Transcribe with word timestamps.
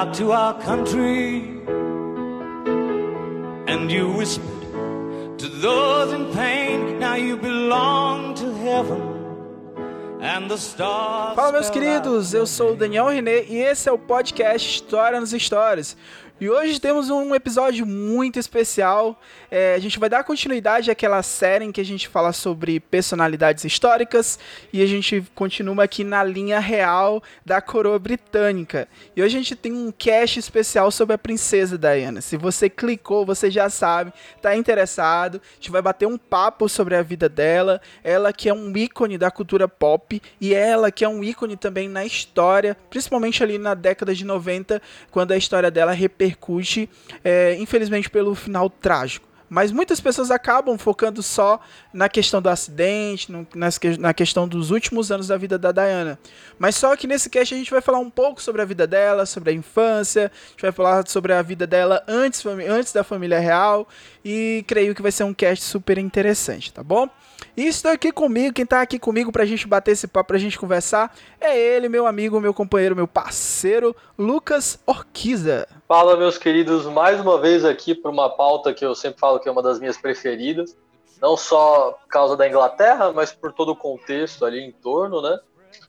Out 0.00 0.14
to 0.14 0.32
our 0.32 0.58
country 0.62 1.40
and 3.66 3.92
you 3.92 4.10
whispered 4.10 5.38
to 5.38 5.46
those 5.46 6.14
in 6.14 6.32
pain. 6.32 6.98
Now 6.98 7.16
you 7.16 7.36
belong 7.36 8.34
to 8.36 8.50
heaven. 8.64 9.02
And 10.22 10.50
the 10.50 10.56
stars 10.56 11.36
Fala, 11.36 11.52
meus 11.52 11.68
queridos, 11.68 12.32
eu 12.32 12.46
sou 12.46 12.72
o 12.72 12.76
Daniel 12.76 13.08
René 13.08 13.44
e 13.44 13.56
esse 13.58 13.90
é 13.90 13.92
o 13.92 13.98
podcast 13.98 14.66
História 14.66 15.20
nos 15.20 15.32
Stories. 15.32 15.96
E 16.40 16.48
hoje 16.48 16.80
temos 16.80 17.10
um 17.10 17.34
episódio 17.34 17.84
muito 17.84 18.38
especial. 18.38 19.20
É, 19.50 19.74
a 19.74 19.78
gente 19.78 19.98
vai 19.98 20.08
dar 20.08 20.24
continuidade 20.24 20.90
àquela 20.90 21.22
série 21.22 21.66
em 21.66 21.70
que 21.70 21.82
a 21.82 21.84
gente 21.84 22.08
fala 22.08 22.32
sobre 22.32 22.80
personalidades 22.80 23.62
históricas 23.62 24.38
e 24.72 24.80
a 24.80 24.86
gente 24.86 25.22
continua 25.34 25.84
aqui 25.84 26.02
na 26.02 26.24
linha 26.24 26.58
real 26.58 27.22
da 27.44 27.60
coroa 27.60 27.98
britânica. 27.98 28.88
E 29.14 29.22
hoje 29.22 29.36
a 29.36 29.40
gente 29.42 29.54
tem 29.54 29.70
um 29.70 29.92
cast 29.92 30.38
especial 30.38 30.90
sobre 30.90 31.14
a 31.14 31.18
princesa 31.18 31.76
Diana. 31.76 32.22
Se 32.22 32.38
você 32.38 32.70
clicou, 32.70 33.26
você 33.26 33.50
já 33.50 33.68
sabe, 33.68 34.10
tá 34.40 34.56
interessado. 34.56 35.42
A 35.44 35.54
gente 35.56 35.70
vai 35.70 35.82
bater 35.82 36.08
um 36.08 36.16
papo 36.16 36.70
sobre 36.70 36.96
a 36.96 37.02
vida 37.02 37.28
dela. 37.28 37.82
Ela 38.02 38.32
que 38.32 38.48
é 38.48 38.54
um 38.54 38.74
ícone 38.74 39.18
da 39.18 39.30
cultura 39.30 39.68
pop 39.68 40.22
e 40.40 40.54
ela 40.54 40.90
que 40.90 41.04
é 41.04 41.08
um 41.08 41.22
ícone 41.22 41.58
também 41.58 41.86
na 41.86 42.06
história, 42.06 42.74
principalmente 42.88 43.42
ali 43.42 43.58
na 43.58 43.74
década 43.74 44.14
de 44.14 44.24
90, 44.24 44.80
quando 45.10 45.32
a 45.32 45.36
história 45.36 45.70
dela 45.70 45.92
repercute, 46.30 46.88
é, 47.24 47.56
infelizmente, 47.58 48.08
pelo 48.08 48.34
final 48.34 48.70
trágico. 48.70 49.28
Mas 49.52 49.72
muitas 49.72 50.00
pessoas 50.00 50.30
acabam 50.30 50.78
focando 50.78 51.24
só 51.24 51.58
na 51.92 52.08
questão 52.08 52.40
do 52.40 52.48
acidente, 52.48 53.32
no- 53.32 53.44
na 53.98 54.14
questão 54.14 54.46
dos 54.46 54.70
últimos 54.70 55.10
anos 55.10 55.26
da 55.26 55.36
vida 55.36 55.58
da 55.58 55.72
Diana. 55.72 56.20
Mas 56.56 56.76
só 56.76 56.94
que 56.94 57.08
nesse 57.08 57.28
cast 57.28 57.52
a 57.52 57.58
gente 57.58 57.68
vai 57.72 57.80
falar 57.80 57.98
um 57.98 58.08
pouco 58.08 58.40
sobre 58.40 58.62
a 58.62 58.64
vida 58.64 58.86
dela, 58.86 59.26
sobre 59.26 59.50
a 59.50 59.52
infância, 59.52 60.30
a 60.32 60.50
gente 60.52 60.62
vai 60.62 60.70
falar 60.70 61.04
sobre 61.08 61.32
a 61.32 61.42
vida 61.42 61.66
dela 61.66 62.00
antes, 62.06 62.46
antes 62.46 62.92
da 62.92 63.02
família 63.02 63.40
real. 63.40 63.88
E 64.24 64.64
creio 64.66 64.94
que 64.94 65.02
vai 65.02 65.10
ser 65.10 65.24
um 65.24 65.32
cast 65.32 65.64
super 65.64 65.96
interessante, 65.98 66.72
tá 66.72 66.82
bom? 66.82 67.08
E 67.56 67.66
estou 67.66 67.90
aqui 67.90 68.12
comigo, 68.12 68.54
quem 68.54 68.66
tá 68.66 68.80
aqui 68.80 68.98
comigo 68.98 69.32
pra 69.32 69.44
gente 69.44 69.66
bater 69.66 69.92
esse 69.92 70.06
papo, 70.06 70.28
pra 70.28 70.38
gente 70.38 70.58
conversar, 70.58 71.14
é 71.40 71.58
ele, 71.58 71.88
meu 71.88 72.06
amigo, 72.06 72.40
meu 72.40 72.52
companheiro, 72.52 72.94
meu 72.94 73.08
parceiro, 73.08 73.96
Lucas 74.18 74.78
Orquiza. 74.86 75.66
Fala, 75.88 76.16
meus 76.16 76.38
queridos, 76.38 76.86
mais 76.86 77.20
uma 77.20 77.40
vez 77.40 77.64
aqui 77.64 77.94
para 77.94 78.10
uma 78.10 78.28
pauta 78.28 78.72
que 78.74 78.84
eu 78.84 78.94
sempre 78.94 79.18
falo 79.18 79.40
que 79.40 79.48
é 79.48 79.52
uma 79.52 79.62
das 79.62 79.80
minhas 79.80 79.96
preferidas, 79.96 80.76
não 81.20 81.36
só 81.36 81.92
por 81.92 82.08
causa 82.08 82.36
da 82.36 82.48
Inglaterra, 82.48 83.12
mas 83.12 83.32
por 83.32 83.52
todo 83.52 83.72
o 83.72 83.76
contexto 83.76 84.44
ali 84.44 84.60
em 84.60 84.72
torno, 84.72 85.20
né? 85.20 85.38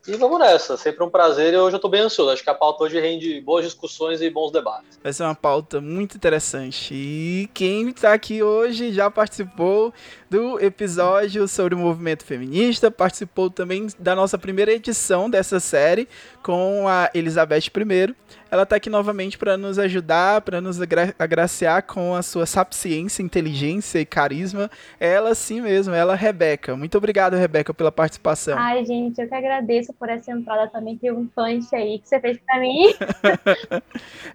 E 0.08 0.16
vamos 0.16 0.40
nessa, 0.40 0.76
sempre 0.78 1.04
um 1.04 1.10
prazer 1.12 1.54
e 1.54 1.58
hoje 1.58 1.76
eu 1.76 1.80
tô 1.80 1.88
bem 1.88 2.02
ansioso. 2.02 2.32
Acho 2.32 2.44
que 2.44 2.50
a 2.50 2.56
pauta 2.56 2.84
hoje 2.84 3.00
rende 3.00 3.40
boas 3.40 3.64
discussões 3.64 4.20
e 4.20 4.32
bons 4.32 4.52
debates. 4.52 5.00
Vai 5.04 5.14
ser 5.14 5.22
uma 5.22 5.36
pauta 5.36 5.80
muito 5.80 6.18
interessante. 6.18 6.92
E 6.92 7.48
quem 7.54 7.94
tá 7.94 8.12
aqui 8.12 8.42
hoje 8.42 8.92
já 8.92 9.12
participou 9.12 9.94
do 10.28 10.60
episódio 10.60 11.48
sobre 11.48 11.76
o 11.76 11.78
movimento 11.78 12.26
feminista, 12.26 12.90
participou 12.90 13.52
também 13.52 13.88
da 14.00 14.16
nossa 14.16 14.40
primeira 14.40 14.72
edição 14.72 15.30
dessa 15.30 15.60
série 15.60 16.08
com 16.42 16.88
a 16.88 17.12
Elizabeth 17.14 17.68
I. 17.68 18.16
Ela 18.50 18.66
tá 18.66 18.76
aqui 18.76 18.90
novamente 18.90 19.38
para 19.38 19.56
nos 19.56 19.80
ajudar, 19.80 20.42
para 20.42 20.60
nos 20.60 20.82
agra 20.82 21.16
agraciar 21.18 21.84
com 21.84 22.14
a 22.16 22.22
sua 22.22 22.46
sapiência, 22.46 23.24
inteligência 23.24 24.00
e 24.00 24.06
carisma. 24.06 24.70
Ela 25.00 25.34
sim 25.36 25.62
mesmo, 25.62 25.94
ela 25.94 26.16
Rebeca. 26.16 26.76
Muito 26.76 26.98
obrigado, 26.98 27.36
Rebeca, 27.36 27.74
pela 27.74 27.92
participação. 27.92 28.58
Ai, 28.58 28.84
gente, 28.84 29.22
eu 29.22 29.28
que 29.28 29.36
agradeço 29.36 29.91
por 29.94 30.10
essa 30.10 30.32
entrada 30.32 30.68
também 30.70 30.98
triunfante 30.98 31.76
aí 31.76 32.00
que 32.00 32.08
você 32.08 32.20
fez 32.20 32.40
pra 32.40 32.60
mim. 32.60 32.94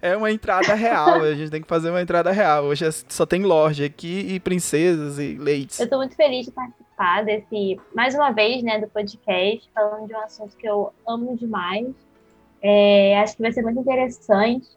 É 0.01 0.15
uma 0.15 0.31
entrada 0.31 0.73
real, 0.75 1.21
a 1.23 1.33
gente 1.33 1.49
tem 1.49 1.61
que 1.61 1.67
fazer 1.67 1.89
uma 1.89 2.01
entrada 2.01 2.31
real. 2.31 2.65
Hoje 2.65 2.85
é- 2.85 2.91
só 2.91 3.25
tem 3.25 3.43
Lorde 3.43 3.83
aqui 3.83 4.27
e 4.33 4.39
princesas 4.39 5.17
e 5.17 5.35
ladies. 5.37 5.79
Eu 5.79 5.89
tô 5.89 5.97
muito 5.97 6.15
feliz 6.15 6.45
de 6.45 6.51
participar 6.51 7.23
desse, 7.25 7.79
mais 7.95 8.13
uma 8.13 8.31
vez, 8.31 8.61
né, 8.61 8.79
do 8.79 8.87
podcast, 8.87 9.67
falando 9.73 10.07
de 10.07 10.13
um 10.13 10.19
assunto 10.19 10.55
que 10.55 10.67
eu 10.67 10.93
amo 11.07 11.35
demais. 11.35 11.87
É, 12.61 13.19
acho 13.19 13.35
que 13.35 13.41
vai 13.41 13.51
ser 13.51 13.61
muito 13.63 13.79
interessante. 13.79 14.67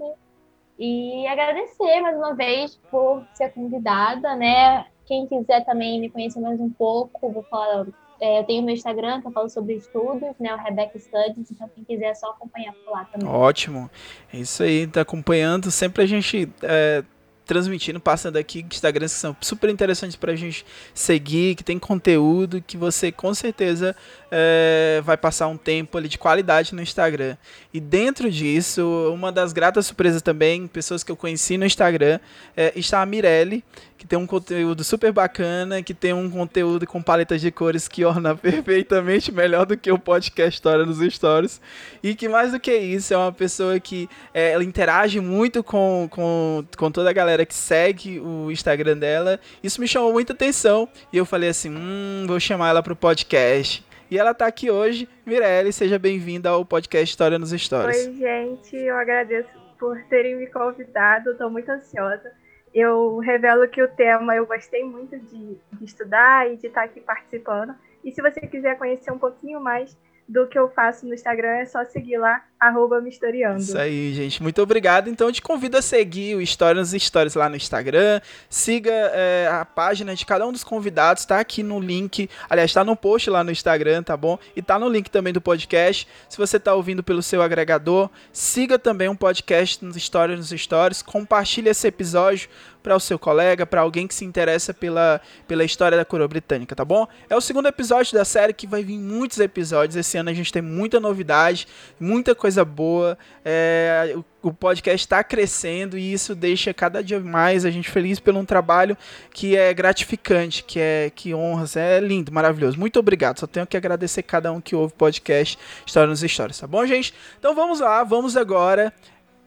E 0.78 1.26
agradecer 1.26 2.00
mais 2.00 2.16
uma 2.16 2.34
vez 2.34 2.80
por 2.90 3.22
ser 3.34 3.50
convidada, 3.50 4.34
né? 4.34 4.86
Quem 5.06 5.26
quiser 5.26 5.64
também 5.66 6.00
me 6.00 6.08
conhecer 6.08 6.40
mais 6.40 6.58
um 6.58 6.70
pouco, 6.70 7.30
vou 7.30 7.42
falar. 7.42 7.86
É, 8.20 8.38
eu 8.38 8.44
tenho 8.44 8.62
meu 8.62 8.74
Instagram, 8.74 9.20
que 9.20 9.26
eu 9.26 9.32
falo 9.32 9.48
sobre 9.48 9.74
estudos, 9.74 10.34
né? 10.38 10.54
O 10.54 10.58
Rebecca 10.58 10.98
Studies, 10.98 11.50
então 11.50 11.68
quem 11.74 11.84
quiser 11.84 12.10
é 12.10 12.14
só 12.14 12.30
acompanhar 12.30 12.72
por 12.74 12.92
lá 12.92 13.04
também. 13.06 13.26
Ótimo. 13.26 13.90
É 14.32 14.36
isso 14.36 14.62
aí, 14.62 14.86
tá 14.86 15.00
acompanhando. 15.00 15.70
Sempre 15.70 16.02
a 16.02 16.06
gente 16.06 16.48
é, 16.62 17.02
transmitindo, 17.50 17.98
passando 17.98 18.36
aqui 18.36 18.64
Instagrams 18.70 19.12
que 19.12 19.18
são 19.18 19.36
super 19.40 19.68
interessantes 19.70 20.14
pra 20.14 20.36
gente 20.36 20.64
seguir, 20.94 21.56
que 21.56 21.64
tem 21.64 21.78
conteúdo, 21.78 22.62
que 22.62 22.76
você 22.76 23.10
com 23.10 23.34
certeza 23.34 23.96
é, 24.30 25.00
vai 25.04 25.16
passar 25.16 25.48
um 25.48 25.56
tempo 25.56 25.98
ali 25.98 26.08
de 26.08 26.18
qualidade 26.18 26.74
no 26.74 26.80
Instagram. 26.80 27.36
E 27.72 27.80
dentro 27.80 28.30
disso, 28.30 29.10
uma 29.12 29.32
das 29.32 29.52
gratas 29.52 29.86
surpresas 29.86 30.22
também, 30.22 30.66
pessoas 30.66 31.02
que 31.02 31.10
eu 31.10 31.16
conheci 31.16 31.58
no 31.58 31.66
Instagram, 31.66 32.20
é, 32.56 32.72
está 32.76 33.02
a 33.02 33.06
Mirelle, 33.06 33.64
que 33.98 34.06
tem 34.06 34.18
um 34.18 34.26
conteúdo 34.26 34.82
super 34.82 35.12
bacana, 35.12 35.82
que 35.82 35.92
tem 35.92 36.12
um 36.12 36.30
conteúdo 36.30 36.86
com 36.86 37.02
paletas 37.02 37.40
de 37.40 37.50
cores 37.50 37.86
que 37.86 38.04
orna 38.04 38.34
perfeitamente 38.36 39.30
melhor 39.30 39.66
do 39.66 39.76
que 39.76 39.92
o 39.92 39.98
podcast 39.98 40.56
História 40.56 40.86
nos 40.86 40.98
Stories. 41.12 41.60
E 42.02 42.14
que 42.14 42.28
mais 42.28 42.52
do 42.52 42.58
que 42.58 42.74
isso, 42.74 43.12
é 43.12 43.16
uma 43.16 43.32
pessoa 43.32 43.78
que 43.78 44.08
é, 44.32 44.52
ela 44.52 44.64
interage 44.64 45.20
muito 45.20 45.62
com, 45.62 46.08
com, 46.10 46.64
com 46.76 46.90
toda 46.90 47.10
a 47.10 47.12
galera 47.12 47.44
que 47.44 47.54
segue 47.54 48.18
o 48.20 48.50
Instagram 48.50 48.96
dela. 48.96 49.38
Isso 49.62 49.80
me 49.80 49.86
chamou 49.86 50.12
muita 50.12 50.32
atenção. 50.32 50.88
E 51.12 51.16
eu 51.16 51.26
falei 51.26 51.50
assim: 51.50 51.70
hum, 51.70 52.24
vou 52.26 52.40
chamar 52.40 52.70
ela 52.70 52.82
pro 52.82 52.96
podcast. 52.96 53.84
E 54.10 54.18
ela 54.18 54.34
tá 54.34 54.46
aqui 54.46 54.68
hoje. 54.68 55.08
Mirelle, 55.24 55.72
seja 55.72 55.96
bem-vinda 55.96 56.48
ao 56.48 56.64
podcast 56.64 57.08
História 57.08 57.38
nos 57.38 57.50
Stories. 57.50 58.08
Oi, 58.08 58.14
gente, 58.14 58.76
eu 58.76 58.96
agradeço 58.96 59.48
por 59.78 60.02
terem 60.08 60.34
me 60.34 60.48
convidado, 60.48 61.30
estou 61.30 61.48
muito 61.48 61.70
ansiosa. 61.70 62.32
Eu 62.74 63.18
revelo 63.18 63.68
que 63.68 63.80
o 63.80 63.86
tema 63.86 64.34
eu 64.34 64.46
gostei 64.46 64.82
muito 64.82 65.16
de, 65.16 65.56
de 65.72 65.84
estudar 65.84 66.50
e 66.50 66.56
de 66.56 66.66
estar 66.66 66.82
aqui 66.82 67.00
participando. 67.00 67.72
E 68.04 68.10
se 68.10 68.20
você 68.20 68.40
quiser 68.40 68.76
conhecer 68.76 69.12
um 69.12 69.18
pouquinho 69.18 69.60
mais 69.60 69.96
do 70.30 70.46
que 70.46 70.56
eu 70.56 70.68
faço 70.68 71.04
no 71.06 71.12
Instagram, 71.12 71.56
é 71.56 71.66
só 71.66 71.84
seguir 71.86 72.16
lá, 72.16 72.40
arroba 72.58 73.00
mistoriando. 73.00 73.58
Isso 73.58 73.76
aí, 73.76 74.14
gente. 74.14 74.40
Muito 74.40 74.62
obrigado. 74.62 75.10
Então, 75.10 75.26
eu 75.26 75.32
te 75.32 75.42
convido 75.42 75.76
a 75.76 75.82
seguir 75.82 76.36
o 76.36 76.40
História 76.40 76.80
nos 76.80 76.92
Stories 76.92 77.34
lá 77.34 77.48
no 77.48 77.56
Instagram. 77.56 78.20
Siga 78.48 78.92
é, 78.92 79.48
a 79.50 79.64
página 79.64 80.14
de 80.14 80.24
cada 80.24 80.46
um 80.46 80.52
dos 80.52 80.62
convidados. 80.62 81.24
Tá 81.24 81.40
aqui 81.40 81.64
no 81.64 81.80
link. 81.80 82.30
Aliás, 82.48 82.72
tá 82.72 82.84
no 82.84 82.94
post 82.94 83.28
lá 83.28 83.42
no 83.42 83.50
Instagram, 83.50 84.04
tá 84.04 84.16
bom? 84.16 84.38
E 84.54 84.62
tá 84.62 84.78
no 84.78 84.88
link 84.88 85.10
também 85.10 85.32
do 85.32 85.40
podcast. 85.40 86.06
Se 86.28 86.38
você 86.38 86.60
tá 86.60 86.74
ouvindo 86.74 87.02
pelo 87.02 87.24
seu 87.24 87.42
agregador, 87.42 88.08
siga 88.32 88.78
também 88.78 89.08
um 89.08 89.16
podcast 89.16 89.84
nos 89.84 89.96
História 89.96 90.36
nos 90.36 90.50
Stories. 90.50 91.02
Compartilhe 91.02 91.70
esse 91.70 91.88
episódio 91.88 92.48
para 92.82 92.96
o 92.96 93.00
seu 93.00 93.18
colega, 93.18 93.66
para 93.66 93.80
alguém 93.80 94.06
que 94.06 94.14
se 94.14 94.24
interessa 94.24 94.72
pela, 94.72 95.20
pela 95.46 95.64
história 95.64 95.96
da 95.96 96.04
coroa 96.04 96.28
britânica, 96.28 96.74
tá 96.74 96.84
bom? 96.84 97.06
É 97.28 97.36
o 97.36 97.40
segundo 97.40 97.68
episódio 97.68 98.14
da 98.14 98.24
série 98.24 98.52
que 98.52 98.66
vai 98.66 98.82
vir 98.82 98.98
muitos 98.98 99.38
episódios. 99.38 99.96
Esse 99.96 100.16
ano 100.16 100.30
a 100.30 100.34
gente 100.34 100.52
tem 100.52 100.62
muita 100.62 100.98
novidade, 100.98 101.66
muita 101.98 102.34
coisa 102.34 102.64
boa. 102.64 103.18
É, 103.44 104.14
o, 104.16 104.48
o 104.48 104.52
podcast 104.52 105.04
está 105.04 105.22
crescendo 105.22 105.98
e 105.98 106.12
isso 106.12 106.34
deixa 106.34 106.72
cada 106.72 107.02
dia 107.02 107.20
mais 107.20 107.64
a 107.64 107.70
gente 107.70 107.90
feliz 107.90 108.18
pelo 108.18 108.38
um 108.38 108.44
trabalho 108.44 108.96
que 109.32 109.56
é 109.56 109.72
gratificante, 109.74 110.64
que 110.64 110.80
é 110.80 111.10
que 111.14 111.34
honras, 111.34 111.76
é 111.76 112.00
lindo, 112.00 112.32
maravilhoso. 112.32 112.78
Muito 112.78 112.98
obrigado. 112.98 113.40
Só 113.40 113.46
tenho 113.46 113.66
que 113.66 113.76
agradecer 113.76 114.22
cada 114.22 114.50
um 114.52 114.60
que 114.60 114.74
ouve 114.74 114.92
o 114.92 114.96
podcast 114.96 115.58
História 115.86 116.08
nos 116.08 116.22
Histórias, 116.22 116.58
tá 116.58 116.66
bom, 116.66 116.84
gente? 116.86 117.12
Então 117.38 117.54
vamos 117.54 117.80
lá, 117.80 118.02
vamos 118.02 118.36
agora 118.36 118.92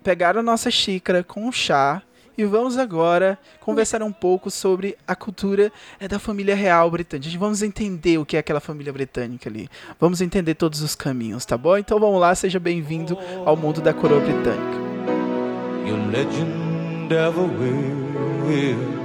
pegar 0.03 0.37
a 0.37 0.43
nossa 0.43 0.69
xícara 0.69 1.23
com 1.23 1.51
chá 1.51 2.01
e 2.37 2.45
vamos 2.45 2.77
agora 2.77 3.37
conversar 3.59 4.01
um 4.01 4.11
pouco 4.11 4.49
sobre 4.49 4.97
a 5.07 5.15
cultura 5.15 5.71
é, 5.99 6.07
da 6.07 6.19
família 6.19 6.55
real 6.55 6.89
britânica. 6.89 7.37
Vamos 7.37 7.61
entender 7.61 8.17
o 8.17 8.25
que 8.25 8.35
é 8.35 8.39
aquela 8.39 8.59
família 8.59 8.91
britânica 8.91 9.49
ali. 9.49 9.69
Vamos 9.99 10.21
entender 10.21 10.55
todos 10.55 10.81
os 10.81 10.95
caminhos, 10.95 11.45
tá 11.45 11.57
bom? 11.57 11.77
Então 11.77 11.99
vamos 11.99 12.19
lá, 12.19 12.33
seja 12.33 12.59
bem-vindo 12.59 13.17
ao 13.45 13.55
mundo 13.55 13.81
da 13.81 13.93
coroa 13.93 14.19
britânica. 14.19 14.83
Your 15.85 15.99
legend 16.11 17.11
ever 17.11 17.43
will. 18.47 19.02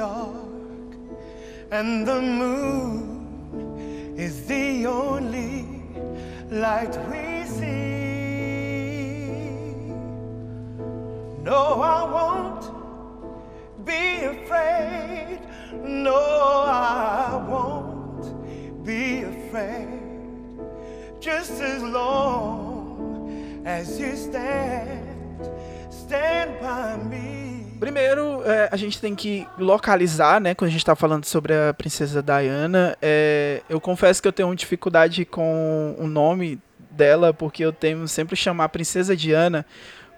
Dark, 0.00 0.94
and 1.70 2.06
the 2.06 2.20
moon 2.22 3.04
is 4.16 4.46
the 4.46 4.86
only 4.86 5.66
light 6.50 6.96
we 7.10 7.39
a 28.70 28.76
gente 28.76 29.00
tem 29.00 29.14
que 29.14 29.46
localizar, 29.58 30.40
né? 30.40 30.54
Quando 30.54 30.68
a 30.68 30.70
gente 30.70 30.80
está 30.80 30.94
falando 30.94 31.24
sobre 31.24 31.52
a 31.52 31.74
princesa 31.74 32.22
Diana. 32.22 32.96
É, 33.02 33.62
eu 33.68 33.80
confesso 33.80 34.22
que 34.22 34.28
eu 34.28 34.32
tenho 34.32 34.54
dificuldade 34.54 35.24
com 35.24 35.96
o 35.98 36.06
nome 36.06 36.58
dela, 36.90 37.34
porque 37.34 37.64
eu 37.64 37.72
tenho 37.72 38.06
sempre 38.06 38.36
chamar 38.36 38.68
princesa 38.68 39.16
Diana, 39.16 39.66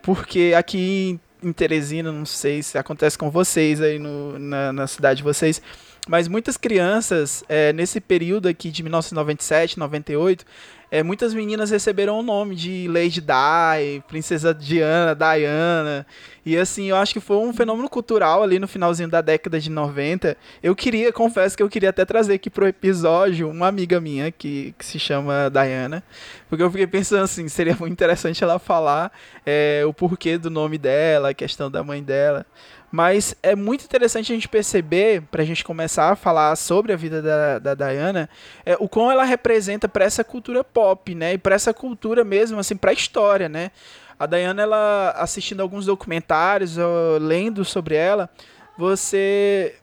porque 0.03 0.53
aqui 0.57 1.19
em 1.43 1.53
Teresina, 1.53 2.13
não 2.13 2.27
sei 2.27 2.63
se 2.63 2.79
acontece 2.79 3.19
com 3.19 3.31
vocês 3.31 3.81
aí 3.81 3.99
no, 3.99 4.39
na, 4.39 4.73
na 4.73 4.87
cidade 4.87 5.19
de 5.19 5.23
vocês, 5.23 5.61
mas 6.09 6.29
muitas 6.29 6.57
crianças, 6.57 7.43
é, 7.49 7.73
nesse 7.73 8.01
período 8.01 8.49
aqui 8.49 8.71
de 8.71 8.83
1997, 8.83 9.79
98, 9.79 10.45
é, 10.93 11.03
muitas 11.03 11.33
meninas 11.33 11.71
receberam 11.71 12.19
o 12.19 12.23
nome 12.23 12.55
de 12.55 12.87
Lady 12.87 13.23
Di, 13.23 14.03
Princesa 14.07 14.53
Diana, 14.53 15.15
Diana. 15.15 16.07
E 16.45 16.55
assim, 16.55 16.91
eu 16.91 16.97
acho 16.97 17.15
que 17.15 17.21
foi 17.21 17.39
um 17.39 17.51
fenômeno 17.51 17.89
cultural 17.89 18.43
ali 18.43 18.59
no 18.59 18.69
finalzinho 18.69 19.09
da 19.09 19.23
década 19.23 19.59
de 19.59 19.71
90. 19.71 20.37
Eu 20.63 20.77
queria, 20.77 21.11
confesso 21.11 21.57
que 21.57 21.63
eu 21.63 21.69
queria 21.71 21.89
até 21.89 22.05
trazer 22.05 22.35
aqui 22.35 22.51
pro 22.51 22.67
episódio 22.67 23.49
uma 23.49 23.69
amiga 23.69 23.99
minha 24.03 24.31
que, 24.31 24.75
que 24.77 24.85
se 24.85 24.99
chama 24.99 25.51
Diana. 25.51 26.03
Porque 26.47 26.63
eu 26.63 26.71
fiquei 26.71 26.87
pensando 26.87 27.23
assim, 27.25 27.49
seria 27.49 27.75
muito 27.75 27.95
interessante 27.95 28.45
ela 28.45 28.59
falar 28.59 29.11
é, 29.47 29.85
o 29.87 29.95
porquê 29.95 30.37
do 30.37 30.51
nome 30.51 30.77
dela, 30.77 31.31
a 31.31 31.35
questão 31.35 31.71
da 31.71 31.83
mãe 31.83 32.03
dela. 32.03 32.45
Mas 32.93 33.35
é 33.43 33.57
muito 33.57 33.87
interessante 33.87 34.31
a 34.31 34.35
gente 34.35 34.47
perceber, 34.47 35.23
para 35.31 35.41
a 35.41 35.47
gente 35.47 35.65
começar 35.65 36.11
a 36.11 36.17
falar 36.17 36.55
sobre 36.57 36.93
a 36.93 36.97
vida 36.97 37.23
da, 37.23 37.59
da 37.59 37.75
Diana, 37.75 38.29
é, 38.67 38.77
o 38.79 38.87
quão 38.87 39.11
ela 39.11 39.25
representa 39.25 39.89
para 39.89 40.05
essa 40.05 40.23
cultura 40.23 40.63
pop, 40.63 41.15
né? 41.15 41.33
E 41.33 41.39
para 41.39 41.55
essa 41.55 41.73
cultura 41.73 42.23
mesmo, 42.23 42.59
assim, 42.59 42.77
para 42.77 42.91
a 42.91 42.95
história, 42.95 43.49
né? 43.49 43.71
A 44.19 44.27
Diana, 44.27 44.63
ela 44.63 45.11
assistindo 45.17 45.63
alguns 45.63 45.87
documentários, 45.87 46.77
lendo 47.19 47.65
sobre 47.65 47.95
ela, 47.95 48.29
você 48.77 49.75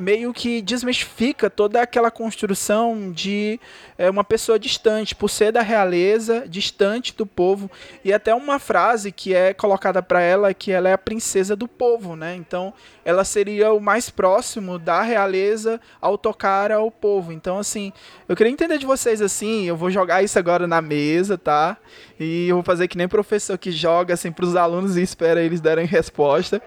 meio 0.00 0.32
que 0.32 0.62
desmistifica 0.62 1.50
toda 1.50 1.82
aquela 1.82 2.10
construção 2.10 3.12
de 3.12 3.60
é, 3.98 4.08
uma 4.08 4.24
pessoa 4.24 4.58
distante, 4.58 5.14
por 5.14 5.28
ser 5.28 5.52
da 5.52 5.62
realeza, 5.62 6.44
distante 6.48 7.14
do 7.14 7.26
povo, 7.26 7.70
e 8.04 8.12
até 8.12 8.34
uma 8.34 8.58
frase 8.58 9.12
que 9.12 9.34
é 9.34 9.52
colocada 9.52 10.02
para 10.02 10.20
ela 10.20 10.54
que 10.54 10.72
ela 10.72 10.88
é 10.88 10.92
a 10.92 10.98
princesa 10.98 11.54
do 11.54 11.68
povo, 11.68 12.16
né? 12.16 12.34
Então, 12.34 12.72
ela 13.04 13.24
seria 13.24 13.72
o 13.72 13.80
mais 13.80 14.08
próximo 14.08 14.78
da 14.78 15.02
realeza 15.02 15.80
ao 16.00 16.16
tocar 16.16 16.72
ao 16.72 16.90
povo. 16.90 17.32
Então, 17.32 17.58
assim, 17.58 17.92
eu 18.28 18.34
queria 18.34 18.52
entender 18.52 18.78
de 18.78 18.86
vocês 18.86 19.20
assim, 19.20 19.64
eu 19.64 19.76
vou 19.76 19.90
jogar 19.90 20.22
isso 20.22 20.38
agora 20.38 20.66
na 20.66 20.80
mesa, 20.80 21.36
tá? 21.36 21.76
E 22.18 22.48
eu 22.48 22.56
vou 22.56 22.64
fazer 22.64 22.88
que 22.88 22.96
nem 22.96 23.08
professor 23.08 23.58
que 23.58 23.70
joga 23.70 24.14
assim 24.14 24.32
para 24.32 24.44
os 24.44 24.56
alunos 24.56 24.96
e 24.96 25.02
espera 25.02 25.42
eles 25.42 25.60
darem 25.60 25.86
resposta. 25.86 26.62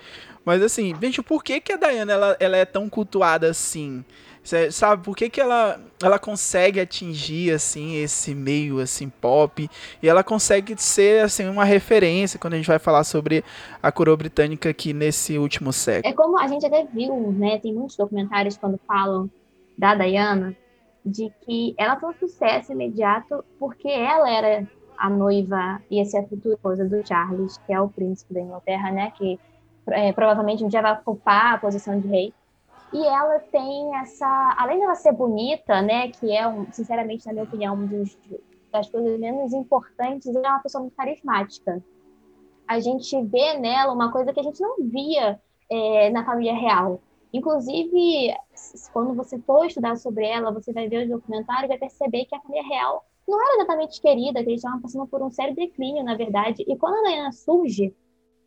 Mas 0.45 0.62
assim, 0.62 0.94
veja, 0.94 1.24
por 1.24 1.44
que, 1.44 1.60
que 1.60 1.74
a 1.74 1.78
Diana 1.78 2.12
ela, 2.12 2.38
ela 2.40 2.57
é 2.57 2.66
tão 2.66 2.90
cultuada 2.90 3.50
assim? 3.50 4.04
Cê, 4.44 4.69
sabe, 4.72 5.04
por 5.04 5.16
que, 5.16 5.30
que 5.30 5.40
ela, 5.40 5.80
ela 6.04 6.19
consegue 6.19 6.81
atingir 6.81 7.54
assim 7.54 7.95
esse 7.95 8.36
meio 8.36 8.80
assim 8.80 9.07
pop 9.07 9.69
e 10.01 10.10
ela 10.10 10.22
consegue 10.22 10.75
ser 10.78 11.24
assim 11.24 11.48
uma 11.48 11.63
referência 11.63 12.38
quando 12.38 12.56
a 12.56 12.57
gente 12.57 12.68
vai 12.68 12.78
falar 12.78 13.06
sobre 13.06 13.42
a 13.81 13.90
coroa 13.90 14.18
britânica 14.18 14.69
aqui 14.69 14.92
nesse 14.92 15.38
último 15.38 15.72
século. 15.72 16.13
É 16.13 16.16
como 16.16 16.38
a 16.38 16.45
gente 16.48 16.66
até 16.66 16.84
viu, 16.84 17.31
né, 17.31 17.57
tem 17.57 17.74
muitos 17.74 17.95
documentários 17.95 18.57
quando 18.57 18.78
falam 18.86 19.31
da 19.78 19.95
Diana 19.95 20.54
de 21.06 21.31
que 21.45 21.74
ela 21.78 21.98
foi 21.98 22.10
um 22.10 22.13
sucesso 22.13 22.74
imediato 22.74 23.45
porque 23.57 23.88
ela 23.88 24.30
era 24.30 24.68
a 24.98 25.10
noiva 25.10 25.81
ia 25.90 26.04
ser 26.04 26.18
a 26.18 26.28
futura 26.28 26.56
esposa 26.56 26.86
do 26.86 27.06
Charles, 27.06 27.57
que 27.66 27.74
é 27.74 27.80
o 27.80 27.88
príncipe 27.88 28.34
da 28.34 28.42
Inglaterra, 28.42 28.92
né, 28.92 29.12
que 29.18 29.40
é, 29.88 30.12
provavelmente 30.13 30.63
um 30.63 30.68
dia 30.68 30.81
vai 30.81 30.94
ocupar 30.94 31.56
a 31.56 31.57
posição 31.57 32.00
de 32.00 32.07
rei. 32.07 32.33
E 32.94 33.06
ela 33.06 33.39
tem 33.39 33.95
essa, 33.97 34.56
além 34.57 34.80
dela 34.80 34.94
ser 34.94 35.13
bonita, 35.13 35.81
né, 35.81 36.09
que 36.09 36.31
é, 36.31 36.47
um, 36.47 36.71
sinceramente, 36.71 37.25
na 37.25 37.33
minha 37.33 37.45
opinião, 37.45 37.74
uma 37.74 37.88
das 38.71 38.89
coisas 38.89 39.19
menos 39.19 39.51
importantes, 39.51 40.27
ela 40.27 40.47
é 40.47 40.50
uma 40.51 40.59
pessoa 40.59 40.81
muito 40.81 40.95
carismática. 40.95 41.83
A 42.68 42.80
gente 42.80 43.19
vê 43.24 43.57
nela 43.57 43.91
uma 43.91 44.12
coisa 44.12 44.31
que 44.31 44.39
a 44.39 44.44
gente 44.44 44.62
não 44.62 44.75
via 44.80 45.39
é, 45.69 46.09
na 46.12 46.24
família 46.24 46.53
real. 46.53 47.01
Inclusive, 47.33 48.35
quando 48.94 49.15
você 49.15 49.39
for 49.39 49.65
estudar 49.65 49.97
sobre 49.97 50.27
ela, 50.27 50.51
você 50.51 50.71
vai 50.71 50.88
ver 50.88 51.03
os 51.03 51.09
documentários 51.09 51.65
e 51.65 51.68
vai 51.69 51.77
perceber 51.80 52.25
que 52.25 52.35
a 52.35 52.39
família 52.39 52.63
real 52.63 53.03
não 53.27 53.41
era 53.41 53.56
exatamente 53.56 54.00
querida, 54.00 54.44
que 54.44 54.50
eles 54.50 54.59
estavam 54.59 54.81
passando 54.81 55.07
por 55.07 55.21
um 55.24 55.31
sério 55.31 55.56
declínio, 55.56 56.03
na 56.03 56.15
verdade. 56.15 56.63
E 56.68 56.77
quando 56.77 56.95
a 56.95 57.09
Diana 57.09 57.31
surge 57.31 57.95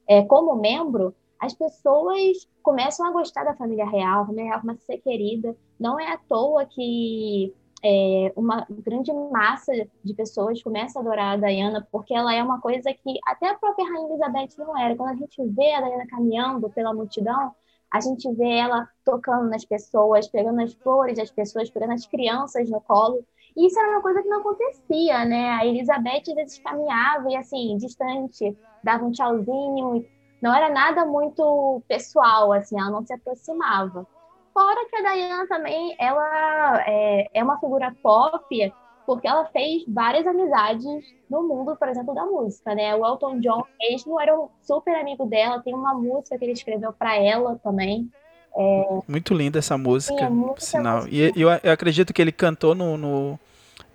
é, 0.07 0.23
como 0.23 0.55
membro, 0.55 1.15
as 1.41 1.55
pessoas 1.55 2.49
começam 2.63 3.07
a 3.07 3.13
gostar 3.13 3.45
da 3.45 3.55
família 3.55 3.89
real, 3.89 4.23
a 4.23 4.27
família 4.27 4.51
real 4.51 4.61
começa 4.61 4.81
a 4.83 4.87
ser 4.87 4.99
querida. 4.99 5.57
Não 5.79 6.01
é 6.01 6.13
à 6.13 6.19
toa 6.19 6.65
que 6.65 7.55
é, 7.85 8.33
uma 8.35 8.67
grande 8.69 9.13
massa 9.13 9.73
de 10.03 10.15
pessoas 10.15 10.63
começa 10.63 10.99
a 10.99 11.03
adorar 11.03 11.35
a 11.35 11.37
Diana, 11.37 11.87
porque 11.93 12.15
ela 12.15 12.35
é 12.35 12.43
uma 12.43 12.61
coisa 12.61 12.93
que 12.93 13.19
até 13.27 13.51
a 13.51 13.55
própria 13.55 13.87
Rainha 13.87 14.09
Elizabeth 14.09 14.57
não 14.59 14.77
era. 14.79 14.97
Quando 14.97 15.11
a 15.11 15.17
gente 15.17 15.43
vê 15.49 15.73
a 15.73 15.81
Diana 15.81 16.07
caminhando 16.07 16.71
pela 16.71 16.95
multidão, 16.95 17.55
a 17.93 18.01
gente 18.01 18.31
vê 18.35 18.59
ela 18.59 18.89
tocando 19.05 19.49
nas 19.49 19.65
pessoas, 19.65 20.27
pegando 20.27 20.61
as 20.63 20.73
flores 20.75 21.17
das 21.17 21.31
pessoas, 21.31 21.71
pegando 21.71 21.93
as 21.93 22.07
crianças 22.07 22.69
no 22.69 22.81
colo. 22.81 23.25
E 23.57 23.67
isso 23.67 23.79
era 23.79 23.91
uma 23.91 24.03
coisa 24.03 24.23
que 24.23 24.29
não 24.29 24.41
acontecia, 24.41 25.25
né? 25.25 25.51
A 25.51 25.65
Elizabeth 25.65 26.25
às 26.29 26.35
vezes 26.35 26.59
caminhava 26.59 27.31
e 27.31 27.37
assim, 27.37 27.77
distante, 27.77 28.57
dava 28.83 29.05
um 29.05 29.13
tchauzinho 29.13 30.05
não 30.41 30.55
era 30.55 30.69
nada 30.69 31.05
muito 31.05 31.83
pessoal, 31.89 32.53
assim, 32.53 32.79
ela 32.79 32.91
não 32.91 33.05
se 33.05 33.13
aproximava. 33.13 34.07
Fora 34.53 34.87
que 34.89 34.97
a 34.97 35.13
Diana 35.13 35.47
também, 35.47 35.95
ela 35.99 36.83
é, 36.87 37.29
é 37.35 37.45
uma 37.45 37.59
figura 37.61 37.95
pop, 38.03 38.73
porque 39.05 39.29
ela 39.29 39.45
fez 39.47 39.85
várias 39.87 40.27
amizades 40.27 40.85
no 41.31 41.43
mundo, 41.43 41.77
por 41.77 41.89
exemplo, 41.89 42.15
da 42.15 42.25
música, 42.25 42.75
né? 42.75 42.95
O 42.95 43.07
Elton 43.07 43.39
John 43.41 43.65
mesmo 43.79 44.21
era 44.21 44.39
um 44.39 44.49
super 44.63 44.95
amigo 44.97 45.27
dela, 45.27 45.63
tem 45.63 45.75
uma 45.75 45.95
música 45.95 46.39
que 46.39 46.45
ele 46.45 46.53
escreveu 46.53 46.93
para 46.93 47.17
ela 47.17 47.61
também. 47.63 48.11
É... 48.57 49.01
Muito 49.07 49.35
linda 49.35 49.59
essa 49.59 49.77
música, 49.77 50.27
Sim, 50.29 50.51
é 50.57 50.61
sinal. 50.61 51.07
E 51.09 51.33
eu, 51.37 51.51
eu, 51.63 51.73
acredito 51.73 52.13
que 52.15 52.23
ele 52.23 52.33
cantou 52.33 52.75
no, 52.75 52.97
no, 52.97 53.39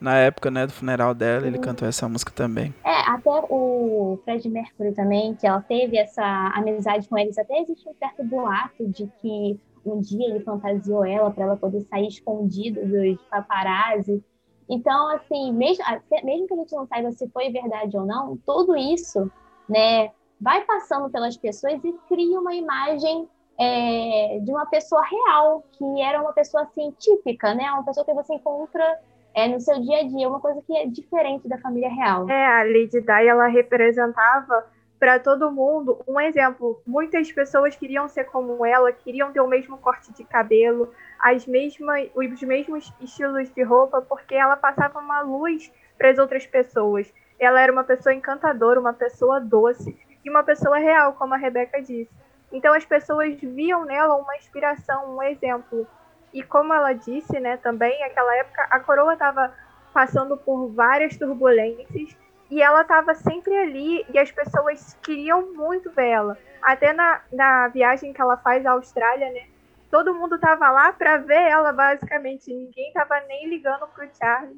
na 0.02 0.18
época, 0.18 0.50
né, 0.50 0.66
do 0.66 0.74
funeral 0.74 1.14
dela, 1.14 1.46
ele 1.46 1.60
cantou 1.60 1.88
essa 1.88 2.10
música 2.10 2.34
também. 2.34 2.74
É, 2.84 3.02
até 3.08 3.30
o 3.30 4.20
Fred 4.26 4.50
Mercury 4.50 4.94
também, 4.94 5.36
que 5.36 5.46
ela 5.46 5.62
teve 5.62 5.96
essa 5.96 6.24
amizade 6.56 7.08
com 7.08 7.16
eles, 7.18 7.38
até 7.38 7.62
existe 7.62 7.88
um 7.88 7.94
certo 7.94 8.24
boato 8.24 8.88
de 8.88 9.06
que 9.22 9.60
um 9.86 10.02
dia 10.02 10.28
ele 10.28 10.40
fantasiou 10.40 11.06
ela 11.06 11.30
para 11.30 11.44
ela 11.44 11.56
poder 11.56 11.82
sair 11.82 12.08
escondido 12.08 12.82
dos 12.86 13.22
paparazzi. 13.30 14.24
Então, 14.68 15.10
assim, 15.10 15.54
mesmo, 15.54 15.84
mesmo 16.24 16.48
que 16.48 16.54
a 16.54 16.58
gente 16.58 16.76
não 16.76 16.88
saiba 16.88 17.12
se 17.12 17.28
foi 17.30 17.52
verdade 17.52 17.96
ou 17.96 18.06
não, 18.06 18.38
tudo 18.44 18.76
isso, 18.76 19.32
né, 19.70 20.10
vai 20.40 20.62
passando 20.66 21.12
pelas 21.12 21.38
pessoas 21.38 21.84
e 21.84 21.94
cria 22.08 22.40
uma 22.40 22.56
imagem 22.56 23.30
é, 23.60 24.40
de 24.40 24.50
uma 24.50 24.66
pessoa 24.66 25.04
real, 25.06 25.64
que 25.74 26.02
era 26.02 26.20
uma 26.20 26.34
pessoa, 26.34 26.64
assim, 26.64 26.92
típica, 26.98 27.54
né, 27.54 27.72
uma 27.72 27.84
pessoa 27.84 28.04
que 28.04 28.14
você 28.14 28.34
encontra 28.34 29.00
é, 29.34 29.48
no 29.48 29.60
seu 29.60 29.80
dia 29.80 30.00
a 30.00 30.04
dia, 30.04 30.28
uma 30.28 30.40
coisa 30.40 30.62
que 30.62 30.76
é 30.76 30.86
diferente 30.86 31.48
da 31.48 31.58
família 31.58 31.90
real. 31.90 32.30
É, 32.30 32.62
a 32.62 32.64
Lady 32.64 33.02
Di, 33.02 33.28
ela 33.28 33.48
representava 33.48 34.66
para 35.00 35.18
todo 35.18 35.52
mundo 35.52 36.00
um 36.08 36.20
exemplo. 36.20 36.82
Muitas 36.86 37.32
pessoas 37.32 37.76
queriam 37.76 38.08
ser 38.08 38.26
como 38.26 38.64
ela, 38.66 38.92
queriam 38.92 39.32
ter 39.32 39.42
o 39.42 39.48
mesmo 39.48 39.78
corte 39.78 40.14
de 40.14 40.24
cabelo, 40.24 40.94
as 41.20 41.48
mesmas, 41.48 42.10
os 42.14 42.42
mesmos 42.42 42.94
estilos 43.02 43.50
de 43.50 43.64
roupa, 43.64 44.02
porque 44.02 44.36
ela 44.36 44.56
passava 44.56 45.00
uma 45.00 45.22
luz 45.22 45.72
para 45.98 46.12
as 46.12 46.20
outras 46.20 46.46
pessoas. 46.46 47.12
Ela 47.40 47.62
era 47.62 47.72
uma 47.72 47.84
pessoa 47.84 48.14
encantadora, 48.14 48.80
uma 48.80 48.94
pessoa 48.94 49.40
doce 49.40 49.98
e 50.24 50.30
uma 50.30 50.44
pessoa 50.44 50.78
real, 50.78 51.14
como 51.14 51.34
a 51.34 51.38
Rebeca 51.38 51.82
disse. 51.82 52.12
Então 52.52 52.74
as 52.74 52.86
pessoas 52.86 53.40
viam 53.42 53.86
nela 53.86 54.16
uma 54.16 54.36
inspiração, 54.36 55.16
um 55.16 55.24
exemplo. 55.24 55.88
E 56.34 56.44
como 56.44 56.74
ela 56.74 56.94
disse, 56.94 57.40
né, 57.40 57.58
também, 57.58 58.00
naquela 58.00 58.36
época 58.38 58.68
a 58.70 58.80
coroa 58.80 59.14
estava 59.14 59.54
passando 59.94 60.38
por 60.38 60.70
várias 60.70 61.18
turbulências 61.18 62.16
e 62.50 62.62
ela 62.62 62.82
estava 62.82 63.14
sempre 63.14 63.56
ali 63.58 64.06
e 64.14 64.20
as 64.20 64.32
pessoas 64.32 64.98
queriam 65.02 65.54
muito 65.54 65.92
ver 65.92 66.10
ela. 66.10 66.38
Até 66.62 66.94
na, 66.94 67.22
na 67.32 67.68
viagem 67.70 68.14
que 68.14 68.22
ela 68.22 68.38
faz 68.38 68.66
à 68.66 68.72
Austrália, 68.72 69.30
né, 69.32 69.48
todo 69.92 70.16
mundo 70.16 70.36
estava 70.36 70.72
lá 70.72 70.94
para 70.94 71.18
ver 71.18 71.50
ela, 71.50 71.74
basicamente. 71.74 72.54
Ninguém 72.54 72.88
estava 72.88 73.20
nem 73.28 73.50
ligando 73.50 73.88
pro 73.88 74.08
Charles, 74.18 74.58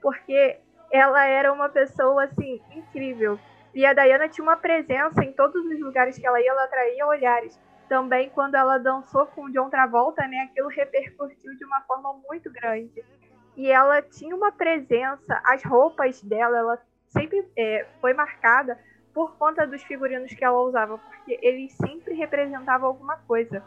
porque 0.00 0.58
ela 0.92 1.24
era 1.24 1.52
uma 1.52 1.68
pessoa, 1.68 2.24
assim, 2.24 2.60
incrível. 2.70 3.38
E 3.74 3.84
a 3.84 3.92
Diana 3.92 4.28
tinha 4.28 4.44
uma 4.44 4.56
presença 4.56 5.24
em 5.24 5.32
todos 5.32 5.64
os 5.64 5.80
lugares 5.80 6.16
que 6.16 6.26
ela 6.26 6.40
ia, 6.40 6.50
ela 6.50 6.64
atraía 6.64 7.06
olhares. 7.06 7.58
Também 7.88 8.30
quando 8.30 8.54
ela 8.54 8.78
dançou 8.78 9.26
com 9.26 9.44
o 9.44 9.52
John 9.52 9.68
Travolta, 9.68 10.26
né, 10.26 10.48
aquilo 10.50 10.68
repercutiu 10.68 11.54
de 11.56 11.64
uma 11.64 11.80
forma 11.82 12.14
muito 12.28 12.50
grande. 12.50 13.04
E 13.56 13.70
ela 13.70 14.02
tinha 14.02 14.34
uma 14.34 14.50
presença, 14.50 15.40
as 15.44 15.62
roupas 15.62 16.22
dela, 16.22 16.58
ela 16.58 16.78
sempre 17.08 17.46
é, 17.56 17.86
foi 18.00 18.12
marcada 18.12 18.78
por 19.12 19.36
conta 19.36 19.66
dos 19.66 19.82
figurinos 19.82 20.32
que 20.34 20.44
ela 20.44 20.60
usava, 20.60 20.98
porque 20.98 21.38
eles 21.40 21.72
sempre 21.74 22.14
representavam 22.14 22.88
alguma 22.88 23.16
coisa. 23.18 23.62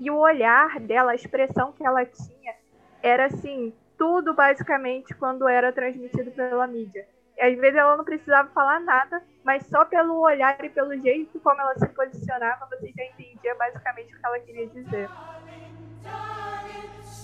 E 0.00 0.10
o 0.10 0.16
olhar 0.16 0.80
dela, 0.80 1.12
a 1.12 1.14
expressão 1.14 1.72
que 1.72 1.84
ela 1.84 2.04
tinha, 2.06 2.54
era 3.02 3.26
assim, 3.26 3.74
tudo 3.98 4.34
basicamente 4.34 5.14
quando 5.14 5.46
era 5.46 5.72
transmitido 5.72 6.30
pela 6.30 6.66
mídia. 6.66 7.06
Às 7.40 7.56
vezes 7.56 7.76
ela 7.76 7.96
não 7.96 8.04
precisava 8.04 8.48
falar 8.50 8.80
nada, 8.80 9.22
mas 9.44 9.66
só 9.66 9.84
pelo 9.84 10.20
olhar 10.20 10.62
e 10.64 10.70
pelo 10.70 10.96
jeito 11.00 11.38
como 11.40 11.60
ela 11.60 11.74
se 11.78 11.86
posicionava, 11.88 12.66
você 12.70 12.92
já 12.96 13.04
entendia 13.04 13.54
basicamente 13.56 14.14
o 14.14 14.18
que 14.18 14.26
ela 14.26 14.40
queria 14.40 14.66
dizer. 14.68 15.10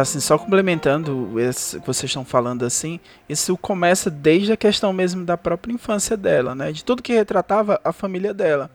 Assim, 0.01 0.19
só 0.19 0.37
complementando 0.37 1.39
esse 1.39 1.79
que 1.79 1.87
vocês 1.87 2.09
estão 2.09 2.25
falando 2.25 2.65
assim, 2.65 2.99
isso 3.27 3.57
começa 3.57 4.09
desde 4.09 4.51
a 4.51 4.57
questão 4.57 4.91
mesmo 4.93 5.25
da 5.25 5.37
própria 5.37 5.73
infância 5.73 6.15
dela, 6.17 6.53
né? 6.55 6.71
De 6.71 6.83
tudo 6.83 7.01
que 7.03 7.13
retratava 7.13 7.79
a 7.83 7.91
família 7.93 8.33
dela. 8.33 8.69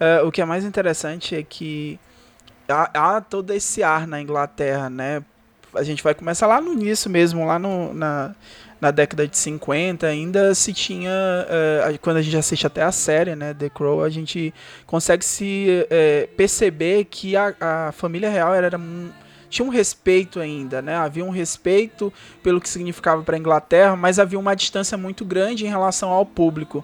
Eh, 0.00 0.22
o 0.22 0.30
que 0.32 0.40
é 0.42 0.44
mais 0.44 0.64
interessante 0.64 1.34
é 1.36 1.42
que 1.42 1.98
há, 2.68 3.16
há 3.16 3.20
todo 3.20 3.52
esse 3.52 3.82
ar 3.82 4.06
na 4.06 4.20
Inglaterra, 4.20 4.88
né? 4.90 5.22
A 5.74 5.82
gente 5.82 6.02
vai 6.02 6.14
começar 6.14 6.46
lá 6.46 6.60
no 6.60 6.72
início 6.74 7.10
mesmo, 7.10 7.46
lá 7.46 7.58
no, 7.58 7.94
na, 7.94 8.34
na 8.80 8.90
década 8.90 9.26
de 9.26 9.36
50, 9.38 10.06
ainda 10.06 10.54
se 10.54 10.72
tinha. 10.72 11.10
eh, 11.48 11.98
quando 12.00 12.18
a 12.18 12.22
gente 12.22 12.36
assiste 12.36 12.66
até 12.66 12.82
a 12.82 12.92
série, 12.92 13.34
né? 13.34 13.54
The 13.54 13.70
Crow, 13.70 14.02
a 14.02 14.10
gente 14.10 14.52
consegue 14.86 15.24
se 15.24 15.86
eh, 15.90 16.28
perceber 16.36 17.04
que 17.06 17.36
a, 17.36 17.54
a 17.60 17.92
família 17.92 18.28
real 18.30 18.54
era, 18.54 18.76
um- 18.78 19.10
tinha 19.52 19.66
um 19.66 19.70
respeito 19.70 20.40
ainda, 20.40 20.80
né? 20.80 20.96
Havia 20.96 21.22
um 21.22 21.30
respeito 21.30 22.10
pelo 22.42 22.58
que 22.58 22.68
significava 22.68 23.22
para 23.22 23.36
a 23.36 23.38
Inglaterra, 23.38 23.94
mas 23.94 24.18
havia 24.18 24.38
uma 24.38 24.56
distância 24.56 24.96
muito 24.96 25.26
grande 25.26 25.66
em 25.66 25.68
relação 25.68 26.08
ao 26.08 26.24
público. 26.24 26.82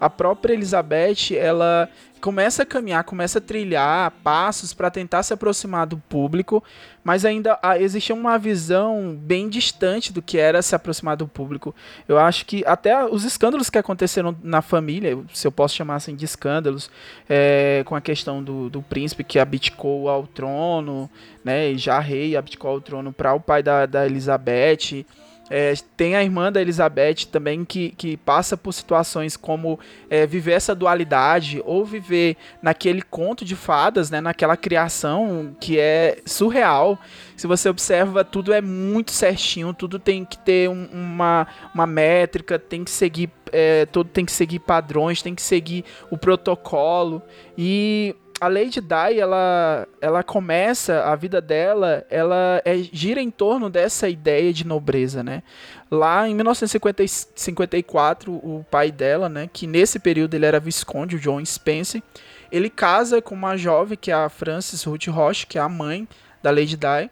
A 0.00 0.10
própria 0.10 0.54
Elizabeth, 0.54 1.34
ela 1.36 1.88
começa 2.20 2.62
a 2.62 2.66
caminhar, 2.66 3.04
começa 3.04 3.38
a 3.38 3.40
trilhar 3.40 4.10
passos 4.22 4.74
para 4.74 4.90
tentar 4.90 5.22
se 5.22 5.32
aproximar 5.32 5.86
do 5.86 5.96
público, 5.96 6.62
mas 7.04 7.24
ainda 7.24 7.58
ah, 7.62 7.78
existia 7.78 8.14
uma 8.14 8.38
visão 8.38 9.16
bem 9.16 9.48
distante 9.48 10.12
do 10.12 10.20
que 10.20 10.38
era 10.38 10.60
se 10.60 10.74
aproximar 10.74 11.16
do 11.16 11.28
público. 11.28 11.74
Eu 12.08 12.18
acho 12.18 12.44
que 12.44 12.64
até 12.66 13.04
os 13.04 13.24
escândalos 13.24 13.70
que 13.70 13.78
aconteceram 13.78 14.36
na 14.42 14.60
família, 14.60 15.16
se 15.32 15.46
eu 15.46 15.52
posso 15.52 15.74
chamar 15.76 15.96
assim 15.96 16.16
de 16.16 16.24
escândalos, 16.24 16.90
é, 17.28 17.82
com 17.86 17.94
a 17.94 18.00
questão 18.00 18.42
do, 18.42 18.68
do 18.68 18.82
príncipe 18.82 19.22
que 19.22 19.38
abdicou 19.38 20.08
ao 20.08 20.26
trono, 20.26 21.08
né, 21.44 21.74
já 21.76 22.00
rei 22.00 22.36
abdicou 22.36 22.70
ao 22.70 22.80
trono 22.80 23.12
para 23.12 23.34
o 23.34 23.40
pai 23.40 23.62
da, 23.62 23.86
da 23.86 24.04
Elizabeth. 24.04 25.06
É, 25.48 25.74
tem 25.96 26.16
a 26.16 26.22
irmã 26.24 26.50
da 26.50 26.60
Elizabeth 26.60 27.26
também 27.30 27.64
que, 27.64 27.90
que 27.90 28.16
passa 28.16 28.56
por 28.56 28.72
situações 28.72 29.36
como 29.36 29.78
é, 30.10 30.26
viver 30.26 30.52
essa 30.52 30.74
dualidade 30.74 31.62
ou 31.64 31.84
viver 31.84 32.36
naquele 32.60 33.00
conto 33.00 33.44
de 33.44 33.54
fadas, 33.54 34.10
né, 34.10 34.20
naquela 34.20 34.56
criação 34.56 35.54
que 35.60 35.78
é 35.78 36.18
surreal. 36.26 36.98
Se 37.36 37.46
você 37.46 37.68
observa, 37.68 38.24
tudo 38.24 38.52
é 38.52 38.60
muito 38.60 39.12
certinho, 39.12 39.72
tudo 39.72 39.98
tem 39.98 40.24
que 40.24 40.38
ter 40.38 40.68
um- 40.68 40.88
uma, 40.92 41.46
uma 41.74 41.86
métrica, 41.86 42.58
tem 42.58 42.82
que 42.82 42.90
seguir 42.90 43.30
é, 43.52 43.86
tudo 43.86 44.10
tem 44.10 44.24
que 44.24 44.32
seguir 44.32 44.58
padrões, 44.58 45.22
tem 45.22 45.32
que 45.32 45.40
seguir 45.40 45.84
o 46.10 46.18
protocolo 46.18 47.22
e 47.56 48.14
a 48.40 48.48
Lady 48.48 48.80
Di, 48.80 49.18
ela, 49.18 49.88
ela 50.00 50.22
começa 50.22 51.04
a 51.04 51.16
vida 51.16 51.40
dela, 51.40 52.06
ela 52.10 52.60
é, 52.64 52.76
gira 52.76 53.20
em 53.20 53.30
torno 53.30 53.70
dessa 53.70 54.08
ideia 54.08 54.52
de 54.52 54.66
nobreza, 54.66 55.22
né? 55.22 55.42
Lá 55.90 56.28
em 56.28 56.34
1954, 56.34 58.32
o 58.32 58.64
pai 58.70 58.90
dela, 58.92 59.28
né, 59.28 59.48
que 59.52 59.66
nesse 59.66 59.98
período 59.98 60.34
ele 60.34 60.44
era 60.44 60.60
visconde, 60.60 61.16
o 61.16 61.20
John 61.20 61.42
Spence, 61.44 62.02
ele 62.50 62.68
casa 62.68 63.22
com 63.22 63.34
uma 63.34 63.56
jovem 63.56 63.96
que 63.96 64.10
é 64.10 64.14
a 64.14 64.28
Frances 64.28 64.82
Ruth 64.84 65.06
Roche, 65.06 65.46
que 65.46 65.58
é 65.58 65.60
a 65.60 65.68
mãe 65.68 66.06
da 66.42 66.50
Lady 66.50 66.76
Di. 66.76 67.10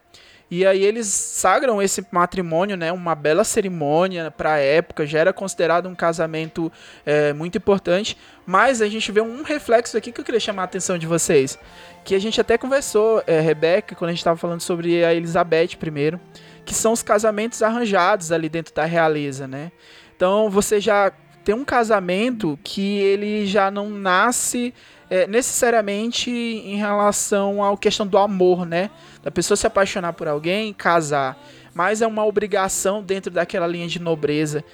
E 0.56 0.64
aí 0.64 0.84
eles 0.84 1.08
sagram 1.08 1.82
esse 1.82 2.06
matrimônio, 2.12 2.76
né? 2.76 2.92
Uma 2.92 3.16
bela 3.16 3.42
cerimônia 3.42 4.30
para 4.30 4.52
a 4.52 4.58
época, 4.58 5.04
já 5.04 5.18
era 5.18 5.32
considerado 5.32 5.88
um 5.88 5.96
casamento 5.96 6.70
é, 7.04 7.32
muito 7.32 7.58
importante. 7.58 8.16
Mas 8.46 8.80
a 8.80 8.86
gente 8.86 9.10
vê 9.10 9.20
um 9.20 9.42
reflexo 9.42 9.96
aqui 9.96 10.12
que 10.12 10.20
eu 10.20 10.24
queria 10.24 10.38
chamar 10.38 10.62
a 10.62 10.64
atenção 10.66 10.96
de 10.96 11.08
vocês. 11.08 11.58
Que 12.04 12.14
a 12.14 12.20
gente 12.20 12.40
até 12.40 12.56
conversou, 12.56 13.20
é, 13.26 13.40
Rebeca, 13.40 13.96
quando 13.96 14.10
a 14.10 14.12
gente 14.12 14.20
estava 14.20 14.36
falando 14.36 14.60
sobre 14.60 15.04
a 15.04 15.12
Elizabeth 15.12 15.76
primeiro. 15.76 16.20
Que 16.64 16.72
são 16.72 16.92
os 16.92 17.02
casamentos 17.02 17.60
arranjados 17.60 18.30
ali 18.30 18.48
dentro 18.48 18.72
da 18.72 18.84
realeza, 18.84 19.48
né? 19.48 19.72
Então 20.14 20.48
você 20.48 20.80
já 20.80 21.10
tem 21.44 21.52
um 21.52 21.64
casamento 21.64 22.56
que 22.62 22.98
ele 22.98 23.44
já 23.44 23.72
não 23.72 23.90
nasce 23.90 24.72
é, 25.10 25.26
necessariamente 25.26 26.30
em 26.30 26.76
relação 26.76 27.62
à 27.62 27.76
questão 27.76 28.06
do 28.06 28.18
amor, 28.18 28.66
né? 28.66 28.90
Da 29.22 29.30
pessoa 29.30 29.56
se 29.56 29.66
apaixonar 29.66 30.12
por 30.12 30.28
alguém, 30.28 30.72
casar. 30.72 31.36
Mas 31.74 32.00
é 32.02 32.06
uma 32.06 32.24
obrigação 32.24 33.02
dentro 33.02 33.30
daquela 33.30 33.66
linha 33.66 33.88
de 33.88 33.98
nobreza. 33.98 34.64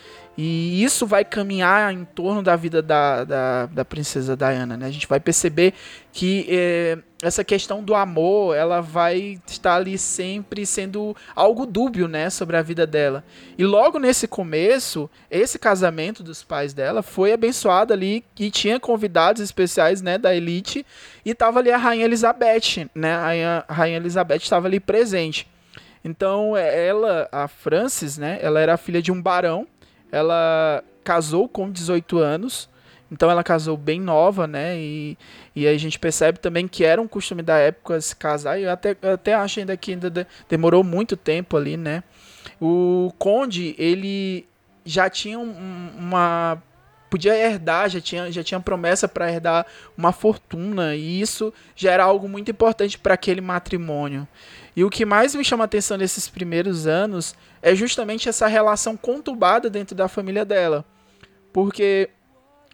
E 0.43 0.83
isso 0.83 1.07
vai 1.07 1.23
caminhar 1.23 1.93
em 1.93 2.03
torno 2.03 2.43
da 2.43 2.57
vida 2.57 2.81
da, 2.81 3.25
da, 3.25 3.67
da 3.67 3.85
princesa 3.85 4.35
Diana, 4.35 4.75
né? 4.75 4.87
A 4.87 4.91
gente 4.91 5.07
vai 5.07 5.21
perceber 5.21 5.75
que 6.15 6.47
é, 6.49 6.97
essa 7.23 7.45
questão 7.45 7.85
do 7.85 7.95
amor, 7.95 8.57
ela 8.57 8.81
vai 8.81 9.39
estar 9.47 9.75
ali 9.75 9.99
sempre 9.99 10.65
sendo 10.65 11.15
algo 11.37 11.67
dúbio, 11.67 12.09
né, 12.09 12.31
sobre 12.31 12.57
a 12.57 12.63
vida 12.63 12.87
dela. 12.87 13.23
E 13.59 13.67
logo 13.67 13.99
nesse 13.99 14.27
começo, 14.27 15.11
esse 15.31 15.59
casamento 15.59 16.23
dos 16.23 16.43
pais 16.43 16.73
dela 16.73 17.03
foi 17.03 17.35
abençoado 17.35 17.93
ali 17.93 18.25
e 18.39 18.51
tinha 18.51 18.81
convidados 18.81 19.43
especiais, 19.43 20.01
né, 20.01 20.17
da 20.17 20.35
elite 20.35 20.87
e 21.23 21.35
tava 21.35 21.59
ali 21.59 21.71
a 21.71 21.77
rainha 21.77 22.07
Elizabeth, 22.07 22.89
né? 22.95 23.13
A 23.13 23.75
rainha, 23.75 23.99
Elizabeth 23.99 24.39
estava 24.39 24.69
ali 24.69 24.81
presente. 24.81 25.47
Então, 26.03 26.57
ela, 26.57 27.29
a 27.31 27.47
Frances, 27.47 28.17
né, 28.17 28.39
ela 28.41 28.59
era 28.59 28.79
filha 28.79 29.03
de 29.03 29.13
um 29.13 29.21
barão 29.21 29.69
ela 30.13 30.83
casou 31.03 31.49
com 31.49 31.71
18 31.71 32.19
anos, 32.19 32.69
então 33.11 33.31
ela 33.31 33.43
casou 33.43 33.77
bem 33.77 34.01
nova, 34.01 34.47
né? 34.47 34.79
E, 34.79 35.19
e 35.55 35.67
a 35.67 35.77
gente 35.77 35.99
percebe 35.99 36.39
também 36.39 36.69
que 36.69 36.85
era 36.85 37.03
um 37.03 37.09
costume 37.09 37.43
da 37.43 37.57
época 37.59 38.01
se 38.01 38.15
casar, 38.15 38.59
e 38.59 38.65
eu 38.65 38.71
até, 38.71 38.97
eu 39.03 39.15
até 39.15 39.35
acho 39.35 39.61
ainda 39.61 39.77
que 39.77 39.93
ainda 39.93 40.27
demorou 40.49 40.85
muito 40.85 41.17
tempo 41.17 41.57
ali, 41.57 41.77
né? 41.77 42.03
O 42.61 43.13
Conde, 43.19 43.75
ele 43.79 44.47
já 44.85 45.11
tinha 45.11 45.39
um, 45.39 45.91
uma. 45.99 46.63
Podia 47.11 47.37
herdar, 47.37 47.91
já 47.91 48.01
tinha, 48.01 48.31
já 48.31 48.43
tinha 48.45 48.61
promessa 48.61 49.09
para 49.09 49.31
herdar 49.31 49.67
uma 49.99 50.13
fortuna, 50.13 50.95
e 50.95 51.21
isso 51.21 51.53
já 51.75 51.91
era 51.91 52.05
algo 52.05 52.29
muito 52.29 52.51
importante 52.51 52.97
para 52.97 53.15
aquele 53.15 53.41
matrimônio. 53.41 54.27
E 54.77 54.85
o 54.85 54.89
que 54.89 55.05
mais 55.05 55.35
me 55.35 55.45
chama 55.45 55.65
a 55.65 55.67
atenção 55.67 55.97
nesses 55.97 56.29
primeiros 56.29 56.87
anos 56.87 57.35
é 57.61 57.75
justamente 57.75 58.29
essa 58.29 58.47
relação 58.47 58.97
conturbada 58.97 59.69
dentro 59.69 59.97
da 59.97 60.09
família 60.09 60.45
dela. 60.45 60.85
Porque 61.53 62.09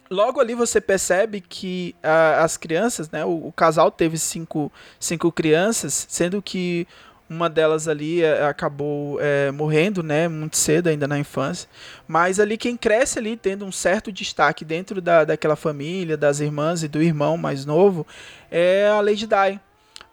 logo 0.09 0.39
ali 0.39 0.53
você 0.53 0.79
percebe 0.79 1.41
que 1.41 1.95
a, 2.01 2.43
as 2.43 2.57
crianças, 2.57 3.09
né, 3.09 3.25
o, 3.25 3.47
o, 3.47 3.51
casal 3.51 3.91
teve 3.91 4.17
cinco, 4.17 4.71
cinco 4.99 5.31
crianças, 5.31 6.05
sendo 6.09 6.41
que 6.41 6.87
uma 7.29 7.49
delas 7.49 7.87
ali 7.87 8.23
é, 8.23 8.45
acabou 8.45 9.19
é, 9.19 9.51
morrendo, 9.51 10.01
né, 10.01 10.27
muito 10.27 10.57
cedo 10.57 10.87
ainda 10.87 11.07
na 11.07 11.19
infância. 11.19 11.69
Mas 12.07 12.39
ali 12.39 12.57
quem 12.57 12.77
cresce 12.77 13.19
ali 13.19 13.35
tendo 13.35 13.65
um 13.65 13.71
certo 13.71 14.11
destaque 14.11 14.63
dentro 14.63 15.01
da, 15.01 15.23
daquela 15.23 15.55
família, 15.55 16.15
das 16.15 16.39
irmãs 16.39 16.83
e 16.83 16.87
do 16.87 17.01
irmão 17.01 17.37
mais 17.37 17.65
novo, 17.65 18.05
é 18.49 18.87
a 18.87 19.01
Lady 19.01 19.27
Di 19.27 19.59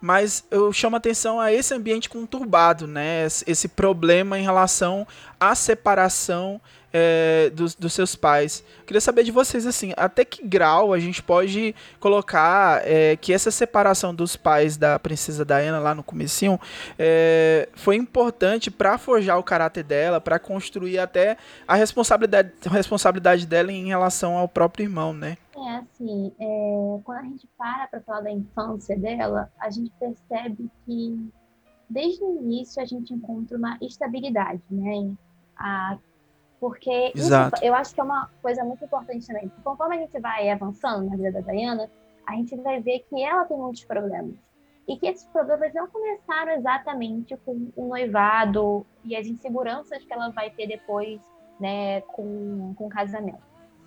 mas 0.01 0.45
eu 0.51 0.71
chamo 0.71 0.95
atenção 0.95 1.39
a 1.39 1.51
esse 1.51 1.73
ambiente 1.73 2.09
conturbado, 2.09 2.85
né? 2.85 3.25
Esse 3.25 3.67
problema 3.67 4.37
em 4.37 4.43
relação 4.43 5.07
à 5.39 5.55
separação 5.55 6.61
é, 6.97 7.49
dos, 7.49 7.75
dos, 7.75 7.91
seus 7.91 8.15
pais. 8.15 8.63
Queria 8.87 9.01
saber 9.01 9.25
de 9.25 9.31
vocês, 9.31 9.67
assim, 9.67 9.91
até 9.97 10.23
que 10.23 10.47
grau 10.47 10.93
a 10.93 10.99
gente 10.99 11.21
pode 11.21 11.75
colocar 11.99 12.81
é, 12.87 13.17
que 13.17 13.33
essa 13.33 13.51
separação 13.51 14.15
dos 14.15 14.37
pais 14.37 14.77
da 14.77 14.97
princesa 14.97 15.43
Diana 15.43 15.77
lá 15.77 15.93
no 15.93 16.01
comecinho 16.01 16.57
é, 16.97 17.67
foi 17.73 17.97
importante 17.97 18.71
para 18.71 18.97
forjar 18.97 19.37
o 19.37 19.43
caráter 19.43 19.83
dela, 19.83 20.21
para 20.21 20.39
construir 20.39 20.97
até 20.97 21.35
a 21.67 21.75
responsabilidade, 21.75 22.53
a 22.65 22.69
responsabilidade 22.69 23.45
dela 23.45 23.73
em 23.73 23.87
relação 23.87 24.37
ao 24.37 24.47
próprio 24.47 24.85
irmão, 24.85 25.13
né? 25.13 25.37
É 25.53 25.75
assim, 25.77 26.31
é, 26.39 26.99
quando 27.03 27.17
a 27.17 27.23
gente 27.23 27.45
para 27.57 27.87
para 27.87 27.99
falar 27.99 28.21
da 28.21 28.31
infância 28.31 28.97
dela, 28.97 29.51
a 29.59 29.69
gente 29.69 29.91
percebe 29.99 30.71
que 30.85 31.29
desde 31.89 32.23
o 32.23 32.37
início 32.37 32.81
a 32.81 32.85
gente 32.85 33.13
encontra 33.13 33.57
uma 33.57 33.77
estabilidade, 33.81 34.61
né? 34.71 35.13
A, 35.57 35.97
porque 36.65 37.11
isso, 37.13 37.31
eu 37.61 37.75
acho 37.75 37.93
que 37.93 38.01
é 38.01 38.03
uma 38.03 38.27
coisa 38.41 38.63
muito 38.63 38.83
importante 38.83 39.27
também. 39.27 39.51
Conforme 39.63 39.97
a 39.97 39.99
gente 39.99 40.19
vai 40.19 40.49
avançando 40.49 41.07
na 41.07 41.15
vida 41.15 41.33
da 41.33 41.41
Diana, 41.41 41.87
a 42.25 42.33
gente 42.33 42.55
vai 42.55 42.81
ver 42.81 43.05
que 43.07 43.23
ela 43.23 43.45
tem 43.45 43.55
muitos 43.55 43.83
problemas. 43.83 44.33
E 44.87 44.97
que 44.97 45.05
esses 45.05 45.27
problemas 45.27 45.71
não 45.75 45.85
começaram 45.85 46.53
exatamente 46.53 47.37
com 47.45 47.71
o 47.75 47.87
noivado 47.87 48.83
e 49.03 49.15
as 49.15 49.27
inseguranças 49.27 50.03
que 50.03 50.11
ela 50.11 50.29
vai 50.29 50.49
ter 50.49 50.65
depois, 50.65 51.21
né, 51.59 52.01
com, 52.01 52.73
com 52.75 52.87
o 52.87 52.89
casamento. 52.89 53.43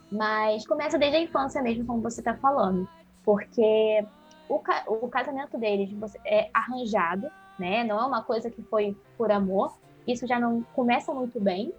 Mas 0.08 0.64
começa 0.64 0.96
desde 0.96 1.16
a 1.16 1.20
infância 1.20 1.60
mesmo, 1.60 1.84
como 1.84 2.00
você 2.00 2.20
está 2.20 2.36
falando. 2.36 2.88
Porque 3.24 4.06
o, 4.48 4.60
ca 4.60 4.84
o 4.86 5.08
casamento 5.08 5.58
deles 5.58 5.90
é 6.24 6.48
arranjado, 6.54 7.28
né? 7.58 7.82
Não 7.82 7.98
é 7.98 8.06
uma 8.06 8.22
coisa 8.22 8.48
que 8.48 8.62
foi 8.62 8.96
por 9.16 9.32
amor. 9.32 9.76
Isso 10.06 10.28
já 10.28 10.38
não 10.38 10.62
começa 10.76 11.12
muito 11.12 11.40
bem. 11.40 11.74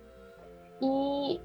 E 0.82 1.42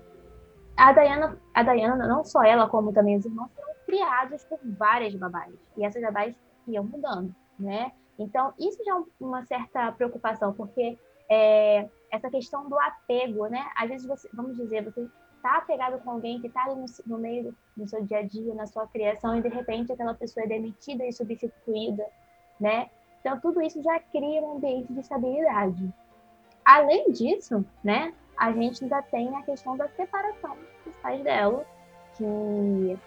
a 0.76 0.92
Diana, 0.92 1.38
a 1.54 1.62
Diana, 1.62 2.06
não 2.06 2.24
só 2.24 2.42
ela, 2.42 2.68
como 2.68 2.92
também 2.92 3.16
os 3.16 3.24
irmãos, 3.24 3.50
foram 3.54 3.74
criados 3.86 4.44
por 4.44 4.58
várias 4.62 5.14
babás. 5.14 5.54
E 5.76 5.84
essas 5.84 6.02
babás 6.02 6.34
iam 6.66 6.84
mudando, 6.84 7.34
né? 7.58 7.92
Então, 8.18 8.52
isso 8.58 8.82
já 8.84 8.96
é 8.96 9.02
uma 9.20 9.44
certa 9.44 9.92
preocupação, 9.92 10.52
porque 10.52 10.98
é, 11.28 11.88
essa 12.10 12.30
questão 12.30 12.68
do 12.68 12.78
apego, 12.78 13.46
né? 13.46 13.66
Às 13.76 13.88
vezes, 13.88 14.06
você, 14.06 14.28
vamos 14.32 14.56
dizer, 14.56 14.84
você 14.84 15.08
está 15.36 15.58
apegado 15.58 16.02
com 16.02 16.10
alguém 16.10 16.40
que 16.40 16.46
está 16.46 16.64
ali 16.64 16.76
no, 16.76 16.86
no, 17.06 17.18
meio 17.18 17.54
do 17.76 17.86
seu 17.88 18.04
dia 18.04 18.18
a 18.18 18.22
dia, 18.22 18.54
na 18.54 18.66
sua 18.66 18.86
criação, 18.86 19.36
e 19.36 19.42
de 19.42 19.48
repente 19.48 19.92
aquela 19.92 20.14
pessoa 20.14 20.44
é 20.44 20.48
demitida 20.48 21.04
e 21.04 21.12
substituída, 21.12 22.06
né? 22.58 22.88
Então, 23.20 23.38
tudo 23.40 23.60
isso 23.60 23.82
já 23.82 23.98
cria 24.00 24.42
um 24.42 24.56
ambiente 24.56 24.92
de 24.92 25.00
estabilidade. 25.00 25.92
Além 26.64 27.10
disso, 27.10 27.64
né, 27.82 28.14
a 28.36 28.52
gente 28.52 28.84
ainda 28.84 29.02
tem 29.02 29.34
a 29.36 29.42
questão 29.42 29.76
da 29.76 29.88
separação 29.88 30.56
dos 30.84 30.94
pais 30.96 31.22
dela, 31.22 31.64
que, 32.16 32.98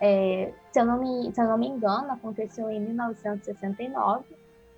é, 0.00 0.52
se, 0.72 0.80
eu 0.80 0.84
não 0.84 0.98
me, 0.98 1.34
se 1.34 1.40
eu 1.40 1.46
não 1.46 1.58
me 1.58 1.68
engano, 1.68 2.12
aconteceu 2.12 2.70
em 2.70 2.80
1969, 2.80 4.24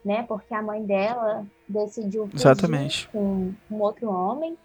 né, 0.04 0.24
porque 0.28 0.54
a 0.54 0.62
mãe 0.62 0.84
dela 0.84 1.46
decidiu 1.68 2.28
Exatamente. 2.32 3.08
com 3.08 3.52
um 3.70 3.80
outro 3.80 4.10
homem, 4.10 4.56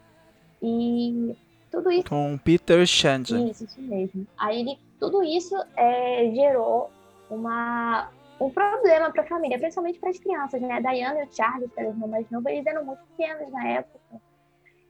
e 0.61 1.35
tudo 1.69 1.91
isso. 1.91 2.05
Com 2.07 2.37
Peter 2.37 2.85
Chandler. 2.85 3.49
Isso, 3.49 3.65
isso 3.65 3.81
mesmo. 3.81 4.25
Aí 4.37 4.61
ele, 4.61 4.79
tudo 4.97 5.21
isso 5.21 5.55
é, 5.75 6.31
gerou 6.33 6.89
uma, 7.29 8.09
um 8.39 8.49
problema 8.49 9.11
para 9.11 9.23
a 9.23 9.25
família, 9.25 9.59
principalmente 9.59 9.99
para 9.99 10.09
as 10.09 10.19
crianças, 10.19 10.61
né? 10.61 10.73
A 10.73 10.79
Diana 10.79 11.19
e 11.21 11.25
o 11.25 11.35
Charles, 11.35 11.69
que 11.73 11.79
eram 11.79 11.91
os 11.91 11.97
mais 11.97 12.29
novos, 12.29 12.51
eles 12.51 12.65
eram 12.65 12.85
muito 12.85 13.01
pequenos 13.17 13.51
na 13.51 13.67
época. 13.67 13.99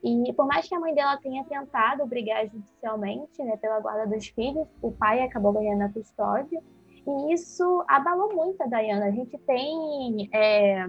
E 0.03 0.33
por 0.33 0.45
mais 0.45 0.67
que 0.67 0.75
a 0.75 0.79
mãe 0.79 0.93
dela 0.93 1.17
tenha 1.17 1.43
tentado 1.45 2.05
brigar 2.05 2.45
judicialmente, 2.47 3.41
né, 3.41 3.55
pela 3.57 3.79
guarda 3.79 4.05
dos 4.05 4.27
filhos, 4.27 4.67
o 4.81 4.91
pai 4.91 5.21
acabou 5.21 5.53
ganhando 5.53 5.83
a 5.83 5.89
custódia. 5.89 6.61
E 7.07 7.33
isso 7.33 7.83
abalou 7.87 8.33
muito 8.33 8.61
a 8.61 8.67
Diana. 8.67 9.05
A 9.05 9.11
gente 9.11 9.37
tem 9.39 10.29
é, 10.33 10.85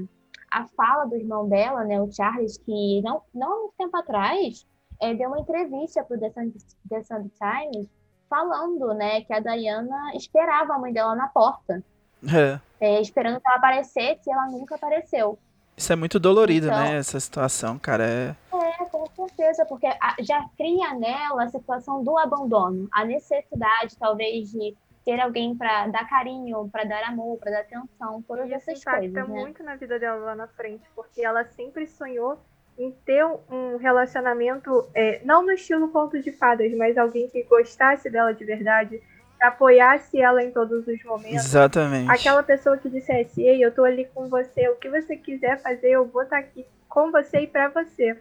a 0.50 0.66
fala 0.76 1.04
do 1.04 1.16
irmão 1.16 1.48
dela, 1.48 1.84
né, 1.84 2.00
o 2.00 2.10
Charles, 2.10 2.58
que 2.58 3.00
não, 3.02 3.22
não 3.32 3.52
há 3.52 3.56
muito 3.60 3.74
tempo 3.78 3.96
atrás 3.96 4.66
é, 5.00 5.14
deu 5.14 5.28
uma 5.28 5.40
entrevista 5.40 6.02
para 6.02 6.16
o 6.16 6.20
The 6.20 7.02
Sun 7.02 7.30
Times 7.38 7.88
falando, 8.28 8.94
né, 8.94 9.20
que 9.22 9.32
a 9.32 9.40
Diana 9.40 10.12
esperava 10.14 10.74
a 10.74 10.78
mãe 10.78 10.92
dela 10.92 11.14
na 11.14 11.28
porta. 11.28 11.82
É. 12.24 12.58
É, 12.80 13.00
esperando 13.00 13.40
que 13.40 13.46
ela 13.46 13.58
aparecesse 13.58 14.28
e 14.28 14.32
ela 14.32 14.46
nunca 14.46 14.74
apareceu. 14.74 15.38
Isso 15.76 15.92
é 15.92 15.96
muito 15.96 16.20
dolorido, 16.20 16.66
então, 16.66 16.78
né? 16.78 16.96
Essa 16.96 17.18
situação, 17.18 17.78
cara. 17.78 18.04
É... 18.04 18.34
é, 18.52 18.63
com 18.94 19.28
certeza, 19.28 19.64
porque 19.66 19.86
já 20.20 20.44
cria 20.56 20.94
nela 20.94 21.44
a 21.44 21.48
situação 21.48 22.02
do 22.02 22.16
abandono, 22.18 22.88
a 22.92 23.04
necessidade, 23.04 23.96
talvez, 23.98 24.50
de 24.50 24.76
ter 25.04 25.20
alguém 25.20 25.54
para 25.54 25.86
dar 25.88 26.08
carinho, 26.08 26.68
para 26.70 26.84
dar 26.84 27.04
amor, 27.04 27.38
para 27.38 27.50
dar 27.50 27.60
atenção, 27.60 28.22
todas 28.22 28.46
Isso 28.46 28.54
essas 28.54 28.82
coisas. 28.82 29.04
Isso 29.04 29.10
impacta 29.10 29.32
né? 29.32 29.40
muito 29.40 29.62
na 29.62 29.76
vida 29.76 29.98
dela 29.98 30.16
lá 30.16 30.34
na 30.34 30.48
frente, 30.48 30.84
porque 30.94 31.22
ela 31.22 31.44
sempre 31.44 31.86
sonhou 31.86 32.38
em 32.78 32.90
ter 33.04 33.24
um 33.24 33.76
relacionamento, 33.76 34.88
é, 34.94 35.20
não 35.24 35.44
no 35.44 35.52
estilo 35.52 35.88
conto 35.90 36.20
de 36.20 36.32
fadas, 36.32 36.74
mas 36.76 36.98
alguém 36.98 37.28
que 37.28 37.42
gostasse 37.44 38.10
dela 38.10 38.32
de 38.32 38.44
verdade, 38.44 39.00
que 39.36 39.44
apoiasse 39.44 40.20
ela 40.20 40.42
em 40.42 40.50
todos 40.50 40.86
os 40.86 41.04
momentos. 41.04 41.44
Exatamente. 41.44 42.10
Aquela 42.10 42.42
pessoa 42.42 42.76
que 42.76 42.88
dissesse, 42.88 43.42
ei, 43.42 43.64
eu 43.64 43.72
tô 43.72 43.84
ali 43.84 44.06
com 44.12 44.28
você, 44.28 44.68
o 44.68 44.76
que 44.76 44.88
você 44.88 45.16
quiser 45.16 45.60
fazer, 45.60 45.90
eu 45.90 46.06
vou 46.06 46.22
estar 46.22 46.40
tá 46.40 46.42
aqui 46.42 46.66
com 46.88 47.10
você 47.12 47.40
e 47.40 47.46
para 47.46 47.68
você. 47.68 48.16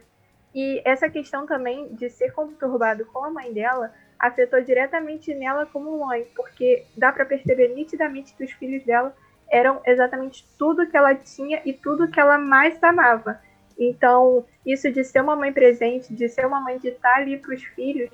E 0.54 0.80
essa 0.84 1.10
questão 1.10 1.46
também 1.46 1.92
de 1.94 2.08
ser 2.08 2.32
conturbado 2.32 3.04
com 3.06 3.24
a 3.24 3.30
mãe 3.30 3.52
dela 3.52 3.92
afetou 4.18 4.62
diretamente 4.62 5.34
nela 5.34 5.66
como 5.66 6.06
mãe, 6.06 6.26
porque 6.36 6.84
dá 6.96 7.12
para 7.12 7.24
perceber 7.24 7.74
nitidamente 7.74 8.34
que 8.34 8.44
os 8.44 8.52
filhos 8.52 8.84
dela 8.84 9.14
eram 9.50 9.80
exatamente 9.84 10.46
tudo 10.56 10.86
que 10.86 10.96
ela 10.96 11.14
tinha 11.14 11.60
e 11.64 11.72
tudo 11.72 12.08
que 12.08 12.20
ela 12.20 12.38
mais 12.38 12.82
amava. 12.82 13.40
Então, 13.78 14.44
isso 14.64 14.90
de 14.90 15.02
ser 15.02 15.20
uma 15.20 15.34
mãe 15.34 15.52
presente, 15.52 16.14
de 16.14 16.28
ser 16.28 16.46
uma 16.46 16.60
mãe 16.60 16.78
de 16.78 16.88
estar 16.88 17.16
ali 17.16 17.36
para 17.36 17.54
os 17.54 17.62
filhos, 17.62 18.10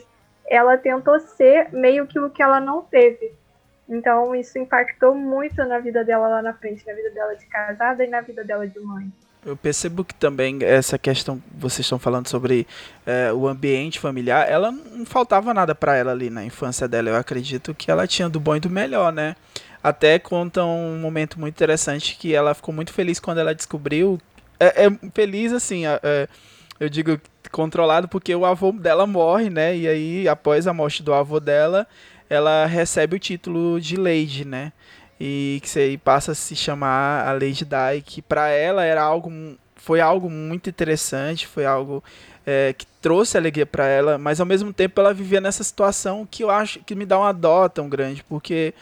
ela 0.48 0.78
tentou 0.78 1.20
ser 1.20 1.70
meio 1.72 2.06
que 2.06 2.18
o 2.18 2.30
que 2.30 2.42
ela 2.42 2.60
não 2.60 2.82
teve. 2.82 3.32
Então, 3.88 4.34
isso 4.34 4.58
impactou 4.58 5.14
muito 5.14 5.56
na 5.64 5.78
vida 5.78 6.04
dela 6.04 6.28
lá 6.28 6.42
na 6.42 6.54
frente, 6.54 6.86
na 6.86 6.94
vida 6.94 7.10
dela 7.10 7.34
de 7.36 7.46
casada 7.46 8.04
e 8.04 8.08
na 8.08 8.20
vida 8.20 8.42
dela 8.42 8.66
de 8.66 8.80
mãe. 8.80 9.12
Eu 9.44 9.56
percebo 9.56 10.04
que 10.04 10.14
também 10.14 10.58
essa 10.62 10.98
questão 10.98 11.42
vocês 11.56 11.86
estão 11.86 11.98
falando 11.98 12.28
sobre 12.28 12.66
é, 13.06 13.32
o 13.32 13.48
ambiente 13.48 13.98
familiar, 13.98 14.46
ela 14.46 14.70
não 14.70 15.06
faltava 15.06 15.54
nada 15.54 15.74
para 15.74 15.96
ela 15.96 16.12
ali 16.12 16.28
na 16.28 16.44
infância 16.44 16.86
dela. 16.86 17.08
Eu 17.08 17.16
acredito 17.16 17.74
que 17.74 17.90
ela 17.90 18.06
tinha 18.06 18.28
do 18.28 18.38
bom 18.38 18.56
e 18.56 18.60
do 18.60 18.68
melhor, 18.68 19.10
né? 19.10 19.34
Até 19.82 20.18
conta 20.18 20.62
um 20.62 20.98
momento 20.98 21.40
muito 21.40 21.54
interessante 21.54 22.16
que 22.16 22.34
ela 22.34 22.52
ficou 22.54 22.74
muito 22.74 22.92
feliz 22.92 23.18
quando 23.18 23.38
ela 23.38 23.54
descobriu. 23.54 24.20
É, 24.58 24.84
é 24.84 24.90
feliz 25.14 25.54
assim, 25.54 25.86
é, 25.86 26.28
eu 26.78 26.90
digo 26.90 27.18
controlado 27.50 28.08
porque 28.08 28.34
o 28.34 28.44
avô 28.44 28.72
dela 28.72 29.06
morre, 29.06 29.48
né? 29.48 29.74
E 29.74 29.88
aí 29.88 30.28
após 30.28 30.66
a 30.66 30.74
morte 30.74 31.02
do 31.02 31.14
avô 31.14 31.40
dela, 31.40 31.86
ela 32.28 32.66
recebe 32.66 33.16
o 33.16 33.18
título 33.18 33.80
de 33.80 33.96
Lady, 33.96 34.44
né? 34.44 34.70
E 35.20 35.60
que 35.62 35.78
aí 35.78 35.98
passa 35.98 36.32
a 36.32 36.34
se 36.34 36.56
chamar 36.56 37.28
a 37.28 37.32
Lady 37.32 37.66
Di, 37.66 38.00
que 38.04 38.22
para 38.22 38.48
ela 38.48 38.82
era 38.82 39.02
algo 39.02 39.30
foi 39.76 40.00
algo 40.00 40.28
muito 40.30 40.68
interessante, 40.68 41.46
foi 41.46 41.64
algo 41.64 42.02
é, 42.46 42.74
que 42.76 42.86
trouxe 43.00 43.36
alegria 43.36 43.66
para 43.66 43.86
ela, 43.86 44.18
mas 44.18 44.40
ao 44.40 44.46
mesmo 44.46 44.72
tempo 44.72 45.00
ela 45.00 45.12
vivia 45.12 45.40
nessa 45.40 45.64
situação 45.64 46.26
que 46.30 46.44
eu 46.44 46.50
acho 46.50 46.80
que 46.80 46.94
me 46.94 47.06
dá 47.06 47.18
uma 47.18 47.32
dó 47.32 47.68
tão 47.68 47.88
grande, 47.88 48.22
porque 48.24 48.74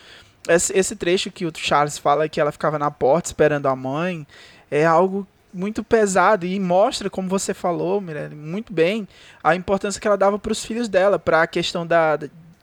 esse, 0.48 0.76
esse 0.76 0.96
trecho 0.96 1.30
que 1.30 1.46
o 1.46 1.52
Charles 1.54 1.98
fala 1.98 2.28
que 2.28 2.40
ela 2.40 2.52
ficava 2.52 2.78
na 2.78 2.90
porta 2.90 3.28
esperando 3.28 3.66
a 3.66 3.76
mãe 3.76 4.26
é 4.70 4.84
algo 4.84 5.26
muito 5.52 5.82
pesado 5.82 6.44
e 6.46 6.58
mostra, 6.60 7.08
como 7.08 7.28
você 7.28 7.54
falou, 7.54 8.00
Mirelle, 8.00 8.34
muito 8.34 8.72
bem, 8.72 9.08
a 9.42 9.54
importância 9.54 10.00
que 10.00 10.06
ela 10.06 10.16
dava 10.16 10.38
para 10.38 10.52
os 10.52 10.64
filhos 10.64 10.88
dela, 10.88 11.18
para 11.18 11.42
a 11.42 11.46
questão 11.46 11.86
da, 11.86 12.18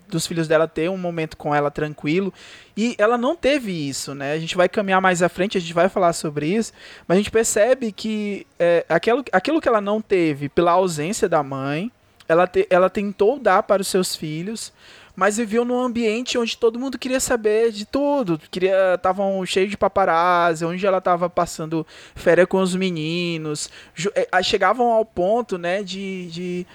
dos 0.07 0.27
filhos 0.27 0.47
dela 0.47 0.67
ter 0.67 0.89
um 0.89 0.97
momento 0.97 1.37
com 1.37 1.53
ela 1.53 1.71
tranquilo. 1.71 2.33
E 2.75 2.95
ela 2.97 3.17
não 3.17 3.35
teve 3.35 3.71
isso, 3.71 4.13
né? 4.13 4.33
A 4.33 4.39
gente 4.39 4.55
vai 4.55 4.67
caminhar 4.67 5.01
mais 5.01 5.21
à 5.21 5.29
frente, 5.29 5.57
a 5.57 5.61
gente 5.61 5.73
vai 5.73 5.89
falar 5.89 6.13
sobre 6.13 6.47
isso, 6.47 6.73
mas 7.07 7.15
a 7.15 7.19
gente 7.19 7.31
percebe 7.31 7.91
que 7.91 8.45
é, 8.59 8.85
aquilo, 8.89 9.23
aquilo 9.31 9.61
que 9.61 9.67
ela 9.67 9.81
não 9.81 10.01
teve 10.01 10.49
pela 10.49 10.71
ausência 10.71 11.29
da 11.29 11.41
mãe, 11.41 11.91
ela, 12.27 12.47
te, 12.47 12.67
ela 12.69 12.89
tentou 12.89 13.39
dar 13.39 13.63
para 13.63 13.81
os 13.81 13.87
seus 13.87 14.15
filhos, 14.15 14.73
mas 15.15 15.37
viveu 15.37 15.63
num 15.63 15.79
ambiente 15.79 16.37
onde 16.37 16.57
todo 16.57 16.79
mundo 16.79 16.97
queria 16.97 17.19
saber 17.19 17.71
de 17.71 17.85
tudo, 17.85 18.39
queria 18.51 18.95
estavam 18.95 19.45
cheio 19.45 19.69
de 19.69 19.77
paparazzi, 19.77 20.65
onde 20.65 20.85
ela 20.85 20.97
estava 20.97 21.29
passando 21.29 21.87
férias 22.15 22.47
com 22.47 22.59
os 22.59 22.75
meninos, 22.75 23.69
é, 24.13 24.43
chegavam 24.43 24.91
ao 24.91 25.05
ponto, 25.05 25.57
né, 25.57 25.81
de, 25.81 26.27
de 26.27 26.67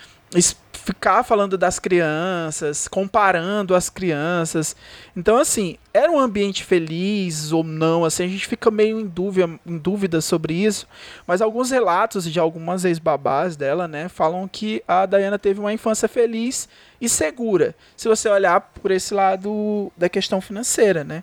ficar 0.91 1.23
falando 1.23 1.57
das 1.57 1.79
crianças, 1.79 2.89
comparando 2.89 3.77
as 3.77 3.89
crianças. 3.89 4.75
Então, 5.17 5.37
assim, 5.37 5.77
era 5.95 6.11
um 6.11 6.19
ambiente 6.19 6.65
feliz 6.65 7.53
ou 7.53 7.63
não, 7.63 8.05
assim, 8.05 8.25
a 8.25 8.29
gente 8.29 8.47
fica 8.47 8.71
meio 8.71 8.99
em 8.99 9.07
dúvida, 9.07 9.49
em 9.65 9.79
dúvida 9.79 10.21
sobre 10.21 10.53
isso, 10.55 10.89
mas 11.27 11.41
alguns 11.41 11.71
relatos 11.71 12.25
de 12.31 12.41
algumas 12.41 12.85
ex-babás 12.85 13.57
dela, 13.57 13.87
né, 13.87 14.09
falam 14.09 14.49
que 14.49 14.83
a 14.87 15.07
Diana 15.07 15.39
teve 15.39 15.61
uma 15.61 15.73
infância 15.73 16.09
feliz 16.09 16.69
e 17.01 17.09
segura, 17.09 17.75
se 17.97 18.09
você 18.09 18.29
olhar 18.29 18.61
por 18.61 18.91
esse 18.91 19.15
lado 19.15 19.93
da 19.97 20.09
questão 20.09 20.41
financeira, 20.41 21.05
né. 21.05 21.23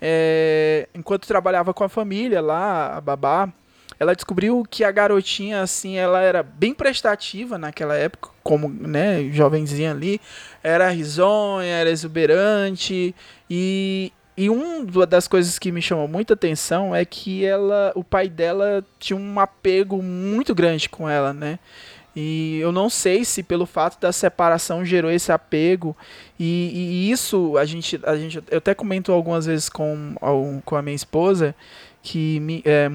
É, 0.00 0.88
enquanto 0.94 1.26
trabalhava 1.26 1.74
com 1.74 1.84
a 1.84 1.88
família 1.88 2.40
lá, 2.40 2.96
a 2.96 3.00
babá, 3.00 3.52
ela 4.00 4.14
descobriu 4.14 4.64
que 4.68 4.82
a 4.82 4.90
garotinha, 4.90 5.60
assim, 5.60 5.98
ela 5.98 6.22
era 6.22 6.42
bem 6.42 6.72
prestativa 6.72 7.58
naquela 7.58 7.94
época, 7.94 8.30
como, 8.42 8.66
né, 8.66 9.24
jovenzinha 9.30 9.90
ali, 9.90 10.18
era 10.62 10.88
risonha, 10.88 11.68
era 11.70 11.90
exuberante, 11.90 13.14
e, 13.48 14.10
e 14.38 14.48
uma 14.48 15.06
das 15.06 15.28
coisas 15.28 15.58
que 15.58 15.70
me 15.70 15.82
chamou 15.82 16.08
muita 16.08 16.32
atenção 16.32 16.96
é 16.96 17.04
que 17.04 17.44
ela, 17.44 17.92
o 17.94 18.02
pai 18.02 18.26
dela 18.26 18.82
tinha 18.98 19.18
um 19.18 19.38
apego 19.38 20.02
muito 20.02 20.54
grande 20.54 20.88
com 20.88 21.06
ela, 21.06 21.34
né? 21.34 21.58
E 22.16 22.58
eu 22.58 22.72
não 22.72 22.90
sei 22.90 23.24
se 23.24 23.40
pelo 23.40 23.64
fato 23.64 24.00
da 24.00 24.10
separação 24.12 24.84
gerou 24.84 25.10
esse 25.12 25.30
apego. 25.30 25.96
E, 26.38 26.70
e 26.74 27.10
isso 27.10 27.56
a 27.56 27.64
gente, 27.64 28.00
a 28.02 28.16
gente. 28.16 28.42
Eu 28.50 28.58
até 28.58 28.74
comento 28.74 29.12
algumas 29.12 29.46
vezes 29.46 29.68
com, 29.68 30.16
com 30.64 30.76
a 30.76 30.82
minha 30.82 30.96
esposa 30.96 31.54
que 32.02 32.62
é, 32.64 32.88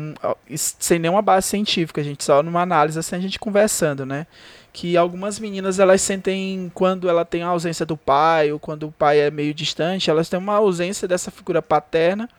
sem 0.56 1.00
nenhuma 1.00 1.22
base 1.22 1.48
científica, 1.48 2.02
a 2.02 2.04
gente 2.04 2.24
só 2.24 2.42
numa 2.42 2.62
análise 2.62 2.98
assim 2.98 3.16
a 3.16 3.20
gente 3.20 3.40
conversando, 3.40 4.06
né? 4.06 4.26
Que 4.74 4.98
algumas 4.98 5.40
meninas 5.40 5.80
elas 5.80 6.02
sentem 6.02 6.72
quando 6.74 7.08
ela 7.08 7.24
tem 7.24 7.44
a 7.44 7.48
ausência 7.48 7.86
do 7.86 7.96
pai 7.96 8.52
ou 8.52 8.60
quando 8.60 8.88
o 8.88 8.92
pai 8.92 9.20
é 9.20 9.32
meio 9.32 9.54
distante, 9.54 10.10
elas 10.10 10.28
têm 10.28 10.40
uma 10.40 10.56
ausência 10.56 11.08
dessa 11.08 11.32
figura 11.32 11.62
paterna 11.62 12.30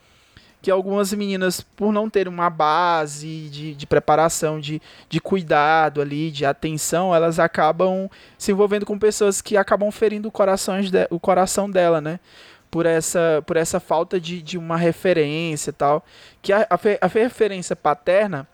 que 0.67 0.71
algumas 0.71 1.13
meninas, 1.13 1.61
por 1.61 1.93
não 1.93 2.11
ter 2.11 2.27
uma 2.27 2.51
base 2.51 3.49
de, 3.51 3.73
de 3.73 3.87
preparação, 3.87 4.59
de, 4.59 4.83
de 5.09 5.21
cuidado 5.21 6.01
ali, 6.01 6.29
de 6.29 6.45
atenção, 6.45 7.15
elas 7.15 7.39
acabam 7.39 8.11
se 8.37 8.51
envolvendo 8.51 8.85
com 8.85 8.99
pessoas 8.99 9.41
que 9.41 9.57
acabam 9.57 9.93
ferindo 9.93 10.27
o 10.27 10.33
coração, 10.33 10.81
de, 10.81 11.07
o 11.09 11.21
coração 11.21 11.71
dela, 11.71 12.01
né? 12.01 12.19
Por 12.77 12.85
essa, 12.85 13.43
por 13.47 13.57
essa 13.57 13.81
falta 13.81 14.21
de, 14.21 14.43
de 14.43 14.59
uma 14.59 14.77
referência 14.77 15.71
e 15.71 15.73
tal. 15.73 16.05
Que 16.43 16.53
a, 16.53 16.67
a, 16.69 16.79
a 17.01 17.07
referência 17.07 17.75
paterna 17.75 18.47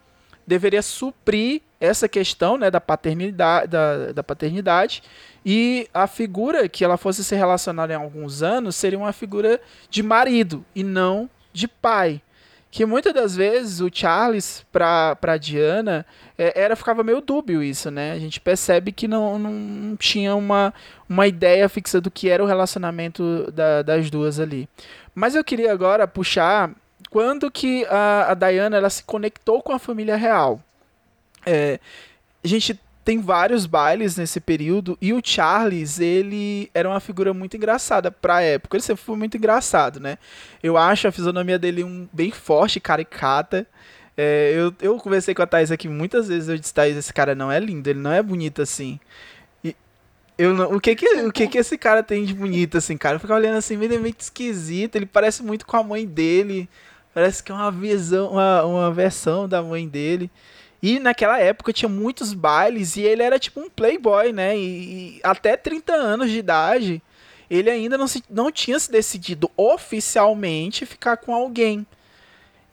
deveria 0.47 0.81
suprir 0.81 1.61
essa 1.81 2.09
questão 2.09 2.57
né, 2.57 2.71
da, 2.71 2.81
paternidade, 2.81 3.67
da, 3.67 4.13
da 4.13 4.23
paternidade 4.23 5.03
e 5.45 5.89
a 5.93 6.07
figura 6.07 6.69
que 6.69 6.85
ela 6.85 6.97
fosse 6.97 7.25
se 7.25 7.35
relacionar 7.35 7.91
em 7.91 7.95
alguns 7.95 8.45
anos 8.45 8.77
seria 8.77 8.97
uma 8.97 9.13
figura 9.13 9.61
de 9.91 10.05
marido 10.05 10.65
e 10.73 10.85
não 10.85 11.29
de 11.53 11.67
pai 11.67 12.23
que 12.73 12.87
muitas 12.87 13.13
das 13.13 13.37
vezes 13.37 13.81
o 13.81 13.91
Charles 13.93 14.65
para 14.73 15.15
para 15.17 15.37
Diana 15.37 16.07
é, 16.39 16.59
era 16.59 16.75
ficava 16.75 17.05
meio 17.05 17.21
dúbio 17.21 17.63
isso, 17.63 17.91
né? 17.91 18.13
A 18.13 18.19
gente 18.19 18.41
percebe 18.41 18.91
que 18.91 19.07
não, 19.07 19.39
não 19.39 19.95
tinha 19.95 20.35
uma, 20.35 20.73
uma 21.07 21.27
ideia 21.27 21.69
fixa 21.69 22.01
do 22.01 22.11
que 22.11 22.31
era 22.31 22.43
o 22.43 22.47
relacionamento 22.47 23.53
da, 23.53 23.83
das 23.83 24.09
duas 24.09 24.41
ali. 24.41 24.67
Mas 25.15 25.35
eu 25.35 25.45
queria 25.45 25.71
agora 25.71 26.09
puxar 26.09 26.71
quando 27.11 27.51
que 27.51 27.85
a, 27.91 28.33
a 28.33 28.35
Diana 28.35 28.79
ela 28.79 28.89
se 28.89 29.05
conectou 29.05 29.63
com 29.63 29.73
a 29.73 29.79
família 29.79 30.17
real. 30.17 30.59
É, 31.45 31.79
a 32.43 32.49
gente 32.49 32.81
tem 33.05 33.21
vários 33.21 33.67
bailes 33.67 34.17
nesse 34.17 34.41
período 34.41 34.97
e 35.01 35.13
o 35.13 35.21
Charles, 35.23 35.99
ele 35.99 36.71
era 36.73 36.89
uma 36.89 37.01
figura 37.01 37.35
muito 37.35 37.57
engraçada 37.57 38.11
pra 38.11 38.43
época. 38.43 38.77
Ele 38.77 38.85
sempre 38.85 39.03
foi 39.03 39.17
muito 39.17 39.37
engraçado, 39.37 39.99
né? 39.99 40.19
Eu 40.63 40.77
acho 40.77 41.09
a 41.09 41.13
fisionomia 41.13 41.59
dele 41.59 41.83
um 41.83 42.09
bem 42.13 42.31
forte, 42.31 42.79
caricata. 42.79 43.67
É, 44.17 44.53
eu, 44.55 44.75
eu 44.81 44.97
conversei 44.99 45.35
com 45.35 45.43
a 45.43 45.47
Thais 45.47 45.73
aqui 45.73 45.89
muitas 45.89 46.29
vezes, 46.29 46.49
eu 46.49 46.59
disse, 46.59 46.73
Thais, 46.73 46.97
esse 46.97 47.13
cara 47.13 47.35
não 47.35 47.51
é 47.51 47.59
lindo, 47.59 47.89
ele 47.89 47.99
não 47.99 48.13
é 48.13 48.23
bonito 48.23 48.63
assim. 48.63 49.01
E 49.65 49.75
eu 50.39 50.55
não, 50.55 50.75
o 50.75 50.81
que 50.81 50.95
que, 50.95 51.07
o 51.23 51.33
que 51.33 51.49
que 51.49 51.59
esse 51.59 51.77
cara 51.77 52.03
tem 52.03 52.25
de 52.25 52.35
bonito 52.35 52.79
assim, 52.79 52.97
cara? 52.97 53.17
Eu 53.17 53.21
ficava 53.21 53.41
olhando 53.41 53.57
assim, 53.57 53.77
meio, 53.77 54.01
meio 54.01 54.15
esquisito, 54.19 54.97
ele 54.97 55.07
parece 55.07 55.43
muito 55.43 55.67
com 55.67 55.77
a 55.77 55.83
mãe 55.83 56.07
dele. 56.07 56.69
Parece 57.15 57.43
que 57.43 57.53
é 57.53 57.55
uma 57.55 57.71
visão, 57.71 58.31
uma, 58.33 58.65
uma 58.65 58.91
versão 58.91 59.47
da 59.49 59.63
mãe 59.63 59.87
dele. 59.87 60.31
E 60.83 60.99
naquela 60.99 61.39
época 61.39 61.73
tinha 61.73 61.89
muitos 61.89 62.35
bailes 62.35 62.97
e 62.97 63.03
ele 63.03 63.23
era 63.23 63.39
tipo 63.39 63.61
um 63.61 63.71
playboy, 63.71 64.33
né? 64.33 64.57
E, 64.59 65.19
e 65.19 65.21
até 65.23 65.57
30 65.57 65.93
anos 65.93 66.29
de 66.29 66.39
idade, 66.39 67.01
ele 67.49 67.71
ainda 67.71 67.97
não, 67.97 68.09
se, 68.09 68.25
não 68.29 68.51
tinha 68.51 68.79
se 68.81 68.91
decidido 68.91 69.49
oficialmente 69.57 70.85
ficar 70.85 71.19
com 71.19 71.33
alguém. 71.33 71.87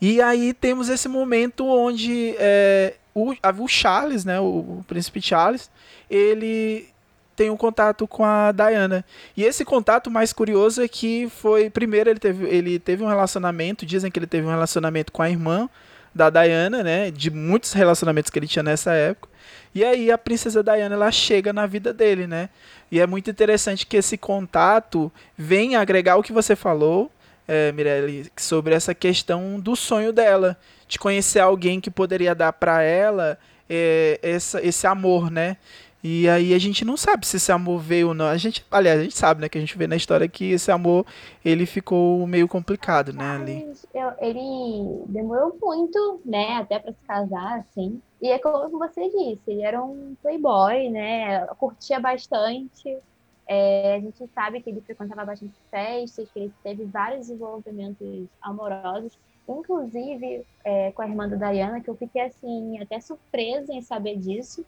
E 0.01 0.21
aí 0.21 0.53
temos 0.53 0.89
esse 0.89 1.07
momento 1.07 1.67
onde 1.67 2.33
é, 2.39 2.95
o, 3.13 3.31
o 3.31 3.67
Charles, 3.67 4.25
né, 4.25 4.39
o, 4.39 4.45
o 4.45 4.85
príncipe 4.87 5.21
Charles, 5.21 5.69
ele 6.09 6.87
tem 7.35 7.49
um 7.49 7.57
contato 7.57 8.07
com 8.07 8.25
a 8.25 8.51
Diana. 8.51 9.05
E 9.35 9.43
esse 9.43 9.63
contato 9.63 10.09
mais 10.09 10.33
curioso 10.33 10.81
é 10.81 10.87
que 10.87 11.29
foi. 11.29 11.69
Primeiro, 11.69 12.09
ele 12.09 12.19
teve, 12.19 12.45
ele 12.47 12.79
teve 12.79 13.01
um 13.01 13.07
relacionamento. 13.07 13.85
Dizem 13.85 14.11
que 14.11 14.19
ele 14.19 14.27
teve 14.27 14.45
um 14.45 14.49
relacionamento 14.49 15.09
com 15.11 15.21
a 15.21 15.29
irmã 15.29 15.69
da 16.13 16.29
Diana, 16.29 16.83
né? 16.83 17.11
De 17.11 17.29
muitos 17.29 17.73
relacionamentos 17.73 18.29
que 18.29 18.39
ele 18.39 18.47
tinha 18.47 18.63
nessa 18.63 18.93
época. 18.93 19.29
E 19.73 19.83
aí 19.83 20.11
a 20.11 20.17
princesa 20.17 20.63
Diana 20.63 20.95
ela 20.95 21.11
chega 21.11 21.53
na 21.53 21.65
vida 21.67 21.93
dele, 21.93 22.25
né? 22.25 22.49
E 22.91 22.99
é 22.99 23.05
muito 23.05 23.29
interessante 23.29 23.85
que 23.85 23.97
esse 23.97 24.17
contato 24.17 25.11
vem 25.37 25.75
agregar 25.75 26.17
o 26.17 26.23
que 26.23 26.33
você 26.33 26.55
falou, 26.55 27.11
é, 27.47 27.71
Mirelle, 27.71 28.31
sobre 28.35 28.73
essa 28.73 28.95
questão 28.95 29.59
do 29.59 29.75
sonho 29.75 30.11
dela, 30.11 30.57
de 30.87 30.97
conhecer 30.97 31.39
alguém 31.39 31.79
que 31.79 31.91
poderia 31.91 32.33
dar 32.33 32.53
para 32.53 32.81
ela 32.81 33.37
é, 33.69 34.19
essa, 34.23 34.65
esse 34.65 34.87
amor, 34.87 35.29
né? 35.29 35.57
E 36.01 36.29
aí 36.29 36.53
a 36.53 36.59
gente 36.59 36.85
não 36.85 36.95
sabe 36.95 37.27
se 37.27 37.35
esse 37.37 37.51
amor 37.51 37.79
veio 37.79 38.09
ou 38.09 38.13
não. 38.13 38.25
A 38.25 38.37
gente, 38.37 38.65
aliás, 38.71 38.99
a 38.99 39.03
gente 39.03 39.17
sabe, 39.17 39.41
né, 39.41 39.49
que 39.49 39.57
a 39.57 39.61
gente 39.61 39.77
vê 39.77 39.85
na 39.85 39.97
história 39.97 40.29
que 40.29 40.51
esse 40.51 40.71
amor 40.71 41.05
ele 41.43 41.65
ficou 41.65 42.25
meio 42.25 42.47
complicado, 42.47 43.11
né, 43.11 43.35
ali. 43.35 43.73
Ele 44.19 45.03
demorou 45.07 45.57
muito, 45.61 46.21
né, 46.23 46.55
até 46.55 46.79
para 46.79 46.93
se 46.93 46.99
casar, 47.05 47.59
assim. 47.59 48.01
E 48.21 48.29
é 48.29 48.39
como 48.39 48.79
você 48.79 49.09
disse, 49.09 49.41
ele 49.47 49.61
era 49.61 49.83
um 49.83 50.15
playboy, 50.21 50.89
né, 50.89 51.45
curtia 51.57 51.99
bastante. 51.99 52.97
É, 53.45 53.95
a 53.95 53.99
gente 53.99 54.25
sabe 54.33 54.61
que 54.61 54.69
ele 54.69 54.79
frequentava 54.81 55.25
bastante 55.25 55.55
festas, 55.71 56.29
que 56.31 56.39
ele 56.39 56.53
teve 56.63 56.85
vários 56.85 57.29
envolvimentos 57.29 58.27
amorosos. 58.41 59.17
inclusive 59.47 60.45
é, 60.63 60.91
com 60.91 61.01
a 61.01 61.07
irmã 61.07 61.27
da 61.27 61.51
Diana, 61.51 61.81
que 61.81 61.89
eu 61.89 61.95
fiquei 61.95 62.21
assim, 62.21 62.79
até 62.79 62.99
surpresa 63.01 63.73
em 63.73 63.81
saber 63.81 64.17
disso, 64.17 64.63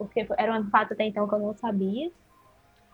porque 0.00 0.26
era 0.38 0.58
um 0.58 0.70
fato 0.70 0.94
até 0.94 1.04
então 1.04 1.28
que 1.28 1.34
eu 1.34 1.38
não 1.38 1.54
sabia. 1.54 2.10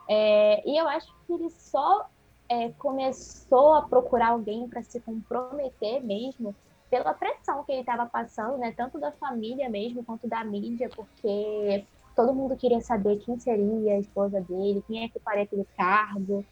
É, 0.08 0.68
e 0.68 0.76
eu 0.76 0.88
acho 0.88 1.06
que 1.24 1.32
ele 1.32 1.48
só 1.50 2.10
é, 2.48 2.70
começou 2.70 3.74
a 3.74 3.82
procurar 3.82 4.30
alguém 4.30 4.68
para 4.68 4.82
se 4.82 5.00
comprometer 5.00 6.02
mesmo 6.02 6.52
pela 6.90 7.14
pressão 7.14 7.62
que 7.62 7.70
ele 7.70 7.82
estava 7.82 8.06
passando, 8.06 8.58
né? 8.58 8.74
Tanto 8.76 8.98
da 8.98 9.12
família 9.12 9.68
mesmo 9.68 10.02
quanto 10.02 10.26
da 10.26 10.42
mídia, 10.42 10.88
porque 10.88 11.84
todo 12.16 12.34
mundo 12.34 12.56
queria 12.56 12.80
saber 12.80 13.18
quem 13.18 13.38
seria 13.38 13.94
a 13.94 13.98
esposa 14.00 14.40
dele, 14.40 14.82
quem 14.88 15.04
é 15.04 15.08
que 15.08 15.20
faria 15.20 15.44
aquele 15.44 15.66
cargo, 15.76 16.44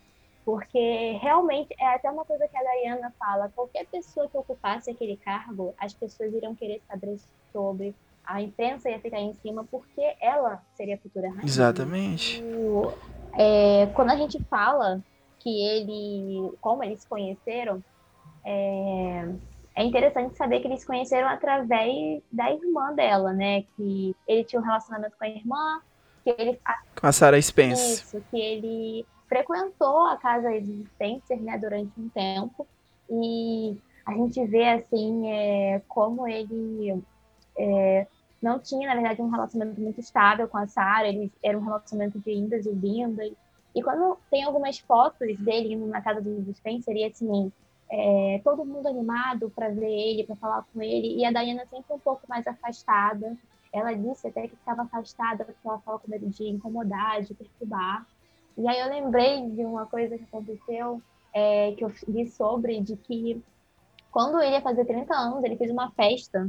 porque 0.45 1.19
realmente 1.21 1.75
é 1.81 1.95
até 1.97 2.09
uma 2.09 2.25
coisa 2.25 2.47
que 2.47 2.57
a 2.57 2.61
Diana 2.61 3.13
fala: 3.19 3.51
qualquer 3.57 3.87
pessoa 3.87 4.29
que 4.29 4.39
ocupasse 4.39 4.89
aquele 4.89 5.17
cargo, 5.17 5.75
as 5.79 5.93
pessoas 5.93 6.33
iriam 6.33 6.55
querer 6.55 6.81
saber 6.87 7.19
sobre. 7.53 7.93
A 8.27 8.41
imprensa 8.41 8.91
ia 8.91 8.99
ficar 8.99 9.21
em 9.21 9.35
cima 9.35 9.65
porque 9.71 10.15
ela 10.21 10.63
seria 10.75 10.95
a 10.95 10.99
futura 10.99 11.29
rainha. 11.29 11.45
Exatamente. 11.45 12.43
O, 12.43 12.93
é, 13.35 13.87
quando 13.95 14.11
a 14.11 14.17
gente 14.17 14.43
fala 14.45 15.03
que 15.41 15.63
ele, 15.67 16.53
como 16.61 16.83
eles 16.83 17.01
se 17.01 17.09
conheceram, 17.09 17.83
é, 18.45 19.29
é 19.75 19.85
interessante 19.85 20.37
saber 20.37 20.61
que 20.61 20.69
eles 20.69 20.81
se 20.81 20.87
conheceram 20.87 21.29
através 21.29 22.23
da 22.33 22.51
irmã 22.51 22.95
dela, 22.95 23.33
né? 23.33 23.63
Que 23.77 24.17
ele 24.27 24.45
tinha 24.45 24.61
um 24.61 24.65
relacionamento 24.65 25.17
com 25.19 25.25
a 25.25 25.29
irmã, 25.29 25.81
que 26.23 26.35
ele 26.39 26.59
com 26.99 27.07
a 27.07 27.13
Sarah 27.13 27.41
Spence. 27.41 28.03
Isso, 28.03 28.23
que 28.31 28.41
ele 28.41 29.07
frequentou 29.29 30.07
a 30.07 30.17
casa 30.17 30.49
de 30.61 30.85
Spencer, 30.95 31.43
né, 31.43 31.59
durante 31.59 31.91
um 31.99 32.09
tempo, 32.09 32.67
e 33.11 33.77
a 34.07 34.13
gente 34.13 34.45
vê, 34.47 34.69
assim, 34.69 35.29
é, 35.31 35.83
como 35.89 36.29
ele 36.29 37.03
é, 37.59 38.07
não 38.45 38.59
tinha, 38.59 38.87
na 38.87 38.95
verdade, 38.95 39.23
um 39.23 39.31
relacionamento 39.31 39.81
muito 39.81 39.99
estável 39.99 40.47
com 40.47 40.59
a 40.59 40.67
Sarah, 40.67 41.09
ele 41.09 41.33
era 41.43 41.59
um 41.59 41.63
relacionamento 41.63 42.19
de 42.19 42.31
indas 42.31 42.67
e 42.67 42.73
vindas, 42.73 43.33
e 43.75 43.83
quando 43.83 44.19
tem 44.31 44.45
algumas 44.45 44.79
fotos 44.79 45.37
dele 45.39 45.73
indo 45.73 45.87
na 45.87 46.03
casa 46.03 46.21
do 46.21 46.55
Spencer, 46.55 46.95
e 46.95 47.05
assim, 47.05 47.51
é, 47.91 48.41
todo 48.45 48.65
mundo 48.65 48.87
animado 48.87 49.51
para 49.51 49.71
ver 49.71 49.91
ele, 49.91 50.25
para 50.25 50.37
falar 50.37 50.65
com 50.73 50.83
ele, 50.83 51.17
e 51.17 51.25
a 51.25 51.33
Diana 51.33 51.65
sempre 51.67 51.95
um 51.95 51.99
pouco 51.99 52.23
mais 52.29 52.47
afastada. 52.47 53.35
Ela 53.73 53.95
disse 53.95 54.29
até 54.29 54.47
que 54.47 54.55
estava 54.55 54.83
afastada 54.83 55.45
porque 55.45 55.67
ela 55.67 55.79
estava 55.79 55.99
com 55.99 56.09
medo 56.09 56.29
de 56.29 56.45
incomodar, 56.45 57.23
de 57.23 57.35
perturbar. 57.35 58.07
E 58.57 58.69
aí 58.69 58.79
eu 58.79 58.89
lembrei 58.89 59.51
de 59.51 59.65
uma 59.65 59.87
coisa 59.87 60.17
que 60.17 60.25
aconteceu, 60.25 61.03
é, 61.33 61.73
que 61.73 61.85
eu 61.85 61.93
li 62.07 62.29
sobre, 62.29 62.81
de 62.81 62.95
que 62.97 63.43
quando 64.13 64.41
ele 64.41 64.53
ia 64.53 64.61
fazer 64.61 64.85
30 64.85 65.13
anos, 65.13 65.43
ele 65.43 65.57
fez 65.57 65.71
uma 65.73 65.91
festa 65.91 66.49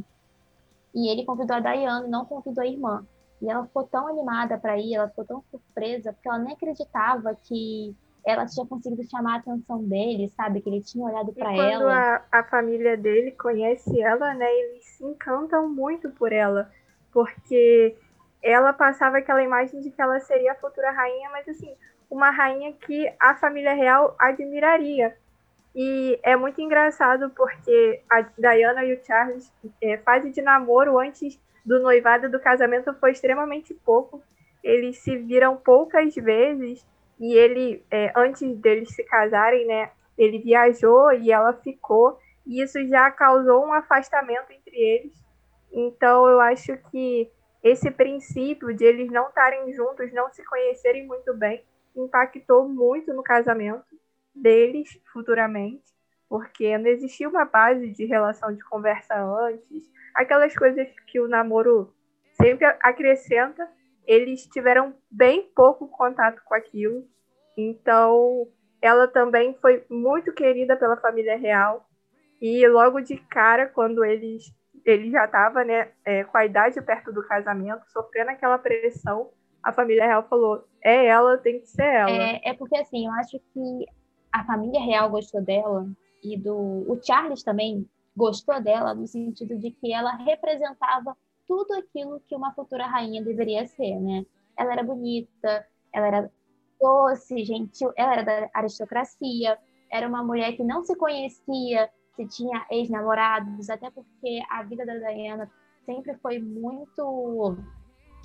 e 0.95 1.09
ele 1.09 1.25
convidou 1.25 1.57
a 1.57 1.59
Diana 1.59 2.07
e 2.07 2.09
não 2.09 2.25
convidou 2.25 2.63
a 2.63 2.67
irmã. 2.67 3.05
E 3.41 3.49
ela 3.49 3.65
ficou 3.65 3.83
tão 3.83 4.07
animada 4.07 4.57
para 4.57 4.79
ir, 4.79 4.95
ela 4.95 5.09
ficou 5.09 5.25
tão 5.25 5.43
surpresa, 5.51 6.13
porque 6.13 6.29
ela 6.29 6.39
nem 6.39 6.53
acreditava 6.53 7.35
que 7.43 7.93
ela 8.25 8.45
tinha 8.45 8.65
conseguido 8.65 9.03
chamar 9.07 9.35
a 9.35 9.37
atenção 9.37 9.83
dele, 9.83 10.29
sabe? 10.29 10.61
Que 10.61 10.69
ele 10.69 10.81
tinha 10.81 11.05
olhado 11.05 11.31
para 11.33 11.53
ela. 11.53 11.77
Quando 11.77 11.89
a, 11.89 12.25
a 12.31 12.43
família 12.45 12.97
dele 12.97 13.31
conhece 13.33 14.01
ela, 14.01 14.33
né? 14.33 14.51
Eles 14.51 14.85
se 14.85 15.03
encantam 15.03 15.69
muito 15.69 16.09
por 16.11 16.31
ela, 16.31 16.71
porque 17.11 17.95
ela 18.41 18.73
passava 18.73 19.17
aquela 19.17 19.43
imagem 19.43 19.81
de 19.81 19.91
que 19.91 20.01
ela 20.01 20.19
seria 20.21 20.53
a 20.53 20.55
futura 20.55 20.91
rainha, 20.91 21.29
mas 21.29 21.47
assim, 21.47 21.75
uma 22.09 22.31
rainha 22.31 22.71
que 22.73 23.13
a 23.19 23.35
família 23.35 23.73
real 23.73 24.15
admiraria. 24.17 25.15
E 25.75 26.17
é 26.23 26.37
muito 26.37 26.61
engraçado 26.61 27.29
porque 27.31 28.01
a 28.09 28.21
Diana 28.21 28.85
e 28.85 28.93
o 28.93 29.05
Charles, 29.05 29.51
é, 29.81 29.97
fase 29.97 30.31
de 30.31 30.41
namoro 30.41 30.97
antes 30.97 31.37
do 31.65 31.81
noivado 31.81 32.31
do 32.31 32.39
casamento 32.39 32.93
foi 32.93 33.11
extremamente 33.11 33.73
pouco. 33.73 34.23
Eles 34.63 34.99
se 34.99 35.17
viram 35.17 35.57
poucas 35.57 36.15
vezes 36.15 36.87
e 37.19 37.33
ele, 37.33 37.85
é, 37.91 38.13
antes 38.15 38.57
deles 38.57 38.95
se 38.95 39.03
casarem, 39.03 39.67
né, 39.67 39.91
ele 40.17 40.39
viajou 40.39 41.11
e 41.11 41.29
ela 41.29 41.51
ficou. 41.51 42.17
E 42.45 42.61
isso 42.61 42.81
já 42.87 43.11
causou 43.11 43.65
um 43.65 43.73
afastamento 43.73 44.51
entre 44.51 44.77
eles. 44.77 45.25
Então 45.73 46.25
eu 46.25 46.39
acho 46.39 46.77
que 46.89 47.29
esse 47.61 47.91
princípio 47.91 48.73
de 48.73 48.85
eles 48.85 49.11
não 49.11 49.27
estarem 49.27 49.73
juntos, 49.73 50.13
não 50.13 50.31
se 50.31 50.41
conhecerem 50.45 51.05
muito 51.05 51.33
bem, 51.33 51.65
impactou 51.93 52.65
muito 52.65 53.13
no 53.13 53.23
casamento 53.23 53.83
deles 54.35 54.99
futuramente, 55.11 55.83
porque 56.29 56.77
não 56.77 56.87
existia 56.87 57.29
uma 57.29 57.45
base 57.45 57.91
de 57.91 58.05
relação 58.05 58.53
de 58.53 58.63
conversa 58.65 59.15
antes, 59.15 59.89
aquelas 60.13 60.55
coisas 60.55 60.87
que 61.07 61.19
o 61.19 61.27
namoro 61.27 61.93
sempre 62.33 62.65
acrescenta, 62.81 63.67
eles 64.05 64.45
tiveram 64.47 64.93
bem 65.09 65.49
pouco 65.55 65.87
contato 65.87 66.41
com 66.43 66.53
aquilo. 66.53 67.07
Então, 67.57 68.47
ela 68.81 69.07
também 69.07 69.55
foi 69.61 69.83
muito 69.89 70.33
querida 70.33 70.75
pela 70.75 70.97
família 70.97 71.37
real. 71.37 71.87
E 72.41 72.67
logo 72.67 72.99
de 73.01 73.17
cara, 73.17 73.67
quando 73.67 74.03
eles 74.03 74.53
ele 74.85 75.09
já 75.09 75.25
estava 75.25 75.63
né, 75.63 75.89
é, 76.05 76.23
com 76.23 76.37
a 76.37 76.45
idade 76.45 76.79
perto 76.81 77.11
do 77.11 77.27
casamento, 77.27 77.89
sofrendo 77.91 78.29
aquela 78.29 78.59
pressão, 78.59 79.31
a 79.63 79.73
família 79.73 80.05
real 80.05 80.27
falou: 80.29 80.67
é 80.81 81.07
ela, 81.07 81.37
tem 81.39 81.59
que 81.59 81.67
ser 81.67 81.83
ela. 81.83 82.11
É, 82.11 82.49
é 82.49 82.53
porque 82.53 82.77
assim, 82.77 83.07
eu 83.07 83.13
acho 83.13 83.39
que 83.51 83.85
a 84.35 84.43
família 84.43 84.81
real 84.81 85.09
gostou 85.09 85.41
dela 85.41 85.89
e 86.21 86.37
do 86.37 86.55
o 86.55 86.99
Charles 87.01 87.41
também 87.41 87.89
gostou 88.15 88.61
dela 88.61 88.93
no 88.93 89.07
sentido 89.07 89.57
de 89.57 89.71
que 89.71 89.93
ela 89.93 90.11
representava 90.17 91.15
tudo 91.47 91.73
aquilo 91.75 92.19
que 92.27 92.35
uma 92.35 92.51
futura 92.53 92.85
rainha 92.85 93.23
deveria 93.23 93.65
ser, 93.65 93.97
né? 93.99 94.25
Ela 94.57 94.73
era 94.73 94.83
bonita, 94.83 95.65
ela 95.93 96.07
era 96.07 96.31
doce, 96.81 97.45
gentil, 97.45 97.93
ela 97.95 98.13
era 98.13 98.23
da 98.23 98.49
aristocracia, 98.53 99.57
era 99.89 100.05
uma 100.07 100.21
mulher 100.21 100.53
que 100.57 100.63
não 100.65 100.83
se 100.83 100.97
conhecia, 100.97 101.89
se 102.15 102.27
tinha 102.27 102.65
ex-namorados, 102.69 103.69
até 103.69 103.89
porque 103.89 104.41
a 104.49 104.63
vida 104.63 104.85
da 104.85 104.95
Diana 104.95 105.49
sempre 105.85 106.13
foi 106.15 106.39
muito 106.39 107.55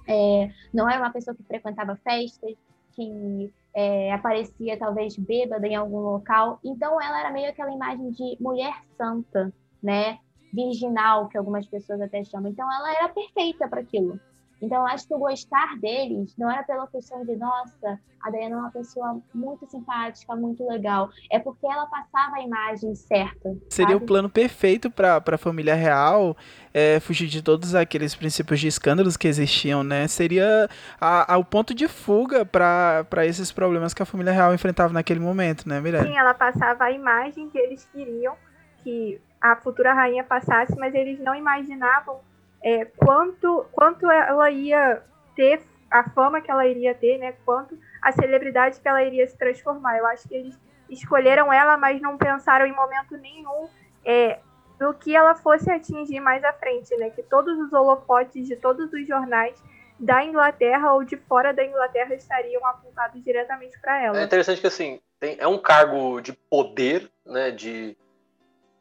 é, 0.08 0.50
não 0.74 0.90
era 0.90 1.00
uma 1.00 1.12
pessoa 1.12 1.36
que 1.36 1.44
frequentava 1.44 1.94
festas, 2.02 2.56
que 2.96 3.52
é, 3.74 4.12
aparecia 4.12 4.78
talvez 4.78 5.16
bêbada 5.16 5.66
em 5.66 5.74
algum 5.74 5.98
local. 5.98 6.58
Então 6.64 7.00
ela 7.00 7.20
era 7.20 7.30
meio 7.30 7.48
aquela 7.50 7.72
imagem 7.72 8.10
de 8.10 8.36
mulher 8.40 8.74
santa, 8.96 9.52
né? 9.82 10.18
Virginal, 10.52 11.28
que 11.28 11.38
algumas 11.38 11.66
pessoas 11.66 12.00
até 12.00 12.24
chamam. 12.24 12.50
Então 12.50 12.66
ela 12.72 12.92
era 12.92 13.08
perfeita 13.08 13.68
para 13.68 13.80
aquilo. 13.80 14.18
Então, 14.60 14.86
acho 14.86 15.08
que 15.08 15.14
o 15.14 15.18
gostar 15.18 15.78
deles 15.80 16.34
não 16.36 16.50
era 16.50 16.62
pela 16.62 16.86
questão 16.86 17.24
de, 17.24 17.34
nossa, 17.36 17.98
a 18.22 18.30
Diana 18.30 18.56
é 18.56 18.58
uma 18.58 18.70
pessoa 18.70 19.18
muito 19.32 19.66
simpática, 19.66 20.36
muito 20.36 20.66
legal. 20.68 21.08
É 21.32 21.38
porque 21.38 21.66
ela 21.66 21.86
passava 21.86 22.36
a 22.36 22.42
imagem 22.42 22.94
certa. 22.94 23.56
Seria 23.70 23.94
sabe? 23.94 24.04
o 24.04 24.06
plano 24.06 24.28
perfeito 24.28 24.90
para 24.90 25.22
a 25.24 25.38
família 25.38 25.74
real 25.74 26.36
é, 26.74 27.00
fugir 27.00 27.26
de 27.26 27.42
todos 27.42 27.74
aqueles 27.74 28.14
princípios 28.14 28.60
de 28.60 28.68
escândalos 28.68 29.16
que 29.16 29.26
existiam, 29.26 29.82
né? 29.82 30.06
Seria 30.06 30.68
a, 31.00 31.34
a, 31.34 31.38
o 31.38 31.44
ponto 31.44 31.74
de 31.74 31.88
fuga 31.88 32.44
para 32.44 33.26
esses 33.26 33.50
problemas 33.50 33.94
que 33.94 34.02
a 34.02 34.06
família 34.06 34.32
real 34.32 34.52
enfrentava 34.52 34.92
naquele 34.92 35.20
momento, 35.20 35.66
né, 35.66 35.80
Mirella? 35.80 36.06
Sim, 36.06 36.18
ela 36.18 36.34
passava 36.34 36.84
a 36.84 36.92
imagem 36.92 37.48
que 37.48 37.58
eles 37.58 37.88
queriam 37.92 38.34
que 38.82 39.20
a 39.40 39.56
futura 39.56 39.94
rainha 39.94 40.22
passasse, 40.22 40.76
mas 40.78 40.94
eles 40.94 41.18
não 41.18 41.34
imaginavam 41.34 42.20
é, 42.62 42.84
quanto, 42.84 43.66
quanto 43.72 44.10
ela 44.10 44.50
ia 44.50 45.02
ter, 45.34 45.62
a 45.90 46.08
fama 46.10 46.40
que 46.40 46.50
ela 46.50 46.66
iria 46.66 46.94
ter, 46.94 47.18
né? 47.18 47.34
Quanto 47.44 47.76
a 48.00 48.12
celebridade 48.12 48.80
que 48.80 48.88
ela 48.88 49.02
iria 49.02 49.26
se 49.26 49.36
transformar. 49.36 49.98
Eu 49.98 50.06
acho 50.06 50.28
que 50.28 50.34
eles 50.34 50.58
escolheram 50.88 51.52
ela, 51.52 51.76
mas 51.76 52.00
não 52.00 52.16
pensaram 52.16 52.66
em 52.66 52.72
momento 52.72 53.16
nenhum 53.16 53.68
é, 54.04 54.38
no 54.78 54.94
que 54.94 55.14
ela 55.14 55.34
fosse 55.34 55.70
atingir 55.70 56.20
mais 56.20 56.42
à 56.44 56.52
frente, 56.52 56.96
né? 56.96 57.10
Que 57.10 57.22
todos 57.22 57.58
os 57.58 57.72
holofotes 57.72 58.46
de 58.46 58.56
todos 58.56 58.92
os 58.92 59.06
jornais 59.06 59.60
da 59.98 60.24
Inglaterra 60.24 60.94
ou 60.94 61.04
de 61.04 61.16
fora 61.16 61.52
da 61.52 61.64
Inglaterra 61.64 62.14
estariam 62.14 62.64
apontados 62.64 63.22
diretamente 63.22 63.78
para 63.80 64.02
ela. 64.02 64.20
É 64.20 64.24
interessante 64.24 64.60
que 64.60 64.66
assim 64.66 65.00
tem, 65.18 65.36
é 65.38 65.46
um 65.46 65.58
cargo 65.58 66.20
de 66.20 66.32
poder, 66.32 67.10
né? 67.26 67.50
De 67.50 67.96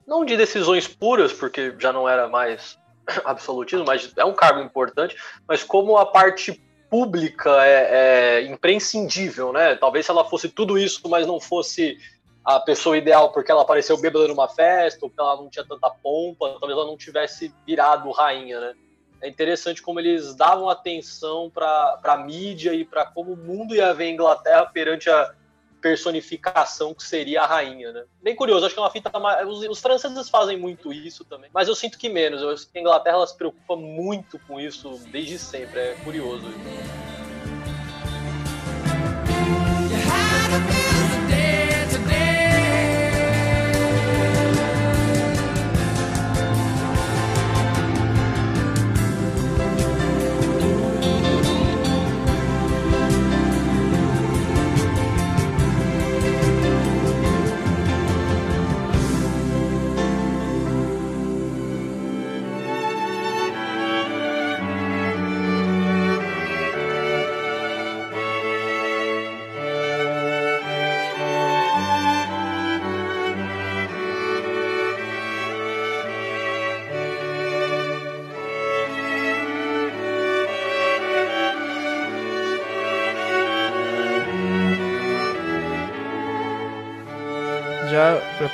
não 0.08 0.24
de 0.24 0.38
decisões 0.38 0.88
puras, 0.88 1.34
porque 1.34 1.76
já 1.78 1.92
não 1.92 2.08
era 2.08 2.28
mais 2.28 2.80
absolutismo, 3.26 3.86
mas 3.86 4.12
é 4.16 4.26
um 4.26 4.34
cargo 4.34 4.62
importante, 4.62 5.16
mas 5.48 5.64
como 5.64 5.98
a 5.98 6.06
parte 6.06 6.62
pública 6.90 7.64
é, 7.66 8.40
é 8.40 8.42
imprescindível, 8.44 9.54
né? 9.54 9.76
Talvez 9.76 10.06
se 10.06 10.12
ela 10.12 10.26
fosse 10.26 10.50
tudo 10.50 10.78
isso, 10.78 11.08
mas 11.08 11.28
não 11.28 11.40
fosse 11.40 11.98
a 12.44 12.60
pessoa 12.60 12.98
ideal 12.98 13.32
porque 13.32 13.52
ela 13.52 13.62
apareceu 13.62 14.00
bêbada 14.00 14.28
numa 14.28 14.48
festa, 14.48 15.06
ou 15.06 15.10
porque 15.10 15.22
ela 15.22 15.36
não 15.36 15.50
tinha 15.50 15.66
tanta 15.66 15.90
pompa, 15.90 16.50
talvez 16.60 16.72
ela 16.72 16.88
não 16.88 16.98
tivesse 16.98 17.54
virado 17.66 18.10
rainha, 18.12 18.60
né? 18.60 18.74
É 19.22 19.28
interessante 19.28 19.82
como 19.82 20.00
eles 20.00 20.34
davam 20.34 20.70
atenção 20.70 21.52
para 21.54 22.00
a 22.02 22.18
mídia 22.18 22.74
e 22.74 22.86
para 22.86 23.06
como 23.06 23.34
o 23.34 23.38
mundo 23.38 23.76
ia 23.76 23.94
ver 23.94 24.06
a 24.06 24.12
Inglaterra 24.12 24.66
perante 24.66 25.10
a, 25.10 25.34
personificação 25.82 26.94
que 26.94 27.04
seria 27.04 27.42
a 27.42 27.46
rainha, 27.46 27.92
né? 27.92 28.04
Bem 28.22 28.36
curioso, 28.36 28.66
acho 28.66 28.74
que 28.74 28.80
é 28.80 28.84
uma 28.84 28.92
fita. 28.92 29.12
Os, 29.48 29.68
os 29.68 29.80
franceses 29.80 30.30
fazem 30.30 30.58
muito 30.58 30.94
isso 30.94 31.24
também, 31.26 31.50
mas 31.54 31.68
eu 31.68 31.76
sinto 31.76 31.98
que 31.98 32.10
menos. 32.10 32.42
Eu 32.42 32.58
sinto 32.58 32.72
que 32.72 32.78
a 32.78 32.82
Inglaterra 32.82 33.18
ela 33.18 33.28
se 33.28 33.38
preocupa 33.38 33.76
muito 33.76 34.40
com 34.40 34.60
isso 34.60 35.00
desde 35.12 35.38
sempre. 35.40 35.80
É 35.80 35.94
curioso. 36.04 36.46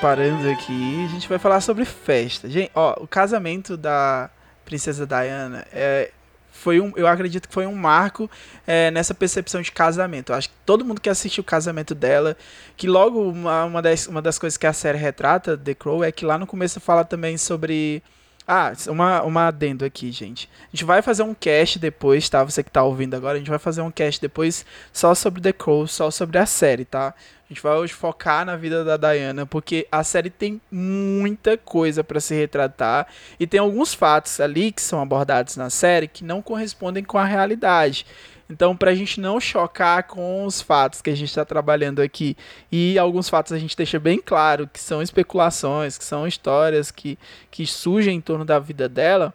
Preparando 0.05 0.47
aqui, 0.51 1.03
a 1.03 1.07
gente 1.07 1.27
vai 1.27 1.39
falar 1.39 1.59
sobre 1.61 1.83
festa. 1.83 2.47
Gente, 2.47 2.69
ó, 2.75 2.93
o 3.01 3.07
casamento 3.07 3.75
da 3.75 4.29
princesa 4.63 5.03
Diana 5.03 5.65
é, 5.73 6.11
foi 6.51 6.79
um, 6.79 6.93
eu 6.95 7.07
acredito 7.07 7.47
que 7.47 7.53
foi 7.53 7.65
um 7.65 7.73
marco 7.73 8.29
é, 8.67 8.91
nessa 8.91 9.15
percepção 9.15 9.63
de 9.63 9.71
casamento. 9.71 10.31
Eu 10.31 10.35
acho 10.35 10.49
que 10.49 10.55
todo 10.63 10.85
mundo 10.85 11.01
que 11.01 11.09
assistiu 11.09 11.41
o 11.41 11.43
casamento 11.43 11.95
dela, 11.95 12.37
que 12.77 12.87
logo 12.87 13.19
uma, 13.19 13.65
uma, 13.65 13.81
das, 13.81 14.05
uma 14.05 14.21
das 14.21 14.37
coisas 14.37 14.57
que 14.57 14.67
a 14.67 14.73
série 14.73 14.99
retrata, 14.99 15.57
The 15.57 15.73
Crow, 15.73 16.03
é 16.03 16.11
que 16.11 16.23
lá 16.23 16.37
no 16.37 16.45
começo 16.45 16.79
fala 16.79 17.03
também 17.03 17.35
sobre 17.35 18.03
ah, 18.47 18.73
uma, 18.87 19.23
uma 19.23 19.47
adendo 19.47 19.83
aqui, 19.83 20.11
gente. 20.11 20.47
A 20.67 20.75
gente 20.75 20.85
vai 20.85 21.01
fazer 21.01 21.23
um 21.23 21.33
cast 21.33 21.79
depois, 21.79 22.29
tá? 22.29 22.43
Você 22.43 22.61
que 22.61 22.69
tá 22.69 22.83
ouvindo 22.83 23.15
agora, 23.15 23.37
a 23.37 23.39
gente 23.39 23.49
vai 23.49 23.57
fazer 23.57 23.81
um 23.81 23.89
cast 23.89 24.21
depois 24.21 24.63
só 24.93 25.15
sobre 25.15 25.41
The 25.41 25.51
Crow, 25.51 25.87
só 25.87 26.11
sobre 26.11 26.37
a 26.37 26.45
série, 26.45 26.85
tá? 26.85 27.15
A 27.47 27.53
gente 27.53 27.61
vai 27.61 27.77
hoje 27.77 27.93
focar 27.93 28.43
na 28.43 28.55
vida 28.55 28.83
da 28.83 28.97
Diana, 28.97 29.45
porque 29.45 29.87
a 29.91 30.03
série 30.03 30.31
tem 30.31 30.59
muita 30.71 31.55
coisa 31.55 32.03
para 32.03 32.19
se 32.19 32.33
retratar 32.33 33.05
e 33.39 33.45
tem 33.45 33.59
alguns 33.59 33.93
fatos 33.93 34.39
ali 34.39 34.71
que 34.71 34.81
são 34.81 34.99
abordados 34.99 35.55
na 35.55 35.69
série 35.69 36.07
que 36.07 36.23
não 36.23 36.41
correspondem 36.41 37.03
com 37.03 37.19
a 37.19 37.23
realidade. 37.23 38.03
Então, 38.49 38.75
para 38.75 38.89
a 38.89 38.95
gente 38.95 39.21
não 39.21 39.39
chocar 39.39 40.03
com 40.03 40.43
os 40.43 40.59
fatos 40.59 41.03
que 41.03 41.09
a 41.11 41.15
gente 41.15 41.29
está 41.29 41.45
trabalhando 41.45 42.01
aqui, 42.01 42.35
e 42.71 42.97
alguns 42.97 43.29
fatos 43.29 43.53
a 43.53 43.59
gente 43.59 43.77
deixa 43.77 43.99
bem 43.99 44.19
claro 44.19 44.67
que 44.67 44.79
são 44.79 45.01
especulações, 45.01 45.99
que 45.99 46.03
são 46.03 46.27
histórias 46.27 46.89
que, 46.89 47.17
que 47.51 47.65
surgem 47.67 48.17
em 48.17 48.21
torno 48.21 48.43
da 48.43 48.57
vida 48.57 48.89
dela, 48.89 49.31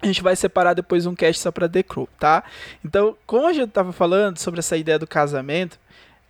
a 0.00 0.06
gente 0.06 0.22
vai 0.22 0.36
separar 0.36 0.74
depois 0.74 1.06
um 1.06 1.14
cast 1.14 1.42
só 1.42 1.50
para 1.50 1.68
The 1.68 1.82
Crew, 1.82 2.08
tá? 2.18 2.44
Então, 2.84 3.16
como 3.26 3.46
a 3.46 3.52
gente 3.52 3.68
estava 3.68 3.92
falando 3.92 4.38
sobre 4.38 4.60
essa 4.60 4.76
ideia 4.76 4.98
do 4.98 5.06
casamento, 5.06 5.78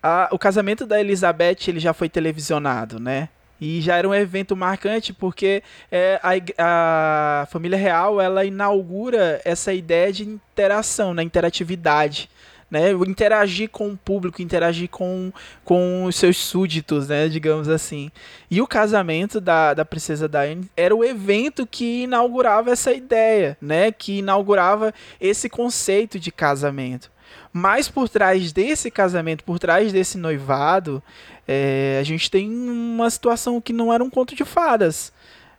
a, 0.03 0.29
o 0.33 0.39
casamento 0.39 0.87
da 0.87 1.01
Elizabeth 1.01 1.69
ele 1.69 1.81
já 1.81 1.93
foi 1.93 2.09
televisionado, 2.09 2.99
né? 3.01 3.29
E 3.61 3.81
já 3.81 3.97
era 3.97 4.09
um 4.09 4.15
evento 4.15 4.55
marcante 4.55 5.13
porque 5.13 5.63
é, 5.91 6.21
a, 6.23 7.43
a, 7.43 7.47
família 7.47 7.77
real 7.77 8.21
ela 8.21 8.45
inaugura 8.45 9.41
essa 9.45 9.73
ideia 9.73 10.13
de 10.13 10.25
interação, 10.25 11.13
né, 11.13 11.23
interatividade. 11.23 12.31
Né, 12.71 12.91
interagir 12.93 13.71
com 13.71 13.89
o 13.89 13.97
público, 13.97 14.43
interagir 14.43 14.91
com, 14.91 15.33
com 15.65 16.05
os 16.05 16.17
seus 16.17 16.37
súditos, 16.37 17.09
né, 17.09 17.27
digamos 17.27 17.67
assim. 17.67 18.11
E 18.51 18.61
o 18.61 18.67
casamento 18.67 19.41
da, 19.41 19.73
da 19.73 19.87
princesa 19.87 20.29
Diane 20.29 20.69
era 20.77 20.95
o 20.95 21.03
evento 21.03 21.67
que 21.67 22.03
inaugurava 22.03 22.71
essa 22.71 22.93
ideia, 22.93 23.57
né, 23.59 23.91
que 23.91 24.19
inaugurava 24.19 24.93
esse 25.19 25.49
conceito 25.49 26.21
de 26.21 26.31
casamento. 26.31 27.11
Mas 27.53 27.89
por 27.89 28.09
trás 28.09 28.53
desse 28.53 28.91
casamento, 28.91 29.45
por 29.45 29.59
trás 29.59 29.93
desse 29.93 30.19
noivado, 30.19 31.03
é, 31.47 31.99
a 32.01 32.05
gente 32.05 32.31
tem 32.31 32.49
uma 32.49 33.09
situação 33.11 33.61
que 33.61 33.73
não 33.73 33.93
era 33.93 34.05
um 34.05 34.11
conto 34.11 34.35
de 34.35 34.45
fadas. 34.45 35.13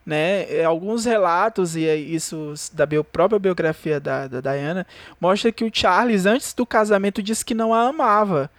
Né? 0.05 0.51
É, 0.51 0.63
alguns 0.63 1.05
relatos, 1.05 1.75
e 1.75 1.81
isso 1.81 2.53
da 2.73 2.85
bio, 2.85 3.03
própria 3.03 3.39
biografia 3.39 3.99
da, 3.99 4.27
da 4.27 4.39
Diana, 4.39 4.85
mostra 5.19 5.51
que 5.51 5.63
o 5.63 5.69
Charles, 5.71 6.25
antes 6.25 6.53
do 6.53 6.65
casamento, 6.65 7.21
disse 7.21 7.43
que 7.43 7.53
não 7.53 7.73
a 7.73 7.87
amava. 7.87 8.49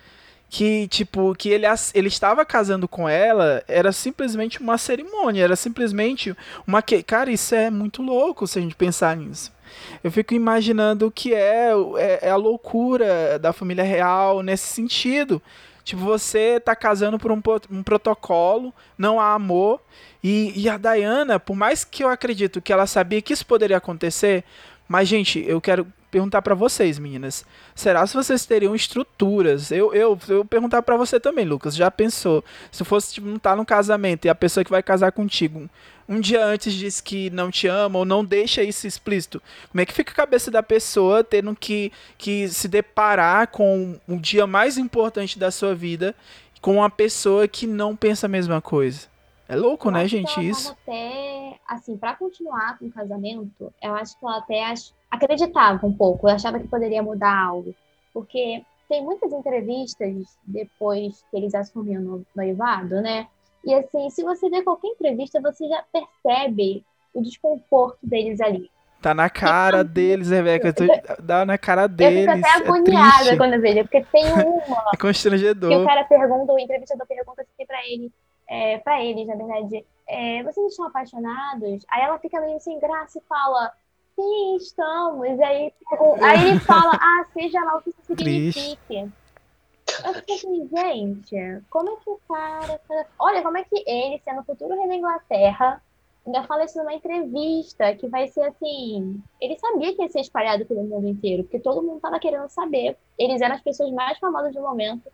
Que, 0.48 0.88
tipo, 0.88 1.32
que 1.36 1.48
ele, 1.48 1.64
ele 1.94 2.08
estava 2.08 2.44
casando 2.44 2.88
com 2.88 3.08
ela, 3.08 3.62
era 3.68 3.92
simplesmente 3.92 4.60
uma 4.60 4.76
cerimônia, 4.76 5.44
era 5.44 5.54
simplesmente 5.54 6.36
uma. 6.66 6.82
Cara, 6.82 7.30
isso 7.30 7.54
é 7.54 7.70
muito 7.70 8.02
louco 8.02 8.48
se 8.48 8.58
a 8.58 8.62
gente 8.62 8.74
pensar 8.74 9.16
nisso. 9.16 9.52
Eu 10.02 10.10
fico 10.10 10.34
imaginando 10.34 11.06
o 11.06 11.10
que 11.10 11.34
é, 11.34 11.70
é, 11.96 12.28
é 12.28 12.30
a 12.30 12.36
loucura 12.36 13.38
da 13.38 13.52
família 13.52 13.84
real 13.84 14.42
nesse 14.42 14.66
sentido. 14.66 15.40
Tipo, 15.84 16.02
você 16.02 16.60
tá 16.60 16.76
casando 16.76 17.18
por 17.18 17.32
um, 17.32 17.40
um 17.70 17.82
protocolo, 17.82 18.72
não 18.96 19.20
há 19.20 19.34
amor. 19.34 19.80
E, 20.22 20.52
e 20.54 20.68
a 20.68 20.76
Diana, 20.76 21.40
por 21.40 21.56
mais 21.56 21.84
que 21.84 22.04
eu 22.04 22.08
acredito 22.08 22.60
que 22.60 22.72
ela 22.72 22.86
sabia 22.86 23.22
que 23.22 23.32
isso 23.32 23.46
poderia 23.46 23.78
acontecer, 23.78 24.44
mas, 24.86 25.08
gente, 25.08 25.42
eu 25.46 25.60
quero 25.60 25.86
perguntar 26.10 26.42
para 26.42 26.54
vocês, 26.54 26.98
meninas. 26.98 27.44
Será 27.74 28.06
se 28.06 28.14
vocês 28.14 28.44
teriam 28.44 28.74
estruturas? 28.74 29.70
Eu 29.70 29.94
eu, 29.94 30.18
eu 30.28 30.44
perguntar 30.44 30.82
para 30.82 30.96
você 30.96 31.20
também, 31.20 31.44
Lucas. 31.44 31.74
Já 31.74 31.90
pensou? 31.90 32.44
Se 32.70 32.84
fosse 32.84 33.14
tipo, 33.14 33.26
não 33.26 33.38
tá 33.38 33.54
no 33.54 33.64
casamento 33.64 34.24
e 34.24 34.28
a 34.28 34.34
pessoa 34.34 34.64
que 34.64 34.70
vai 34.70 34.82
casar 34.82 35.12
contigo 35.12 35.70
um 36.10 36.18
dia 36.18 36.44
antes 36.44 36.74
diz 36.74 37.00
que 37.00 37.30
não 37.30 37.52
te 37.52 37.68
ama 37.68 38.00
ou 38.00 38.04
não 38.04 38.24
deixa 38.24 38.64
isso 38.64 38.84
explícito, 38.84 39.40
como 39.70 39.80
é 39.80 39.86
que 39.86 39.94
fica 39.94 40.10
a 40.10 40.16
cabeça 40.16 40.50
da 40.50 40.60
pessoa 40.60 41.22
tendo 41.22 41.54
que, 41.54 41.92
que 42.18 42.48
se 42.48 42.66
deparar 42.66 43.46
com 43.46 43.96
o 44.08 44.16
dia 44.16 44.44
mais 44.44 44.76
importante 44.76 45.38
da 45.38 45.52
sua 45.52 45.72
vida 45.72 46.12
com 46.60 46.74
uma 46.74 46.90
pessoa 46.90 47.46
que 47.46 47.64
não 47.64 47.94
pensa 47.94 48.26
a 48.26 48.28
mesma 48.28 48.60
coisa? 48.60 49.08
É 49.48 49.54
louco, 49.54 49.88
eu 49.88 49.92
né, 49.92 50.06
gente, 50.08 50.48
isso? 50.48 50.76
Até, 50.82 51.56
assim, 51.66 51.96
para 51.96 52.16
continuar 52.16 52.78
com 52.78 52.86
o 52.86 52.92
casamento, 52.92 53.72
eu 53.80 53.94
acho 53.94 54.18
que 54.18 54.24
ela 54.24 54.38
até 54.38 54.64
ach... 54.66 54.92
acreditava 55.08 55.86
um 55.86 55.92
pouco, 55.92 56.28
eu 56.28 56.34
achava 56.34 56.58
que 56.58 56.66
poderia 56.66 57.02
mudar 57.02 57.36
algo. 57.36 57.74
Porque 58.12 58.64
tem 58.88 59.02
muitas 59.02 59.32
entrevistas 59.32 60.36
depois 60.44 61.24
que 61.30 61.36
eles 61.36 61.54
assumiram 61.54 62.02
no 62.02 62.26
noivado, 62.34 63.00
né? 63.00 63.28
E 63.64 63.74
assim, 63.74 64.08
se 64.10 64.22
você 64.22 64.48
vê 64.48 64.62
qualquer 64.62 64.88
entrevista, 64.88 65.40
você 65.40 65.68
já 65.68 65.84
percebe 65.92 66.84
o 67.12 67.22
desconforto 67.22 67.98
deles 68.02 68.40
ali. 68.40 68.70
Tá 69.00 69.14
na 69.14 69.30
cara 69.30 69.82
deles, 69.82 70.30
Rebeca. 70.30 70.72
Tô... 70.72 70.84
Dá 71.22 71.44
na 71.46 71.56
cara 71.56 71.86
deles. 71.86 72.26
Eu 72.26 72.34
fico 72.34 72.46
até 72.46 72.58
é 72.58 72.68
agoniada 72.68 73.30
é 73.30 73.36
quando 73.36 73.54
eu 73.54 73.60
vejo, 73.60 73.82
porque 73.82 74.02
tem 74.12 74.24
uma. 74.32 74.90
é 74.92 74.96
constrangedor. 74.98 75.70
Que 75.70 75.76
o 75.76 75.86
cara 75.86 76.04
pergunta, 76.04 76.52
o 76.52 76.58
entrevistador 76.58 77.06
pergunta 77.06 77.42
assim 77.42 77.66
pra 77.66 77.78
ele, 77.86 78.12
é, 78.46 78.78
pra 78.78 79.02
eles, 79.02 79.26
na 79.26 79.36
verdade, 79.36 79.86
é, 80.06 80.42
vocês 80.42 80.66
estão 80.66 80.86
apaixonados? 80.86 81.84
Aí 81.90 82.02
ela 82.02 82.18
fica 82.18 82.40
meio 82.40 82.60
sem 82.60 82.78
graça 82.78 83.18
e 83.18 83.22
fala, 83.26 83.72
sim, 84.14 84.56
estamos. 84.56 85.40
Aí, 85.40 85.72
aí 86.22 86.48
ele 86.48 86.60
fala, 86.60 86.92
ah, 86.94 87.24
seja 87.32 87.62
lá 87.64 87.76
o 87.76 87.82
que 87.82 87.90
isso 87.90 88.02
signifique. 88.04 89.10
Eu 90.04 90.14
fiquei 90.14 90.36
assim, 90.36 90.68
gente, 90.68 91.64
como 91.70 91.90
é 91.90 91.96
que 91.96 92.10
o 92.10 92.20
cara. 92.28 92.80
Olha, 93.18 93.42
como 93.42 93.58
é 93.58 93.64
que 93.64 93.84
ele, 93.86 94.20
sendo 94.24 94.40
o 94.40 94.44
futuro 94.44 94.76
rei 94.76 94.88
da 94.88 94.94
Inglaterra, 94.94 95.82
ainda 96.26 96.44
fala 96.44 96.64
isso 96.64 96.78
numa 96.78 96.94
entrevista 96.94 97.94
que 97.94 98.08
vai 98.08 98.28
ser 98.28 98.42
assim. 98.42 99.22
Ele 99.40 99.58
sabia 99.58 99.94
que 99.94 100.02
ia 100.02 100.08
ser 100.08 100.20
espalhado 100.20 100.64
pelo 100.66 100.84
mundo 100.84 101.08
inteiro, 101.08 101.44
porque 101.44 101.58
todo 101.58 101.82
mundo 101.82 101.96
estava 101.96 102.18
querendo 102.18 102.48
saber. 102.48 102.96
Eles 103.18 103.40
eram 103.40 103.54
as 103.54 103.62
pessoas 103.62 103.90
mais 103.92 104.18
famosas 104.18 104.54
do 104.54 104.60
momento, 104.60 105.10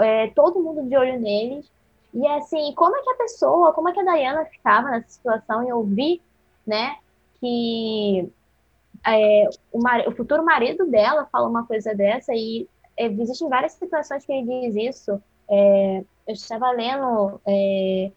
é, 0.00 0.28
todo 0.28 0.62
mundo 0.62 0.88
de 0.88 0.96
olho 0.96 1.20
neles. 1.20 1.70
E 2.14 2.26
assim, 2.26 2.74
como 2.74 2.96
é 2.96 3.02
que 3.02 3.10
a 3.10 3.16
pessoa, 3.16 3.72
como 3.72 3.88
é 3.88 3.92
que 3.92 4.00
a 4.00 4.04
Diana 4.04 4.44
ficava 4.44 4.90
nessa 4.90 5.08
situação 5.08 5.66
e 5.66 5.72
ouvir, 5.72 6.20
né, 6.66 6.96
que 7.40 8.30
é, 9.06 9.48
o, 9.72 9.80
mar, 9.80 10.06
o 10.06 10.12
futuro 10.12 10.44
marido 10.44 10.86
dela 10.86 11.26
fala 11.32 11.48
uma 11.48 11.66
coisa 11.66 11.94
dessa 11.94 12.34
e 12.34 12.68
existem 13.06 13.48
várias 13.48 13.72
situações 13.72 14.24
que 14.24 14.32
ele 14.32 14.70
diz 14.70 14.96
isso. 14.96 15.22
É, 15.48 16.04
eu 16.26 16.32
estava 16.32 16.70
lendo 16.70 17.40
é, 17.46 18.10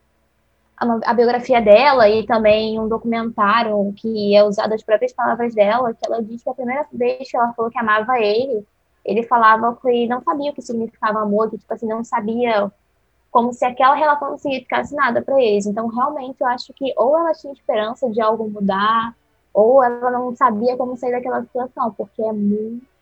a, 0.77 1.11
a, 1.11 1.13
biografia 1.13 1.61
dela 1.61 2.07
e 2.09 2.25
também 2.25 2.79
um 2.79 2.87
documentário 2.87 3.93
que 3.97 4.35
é 4.35 4.43
usado 4.43 4.73
as 4.73 4.83
próprias 4.83 5.13
palavras 5.13 5.53
dela, 5.53 5.93
que 5.93 6.05
ela 6.05 6.21
diz 6.21 6.43
que 6.43 6.49
a 6.49 6.53
primeira 6.53 6.85
vez 6.91 7.29
que 7.29 7.35
ela 7.35 7.53
falou 7.53 7.71
que 7.71 7.79
amava 7.79 8.19
ele 8.19 8.65
ele 9.05 9.23
falava 9.23 9.77
que 9.81 10.07
não 10.07 10.21
sabia 10.23 10.51
o 10.51 10.53
que 10.53 10.61
significava 10.63 11.19
amor, 11.21 11.49
que, 11.49 11.59
tipo 11.59 11.71
assim, 11.71 11.87
não 11.87 12.03
sabia 12.03 12.71
como 13.29 13.53
se 13.53 13.63
aquela 13.63 13.93
relação 13.93 14.31
não 14.31 14.37
significasse 14.37 14.95
nada 14.95 15.21
para 15.21 15.39
eles. 15.39 15.67
Então, 15.67 15.87
realmente, 15.87 16.41
eu 16.41 16.47
acho 16.47 16.73
que 16.73 16.91
ou 16.97 17.17
ela 17.17 17.33
tinha 17.33 17.53
esperança 17.53 18.09
de 18.09 18.19
algo 18.19 18.49
mudar, 18.49 19.15
ou 19.53 19.83
ela 19.83 20.09
não 20.09 20.35
sabia 20.35 20.75
como 20.75 20.97
sair 20.97 21.11
daquela 21.11 21.43
situação, 21.43 21.93
porque 21.93 22.21
é 22.21 22.33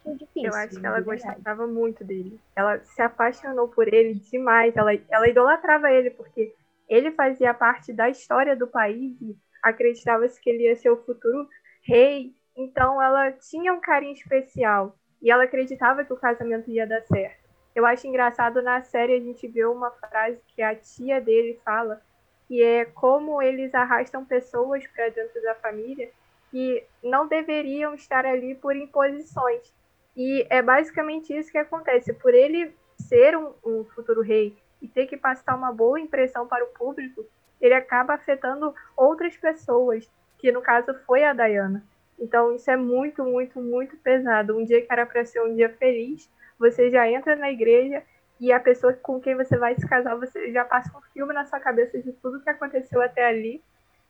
muito 0.06 0.20
difícil. 0.20 0.50
Eu 0.50 0.56
acho 0.56 0.80
que 0.80 0.86
ela 0.86 1.02
gostava 1.02 1.68
muito 1.68 2.04
dele. 2.04 2.40
Ela 2.56 2.80
se 2.84 3.02
apaixonou 3.02 3.68
por 3.68 3.92
ele 3.92 4.16
demais. 4.16 4.76
Ela, 4.76 4.92
ela 5.10 5.28
idolatrava 5.28 5.92
ele, 5.92 6.12
porque 6.12 6.54
ele 6.90 7.12
fazia 7.12 7.54
parte 7.54 7.94
da 7.94 8.10
história 8.10 8.56
do 8.56 8.68
país 8.68 9.20
e 9.22 9.36
acreditava-se 9.62 10.40
que 10.40 10.50
ele 10.50 10.64
ia 10.64 10.76
ser 10.76 10.90
o 10.90 11.04
futuro 11.04 11.48
rei. 11.82 12.34
Então, 12.56 13.02
ela 13.02 13.32
tinha 13.32 13.74
um 13.74 13.80
carinho 13.80 14.14
especial. 14.14 14.98
E 15.22 15.32
ela 15.32 15.44
acreditava 15.44 16.04
que 16.04 16.14
o 16.14 16.18
casamento 16.18 16.70
ia 16.70 16.86
dar 16.86 17.02
certo. 17.04 17.44
Eu 17.76 17.86
acho 17.86 18.06
engraçado 18.06 18.62
na 18.62 18.84
série 18.84 19.16
a 19.16 19.20
gente 19.20 19.48
vê 19.48 19.66
uma 19.66 19.90
frase 19.92 20.40
que 20.48 20.62
a 20.62 20.76
tia 20.76 21.20
dele 21.20 21.60
fala, 21.66 22.02
que 22.48 22.62
é 22.62 22.86
como 22.86 23.42
eles 23.42 23.74
arrastam 23.74 24.24
pessoas 24.24 24.86
para 24.88 25.10
dentro 25.10 25.42
da 25.42 25.56
família 25.56 26.12
que 26.52 26.86
não 27.04 27.28
deveriam 27.28 27.96
estar 27.96 28.28
ali 28.28 28.54
por 28.54 28.76
imposições. 28.76 29.74
E 30.16 30.46
é 30.50 30.62
basicamente 30.62 31.36
isso 31.36 31.52
que 31.52 31.58
acontece. 31.58 32.14
Por 32.14 32.34
ele 32.34 32.74
ser 32.98 33.38
um, 33.38 33.54
um 33.66 33.84
futuro 33.84 34.22
rei 34.22 34.56
e 34.82 34.88
ter 34.88 35.08
que 35.08 35.18
passar 35.18 35.56
uma 35.56 35.72
boa 35.72 36.00
impressão 36.00 36.48
para 36.48 36.64
o 36.64 36.68
público, 36.68 37.26
ele 37.60 37.74
acaba 37.74 38.14
afetando 38.14 38.74
outras 38.96 39.36
pessoas, 39.38 40.10
que 40.38 40.52
no 40.52 40.62
caso 40.62 40.94
foi 41.06 41.24
a 41.24 41.34
Diana. 41.34 41.84
Então 42.20 42.54
isso 42.56 42.70
é 42.70 42.78
muito, 42.78 43.24
muito, 43.24 43.62
muito 43.62 43.96
pesado. 43.98 44.58
Um 44.58 44.66
dia 44.66 44.82
que 44.82 44.92
era 44.92 45.06
para 45.06 45.26
ser 45.26 45.42
um 45.42 45.56
dia 45.56 45.70
feliz, 45.70 46.30
você 46.60 46.92
já 46.92 47.10
entra 47.10 47.36
na 47.36 47.52
igreja 47.52 48.04
e 48.40 48.52
a 48.52 48.60
pessoa 48.60 48.94
com 48.94 49.20
quem 49.20 49.36
você 49.36 49.58
vai 49.58 49.76
se 49.76 49.88
casar, 49.88 50.16
você 50.16 50.52
já 50.52 50.66
passa 50.66 50.96
um 50.98 51.02
filme 51.14 51.34
na 51.34 51.46
sua 51.46 51.60
cabeça 51.60 51.98
de 52.02 52.12
tudo 52.14 52.42
que 52.42 52.50
aconteceu 52.50 53.02
até 53.02 53.26
ali. 53.26 53.62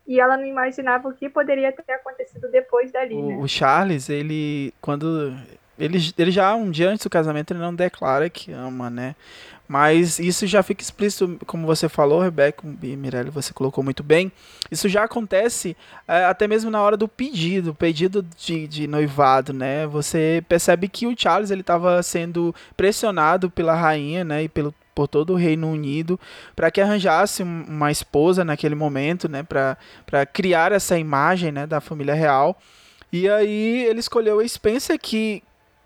E 0.05 0.19
ela 0.19 0.35
não 0.35 0.45
imaginava 0.45 1.07
o 1.07 1.13
que 1.13 1.29
poderia 1.29 1.71
ter 1.71 1.93
acontecido 1.93 2.49
depois 2.49 2.91
dali, 2.91 3.15
o, 3.15 3.27
né? 3.27 3.37
o 3.37 3.47
Charles, 3.47 4.09
ele 4.09 4.73
quando 4.81 5.31
ele, 5.77 6.13
ele 6.17 6.31
já 6.31 6.53
um 6.55 6.69
dia 6.69 6.89
antes 6.89 7.03
do 7.03 7.09
casamento 7.09 7.51
ele 7.51 7.59
não 7.59 7.73
declara 7.73 8.29
que 8.29 8.51
ama, 8.51 8.89
né? 8.89 9.15
Mas 9.67 10.19
isso 10.19 10.45
já 10.45 10.61
fica 10.61 10.83
explícito, 10.83 11.39
como 11.47 11.65
você 11.65 11.87
falou, 11.87 12.21
Rebeca 12.21 12.63
e 12.83 12.95
Mirelle, 12.95 13.29
você 13.29 13.53
colocou 13.53 13.83
muito 13.83 14.03
bem. 14.03 14.31
Isso 14.69 14.89
já 14.89 15.05
acontece 15.05 15.75
é, 16.07 16.25
até 16.25 16.47
mesmo 16.47 16.69
na 16.69 16.81
hora 16.81 16.97
do 16.97 17.07
pedido, 17.07 17.73
pedido 17.73 18.25
de, 18.37 18.67
de 18.67 18.87
noivado, 18.87 19.53
né? 19.53 19.87
Você 19.87 20.43
percebe 20.49 20.87
que 20.87 21.07
o 21.07 21.15
Charles 21.17 21.49
ele 21.49 21.61
estava 21.61 22.03
sendo 22.03 22.53
pressionado 22.75 23.49
pela 23.49 23.73
rainha, 23.73 24.23
né? 24.23 24.43
E 24.43 24.49
pelo 24.49 24.75
por 24.93 25.07
todo 25.07 25.33
o 25.33 25.35
Reino 25.35 25.71
Unido 25.71 26.19
para 26.55 26.69
que 26.69 26.79
arranjasse 26.79 27.41
uma 27.41 27.89
esposa 27.89 28.45
naquele 28.45 28.75
momento, 28.75 29.27
né? 29.27 29.43
Para 29.43 30.25
criar 30.25 30.71
essa 30.71 30.99
imagem, 30.99 31.51
né? 31.51 31.65
Da 31.65 31.81
família 31.81 32.13
real. 32.13 32.59
E 33.11 33.29
aí 33.29 33.85
ele 33.85 33.99
escolheu 33.99 34.39
a 34.39 34.47
Spencer 34.47 34.99
que 34.99 35.41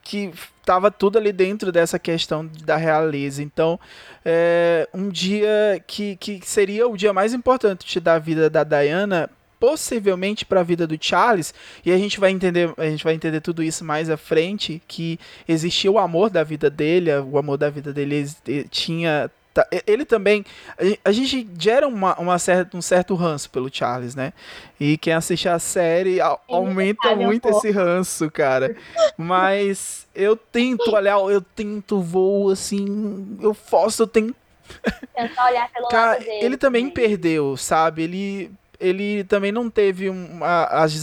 que 0.07 0.31
estava 0.61 0.89
tudo 0.89 1.17
ali 1.17 1.33
dentro 1.33 1.69
dessa 1.69 1.99
questão 1.99 2.49
da 2.63 2.77
realeza. 2.77 3.43
Então, 3.43 3.77
é, 4.23 4.87
um 4.93 5.09
dia 5.09 5.83
que, 5.85 6.15
que 6.15 6.39
seria 6.45 6.87
o 6.87 6.95
dia 6.95 7.11
mais 7.11 7.33
importante 7.33 7.99
da 7.99 8.17
vida 8.17 8.49
da 8.49 8.63
Diana, 8.63 9.29
possivelmente 9.59 10.45
para 10.45 10.61
a 10.61 10.63
vida 10.63 10.87
do 10.87 10.97
Charles, 10.97 11.53
e 11.85 11.91
a 11.91 11.97
gente 11.97 12.21
vai 12.21 12.31
entender, 12.31 12.73
a 12.77 12.85
gente 12.85 13.03
vai 13.03 13.15
entender 13.15 13.41
tudo 13.41 13.61
isso 13.61 13.83
mais 13.83 14.09
à 14.09 14.15
frente, 14.15 14.81
que 14.87 15.19
existia 15.45 15.91
o 15.91 15.99
amor 15.99 16.29
da 16.29 16.41
vida 16.41 16.69
dele, 16.69 17.11
o 17.13 17.37
amor 17.37 17.57
da 17.57 17.69
vida 17.69 17.91
dele 17.91 18.25
tinha 18.69 19.29
Tá, 19.57 19.67
ele 19.87 20.05
também. 20.05 20.45
A 21.03 21.11
gente 21.11 21.49
gera 21.57 21.87
uma, 21.87 22.15
uma 22.19 22.37
certa, 22.37 22.77
um 22.77 22.81
certo 22.81 23.15
ranço 23.15 23.49
pelo 23.49 23.73
Charles, 23.73 24.13
né? 24.13 24.31
E 24.79 24.99
quem 24.99 25.13
assiste 25.13 25.49
a 25.49 25.57
série 25.57 26.19
aumenta 26.21 27.15
muito 27.15 27.49
esse 27.49 27.71
ranço, 27.71 28.29
cara. 28.29 28.75
Mas 29.17 30.05
eu 30.13 30.35
tento 30.35 30.93
olhar, 30.93 31.17
eu 31.17 31.41
tento 31.41 31.99
voo 31.99 32.51
assim. 32.51 33.35
Eu 33.41 33.55
faço, 33.55 34.03
eu 34.03 34.07
tenho. 34.07 34.35
Tentar 35.15 35.47
olhar 35.47 35.71
pelo 35.71 35.87
cara, 35.87 36.11
lado 36.11 36.19
dele. 36.19 36.45
Ele 36.45 36.57
também 36.57 36.87
perdeu, 36.91 37.57
sabe? 37.57 38.03
Ele 38.03 38.51
ele 38.79 39.23
também 39.23 39.51
não 39.51 39.69
teve 39.69 40.09
uma, 40.09 40.65
as 40.65 40.93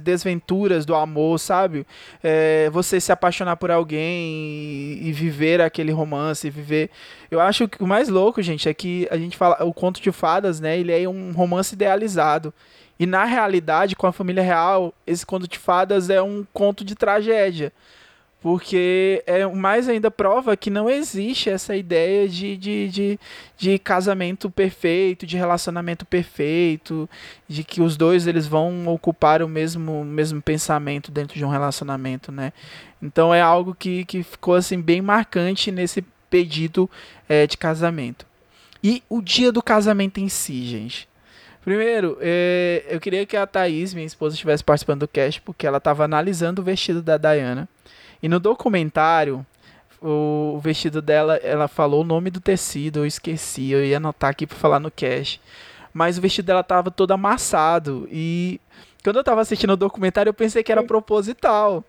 desventuras 0.00 0.84
do 0.84 0.94
amor, 0.94 1.38
sabe? 1.38 1.86
É, 2.22 2.68
você 2.70 3.00
se 3.00 3.10
apaixonar 3.10 3.56
por 3.56 3.70
alguém 3.70 4.00
e, 4.00 5.08
e, 5.08 5.12
viver 5.12 5.60
aquele 5.60 5.92
romance, 5.92 6.50
viver. 6.50 6.90
Eu 7.30 7.40
acho 7.40 7.68
que 7.68 7.82
o 7.82 7.86
mais 7.86 8.08
louco, 8.08 8.42
gente, 8.42 8.68
é 8.68 8.74
que 8.74 9.08
a 9.10 9.16
gente 9.16 9.36
fala 9.36 9.64
o 9.64 9.72
conto 9.72 10.00
de 10.00 10.12
fadas, 10.12 10.60
né? 10.60 10.78
Ele 10.78 10.92
é 10.92 11.08
um 11.08 11.32
romance 11.32 11.74
idealizado. 11.74 12.52
E 12.98 13.06
na 13.06 13.24
realidade, 13.24 13.94
com 13.94 14.06
a 14.06 14.12
família 14.12 14.42
real, 14.42 14.92
esse 15.06 15.24
conto 15.24 15.46
de 15.46 15.58
fadas 15.58 16.10
é 16.10 16.20
um 16.20 16.44
conto 16.52 16.84
de 16.84 16.94
tragédia. 16.94 17.72
Porque 18.40 19.22
é 19.26 19.44
mais 19.46 19.88
ainda 19.88 20.12
prova 20.12 20.56
que 20.56 20.70
não 20.70 20.88
existe 20.88 21.50
essa 21.50 21.74
ideia 21.74 22.28
de, 22.28 22.56
de, 22.56 22.88
de, 22.88 23.20
de, 23.56 23.78
casamento 23.80 24.48
perfeito, 24.48 25.26
de 25.26 25.36
relacionamento 25.36 26.06
perfeito, 26.06 27.10
de 27.48 27.64
que 27.64 27.80
os 27.80 27.96
dois 27.96 28.28
eles 28.28 28.46
vão 28.46 28.86
ocupar 28.86 29.42
o 29.42 29.48
mesmo, 29.48 30.04
mesmo 30.04 30.40
pensamento 30.40 31.10
dentro 31.10 31.36
de 31.36 31.44
um 31.44 31.48
relacionamento, 31.48 32.30
né? 32.30 32.52
Então 33.02 33.34
é 33.34 33.40
algo 33.40 33.74
que, 33.74 34.04
que 34.04 34.22
ficou 34.22 34.54
assim 34.54 34.80
bem 34.80 35.02
marcante 35.02 35.72
nesse 35.72 36.04
pedido 36.30 36.88
é, 37.28 37.44
de 37.44 37.56
casamento. 37.56 38.24
E 38.82 39.02
o 39.08 39.20
dia 39.20 39.50
do 39.50 39.62
casamento 39.62 40.18
em 40.20 40.28
si, 40.28 40.64
gente. 40.64 41.08
Primeiro, 41.64 42.16
é, 42.20 42.84
eu 42.88 43.00
queria 43.00 43.26
que 43.26 43.36
a 43.36 43.46
Thaís, 43.46 43.92
minha 43.92 44.06
esposa, 44.06 44.34
estivesse 44.34 44.62
participando 44.64 45.00
do 45.00 45.08
cast, 45.08 45.40
porque 45.42 45.66
ela 45.66 45.78
estava 45.78 46.04
analisando 46.04 46.62
o 46.62 46.64
vestido 46.64 47.02
da 47.02 47.18
Diana. 47.18 47.68
E 48.22 48.28
no 48.28 48.40
documentário, 48.40 49.44
o 50.00 50.58
vestido 50.62 51.00
dela, 51.02 51.36
ela 51.36 51.68
falou 51.68 52.02
o 52.02 52.06
nome 52.06 52.30
do 52.30 52.40
tecido, 52.40 53.00
eu 53.00 53.06
esqueci, 53.06 53.70
eu 53.70 53.84
ia 53.84 53.96
anotar 53.96 54.30
aqui 54.30 54.46
para 54.46 54.56
falar 54.56 54.80
no 54.80 54.90
cast. 54.90 55.40
Mas 55.92 56.18
o 56.18 56.20
vestido 56.20 56.46
dela 56.46 56.62
tava 56.62 56.90
todo 56.90 57.12
amassado 57.12 58.08
e 58.10 58.60
quando 59.02 59.16
eu 59.16 59.24
tava 59.24 59.40
assistindo 59.40 59.72
o 59.72 59.76
documentário, 59.76 60.30
eu 60.30 60.34
pensei 60.34 60.62
que 60.62 60.72
era 60.72 60.82
proposital. 60.82 61.84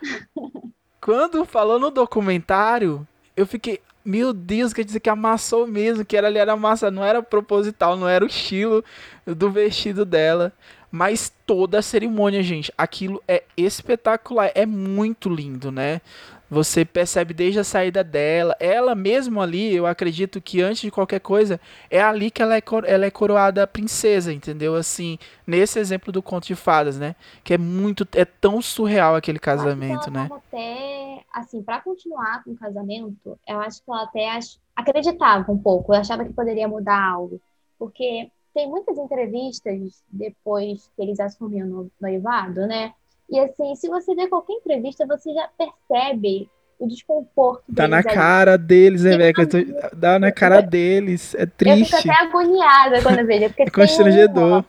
Quando 1.00 1.44
falou 1.44 1.80
no 1.80 1.90
documentário, 1.90 3.06
eu 3.36 3.44
fiquei, 3.44 3.80
meu 4.04 4.32
Deus, 4.32 4.72
quer 4.72 4.84
dizer 4.84 5.00
que 5.00 5.10
amassou 5.10 5.66
mesmo, 5.66 6.04
que 6.04 6.16
era 6.16 6.28
ali 6.28 6.38
era 6.38 6.56
massa, 6.56 6.92
não 6.92 7.04
era 7.04 7.20
proposital, 7.20 7.96
não 7.96 8.08
era 8.08 8.24
o 8.24 8.28
estilo 8.28 8.84
do 9.26 9.50
vestido 9.50 10.04
dela. 10.04 10.52
Mas 10.92 11.32
toda 11.46 11.78
a 11.78 11.82
cerimônia, 11.82 12.42
gente, 12.42 12.70
aquilo 12.76 13.22
é 13.26 13.42
espetacular, 13.56 14.52
é 14.54 14.66
muito 14.66 15.30
lindo, 15.30 15.72
né? 15.72 16.02
Você 16.50 16.84
percebe 16.84 17.32
desde 17.32 17.60
a 17.60 17.64
saída 17.64 18.04
dela, 18.04 18.54
ela 18.60 18.94
mesmo 18.94 19.40
ali, 19.40 19.74
eu 19.74 19.86
acredito 19.86 20.38
que 20.38 20.60
antes 20.60 20.82
de 20.82 20.90
qualquer 20.90 21.20
coisa, 21.20 21.58
é 21.90 22.02
ali 22.02 22.30
que 22.30 22.42
ela 22.42 22.54
é, 22.54 22.62
ela 22.84 23.06
é 23.06 23.10
coroada 23.10 23.66
princesa, 23.66 24.30
entendeu? 24.30 24.74
Assim, 24.74 25.18
nesse 25.46 25.78
exemplo 25.78 26.12
do 26.12 26.22
conto 26.22 26.46
de 26.46 26.54
fadas, 26.54 26.98
né? 26.98 27.16
Que 27.42 27.54
é 27.54 27.58
muito, 27.58 28.06
é 28.14 28.26
tão 28.26 28.60
surreal 28.60 29.14
aquele 29.14 29.38
casamento, 29.38 30.10
né? 30.10 30.28
Até, 30.30 31.24
assim, 31.32 31.62
para 31.62 31.80
continuar 31.80 32.44
com 32.44 32.50
o 32.50 32.56
casamento, 32.56 33.38
eu 33.48 33.58
acho 33.60 33.82
que 33.82 33.90
ela 33.90 34.02
até 34.02 34.38
acreditava 34.76 35.50
um 35.50 35.56
pouco, 35.56 35.94
eu 35.94 36.00
achava 36.00 36.22
que 36.22 36.34
poderia 36.34 36.68
mudar 36.68 37.02
algo, 37.02 37.40
porque 37.78 38.30
tem 38.54 38.68
muitas 38.68 38.96
entrevistas 38.98 40.02
depois 40.08 40.90
que 40.94 41.02
eles 41.02 41.18
assumiram 41.20 41.66
no 41.66 41.90
noivado, 42.00 42.66
né? 42.66 42.92
E 43.28 43.38
assim, 43.38 43.74
se 43.74 43.88
você 43.88 44.14
ver 44.14 44.28
qualquer 44.28 44.54
entrevista, 44.54 45.06
você 45.06 45.32
já 45.32 45.48
percebe 45.56 46.50
o 46.78 46.86
desconforto 46.86 47.62
Tá 47.74 47.86
na 47.86 48.02
cara 48.02 48.58
deles, 48.58 49.04
Rebeca. 49.04 49.46
Dá 49.94 50.18
na 50.18 50.32
cara 50.32 50.60
deles. 50.60 51.34
É 51.36 51.46
triste. 51.46 51.92
Eu 51.94 52.00
fico 52.00 52.10
até 52.10 52.22
agoniada 52.22 53.02
quando 53.02 53.20
eu 53.20 53.26
vejo. 53.26 53.48
Porque 53.48 53.62
é 53.62 53.70
constrangedor. 53.70 54.64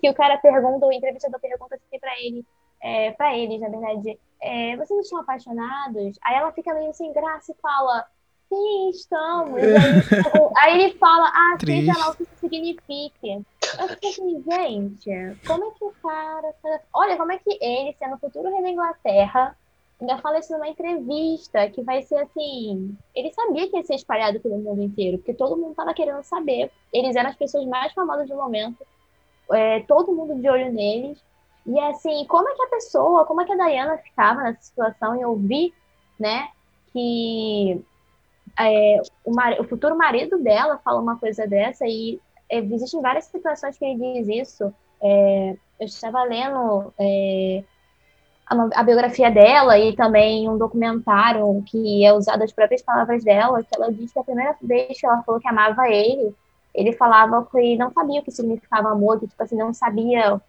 Que 0.00 0.08
o 0.08 0.14
cara 0.14 0.38
pergunta, 0.38 0.86
o 0.86 0.92
entrevistador 0.92 1.40
pergunta 1.40 1.74
assim 1.74 1.98
pra 1.98 2.12
ele, 2.20 2.44
é, 2.82 3.10
pra 3.10 3.36
eles, 3.36 3.60
na 3.60 3.68
verdade, 3.68 4.18
é, 4.40 4.76
vocês 4.76 5.00
estão 5.00 5.20
apaixonados? 5.20 6.18
Aí 6.22 6.36
ela 6.36 6.52
fica 6.52 6.72
meio 6.72 6.94
sem 6.94 7.12
graça 7.12 7.52
e 7.52 7.60
fala, 7.60 8.06
Sim, 8.50 8.90
estamos. 8.90 9.62
Aí, 9.62 10.02
tipo, 10.02 10.52
aí 10.58 10.80
ele 10.82 10.94
fala, 10.98 11.28
ah, 11.28 11.56
seja 11.64 11.96
lá 11.96 12.10
o 12.10 12.16
que 12.16 12.24
isso 12.24 12.36
signifique. 12.40 13.46
Eu 13.78 13.88
fiquei 13.88 14.10
assim, 14.10 14.44
gente, 14.44 15.46
como 15.46 15.64
é 15.64 15.70
que 15.70 15.84
o 15.84 15.94
cara. 16.02 16.52
Tá... 16.60 16.80
Olha, 16.92 17.16
como 17.16 17.30
é 17.30 17.38
que 17.38 17.56
ele, 17.60 17.94
sendo 17.96 18.16
o 18.16 18.18
futuro 18.18 18.50
rei 18.50 18.60
da 18.60 18.70
Inglaterra, 18.70 19.56
ainda 20.00 20.18
fala 20.18 20.40
isso 20.40 20.52
numa 20.52 20.68
entrevista 20.68 21.70
que 21.70 21.80
vai 21.82 22.02
ser 22.02 22.16
assim. 22.16 22.96
Ele 23.14 23.32
sabia 23.32 23.70
que 23.70 23.76
ia 23.76 23.84
ser 23.84 23.94
espalhado 23.94 24.40
pelo 24.40 24.58
mundo 24.58 24.82
inteiro, 24.82 25.18
porque 25.18 25.32
todo 25.32 25.56
mundo 25.56 25.76
tava 25.76 25.94
querendo 25.94 26.22
saber. 26.24 26.72
Eles 26.92 27.14
eram 27.14 27.30
as 27.30 27.36
pessoas 27.36 27.64
mais 27.66 27.92
famosas 27.92 28.28
do 28.28 28.34
momento, 28.34 28.84
é, 29.52 29.80
todo 29.80 30.12
mundo 30.12 30.34
de 30.34 30.48
olho 30.48 30.72
neles. 30.72 31.22
E 31.64 31.78
assim, 31.78 32.24
como 32.26 32.48
é 32.48 32.54
que 32.54 32.62
a 32.62 32.70
pessoa, 32.70 33.24
como 33.26 33.42
é 33.42 33.44
que 33.44 33.52
a 33.52 33.56
Diana 33.56 33.96
ficava 33.98 34.42
nessa 34.42 34.62
situação 34.62 35.14
e 35.14 35.24
ouvir 35.24 35.72
né? 36.20 36.50
Que 36.92 37.82
é, 38.66 39.00
o, 39.24 39.34
mar, 39.34 39.60
o, 39.60 39.64
futuro 39.64 39.96
marido 39.96 40.38
dela 40.38 40.80
fala 40.84 41.00
uma 41.00 41.18
coisa 41.18 41.46
dessa 41.46 41.86
e 41.86 42.20
é, 42.48 42.58
existem 42.58 43.00
várias 43.00 43.26
situações 43.26 43.78
que 43.78 43.84
ele 43.84 44.22
diz 44.22 44.48
isso. 44.48 44.74
É, 45.02 45.56
eu 45.78 45.86
estava 45.86 46.22
lendo 46.24 46.92
é, 46.98 47.64
a, 48.46 48.80
a, 48.80 48.82
biografia 48.82 49.30
dela 49.30 49.78
e 49.78 49.94
também 49.94 50.48
um 50.48 50.58
documentário 50.58 51.62
que 51.66 52.04
é 52.04 52.12
usado 52.12 52.42
as 52.42 52.52
próprias 52.52 52.82
palavras 52.82 53.24
dela, 53.24 53.62
que 53.62 53.74
ela 53.74 53.92
diz 53.92 54.12
que 54.12 54.18
a 54.18 54.24
primeira 54.24 54.56
vez 54.60 55.00
que 55.00 55.06
ela 55.06 55.22
falou 55.22 55.40
que 55.40 55.48
amava 55.48 55.88
ele, 55.88 56.34
ele 56.74 56.92
falava 56.92 57.46
que 57.50 57.76
não 57.76 57.90
sabia 57.92 58.20
o 58.20 58.24
que 58.24 58.30
significava 58.30 58.90
amor, 58.90 59.20
que 59.20 59.28
tipo 59.28 59.42
assim, 59.42 59.56
não 59.56 59.72
sabia 59.72 60.40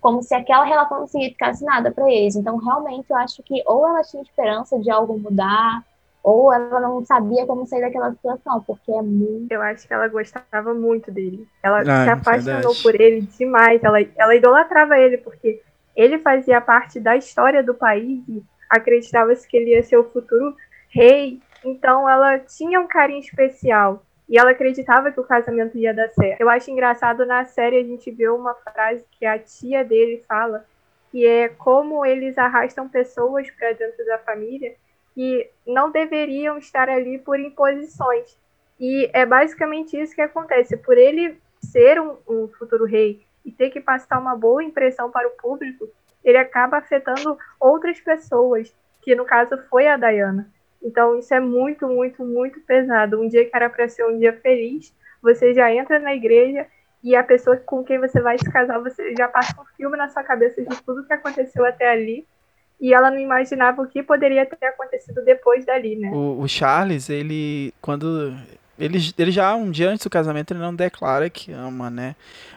como 0.00 0.22
se 0.22 0.34
aquela 0.34 0.64
relação 0.64 1.00
não 1.00 1.06
significasse 1.06 1.64
nada 1.64 1.92
para 1.92 2.10
eles. 2.10 2.34
Então, 2.34 2.56
realmente, 2.56 3.06
eu 3.10 3.16
acho 3.16 3.42
que 3.42 3.62
ou 3.66 3.86
ela 3.86 4.02
tinha 4.02 4.22
esperança 4.22 4.78
de 4.78 4.90
algo 4.90 5.18
mudar, 5.18 5.84
ou 6.22 6.52
ela 6.52 6.80
não 6.80 7.04
sabia 7.04 7.46
como 7.46 7.66
sair 7.66 7.80
daquela 7.80 8.12
situação, 8.12 8.62
porque 8.66 8.92
é 8.92 9.00
muito. 9.00 9.50
Eu 9.50 9.62
acho 9.62 9.86
que 9.86 9.94
ela 9.94 10.06
gostava 10.08 10.74
muito 10.74 11.10
dele. 11.10 11.48
Ela 11.62 11.80
ah, 11.80 12.04
se 12.04 12.10
apaixonou 12.10 12.74
verdade. 12.74 12.82
por 12.82 13.00
ele 13.00 13.20
demais. 13.22 13.82
Ela, 13.82 13.98
ela 14.16 14.34
idolatrava 14.34 14.98
ele, 14.98 15.18
porque 15.18 15.62
ele 15.96 16.18
fazia 16.18 16.60
parte 16.60 17.00
da 17.00 17.16
história 17.16 17.62
do 17.62 17.74
país 17.74 18.22
e 18.28 18.42
acreditava-se 18.68 19.48
que 19.48 19.56
ele 19.56 19.70
ia 19.70 19.82
ser 19.82 19.96
o 19.96 20.10
futuro 20.10 20.54
rei. 20.90 21.40
Então, 21.64 22.08
ela 22.08 22.38
tinha 22.38 22.80
um 22.80 22.86
carinho 22.86 23.20
especial. 23.20 24.02
E 24.28 24.38
ela 24.38 24.50
acreditava 24.50 25.10
que 25.10 25.18
o 25.18 25.24
casamento 25.24 25.76
ia 25.76 25.92
dar 25.92 26.08
certo. 26.10 26.40
Eu 26.40 26.48
acho 26.48 26.70
engraçado 26.70 27.26
na 27.26 27.44
série 27.46 27.78
a 27.78 27.82
gente 27.82 28.10
vê 28.12 28.28
uma 28.28 28.54
frase 28.54 29.04
que 29.18 29.26
a 29.26 29.38
tia 29.38 29.82
dele 29.82 30.22
fala, 30.28 30.64
que 31.10 31.26
é 31.26 31.48
como 31.48 32.06
eles 32.06 32.38
arrastam 32.38 32.88
pessoas 32.88 33.50
para 33.50 33.72
dentro 33.72 34.04
da 34.06 34.18
família 34.18 34.72
que 35.20 35.50
não 35.66 35.90
deveriam 35.90 36.56
estar 36.56 36.88
ali 36.88 37.18
por 37.18 37.38
imposições. 37.38 38.38
E 38.80 39.10
é 39.12 39.26
basicamente 39.26 40.00
isso 40.00 40.14
que 40.14 40.22
acontece. 40.22 40.78
Por 40.78 40.96
ele 40.96 41.38
ser 41.60 42.00
um, 42.00 42.16
um 42.26 42.48
futuro 42.48 42.86
rei 42.86 43.22
e 43.44 43.52
ter 43.52 43.68
que 43.68 43.82
passar 43.82 44.18
uma 44.18 44.34
boa 44.34 44.64
impressão 44.64 45.10
para 45.10 45.28
o 45.28 45.32
público, 45.32 45.86
ele 46.24 46.38
acaba 46.38 46.78
afetando 46.78 47.36
outras 47.60 48.00
pessoas, 48.00 48.74
que 49.02 49.14
no 49.14 49.26
caso 49.26 49.58
foi 49.68 49.88
a 49.88 49.98
Diana. 49.98 50.50
Então 50.82 51.18
isso 51.18 51.34
é 51.34 51.40
muito, 51.40 51.86
muito, 51.86 52.24
muito 52.24 52.58
pesado. 52.62 53.20
Um 53.20 53.28
dia 53.28 53.44
que 53.44 53.54
era 53.54 53.68
para 53.68 53.90
ser 53.90 54.06
um 54.06 54.18
dia 54.18 54.32
feliz, 54.32 54.90
você 55.20 55.52
já 55.52 55.70
entra 55.70 55.98
na 55.98 56.14
igreja 56.14 56.66
e 57.04 57.14
a 57.14 57.22
pessoa 57.22 57.58
com 57.58 57.84
quem 57.84 57.98
você 57.98 58.22
vai 58.22 58.38
se 58.38 58.50
casar, 58.50 58.78
você 58.78 59.14
já 59.14 59.28
passa 59.28 59.60
um 59.60 59.66
filme 59.76 59.98
na 59.98 60.08
sua 60.08 60.22
cabeça 60.22 60.62
de 60.62 60.82
tudo 60.82 61.04
que 61.04 61.12
aconteceu 61.12 61.62
até 61.66 61.90
ali. 61.90 62.26
E 62.80 62.94
ela 62.94 63.10
não 63.10 63.18
imaginava 63.18 63.82
o 63.82 63.86
que 63.86 64.02
poderia 64.02 64.46
ter 64.46 64.66
acontecido 64.66 65.22
depois 65.24 65.66
dali, 65.66 65.96
né? 65.96 66.10
O, 66.10 66.40
o 66.40 66.48
Charles, 66.48 67.10
ele, 67.10 67.74
quando 67.80 68.34
ele, 68.78 68.98
ele 69.18 69.30
já 69.30 69.54
um 69.54 69.70
dia 69.70 69.90
antes 69.90 70.04
do 70.04 70.10
casamento 70.10 70.52
ele 70.52 70.60
não 70.60 70.74
declara 70.74 71.28
que 71.28 71.52
ama, 71.52 71.90
né? 71.90 72.16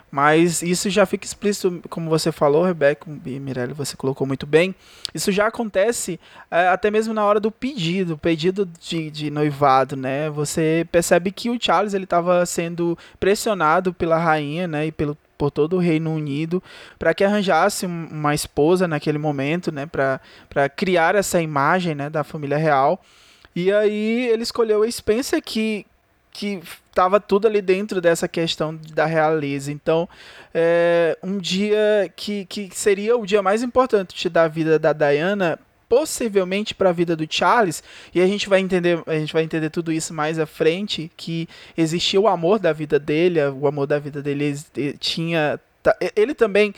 Mas 0.10 0.62
isso 0.62 0.92
já 0.92 1.08
fica 1.08 1.26
explícito, 1.26 1.82
como 1.90 2.08
você 2.08 2.32
falou, 2.32 2.64
Rebeca 2.64 3.10
e 3.26 3.40
Mirelle, 3.40 3.74
você 3.74 3.98
colocou 3.98 4.28
muito 4.28 4.46
bem. 4.46 4.76
Isso 5.12 5.32
já 5.32 5.48
acontece 5.48 6.20
é, 6.52 6.68
até 6.68 6.92
mesmo 6.92 7.16
na 7.16 7.26
hora 7.26 7.40
do 7.40 7.50
pedido, 7.50 8.16
pedido 8.16 8.70
de, 8.80 9.10
de 9.10 9.32
noivado, 9.32 9.96
né? 9.96 10.30
Você 10.30 10.88
percebe 10.92 11.32
que 11.32 11.50
o 11.50 11.58
Charles 11.60 11.96
ele 11.96 12.04
estava 12.04 12.46
sendo 12.46 12.96
pressionado 13.20 13.92
pela 13.92 14.20
rainha, 14.20 14.68
né? 14.68 14.86
E 14.86 14.92
pelo, 14.92 15.18
por 15.38 15.52
todo 15.52 15.76
o 15.76 15.80
Reino 15.80 16.14
Unido 16.14 16.62
para 16.98 17.14
que 17.14 17.24
arranjasse 17.24 17.86
uma 17.86 18.34
esposa 18.34 18.88
naquele 18.88 19.18
momento, 19.18 19.72
né? 19.72 19.86
Para 19.86 20.70
criar 20.70 21.16
essa 21.16 21.42
imagem, 21.42 21.96
né? 21.96 22.10
Da 22.10 22.24
família 22.24 22.58
real. 22.58 23.02
E 23.56 23.72
aí 23.72 24.28
ele 24.30 24.44
escolheu 24.44 24.84
a 24.84 24.92
Spencer 24.92 25.42
que 25.42 25.86
que 26.34 26.60
estava 26.90 27.20
tudo 27.20 27.48
ali 27.48 27.62
dentro 27.62 28.02
dessa 28.02 28.28
questão 28.28 28.76
da 28.92 29.06
realeza. 29.06 29.72
Então, 29.72 30.10
é, 30.52 31.16
um 31.22 31.38
dia 31.38 32.12
que, 32.16 32.46
que 32.46 32.70
seria 32.74 33.16
o 33.16 33.26
dia 33.26 33.42
mais 33.44 33.62
importante 33.62 34.28
da 34.28 34.48
vida 34.48 34.80
da 34.80 34.92
Diana, 34.92 35.60
possivelmente 35.94 36.74
para 36.74 36.90
a 36.90 36.92
vida 36.92 37.16
do 37.16 37.28
Charles, 37.30 37.84
e 38.16 38.20
a 38.20 38.26
gente 38.26 38.50
vai 38.50 38.60
entender, 38.60 39.00
a 39.06 39.14
gente 39.14 39.32
vai 39.32 39.44
entender 39.44 39.70
tudo 39.70 39.92
isso 39.92 40.12
mais 40.12 40.40
à 40.40 40.46
frente, 40.48 41.12
que 41.16 41.48
existia 41.78 42.20
o 42.20 42.28
amor 42.28 42.58
da 42.58 42.74
vida 42.74 42.98
dele, 42.98 43.40
o 43.46 43.68
amor 43.68 43.86
da 43.86 44.00
vida 44.00 44.20
dele 44.20 44.60
tinha 45.00 45.60
ele 46.16 46.34
também. 46.34 46.74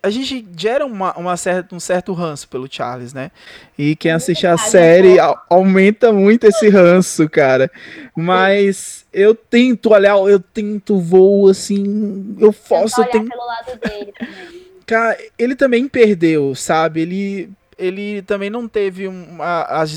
A 0.00 0.10
gente 0.10 0.46
gera 0.56 0.86
uma, 0.86 1.12
uma 1.18 1.36
certa, 1.36 1.74
um 1.74 1.80
certo 1.80 2.12
ranço 2.12 2.46
pelo 2.48 2.68
Charles, 2.70 3.12
né? 3.12 3.32
E 3.76 3.96
quem 3.96 4.12
assiste 4.12 4.46
a 4.46 4.56
série 4.56 5.16
aumenta 5.50 6.12
muito 6.12 6.46
esse 6.46 6.68
ranço, 6.68 7.28
cara. 7.28 7.68
Mas 8.14 9.06
eu 9.12 9.34
tento 9.34 9.90
olhar, 9.90 10.18
eu 10.18 10.38
tento 10.38 11.00
voo 11.00 11.48
assim. 11.48 12.36
Eu 12.38 12.52
forço. 12.52 13.00
Eu 13.00 13.06
tenho... 13.06 13.28
pelo 13.28 13.44
lado 13.44 13.80
dele 13.80 14.12
também. 14.12 14.62
Cara, 14.86 15.18
ele 15.38 15.56
também 15.56 15.88
perdeu, 15.88 16.54
sabe? 16.54 17.00
Ele 17.00 17.50
ele 17.78 18.22
também 18.22 18.50
não 18.50 18.68
teve 18.68 19.06
uma, 19.08 19.62
as 19.62 19.90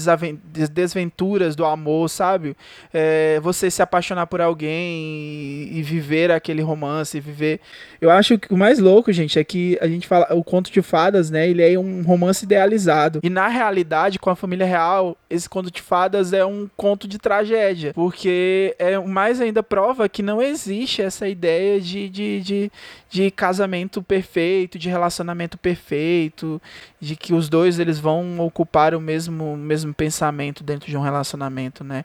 desventuras 0.70 1.56
do 1.56 1.66
amor, 1.66 2.10
sabe? 2.10 2.56
É, 2.94 3.40
você 3.42 3.70
se 3.70 3.82
apaixonar 3.82 4.28
por 4.28 4.42
alguém 4.42 4.72
e, 4.72 5.80
e, 5.80 5.84
viver 5.84 6.32
aquele 6.32 6.62
romance, 6.62 7.20
viver. 7.20 7.60
Eu 8.00 8.10
acho 8.10 8.38
que 8.38 8.54
o 8.54 8.58
mais 8.58 8.80
louco, 8.80 9.12
gente, 9.12 9.38
é 9.40 9.44
que 9.44 9.78
a 9.82 9.88
gente 9.88 10.08
fala 10.08 10.28
o 10.34 10.44
conto 10.44 10.72
de 10.72 10.82
fadas, 10.82 11.30
né? 11.30 11.48
Ele 11.48 11.62
é 11.62 11.78
um 11.78 12.04
romance 12.04 12.46
idealizado 12.46 13.20
e 13.24 13.30
na 13.30 13.48
realidade, 13.48 14.20
com 14.20 14.30
a 14.30 14.36
família 14.36 14.66
real, 14.66 15.18
esse 15.30 15.50
conto 15.50 15.72
de 15.72 15.82
fadas 15.82 16.34
é 16.34 16.46
um 16.46 16.70
conto 16.76 17.08
de 17.08 17.18
tragédia, 17.18 17.94
porque 17.94 18.76
é 18.78 18.98
mais 19.00 19.42
ainda 19.42 19.64
prova 19.64 20.08
que 20.08 20.22
não 20.22 20.42
existe 20.42 21.02
essa 21.02 21.28
ideia 21.28 21.80
de, 21.80 22.10
de, 22.10 22.42
de, 22.42 22.72
de 23.16 23.32
casamento 23.32 24.04
perfeito, 24.04 24.78
de 24.78 24.90
relacionamento 24.90 25.58
perfeito, 25.58 26.62
de 27.00 27.16
que 27.16 27.34
os 27.34 27.48
dois 27.48 27.80
eles 27.80 27.98
vão 27.98 28.42
ocupar 28.42 28.94
o 28.94 29.00
mesmo, 29.00 29.56
mesmo 29.56 29.94
pensamento 29.94 30.66
dentro 30.66 30.90
de 30.90 30.98
um 30.98 31.00
relacionamento, 31.00 31.82
né? 31.82 32.04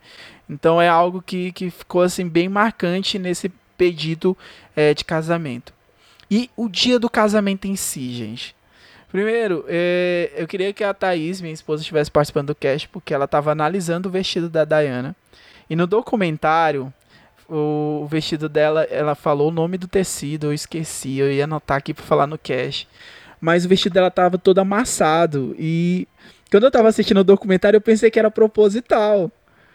Então 0.49 0.81
é 0.81 0.89
algo 0.89 1.21
que, 1.21 1.51
que 1.51 1.69
ficou 1.69 2.03
assim 2.03 2.29
bem 2.29 2.49
marcante 2.49 3.19
nesse 3.19 3.49
pedido 3.77 4.39
é, 4.77 4.95
de 4.95 5.05
casamento. 5.05 5.75
E 6.31 6.49
o 6.57 6.69
dia 6.69 6.97
do 6.97 7.11
casamento 7.11 7.67
em 7.67 7.75
si, 7.75 8.13
gente. 8.13 8.55
Primeiro, 9.11 9.65
é, 9.67 10.31
eu 10.37 10.47
queria 10.47 10.73
que 10.73 10.85
a 10.85 10.95
Thaís, 10.95 11.41
minha 11.41 11.53
esposa, 11.53 11.83
estivesse 11.83 12.09
participando 12.09 12.47
do 12.47 12.55
cast, 12.55 12.89
porque 12.89 13.13
ela 13.13 13.25
estava 13.25 13.51
analisando 13.51 14.09
o 14.09 14.13
vestido 14.13 14.49
da 14.49 14.65
Diana. 14.65 15.17
E 15.69 15.75
no 15.75 15.89
documentário, 15.89 16.93
o 17.51 18.07
vestido 18.07 18.49
dela, 18.49 18.85
ela 18.85 19.15
falou 19.15 19.49
o 19.49 19.53
nome 19.53 19.77
do 19.77 19.89
tecido, 19.89 20.47
eu 20.47 20.55
esqueci, 20.55 21.19
eu 21.19 21.31
ia 21.31 21.45
anotar 21.45 21.79
aqui 21.79 21.93
para 21.93 22.05
falar 22.05 22.27
no 22.27 22.39
cast. 22.39 22.89
Mas 23.41 23.65
o 23.65 23.69
vestido 23.69 23.95
dela 23.95 24.11
tava 24.11 24.39
todo 24.39 24.59
amassado 24.59 25.55
e 25.59 26.07
quando 26.51 26.65
eu 26.65 26.71
tava 26.71 26.89
assistindo 26.89 27.19
o 27.19 27.25
documentário, 27.25 27.77
eu 27.77 27.81
pensei 27.81 28.11
que 28.11 28.19
era 28.19 28.31
proposital. 28.31 29.31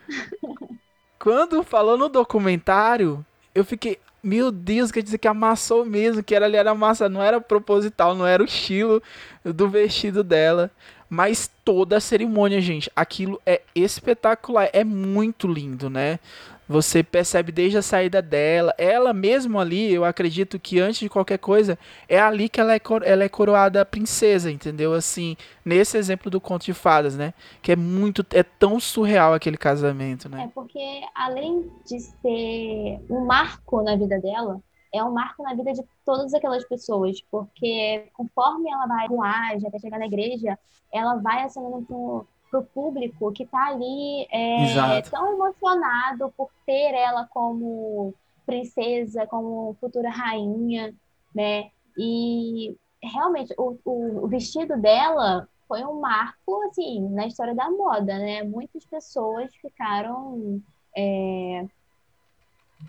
quando 1.19 1.63
falou 1.63 1.97
no 1.97 2.07
documentário, 2.07 3.26
eu 3.53 3.65
fiquei, 3.65 3.97
meu 4.23 4.51
Deus, 4.51 4.91
quer 4.91 5.01
dizer 5.01 5.17
que 5.17 5.28
amassou 5.28 5.86
mesmo, 5.86 6.23
que 6.23 6.36
era 6.36 6.45
ali 6.45 6.57
era 6.57 6.76
massa, 6.76 7.09
não 7.09 7.21
era 7.21 7.41
proposital, 7.41 8.15
não 8.15 8.26
era 8.26 8.41
o 8.41 8.45
estilo 8.45 9.01
do 9.43 9.67
vestido 9.67 10.23
dela. 10.23 10.71
Mas 11.09 11.49
toda 11.63 11.97
a 11.97 12.01
cerimônia, 12.01 12.59
gente, 12.59 12.91
aquilo 12.95 13.39
é 13.45 13.61
espetacular, 13.73 14.69
é 14.73 14.84
muito 14.84 15.47
lindo, 15.47 15.89
né? 15.89 16.19
Você 16.68 17.03
percebe 17.03 17.51
desde 17.51 17.78
a 17.78 17.82
saída 17.82 18.22
dela, 18.22 18.74
ela 18.78 19.13
mesmo 19.13 19.59
ali, 19.59 19.93
eu 19.93 20.03
acredito 20.03 20.59
que 20.59 20.80
antes 20.80 20.99
de 20.99 21.09
qualquer 21.09 21.38
coisa, 21.38 21.78
é 22.09 22.20
ali 22.20 22.49
que 22.49 22.59
ela 22.59 22.74
é, 22.74 22.82
ela 23.03 23.24
é 23.24 23.30
coroada 23.30 23.86
princesa, 23.86 24.49
entendeu? 24.51 24.93
Assim, 24.93 25.38
nesse 25.63 25.97
exemplo 25.97 26.32
do 26.32 26.41
conto 26.41 26.66
de 26.66 26.74
fadas, 26.74 27.16
né? 27.16 27.34
Que 27.61 27.74
é 27.74 27.76
muito, 27.76 28.26
é 28.32 28.41
tão 28.41 28.80
surreal 28.80 29.34
aquele 29.34 29.57
casamento, 29.57 30.28
né? 30.28 30.45
É 30.45 30.47
porque 30.47 31.01
além 31.13 31.72
de 31.86 31.99
ser 31.99 32.99
um 33.09 33.26
marco 33.26 33.84
na 33.84 33.95
vida 33.95 34.20
dela, 34.20 34.59
é 34.91 35.03
um 35.03 35.11
marco 35.11 35.43
na 35.43 35.53
vida 35.53 35.72
de 35.74 35.84
todas 36.03 36.34
aquelas 36.34 36.63
pessoas, 36.68 37.22
porque 37.30 38.07
conforme 38.13 38.72
ela 38.72 38.88
vai 38.88 39.07
voar, 39.07 39.51
até 39.68 39.78
chegar 39.78 39.99
na 39.99 40.07
igreja, 40.07 40.57
ela 40.91 41.16
vai 41.16 41.43
assinando 41.43 42.26
para 42.49 42.59
o 42.59 42.65
público 42.65 43.31
que 43.31 43.43
está 43.43 43.67
ali 43.67 44.27
é, 44.31 45.01
tão 45.03 45.33
emocionado 45.33 46.33
por 46.37 46.49
ter 46.65 46.93
ela 46.93 47.27
como 47.27 48.13
princesa, 48.45 49.25
como 49.27 49.75
futura 49.79 50.09
rainha, 50.09 50.93
né? 51.33 51.69
E 51.97 52.75
realmente 53.01 53.53
o, 53.57 53.77
o, 53.85 54.27
vestido 54.27 54.77
dela 54.79 55.47
foi 55.67 55.83
um 55.83 55.99
marco 55.99 56.61
assim 56.67 57.07
na 57.09 57.27
história 57.27 57.55
da 57.55 57.69
moda, 57.69 58.17
né? 58.17 58.43
Muitas 58.43 58.85
pessoas 58.85 59.53
ficaram 59.55 60.61
é, 60.95 61.65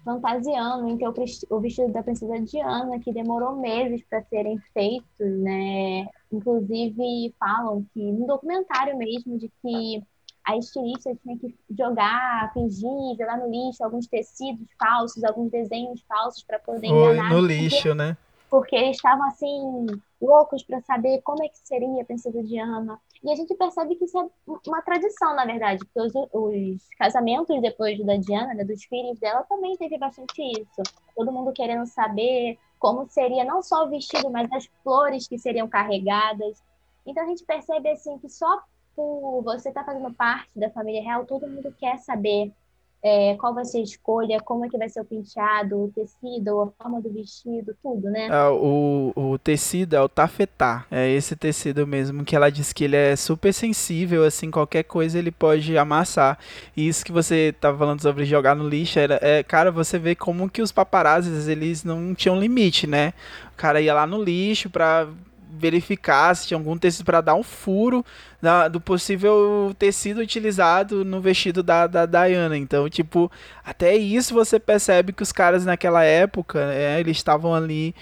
fantasiando 0.05 0.89
em 0.89 0.97
ter 0.97 1.09
o 1.09 1.61
vestido 1.61 1.93
da 1.93 2.03
princesa 2.03 2.41
Diana, 2.41 2.99
que 3.01 3.13
demorou 3.13 3.57
meses 3.57 4.03
para 4.09 4.23
serem 4.25 4.59
feitos, 4.73 5.41
né? 5.41 6.07
Inclusive 6.33 7.35
falam 7.39 7.85
que 7.93 8.13
no 8.13 8.27
documentário 8.27 8.97
mesmo 8.97 9.39
de 9.39 9.51
que 9.63 10.03
a 10.47 10.57
estilista 10.57 11.13
tinha 11.23 11.37
que 11.37 11.55
jogar, 11.77 12.53
fingir, 12.55 13.17
jogar 13.19 13.39
no 13.39 13.51
lixo 13.51 13.83
alguns 13.83 14.07
tecidos 14.07 14.69
falsos, 14.79 15.25
alguns 15.25 15.51
desenhos 15.51 16.01
falsos 16.03 16.45
para 16.45 16.59
poder 16.61 16.89
Foi 16.89 17.15
enganar. 17.15 17.33
no 17.33 17.41
lixo, 17.41 17.95
né? 17.95 18.17
Porque 18.57 18.75
eles 18.75 18.97
estavam 18.97 19.27
assim, 19.27 19.85
loucos 20.19 20.63
para 20.63 20.81
saber 20.81 21.21
como 21.21 21.45
é 21.45 21.49
que 21.49 21.59
seria 21.59 22.01
a 22.01 22.05
princesa 22.07 22.43
Diana. 22.43 22.99
E 23.23 23.31
a 23.31 23.35
gente 23.35 23.55
percebe 23.55 23.97
que 23.97 24.07
isso 24.07 24.19
é 24.19 24.27
uma 24.67 24.81
tradição, 24.81 25.37
na 25.37 25.45
verdade, 25.45 25.85
porque 25.85 26.01
os, 26.01 26.15
os 26.33 26.89
casamentos 26.99 27.61
depois 27.61 28.03
da 28.03 28.17
Diana, 28.17 28.55
né, 28.55 28.65
dos 28.65 28.83
filhos 28.85 29.19
dela, 29.19 29.43
também 29.43 29.77
teve 29.77 29.99
bastante 29.99 30.41
isso. 30.41 30.83
Todo 31.15 31.31
mundo 31.31 31.53
querendo 31.53 31.85
saber 31.85 32.59
como 32.79 33.07
seria 33.11 33.45
não 33.45 33.61
só 33.61 33.85
o 33.85 33.91
vestido, 33.91 34.31
mas 34.31 34.51
as 34.51 34.65
flores 34.83 35.29
que 35.29 35.39
seriam 35.39 35.69
carregadas. 35.69 36.63
Então 37.05 37.25
a 37.25 37.27
gente 37.27 37.45
percebe 37.45 37.91
assim 37.91 38.17
que 38.17 38.31
só 38.31 38.63
por 38.95 39.43
você 39.43 39.69
estar 39.69 39.85
fazendo 39.85 40.15
parte 40.15 40.59
da 40.59 40.71
família 40.71 41.03
real, 41.03 41.27
todo 41.27 41.47
mundo 41.47 41.75
quer 41.79 41.99
saber 41.99 42.51
é, 43.07 43.37
qual 43.37 43.55
vai 43.55 43.65
ser 43.65 43.79
a 43.79 43.83
escolha, 43.83 44.41
como 44.41 44.67
é 44.67 44.69
que 44.69 44.77
vai 44.77 44.89
ser 44.89 45.01
o 45.01 45.05
penteado, 45.05 45.85
o 45.85 45.93
tecido, 45.95 46.61
a 46.61 46.83
forma 46.83 47.01
do 47.01 47.13
vestido, 47.13 47.73
tudo, 47.81 48.11
né? 48.11 48.27
É, 48.27 48.49
o, 48.49 49.13
o 49.15 49.39
tecido 49.39 49.95
é 49.95 50.03
o 50.03 50.09
tafetá. 50.09 50.85
É 50.91 51.09
esse 51.09 51.37
tecido 51.37 51.87
mesmo 51.87 52.25
que 52.25 52.35
ela 52.35 52.51
diz 52.51 52.73
que 52.73 52.83
ele 52.83 52.97
é 52.97 53.15
super 53.15 53.55
sensível, 53.55 54.25
assim, 54.25 54.51
qualquer 54.51 54.83
coisa 54.83 55.21
ele 55.21 55.31
pode 55.31 55.79
amassar. 55.79 56.37
E 56.77 56.89
isso 56.89 57.05
que 57.05 57.13
você 57.13 57.55
tava 57.61 57.79
falando 57.79 58.03
sobre 58.03 58.25
jogar 58.25 58.57
no 58.57 58.69
lixo, 58.69 58.99
era, 58.99 59.21
é, 59.23 59.41
cara, 59.45 59.71
você 59.71 60.01
vê 60.01 60.17
como 60.17 60.51
que 60.51 60.61
os 60.61 60.73
paparazzis, 60.73 61.47
eles 61.47 61.85
não 61.85 62.13
tinham 62.13 62.41
limite, 62.41 62.89
né? 62.89 63.15
O 63.53 63.57
cara 63.57 63.81
ia 63.81 63.95
lá 63.95 64.05
no 64.05 64.21
lixo 64.21 64.69
pra 64.69 65.07
verificar 65.59 66.35
se 66.35 66.47
tinha 66.49 66.59
algum 66.59 66.77
tecido 66.77 67.05
para 67.05 67.21
dar 67.21 67.35
um 67.35 67.43
furo 67.43 68.05
na- 68.41 68.69
do 68.69 68.81
possível 68.81 69.75
tecido 69.79 70.21
utilizado 70.21 71.05
no 71.05 71.21
vestido 71.21 71.63
da, 71.63 71.87
da 71.87 72.07
Diana. 72.07 72.57
Então, 72.57 72.89
tipo, 72.89 73.31
até 73.65 73.97
isso 73.97 74.35
você 74.35 74.59
percebe 74.61 75.13
que 75.13 75.23
os 75.23 75.33
caras 75.33 75.65
naquela 75.65 76.05
época, 76.05 76.61
é, 76.73 77.01
eles 77.01 77.17
estavam 77.17 77.55
ali 77.55 77.95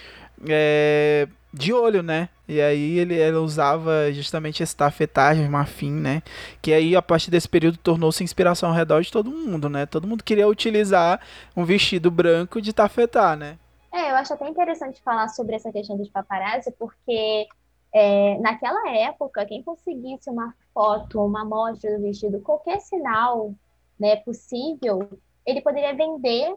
é, 0.48 1.28
de 1.52 1.72
olho, 1.72 2.02
né? 2.02 2.28
E 2.46 2.60
aí 2.60 2.98
ele, 2.98 3.14
ele 3.14 3.36
usava 3.38 4.12
justamente 4.12 4.62
esse 4.62 4.76
tafetagem, 4.76 5.48
marfim, 5.48 5.92
né? 5.92 6.22
Que 6.60 6.72
aí 6.72 6.94
a 6.94 7.00
partir 7.00 7.30
desse 7.30 7.48
período 7.48 7.78
tornou-se 7.78 8.22
inspiração 8.22 8.68
ao 8.68 8.74
redor 8.74 9.00
de 9.02 9.10
todo 9.10 9.30
mundo, 9.30 9.68
né? 9.68 9.86
Todo 9.86 10.06
mundo 10.06 10.22
queria 10.22 10.46
utilizar 10.46 11.20
um 11.56 11.64
vestido 11.64 12.10
branco 12.10 12.60
de 12.60 12.72
tafetá, 12.72 13.34
né? 13.34 13.56
É, 13.94 14.10
eu 14.10 14.16
acho 14.16 14.34
até 14.34 14.48
interessante 14.48 15.00
falar 15.00 15.28
sobre 15.28 15.54
essa 15.54 15.70
questão 15.70 15.96
dos 15.96 16.08
paparazzi, 16.08 16.72
porque 16.72 17.46
é, 17.92 18.36
naquela 18.40 18.90
época, 18.90 19.46
quem 19.46 19.62
conseguisse 19.62 20.28
uma 20.28 20.52
foto, 20.74 21.24
uma 21.24 21.42
amostra 21.42 21.96
do 21.96 22.02
vestido, 22.02 22.40
qualquer 22.40 22.80
sinal 22.80 23.54
né, 23.96 24.16
possível, 24.16 25.08
ele 25.46 25.60
poderia 25.60 25.94
vender 25.94 26.56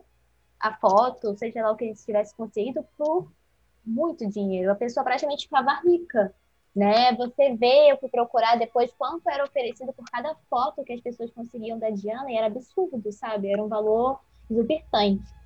a 0.60 0.74
foto, 0.78 1.38
seja 1.38 1.62
lá 1.62 1.72
o 1.72 1.76
que 1.76 1.86
ele 1.86 1.94
tivesse 1.94 2.34
conseguido, 2.36 2.84
por 2.98 3.32
muito 3.86 4.28
dinheiro. 4.28 4.72
A 4.72 4.76
pessoa 4.76 5.04
praticamente 5.04 5.44
ficava 5.44 5.80
rica. 5.86 6.34
Né? 6.76 7.14
Você 7.18 7.56
vê, 7.56 7.92
eu 7.92 8.00
fui 8.00 8.10
procurar 8.10 8.58
depois 8.58 8.92
quanto 8.98 9.30
era 9.30 9.44
oferecido 9.44 9.94
por 9.94 10.06
cada 10.06 10.34
foto 10.50 10.84
que 10.84 10.94
as 10.94 11.02
pessoas 11.02 11.30
conseguiam 11.30 11.78
da 11.78 11.92
Diana, 11.92 12.32
e 12.32 12.36
era 12.36 12.48
absurdo, 12.48 13.12
sabe? 13.12 13.52
Era 13.52 13.64
um 13.64 13.68
valor 13.68 14.20
exorbitante. 14.50 15.38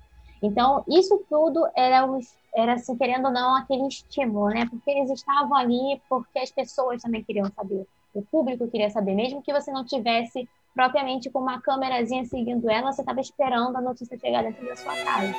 Então, 0.42 0.84
isso 0.88 1.24
tudo 1.30 1.66
era, 1.76 2.08
era 2.54 2.74
assim, 2.74 2.96
querendo 2.96 3.26
ou 3.26 3.32
não, 3.32 3.56
aquele 3.56 3.86
estímulo, 3.86 4.48
né? 4.48 4.66
Porque 4.68 4.90
eles 4.90 5.10
estavam 5.10 5.54
ali 5.54 6.00
porque 6.08 6.40
as 6.40 6.50
pessoas 6.50 7.00
também 7.00 7.22
queriam 7.22 7.46
saber. 7.54 7.86
O 8.12 8.22
público 8.22 8.68
queria 8.68 8.90
saber. 8.90 9.14
Mesmo 9.14 9.40
que 9.40 9.52
você 9.52 9.70
não 9.70 9.84
tivesse 9.84 10.48
propriamente 10.74 11.30
com 11.30 11.38
uma 11.38 11.60
câmerazinha 11.60 12.24
seguindo 12.24 12.68
ela, 12.68 12.92
você 12.92 13.02
estava 13.02 13.20
esperando 13.20 13.76
a 13.76 13.80
notícia 13.80 14.18
chegar 14.18 14.42
dentro 14.42 14.66
da 14.66 14.76
sua 14.76 14.94
casa. 15.04 15.32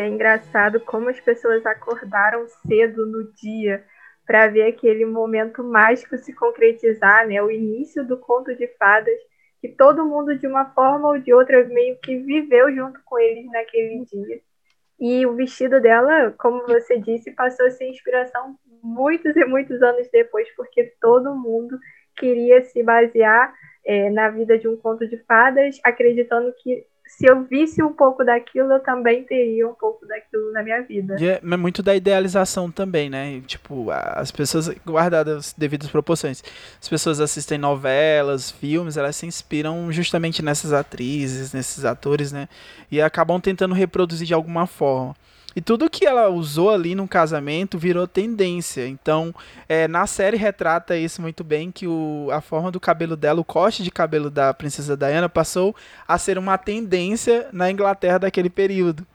É 0.00 0.08
engraçado 0.08 0.80
como 0.80 1.08
as 1.08 1.20
pessoas 1.20 1.64
acordaram 1.66 2.46
cedo 2.66 3.06
no 3.06 3.32
dia 3.32 3.84
para 4.26 4.48
ver 4.48 4.62
aquele 4.62 5.04
momento 5.04 5.62
mágico 5.62 6.16
se 6.16 6.32
concretizar, 6.32 7.26
né? 7.26 7.42
O 7.42 7.50
início 7.50 8.06
do 8.06 8.16
conto 8.16 8.54
de 8.54 8.66
fadas, 8.78 9.18
que 9.60 9.68
todo 9.68 10.06
mundo 10.06 10.38
de 10.38 10.46
uma 10.46 10.66
forma 10.72 11.08
ou 11.08 11.18
de 11.18 11.32
outra 11.34 11.64
meio 11.64 11.98
que 12.00 12.16
viveu 12.16 12.74
junto 12.74 13.00
com 13.04 13.18
eles 13.18 13.46
naquele 13.50 14.04
dia. 14.04 14.40
E 14.98 15.26
o 15.26 15.34
vestido 15.34 15.80
dela, 15.80 16.32
como 16.38 16.66
você 16.66 16.98
disse, 16.98 17.32
passou 17.32 17.66
a 17.66 17.70
ser 17.70 17.88
inspiração 17.88 18.56
muitos 18.82 19.34
e 19.36 19.44
muitos 19.44 19.82
anos 19.82 20.08
depois, 20.12 20.48
porque 20.54 20.94
todo 21.00 21.34
mundo 21.34 21.78
queria 22.16 22.62
se 22.62 22.82
basear 22.82 23.52
é, 23.84 24.10
na 24.10 24.28
vida 24.28 24.58
de 24.58 24.68
um 24.68 24.76
conto 24.76 25.08
de 25.08 25.16
fadas, 25.24 25.80
acreditando 25.82 26.54
que 26.62 26.86
se 27.16 27.26
eu 27.26 27.44
visse 27.44 27.82
um 27.82 27.92
pouco 27.92 28.24
daquilo, 28.24 28.72
eu 28.72 28.80
também 28.80 29.24
teria 29.24 29.68
um 29.68 29.74
pouco 29.74 30.06
daquilo 30.06 30.52
na 30.52 30.62
minha 30.62 30.80
vida. 30.82 31.16
E 31.20 31.28
é 31.28 31.56
muito 31.56 31.82
da 31.82 31.94
idealização 31.94 32.70
também, 32.70 33.10
né? 33.10 33.40
Tipo, 33.46 33.90
as 33.90 34.30
pessoas, 34.30 34.68
guardadas 34.86 35.36
as 35.36 35.52
devidas 35.52 35.90
proporções, 35.90 36.42
as 36.80 36.88
pessoas 36.88 37.20
assistem 37.20 37.58
novelas, 37.58 38.50
filmes, 38.50 38.96
elas 38.96 39.16
se 39.16 39.26
inspiram 39.26 39.90
justamente 39.90 40.42
nessas 40.42 40.72
atrizes, 40.72 41.52
nesses 41.52 41.84
atores, 41.84 42.32
né? 42.32 42.48
E 42.90 43.02
acabam 43.02 43.40
tentando 43.40 43.74
reproduzir 43.74 44.26
de 44.26 44.34
alguma 44.34 44.66
forma. 44.66 45.14
E 45.54 45.60
tudo 45.60 45.90
que 45.90 46.06
ela 46.06 46.28
usou 46.28 46.70
ali 46.70 46.94
no 46.94 47.08
casamento 47.08 47.76
virou 47.76 48.06
tendência. 48.06 48.86
Então, 48.86 49.34
é, 49.68 49.88
na 49.88 50.06
série 50.06 50.36
retrata 50.36 50.96
isso 50.96 51.20
muito 51.20 51.42
bem, 51.42 51.70
que 51.70 51.86
o, 51.86 52.28
a 52.32 52.40
forma 52.40 52.70
do 52.70 52.78
cabelo 52.78 53.16
dela, 53.16 53.40
o 53.40 53.44
corte 53.44 53.82
de 53.82 53.90
cabelo 53.90 54.30
da 54.30 54.54
princesa 54.54 54.96
Diana 54.96 55.28
passou 55.28 55.74
a 56.06 56.16
ser 56.18 56.38
uma 56.38 56.56
tendência 56.56 57.48
na 57.52 57.70
Inglaterra 57.70 58.18
daquele 58.18 58.50
período. 58.50 59.06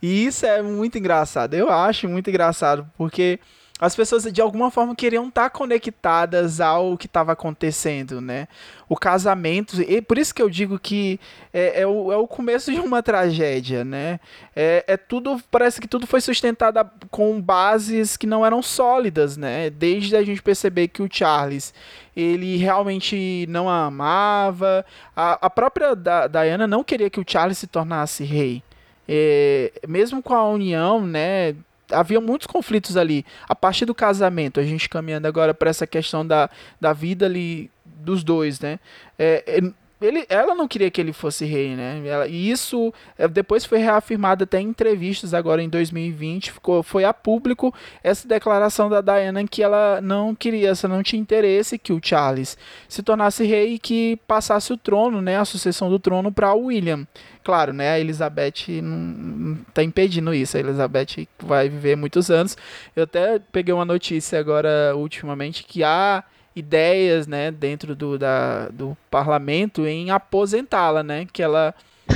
E 0.00 0.26
isso 0.26 0.46
é 0.46 0.62
muito 0.62 0.96
engraçado. 0.96 1.54
Eu 1.54 1.70
acho 1.70 2.08
muito 2.08 2.30
engraçado, 2.30 2.88
porque 2.96 3.38
as 3.80 3.96
pessoas 3.96 4.24
de 4.30 4.40
alguma 4.42 4.70
forma 4.70 4.94
queriam 4.94 5.28
estar 5.28 5.48
conectadas 5.48 6.60
ao 6.60 6.98
que 6.98 7.06
estava 7.06 7.32
acontecendo, 7.32 8.20
né? 8.20 8.46
O 8.88 8.96
casamento, 8.96 9.80
e 9.80 10.02
por 10.02 10.18
isso 10.18 10.34
que 10.34 10.42
eu 10.42 10.50
digo 10.50 10.78
que 10.78 11.18
é, 11.52 11.80
é, 11.80 11.86
o, 11.86 12.12
é 12.12 12.16
o 12.16 12.26
começo 12.26 12.70
de 12.74 12.78
uma 12.78 13.02
tragédia, 13.02 13.82
né? 13.82 14.20
É, 14.54 14.84
é 14.86 14.96
tudo, 14.98 15.40
parece 15.50 15.80
que 15.80 15.88
tudo 15.88 16.06
foi 16.06 16.20
sustentado 16.20 16.90
com 17.10 17.40
bases 17.40 18.18
que 18.18 18.26
não 18.26 18.44
eram 18.44 18.62
sólidas, 18.62 19.38
né? 19.38 19.70
Desde 19.70 20.14
a 20.14 20.22
gente 20.22 20.42
perceber 20.42 20.88
que 20.88 21.02
o 21.02 21.08
Charles 21.10 21.72
ele 22.14 22.56
realmente 22.56 23.46
não 23.48 23.68
a 23.68 23.86
amava, 23.86 24.84
a, 25.16 25.46
a 25.46 25.48
própria 25.48 25.94
da, 25.96 26.26
Diana 26.26 26.66
não 26.66 26.84
queria 26.84 27.08
que 27.08 27.20
o 27.20 27.24
Charles 27.26 27.56
se 27.56 27.66
tornasse 27.66 28.24
rei. 28.24 28.62
É, 29.08 29.72
mesmo 29.88 30.22
com 30.22 30.34
a 30.34 30.48
união, 30.48 31.04
né? 31.04 31.54
Havia 31.92 32.20
muitos 32.20 32.46
conflitos 32.46 32.96
ali. 32.96 33.24
A 33.48 33.54
partir 33.54 33.84
do 33.84 33.94
casamento, 33.94 34.60
a 34.60 34.62
gente 34.62 34.88
caminhando 34.88 35.26
agora 35.26 35.52
para 35.54 35.70
essa 35.70 35.86
questão 35.86 36.26
da, 36.26 36.50
da 36.80 36.92
vida 36.92 37.26
ali 37.26 37.70
dos 37.84 38.24
dois, 38.24 38.60
né? 38.60 38.78
É, 39.18 39.60
ele, 40.00 40.24
ela 40.28 40.54
não 40.54 40.66
queria 40.66 40.90
que 40.90 41.00
ele 41.00 41.12
fosse 41.12 41.44
rei, 41.44 41.76
né? 41.76 42.02
Ela, 42.06 42.26
e 42.26 42.50
isso 42.50 42.92
é, 43.18 43.28
depois 43.28 43.64
foi 43.64 43.78
reafirmado 43.78 44.44
até 44.44 44.60
em 44.60 44.68
entrevistas 44.68 45.34
agora 45.34 45.62
em 45.62 45.68
2020. 45.68 46.52
Ficou, 46.52 46.82
foi 46.82 47.04
a 47.04 47.12
público 47.12 47.74
essa 48.02 48.26
declaração 48.26 48.88
da 48.88 49.00
Diana 49.00 49.46
que 49.46 49.62
ela 49.62 50.00
não 50.00 50.34
queria, 50.34 50.70
essa 50.70 50.88
não 50.88 51.02
tinha 51.02 51.20
interesse 51.20 51.78
que 51.78 51.92
o 51.92 52.00
Charles 52.02 52.56
se 52.88 53.02
tornasse 53.02 53.44
rei 53.44 53.74
e 53.74 53.78
que 53.78 54.18
passasse 54.26 54.72
o 54.72 54.76
trono, 54.76 55.20
né? 55.20 55.38
A 55.38 55.44
sucessão 55.44 55.90
do 55.90 55.98
trono 55.98 56.32
para 56.32 56.54
William. 56.54 57.06
Claro, 57.44 57.72
né? 57.72 57.90
A 57.90 58.00
Elizabeth 58.00 58.82
não 58.82 59.58
está 59.68 59.82
impedindo 59.82 60.32
isso. 60.32 60.56
A 60.56 60.60
Elizabeth 60.60 61.26
vai 61.38 61.68
viver 61.68 61.96
muitos 61.96 62.30
anos. 62.30 62.56
Eu 62.96 63.04
até 63.04 63.38
peguei 63.38 63.74
uma 63.74 63.84
notícia 63.84 64.38
agora 64.38 64.94
ultimamente 64.94 65.64
que 65.64 65.84
há 65.84 66.24
ideias, 66.54 67.26
né, 67.26 67.50
dentro 67.50 67.94
do, 67.94 68.18
da, 68.18 68.68
do 68.68 68.96
parlamento 69.10 69.86
em 69.86 70.10
aposentá-la, 70.10 71.02
né, 71.02 71.26
que 71.32 71.42
ela 71.42 71.74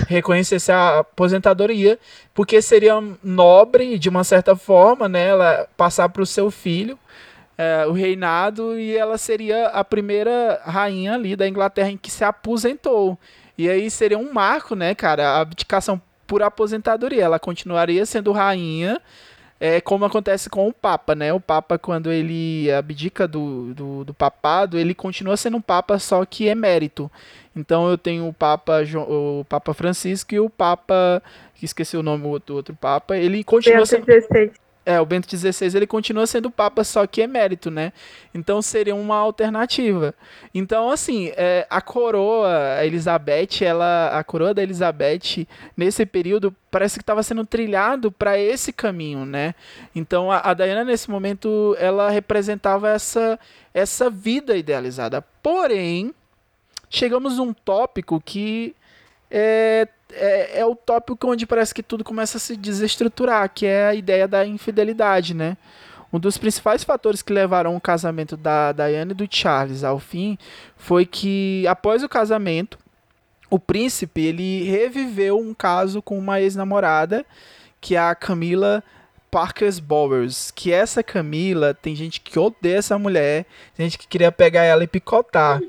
reconhecesse 0.08 0.72
a 0.72 1.00
aposentadoria, 1.00 1.98
porque 2.34 2.60
seria 2.60 3.00
nobre 3.22 3.98
de 3.98 4.08
uma 4.08 4.24
certa 4.24 4.56
forma, 4.56 5.08
né, 5.08 5.28
ela 5.28 5.68
passar 5.76 6.08
para 6.08 6.22
o 6.22 6.26
seu 6.26 6.50
filho 6.50 6.98
é, 7.56 7.86
o 7.86 7.92
reinado 7.92 8.78
e 8.78 8.96
ela 8.96 9.16
seria 9.16 9.68
a 9.68 9.84
primeira 9.84 10.60
rainha 10.64 11.14
ali 11.14 11.36
da 11.36 11.48
Inglaterra 11.48 11.90
em 11.90 11.96
que 11.96 12.10
se 12.10 12.24
aposentou. 12.24 13.18
E 13.56 13.68
aí 13.68 13.88
seria 13.90 14.18
um 14.18 14.32
marco, 14.32 14.74
né, 14.74 14.94
cara, 14.94 15.30
a 15.30 15.40
abdicação 15.40 16.00
por 16.26 16.42
aposentadoria. 16.42 17.22
Ela 17.22 17.38
continuaria 17.38 18.04
sendo 18.04 18.32
rainha 18.32 19.00
é 19.66 19.80
como 19.80 20.04
acontece 20.04 20.50
com 20.50 20.68
o 20.68 20.72
Papa, 20.74 21.14
né? 21.14 21.32
O 21.32 21.40
Papa, 21.40 21.78
quando 21.78 22.12
ele 22.12 22.70
abdica 22.70 23.26
do, 23.26 23.72
do, 23.72 24.04
do 24.04 24.12
papado, 24.12 24.78
ele 24.78 24.94
continua 24.94 25.38
sendo 25.38 25.56
um 25.56 25.60
Papa, 25.60 25.98
só 25.98 26.22
que 26.26 26.44
emérito. 26.44 27.10
Então 27.56 27.88
eu 27.88 27.96
tenho 27.96 28.28
o 28.28 28.32
Papa, 28.32 28.82
o 29.08 29.42
Papa 29.48 29.72
Francisco 29.72 30.34
e 30.34 30.38
o 30.38 30.50
Papa, 30.50 31.22
que 31.54 31.64
esqueci 31.64 31.96
o 31.96 32.02
nome 32.02 32.24
do 32.44 32.54
outro, 32.54 32.74
Papa, 32.74 33.16
ele 33.16 33.42
continua 33.42 33.78
Bento 33.78 33.88
sendo... 33.88 34.04
16. 34.04 34.50
É, 34.86 35.00
o 35.00 35.06
Bento 35.06 35.26
XVI 35.34 35.74
ele 35.74 35.86
continua 35.86 36.26
sendo 36.26 36.50
Papa, 36.50 36.84
só 36.84 37.06
que 37.06 37.22
emérito, 37.22 37.70
né? 37.70 37.92
Então 38.34 38.60
seria 38.60 38.94
uma 38.94 39.16
alternativa. 39.16 40.14
Então, 40.54 40.90
assim, 40.90 41.32
é, 41.36 41.66
a 41.70 41.80
coroa, 41.80 42.84
Elizabeth, 42.84 43.62
ela, 43.62 44.08
a 44.18 44.22
coroa 44.22 44.52
da 44.52 44.62
Elizabeth, 44.62 45.46
nesse 45.76 46.04
período, 46.04 46.54
parece 46.70 46.98
que 46.98 47.02
estava 47.02 47.22
sendo 47.22 47.46
trilhado 47.46 48.12
para 48.12 48.38
esse 48.38 48.72
caminho, 48.72 49.24
né? 49.24 49.54
Então, 49.94 50.30
a, 50.30 50.50
a 50.50 50.54
Diana, 50.54 50.84
nesse 50.84 51.10
momento, 51.10 51.74
ela 51.78 52.10
representava 52.10 52.90
essa, 52.90 53.38
essa 53.72 54.10
vida 54.10 54.56
idealizada. 54.56 55.22
Porém, 55.42 56.14
chegamos 56.90 57.38
a 57.38 57.42
um 57.42 57.54
tópico 57.54 58.20
que 58.20 58.74
é, 59.30 59.88
é, 60.12 60.60
é, 60.60 60.66
o 60.66 60.74
tópico 60.74 61.30
onde 61.30 61.46
parece 61.46 61.74
que 61.74 61.82
tudo 61.82 62.04
começa 62.04 62.36
a 62.36 62.40
se 62.40 62.56
desestruturar, 62.56 63.50
que 63.52 63.66
é 63.66 63.86
a 63.86 63.94
ideia 63.94 64.28
da 64.28 64.46
infidelidade, 64.46 65.34
né? 65.34 65.56
Um 66.12 66.18
dos 66.18 66.38
principais 66.38 66.84
fatores 66.84 67.22
que 67.22 67.32
levaram 67.32 67.74
o 67.74 67.80
casamento 67.80 68.36
da 68.36 68.70
Diana 68.70 69.10
e 69.10 69.14
do 69.14 69.26
Charles 69.28 69.82
ao 69.82 69.98
fim 69.98 70.38
foi 70.76 71.04
que, 71.04 71.66
após 71.66 72.04
o 72.04 72.08
casamento, 72.08 72.78
o 73.50 73.58
príncipe 73.58 74.20
ele 74.20 74.62
reviveu 74.62 75.38
um 75.38 75.52
caso 75.52 76.00
com 76.00 76.16
uma 76.16 76.40
ex-namorada, 76.40 77.26
que 77.80 77.96
é 77.96 77.98
a 77.98 78.14
Camila 78.14 78.82
Parkers 79.30 79.80
Bowers. 79.80 80.52
Que 80.52 80.72
essa 80.72 81.02
Camila, 81.02 81.74
tem 81.74 81.96
gente 81.96 82.20
que 82.20 82.38
odeia 82.38 82.76
essa 82.76 82.96
mulher, 82.96 83.44
tem 83.76 83.86
gente 83.86 83.98
que 83.98 84.06
queria 84.06 84.30
pegar 84.30 84.62
ela 84.62 84.84
e 84.84 84.86
picotar. 84.86 85.60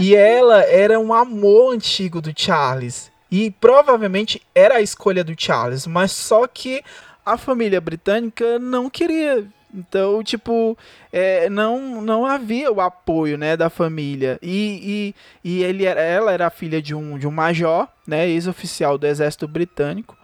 E 0.00 0.16
ela 0.16 0.64
era 0.64 0.98
um 0.98 1.12
amor 1.12 1.72
antigo 1.72 2.20
do 2.20 2.32
Charles. 2.34 3.12
E 3.30 3.50
provavelmente 3.50 4.40
era 4.54 4.76
a 4.76 4.80
escolha 4.80 5.22
do 5.22 5.34
Charles, 5.36 5.86
mas 5.86 6.12
só 6.12 6.46
que 6.46 6.82
a 7.24 7.36
família 7.36 7.80
britânica 7.80 8.58
não 8.58 8.88
queria. 8.88 9.46
Então, 9.72 10.22
tipo, 10.22 10.76
é, 11.12 11.48
não, 11.50 12.00
não 12.00 12.24
havia 12.24 12.72
o 12.72 12.80
apoio 12.80 13.36
né, 13.36 13.56
da 13.56 13.68
família. 13.68 14.38
E, 14.42 15.14
e, 15.44 15.58
e 15.60 15.62
ele 15.62 15.84
era, 15.84 16.00
ela 16.00 16.32
era 16.32 16.50
filha 16.50 16.80
de 16.80 16.94
um, 16.94 17.18
de 17.18 17.26
um 17.26 17.30
major, 17.30 17.86
né, 18.06 18.26
ex-oficial 18.28 18.96
do 18.96 19.06
exército 19.06 19.46
britânico. 19.46 20.16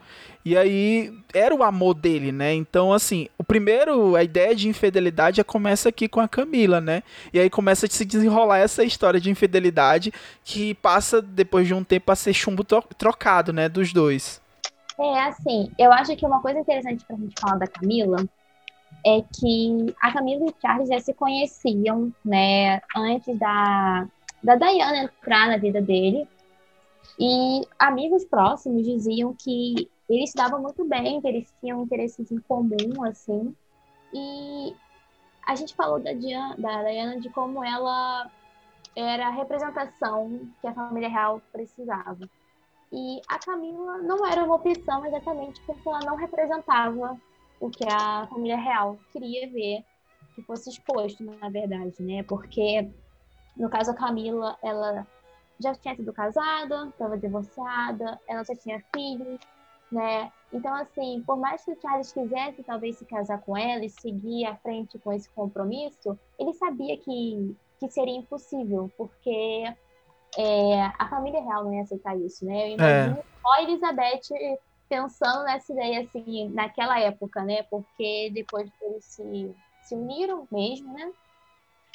E 0.45 0.59
aí 0.59 1.11
era 1.33 1.55
o 1.55 1.63
amor 1.63 1.95
dele, 1.95 2.31
né? 2.31 2.53
Então, 2.53 2.93
assim, 2.93 3.29
o 3.39 3.43
primeiro, 3.43 4.15
a 4.15 4.23
ideia 4.23 4.55
de 4.55 4.69
infidelidade 4.69 5.39
já 5.39 5.45
começa 5.45 5.89
aqui 5.89 6.07
com 6.07 6.21
a 6.21 6.29
Camila, 6.29 6.83
né? 6.83 7.03
E 7.33 7.41
aí 7.41 7.49
começa 7.49 7.87
a 7.87 7.89
se 7.89 8.05
desenrolar 8.05 8.59
essa 8.59 8.85
história 8.85 9.19
de 9.19 9.31
infidelidade 9.31 10.13
que 10.45 10.75
passa, 10.75 11.23
depois 11.23 11.67
de 11.67 11.73
um 11.73 11.83
tempo, 11.83 12.13
a 12.13 12.17
ser 12.17 12.35
chumbo 12.35 12.63
trocado, 12.63 13.55
né? 13.55 13.71
Dos 13.71 13.91
dois. 13.91 14.39
É, 15.01 15.21
assim, 15.23 15.71
eu 15.79 15.91
acho 15.91 16.15
que 16.15 16.27
uma 16.27 16.43
coisa 16.43 16.59
interessante 16.59 17.05
pra 17.07 17.17
gente 17.17 17.35
falar 17.41 17.57
da 17.57 17.67
Camila 17.67 18.25
é 19.05 19.23
que 19.23 19.95
a 20.01 20.13
Camila 20.13 20.45
e 20.45 20.51
o 20.51 20.55
Charles 20.61 20.89
já 20.91 21.01
se 21.01 21.15
conheciam, 21.15 22.13
né? 22.23 22.83
Antes 22.95 23.39
da, 23.39 24.07
da 24.43 24.57
Diana 24.57 25.05
entrar 25.05 25.49
na 25.49 25.57
vida 25.57 25.81
dele. 25.81 26.29
E 27.19 27.63
amigos 27.79 28.25
próximos 28.25 28.85
diziam 28.85 29.35
que 29.39 29.89
eles 30.17 30.33
davam 30.35 30.61
muito 30.61 30.85
bem, 30.85 31.21
que 31.21 31.29
eles 31.29 31.53
tinham 31.61 31.83
interesses 31.83 32.31
em 32.31 32.39
comum, 32.41 33.05
assim. 33.05 33.55
E 34.13 34.75
a 35.47 35.55
gente 35.55 35.75
falou 35.75 36.01
da 36.01 36.13
Diana, 36.13 36.57
da 36.57 36.83
Diana 36.83 37.21
de 37.21 37.29
como 37.31 37.65
ela 37.65 38.31
era 38.97 39.29
a 39.29 39.31
representação 39.31 40.49
que 40.61 40.67
a 40.67 40.75
família 40.75 41.09
real 41.09 41.41
precisava. 41.53 42.29
E 42.93 43.21
a 43.29 43.39
Camila 43.39 43.99
não 43.99 44.25
era 44.27 44.45
uma 44.45 44.55
opção 44.55 45.05
exatamente 45.05 45.61
porque 45.67 45.89
ela 45.89 46.01
não 46.01 46.17
representava 46.17 47.19
o 47.61 47.71
que 47.71 47.85
a 47.89 48.27
família 48.29 48.57
real 48.57 48.99
queria 49.13 49.51
ver 49.51 49.85
que 50.35 50.43
fosse 50.43 50.71
exposto, 50.71 51.25
na 51.25 51.49
verdade, 51.49 52.03
né? 52.03 52.23
Porque, 52.25 52.89
no 53.57 53.69
caso, 53.71 53.91
a 53.91 53.95
Camila, 53.95 54.57
ela 54.63 55.07
já 55.61 55.75
tinha 55.75 55.95
sido 55.95 56.13
casada, 56.13 56.89
estava 56.89 57.17
divorciada, 57.17 58.21
ela 58.29 58.45
já 58.45 58.55
tinha 58.57 58.83
filhos, 58.95 59.41
né? 59.91 60.33
Então, 60.53 60.75
assim, 60.75 61.23
por 61.27 61.37
mais 61.37 61.65
que 61.65 61.73
o 61.73 61.81
Charles 61.81 62.13
quisesse 62.13 62.63
talvez 62.63 62.97
se 62.97 63.05
casar 63.05 63.41
com 63.41 63.57
ela 63.57 63.85
e 63.85 63.91
seguir 63.91 64.47
à 64.47 64.57
frente 64.57 64.99
com 64.99 65.13
esse 65.13 65.29
compromisso, 65.31 66.19
ele 66.39 66.53
sabia 66.55 66.97
que, 66.97 67.57
que 67.81 67.89
seria 67.89 68.19
impossível, 68.19 68.91
porque 68.97 69.65
é, 70.39 70.83
a 70.99 71.09
família 71.09 71.43
real 71.43 71.65
não 71.65 71.75
ia 71.75 71.83
aceitar 71.83 72.17
isso, 72.17 72.45
né? 72.45 72.71
Eu 72.71 72.75
imagino 72.75 73.19
é. 73.19 73.25
só 73.43 73.53
a 73.53 73.63
Elizabeth 73.63 74.59
pensando 74.89 75.45
nessa 75.45 75.73
ideia, 75.73 76.01
assim, 76.01 76.49
naquela 76.51 77.01
época, 77.01 77.43
né? 77.43 77.63
Porque 77.65 78.31
depois 78.33 78.71
eles 78.81 79.05
se, 79.05 79.55
se 79.83 79.95
uniram 79.95 80.47
mesmo, 80.51 80.93
né? 80.93 81.13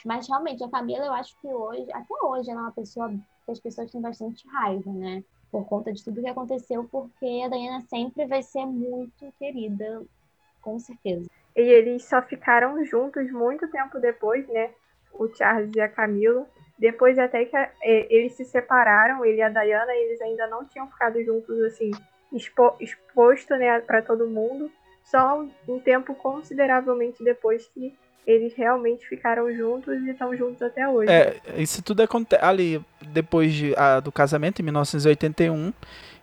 Mas 0.06 0.28
realmente, 0.28 0.64
a 0.64 0.70
Camila, 0.70 1.06
eu 1.06 1.14
acho 1.14 1.36
que 1.40 1.48
hoje, 1.48 1.86
até 1.92 2.14
hoje, 2.24 2.50
ela 2.50 2.62
é 2.62 2.64
uma 2.64 2.72
pessoa 2.72 3.10
que 3.10 3.52
as 3.52 3.60
pessoas 3.60 3.92
têm 3.92 4.02
bastante 4.02 4.48
raiva, 4.48 4.92
né? 4.92 5.24
Por 5.52 5.66
conta 5.68 5.92
de 5.92 6.04
tudo 6.04 6.22
que 6.22 6.30
aconteceu, 6.30 6.88
porque 6.92 7.42
a 7.44 7.48
Diana 7.48 7.82
sempre 7.82 8.26
vai 8.28 8.44
ser 8.44 8.66
muito 8.66 9.32
querida, 9.38 10.04
com 10.62 10.80
certeza. 10.80 11.30
E 11.56 11.62
eles 11.62 12.06
só 12.06 12.22
ficaram 12.22 12.84
juntos 12.86 13.32
muito 13.32 13.68
tempo 13.70 14.00
depois, 14.00 14.48
né? 14.48 14.72
O 15.14 15.28
Charles 15.28 15.72
e 15.76 15.82
a 15.82 15.90
Camila. 15.90 16.48
Depois 16.78 17.18
até 17.20 17.44
que 17.46 17.58
a, 17.58 17.72
eles 17.84 18.34
se 18.34 18.46
separaram, 18.46 19.26
ele 19.26 19.38
e 19.38 19.42
a 19.42 19.50
Diana, 19.50 19.94
eles 19.94 20.22
ainda 20.22 20.48
não 20.48 20.66
tinham 20.66 20.88
ficado 20.88 21.22
juntos 21.24 21.60
assim, 21.64 21.92
expo, 22.32 22.76
exposto 22.80 23.56
né, 23.56 23.80
para 23.82 24.02
todo 24.02 24.28
mundo. 24.28 24.72
Só 25.04 25.44
um 25.68 25.80
tempo 25.80 26.14
consideravelmente 26.14 27.24
depois 27.24 27.68
que 27.70 27.98
eles 28.30 28.54
realmente 28.56 29.08
ficaram 29.08 29.52
juntos 29.52 30.00
e 30.04 30.12
estão 30.12 30.38
juntos 30.38 30.62
até 30.62 30.88
hoje. 30.88 31.12
É, 31.12 31.36
isso 31.58 31.82
tudo 31.82 32.04
acontece 32.04 32.44
ali 32.46 32.80
depois 33.12 33.52
de, 33.52 33.74
a, 33.76 34.00
do 34.00 34.12
casamento, 34.12 34.62
em 34.62 34.66
1981. 34.66 35.74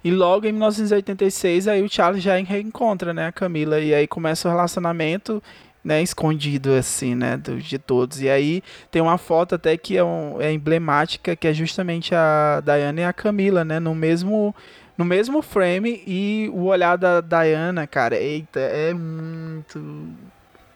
E 0.04 0.10
logo 0.12 0.46
em 0.46 0.52
1986, 0.52 1.66
aí 1.66 1.82
o 1.82 1.88
Charles 1.88 2.22
já 2.22 2.36
reencontra, 2.36 3.12
né, 3.12 3.26
a 3.26 3.32
Camila. 3.32 3.80
E 3.80 3.92
aí 3.92 4.06
começa 4.06 4.46
o 4.46 4.50
relacionamento, 4.52 5.42
né, 5.82 6.00
escondido, 6.00 6.74
assim, 6.74 7.16
né, 7.16 7.36
do, 7.36 7.56
de 7.56 7.76
todos. 7.76 8.22
E 8.22 8.28
aí 8.28 8.62
tem 8.88 9.02
uma 9.02 9.18
foto 9.18 9.56
até 9.56 9.76
que 9.76 9.96
é, 9.96 10.04
um, 10.04 10.40
é 10.40 10.52
emblemática, 10.52 11.34
que 11.34 11.48
é 11.48 11.52
justamente 11.52 12.14
a 12.14 12.62
Diana 12.64 13.00
e 13.00 13.04
a 13.04 13.12
Camila, 13.12 13.64
né, 13.64 13.80
no 13.80 13.94
mesmo 13.96 14.54
no 14.96 15.04
mesmo 15.04 15.42
frame 15.42 16.02
e 16.06 16.50
o 16.54 16.64
olhar 16.66 16.96
da 16.96 17.20
Diana, 17.20 17.86
cara, 17.86 18.16
eita, 18.16 18.60
é 18.60 18.94
muito 18.94 19.78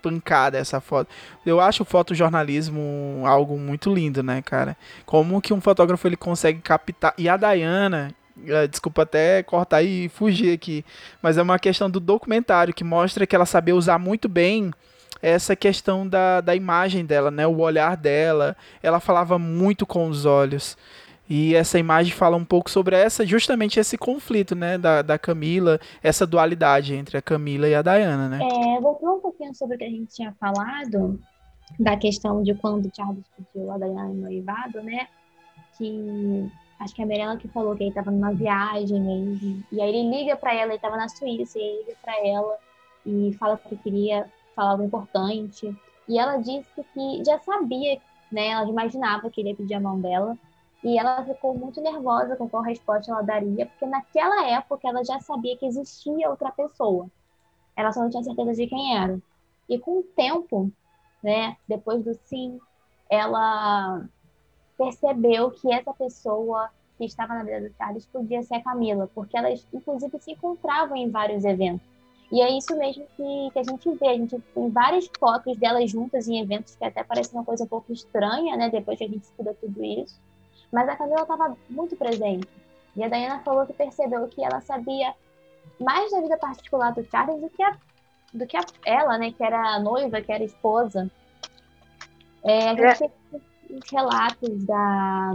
pancada 0.01 0.59
essa 0.59 0.81
foto. 0.81 1.09
Eu 1.45 1.61
acho 1.61 1.83
o 1.83 1.87
fotojornalismo 1.87 3.23
algo 3.27 3.59
muito 3.59 3.93
lindo, 3.93 4.23
né, 4.23 4.43
cara? 4.43 4.77
Como 5.05 5.41
que 5.41 5.53
um 5.53 5.61
fotógrafo 5.61 6.07
ele 6.07 6.17
consegue 6.17 6.61
captar. 6.61 7.15
E 7.17 7.29
a 7.29 7.37
Dayana, 7.37 8.15
é, 8.47 8.67
desculpa 8.67 9.03
até 9.03 9.43
cortar 9.43 9.83
e 9.83 10.09
fugir 10.09 10.55
aqui, 10.55 10.85
mas 11.23 11.37
é 11.39 11.43
uma 11.43 11.59
questão 11.59 11.91
do 11.91 12.01
documentário 12.01 12.75
que 12.75 12.85
mostra 12.85 13.27
que 13.27 13.35
ela 13.35 13.47
sabia 13.47 13.77
usar 13.77 13.99
muito 13.99 14.29
bem 14.29 14.73
essa 15.23 15.55
questão 15.55 16.09
da, 16.09 16.41
da 16.41 16.55
imagem 16.55 17.05
dela, 17.05 17.31
né? 17.31 17.47
O 17.47 17.59
olhar 17.59 17.97
dela. 17.97 18.57
Ela 18.83 19.01
falava 19.01 19.39
muito 19.39 19.85
com 19.85 20.09
os 20.09 20.25
olhos. 20.25 20.77
E 21.33 21.55
essa 21.55 21.79
imagem 21.79 22.13
fala 22.13 22.37
um 22.37 22.45
pouco 22.45 22.69
sobre 22.69 22.97
essa, 22.97 23.25
justamente 23.25 23.79
esse 23.79 23.97
conflito, 23.97 24.57
né, 24.57 24.77
da, 24.77 25.01
da 25.01 25.17
Camila, 25.17 25.79
essa 26.03 26.27
dualidade 26.27 26.93
entre 26.93 27.17
a 27.17 27.23
Camila 27.23 27.69
e 27.69 27.75
a 27.77 27.83
Diana, 27.83 28.29
né? 28.29 28.41
É, 28.43 28.81
voltando 28.81 29.15
um 29.15 29.21
pouquinho 29.21 29.55
sobre 29.55 29.77
o 29.77 29.79
que 29.79 29.85
a 29.85 29.91
gente 29.91 30.13
tinha 30.13 30.35
falado, 30.41 31.21
da 31.79 31.97
questão 31.97 32.43
de 32.43 32.53
quando 32.55 32.91
Charles 32.93 33.25
pediu 33.37 33.71
a 33.71 33.79
Diana 33.79 34.11
em 34.11 34.17
noivado, 34.17 34.83
né, 34.83 35.07
que 35.79 36.51
acho 36.81 36.93
que 36.97 37.01
é 37.01 37.05
a 37.05 37.07
Mirella 37.07 37.37
que 37.37 37.47
falou 37.47 37.77
que 37.77 37.85
ele 37.85 37.91
estava 37.91 38.11
numa 38.11 38.33
viagem, 38.33 39.01
e, 39.41 39.77
e 39.77 39.81
aí 39.81 39.89
ele 39.89 40.11
liga 40.11 40.35
para 40.35 40.53
ela, 40.53 40.73
ele 40.73 40.75
estava 40.75 40.97
na 40.97 41.09
Suíça, 41.09 41.61
e 41.61 41.63
ele 41.63 41.79
liga 41.83 41.97
para 42.03 42.27
ela 42.27 42.57
e 43.07 43.37
fala 43.39 43.57
que 43.57 43.77
queria 43.77 44.29
falar 44.57 44.73
algo 44.73 44.83
importante, 44.83 45.73
e 46.09 46.19
ela 46.19 46.39
disse 46.39 46.85
que 46.93 47.23
já 47.25 47.39
sabia, 47.39 48.01
né, 48.33 48.49
ela 48.49 48.69
imaginava 48.69 49.31
que 49.31 49.41
ele 49.41 49.51
ia 49.51 49.57
pedir 49.57 49.75
a 49.75 49.81
mão 49.81 50.01
dela, 50.01 50.37
e 50.83 50.99
ela 50.99 51.25
ficou 51.25 51.55
muito 51.55 51.81
nervosa 51.81 52.37
com 52.37 52.49
qual 52.49 52.63
resposta 52.63 53.13
ela 53.13 53.23
daria, 53.23 53.67
porque 53.67 53.87
naquela 53.87 54.47
época 54.49 54.89
ela 54.89 55.05
já 55.05 55.21
sabia 55.21 55.57
que 55.57 55.67
existia 55.67 56.31
outra 56.31 56.51
pessoa. 56.51 57.07
Ela 57.77 57.93
só 57.93 58.01
não 58.01 58.11
tinha 58.11 58.23
certeza 58.23 58.55
de 58.55 58.67
quem 58.67 58.97
era. 58.97 59.21
E 59.69 59.79
com 59.79 59.99
o 59.99 60.03
tempo, 60.03 60.71
né, 61.23 61.57
depois 61.69 62.03
do 62.03 62.15
sim, 62.25 62.59
ela 63.09 64.05
percebeu 64.77 65.51
que 65.51 65.73
essa 65.73 65.93
pessoa 65.93 66.71
que 66.97 67.05
estava 67.05 67.35
na 67.35 67.45
vida 67.45 67.69
do 67.69 67.75
Charles 67.77 68.07
podia 68.07 68.43
ser 68.43 68.57
a 68.57 68.63
Camila, 68.63 69.11
porque 69.15 69.37
elas 69.37 69.67
inclusive 69.73 70.19
se 70.19 70.33
encontravam 70.33 70.97
em 70.97 71.11
vários 71.11 71.45
eventos. 71.45 71.87
E 72.33 72.41
é 72.41 72.57
isso 72.57 72.77
mesmo 72.77 73.05
que, 73.17 73.51
que 73.53 73.59
a 73.59 73.63
gente 73.63 73.91
vê. 73.95 74.09
A 74.09 74.15
gente 74.15 74.39
tem 74.55 74.71
várias 74.71 75.11
fotos 75.19 75.57
delas 75.57 75.91
juntas 75.91 76.29
em 76.29 76.39
eventos 76.39 76.77
que 76.77 76.85
até 76.85 77.03
parece 77.03 77.35
uma 77.35 77.45
coisa 77.45 77.65
um 77.65 77.67
pouco 77.67 77.93
estranha, 77.93 78.57
né? 78.57 78.71
Depois 78.71 78.99
que 78.99 79.05
a 79.05 79.09
gente 79.09 79.25
estuda 79.25 79.53
tudo 79.61 79.83
isso. 79.83 80.21
Mas 80.73 80.89
a 80.89 80.97
Camila 80.97 81.23
estava 81.23 81.57
muito 81.69 81.97
presente. 81.97 82.49
E 82.97 83.03
a 83.03 83.09
Diana 83.09 83.41
falou 83.41 83.67
que 83.67 83.73
percebeu 83.73 84.27
que 84.29 84.45
ela 84.45 84.61
sabia 84.61 85.15
mais 85.79 86.11
da 86.11 86.21
vida 86.21 86.37
particular 86.37 86.93
do 86.93 87.05
Charles 87.05 87.41
do 87.41 87.49
que, 87.49 87.63
a, 87.63 87.77
do 88.33 88.47
que 88.47 88.57
a, 88.57 88.65
ela, 88.85 89.19
né? 89.19 89.33
Que 89.33 89.43
era 89.43 89.61
a 89.75 89.81
noiva, 89.81 90.21
que 90.21 90.33
era 90.33 90.43
a 90.43 90.47
esposa. 90.47 91.11
É, 92.45 92.71
a 92.71 92.75
gente 92.75 93.05
é. 93.05 93.09
tem 93.09 93.11
os 93.79 93.91
relatos 93.91 94.65
da, 94.65 95.35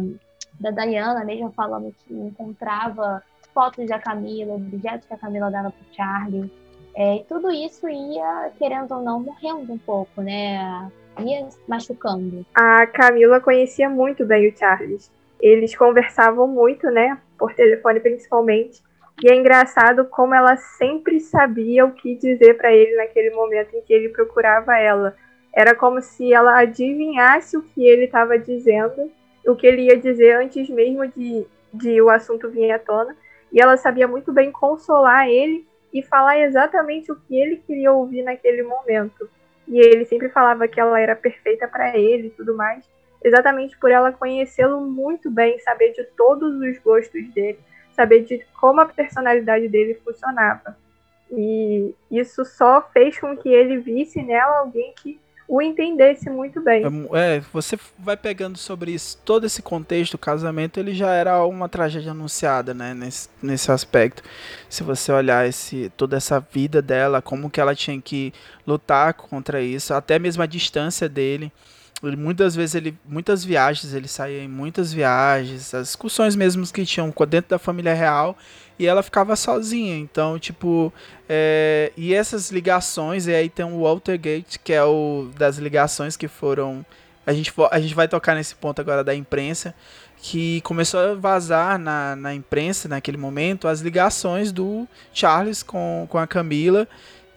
da 0.59 0.71
Diana 0.71 1.23
mesmo 1.23 1.51
falando 1.51 1.93
que 1.99 2.13
encontrava 2.13 3.23
fotos 3.53 3.87
da 3.87 3.99
Camila, 3.99 4.55
objetos 4.55 5.07
que 5.07 5.13
a 5.13 5.17
Camila 5.17 5.49
dava 5.49 5.71
para 5.71 5.93
Charlie 5.93 6.51
é, 6.95 7.17
e 7.17 7.23
tudo 7.25 7.51
isso 7.51 7.89
ia, 7.89 8.51
querendo 8.57 8.93
ou 8.93 9.01
não, 9.01 9.19
morrendo 9.19 9.73
um 9.73 9.77
pouco, 9.77 10.21
né? 10.21 10.89
Ia 11.19 11.49
machucando. 11.67 12.45
A 12.55 12.87
Camila 12.87 13.41
conhecia 13.41 13.89
muito 13.89 14.25
bem 14.25 14.49
o 14.49 14.57
Charles. 14.57 15.11
Eles 15.39 15.75
conversavam 15.75 16.47
muito, 16.47 16.89
né? 16.89 17.17
Por 17.37 17.53
telefone 17.53 17.99
principalmente. 17.99 18.81
E 19.23 19.29
é 19.29 19.35
engraçado 19.35 20.05
como 20.05 20.35
ela 20.35 20.57
sempre 20.57 21.19
sabia 21.19 21.85
o 21.85 21.93
que 21.93 22.15
dizer 22.15 22.57
para 22.57 22.73
ele 22.73 22.95
naquele 22.95 23.29
momento 23.31 23.75
em 23.75 23.81
que 23.81 23.93
ele 23.93 24.09
procurava 24.09 24.77
ela. 24.77 25.15
Era 25.53 25.73
como 25.73 26.01
se 26.01 26.33
ela 26.33 26.59
adivinhasse 26.59 27.55
o 27.55 27.61
que 27.61 27.85
ele 27.85 28.05
estava 28.05 28.37
dizendo, 28.37 29.09
o 29.47 29.55
que 29.55 29.65
ele 29.65 29.83
ia 29.83 29.97
dizer 29.97 30.35
antes 30.35 30.69
mesmo 30.69 31.07
de, 31.07 31.45
de 31.73 32.01
o 32.01 32.09
assunto 32.09 32.49
vir 32.49 32.71
à 32.71 32.79
tona. 32.79 33.15
E 33.53 33.61
ela 33.61 33.77
sabia 33.77 34.07
muito 34.07 34.33
bem 34.33 34.51
consolar 34.51 35.29
ele 35.29 35.65
e 35.93 36.01
falar 36.01 36.37
exatamente 36.39 37.09
o 37.09 37.15
que 37.15 37.39
ele 37.39 37.55
queria 37.55 37.93
ouvir 37.93 38.21
naquele 38.21 38.63
momento. 38.63 39.29
E 39.65 39.79
ele 39.79 40.03
sempre 40.03 40.27
falava 40.27 40.67
que 40.67 40.79
ela 40.79 40.99
era 40.99 41.15
perfeita 41.15 41.67
para 41.69 41.97
ele 41.97 42.27
e 42.27 42.31
tudo 42.31 42.53
mais, 42.53 42.85
exatamente 43.25 43.75
por 43.77 43.89
ela 43.89 44.11
conhecê-lo 44.11 44.79
muito 44.81 45.31
bem, 45.31 45.57
saber 45.59 45.93
de 45.93 46.03
todos 46.15 46.55
os 46.61 46.77
gostos 46.77 47.27
dele, 47.33 47.57
saber 47.95 48.23
de 48.23 48.45
como 48.59 48.79
a 48.79 48.85
personalidade 48.85 49.67
dele 49.67 49.99
funcionava. 50.05 50.77
E 51.31 51.91
isso 52.11 52.45
só 52.45 52.87
fez 52.93 53.19
com 53.19 53.35
que 53.35 53.49
ele 53.49 53.79
visse 53.79 54.21
nela 54.21 54.59
alguém 54.59 54.93
que 55.01 55.19
o 55.47 55.59
entendesse 55.59 56.29
muito 56.29 56.61
bem. 56.61 56.83
É, 57.13 57.39
você 57.51 57.79
vai 57.97 58.15
pegando 58.15 58.57
sobre 58.59 58.91
isso, 58.91 59.17
todo 59.25 59.45
esse 59.45 59.61
contexto, 59.61 60.13
o 60.13 60.19
casamento, 60.19 60.79
ele 60.79 60.93
já 60.93 61.11
era 61.11 61.43
uma 61.45 61.67
tragédia 61.67 62.11
anunciada, 62.11 62.73
né, 62.75 62.93
nesse, 62.93 63.29
nesse 63.41 63.71
aspecto. 63.71 64.21
Se 64.69 64.83
você 64.83 65.11
olhar 65.11 65.47
esse, 65.47 65.91
toda 65.97 66.15
essa 66.15 66.39
vida 66.39 66.79
dela, 66.79 67.23
como 67.23 67.49
que 67.49 67.59
ela 67.59 67.75
tinha 67.75 67.99
que 67.99 68.31
lutar 68.67 69.15
contra 69.15 69.61
isso, 69.61 69.93
até 69.95 70.19
mesmo 70.19 70.43
a 70.43 70.47
distância 70.47 71.09
dele. 71.09 71.51
Ele, 72.03 72.15
muitas 72.15 72.55
vezes 72.55 72.75
ele, 72.75 72.97
muitas 73.05 73.43
viagens, 73.43 73.93
ele 73.93 74.07
saía 74.07 74.43
em 74.43 74.47
muitas 74.47 74.91
viagens, 74.91 75.73
as 75.73 75.87
discussões 75.87 76.35
mesmo 76.35 76.65
que 76.67 76.85
tinham 76.85 77.13
dentro 77.27 77.51
da 77.51 77.59
família 77.59 77.93
real, 77.93 78.37
e 78.77 78.85
ela 78.85 79.01
ficava 79.01 79.35
sozinha. 79.35 79.97
Então, 79.97 80.37
tipo, 80.37 80.93
é, 81.27 81.91
e 81.95 82.13
essas 82.13 82.51
ligações, 82.51 83.27
e 83.27 83.33
aí 83.33 83.49
tem 83.49 83.65
o 83.65 83.83
Walter 83.83 84.17
Gate, 84.17 84.57
que 84.63 84.73
é 84.73 84.83
o 84.83 85.29
das 85.37 85.57
ligações 85.57 86.17
que 86.17 86.27
foram. 86.27 86.85
A 87.25 87.33
gente, 87.33 87.51
a 87.71 87.79
gente 87.79 87.95
vai 87.95 88.07
tocar 88.07 88.35
nesse 88.35 88.53
ponto 88.53 88.79
agora 88.79 89.03
da 89.03 89.15
imprensa, 89.15 89.73
que 90.17 90.61
começou 90.61 90.99
a 90.99 91.13
vazar 91.15 91.79
na, 91.79 92.15
na 92.15 92.35
imprensa 92.35 92.87
naquele 92.87 93.17
momento 93.17 93.67
as 93.67 93.79
ligações 93.79 94.51
do 94.51 94.87
Charles 95.11 95.63
com, 95.63 96.05
com 96.09 96.17
a 96.19 96.27
Camila 96.27 96.87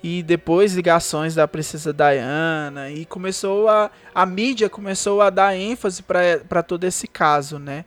e 0.03 0.23
depois 0.23 0.75
ligações 0.75 1.35
da 1.35 1.49
princesa 1.49 1.93
Diana 1.93 2.91
e 2.91 3.05
começou 3.05 3.69
a 3.69 3.91
a 4.15 4.25
mídia 4.25 4.69
começou 4.69 5.21
a 5.21 5.31
dar 5.31 5.57
ênfase 5.57 6.03
para 6.03 6.63
todo 6.63 6.85
esse 6.85 7.07
caso, 7.09 7.59
né? 7.59 7.85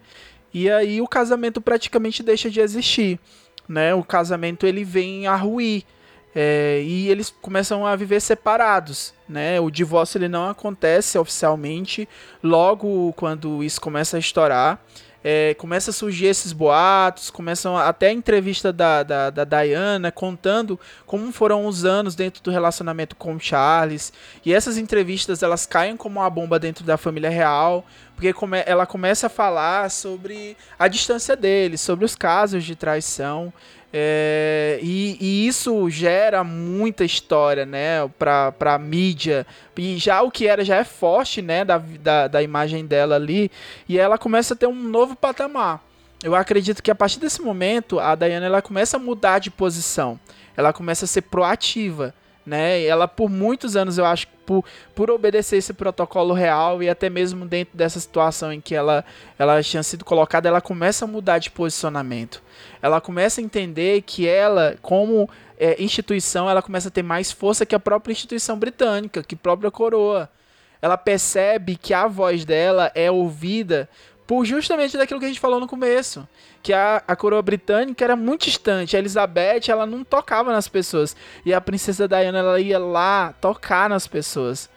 E 0.53 0.69
aí 0.69 1.01
o 1.01 1.07
casamento 1.07 1.61
praticamente 1.61 2.21
deixa 2.21 2.49
de 2.49 2.59
existir 2.59 3.19
né, 3.71 3.93
o 3.93 4.03
casamento 4.03 4.67
ele 4.67 4.83
vem 4.83 5.25
a 5.27 5.35
ruir. 5.35 5.83
É, 6.33 6.81
e 6.85 7.09
eles 7.09 7.33
começam 7.41 7.85
a 7.85 7.93
viver 7.93 8.21
separados, 8.21 9.13
né? 9.27 9.59
O 9.59 9.69
divórcio 9.69 10.17
ele 10.17 10.29
não 10.29 10.49
acontece 10.49 11.17
oficialmente. 11.17 12.07
Logo 12.41 13.11
quando 13.17 13.61
isso 13.61 13.81
começa 13.81 14.15
a 14.15 14.19
estourar, 14.19 14.81
é, 15.23 15.53
começa 15.55 15.91
a 15.91 15.93
surgir 15.93 16.25
esses 16.25 16.51
boatos, 16.51 17.29
começam 17.29 17.77
até 17.77 18.07
a 18.07 18.13
entrevista 18.13 18.73
da, 18.73 19.03
da, 19.03 19.29
da, 19.29 19.43
Diana 19.43 20.11
contando 20.11 20.79
como 21.05 21.31
foram 21.31 21.65
os 21.65 21.85
anos 21.85 22.15
dentro 22.15 22.41
do 22.41 22.49
relacionamento 22.51 23.15
com 23.15 23.39
Charles. 23.39 24.11
E 24.45 24.53
essas 24.53 24.77
entrevistas 24.77 25.43
elas 25.43 25.65
caem 25.65 25.95
como 25.95 26.19
uma 26.19 26.29
bomba 26.29 26.57
dentro 26.59 26.83
da 26.83 26.97
família 26.97 27.29
real, 27.29 27.85
porque 28.15 28.33
come, 28.33 28.63
ela 28.65 28.85
começa 28.85 29.27
a 29.27 29.29
falar 29.29 29.89
sobre 29.91 30.57
a 30.77 30.87
distância 30.87 31.35
deles, 31.35 31.81
sobre 31.81 32.05
os 32.05 32.15
casos 32.15 32.63
de 32.63 32.75
traição. 32.75 33.53
É, 33.93 34.79
e, 34.81 35.17
e, 35.19 35.47
isso 35.47 35.89
gera 35.89 36.43
muita 36.43 37.03
história, 37.03 37.65
né, 37.65 38.07
pra, 38.17 38.51
pra 38.51 38.77
mídia. 38.77 39.45
E 39.77 39.97
já 39.97 40.21
o 40.21 40.31
que 40.31 40.47
era 40.47 40.63
já 40.63 40.77
é 40.77 40.83
forte, 40.83 41.41
né, 41.41 41.65
da, 41.65 41.77
da, 41.77 42.27
da 42.27 42.41
imagem 42.41 42.85
dela 42.85 43.15
ali. 43.15 43.51
E 43.87 43.97
ela 43.97 44.17
começa 44.17 44.53
a 44.53 44.57
ter 44.57 44.67
um 44.67 44.75
novo 44.75 45.15
patamar. 45.15 45.83
Eu 46.23 46.35
acredito 46.35 46.83
que 46.83 46.91
a 46.91 46.95
partir 46.95 47.19
desse 47.19 47.41
momento, 47.41 47.99
a 47.99 48.15
Diana 48.15 48.45
ela 48.45 48.61
começa 48.61 48.97
a 48.97 48.99
mudar 48.99 49.39
de 49.39 49.49
posição. 49.49 50.19
Ela 50.55 50.71
começa 50.71 51.05
a 51.05 51.07
ser 51.07 51.23
proativa 51.23 52.13
né? 52.45 52.83
Ela 52.83 53.07
por 53.07 53.29
muitos 53.29 53.75
anos, 53.75 53.97
eu 53.97 54.05
acho, 54.05 54.27
por, 54.45 54.63
por 54.95 55.09
obedecer 55.09 55.57
esse 55.57 55.73
protocolo 55.73 56.33
real 56.33 56.81
e 56.81 56.89
até 56.89 57.09
mesmo 57.09 57.45
dentro 57.45 57.77
dessa 57.77 57.99
situação 57.99 58.51
em 58.51 58.59
que 58.59 58.75
ela, 58.75 59.05
ela 59.37 59.61
tinha 59.61 59.83
sido 59.83 60.03
colocada, 60.03 60.47
ela 60.47 60.61
começa 60.61 61.05
a 61.05 61.07
mudar 61.07 61.37
de 61.37 61.51
posicionamento. 61.51 62.41
Ela 62.81 62.99
começa 62.99 63.39
a 63.39 63.43
entender 63.43 64.01
que 64.01 64.27
ela, 64.27 64.75
como 64.81 65.29
é, 65.57 65.81
instituição, 65.81 66.49
ela 66.49 66.61
começa 66.61 66.87
a 66.87 66.91
ter 66.91 67.03
mais 67.03 67.31
força 67.31 67.65
que 67.65 67.75
a 67.75 67.79
própria 67.79 68.13
instituição 68.13 68.57
britânica, 68.57 69.23
que 69.23 69.35
própria 69.35 69.69
coroa. 69.69 70.29
Ela 70.81 70.97
percebe 70.97 71.75
que 71.75 71.93
a 71.93 72.07
voz 72.07 72.43
dela 72.43 72.91
é 72.95 73.11
ouvida 73.11 73.87
por 74.31 74.45
justamente 74.45 74.95
daquilo 74.95 75.19
que 75.19 75.25
a 75.25 75.27
gente 75.27 75.41
falou 75.41 75.59
no 75.59 75.67
começo 75.67 76.25
que 76.63 76.71
a, 76.71 77.03
a 77.05 77.17
coroa 77.17 77.41
britânica 77.41 78.01
era 78.01 78.15
muito 78.15 78.45
distante. 78.45 78.95
A 78.95 78.99
Elizabeth, 78.99 79.63
ela 79.67 79.85
não 79.85 80.05
tocava 80.05 80.53
nas 80.53 80.69
pessoas. 80.69 81.17
E 81.45 81.53
a 81.53 81.59
princesa 81.59 82.07
Diana, 82.07 82.39
ela 82.39 82.57
ia 82.57 82.79
lá 82.79 83.33
tocar 83.41 83.89
nas 83.89 84.07
pessoas. 84.07 84.69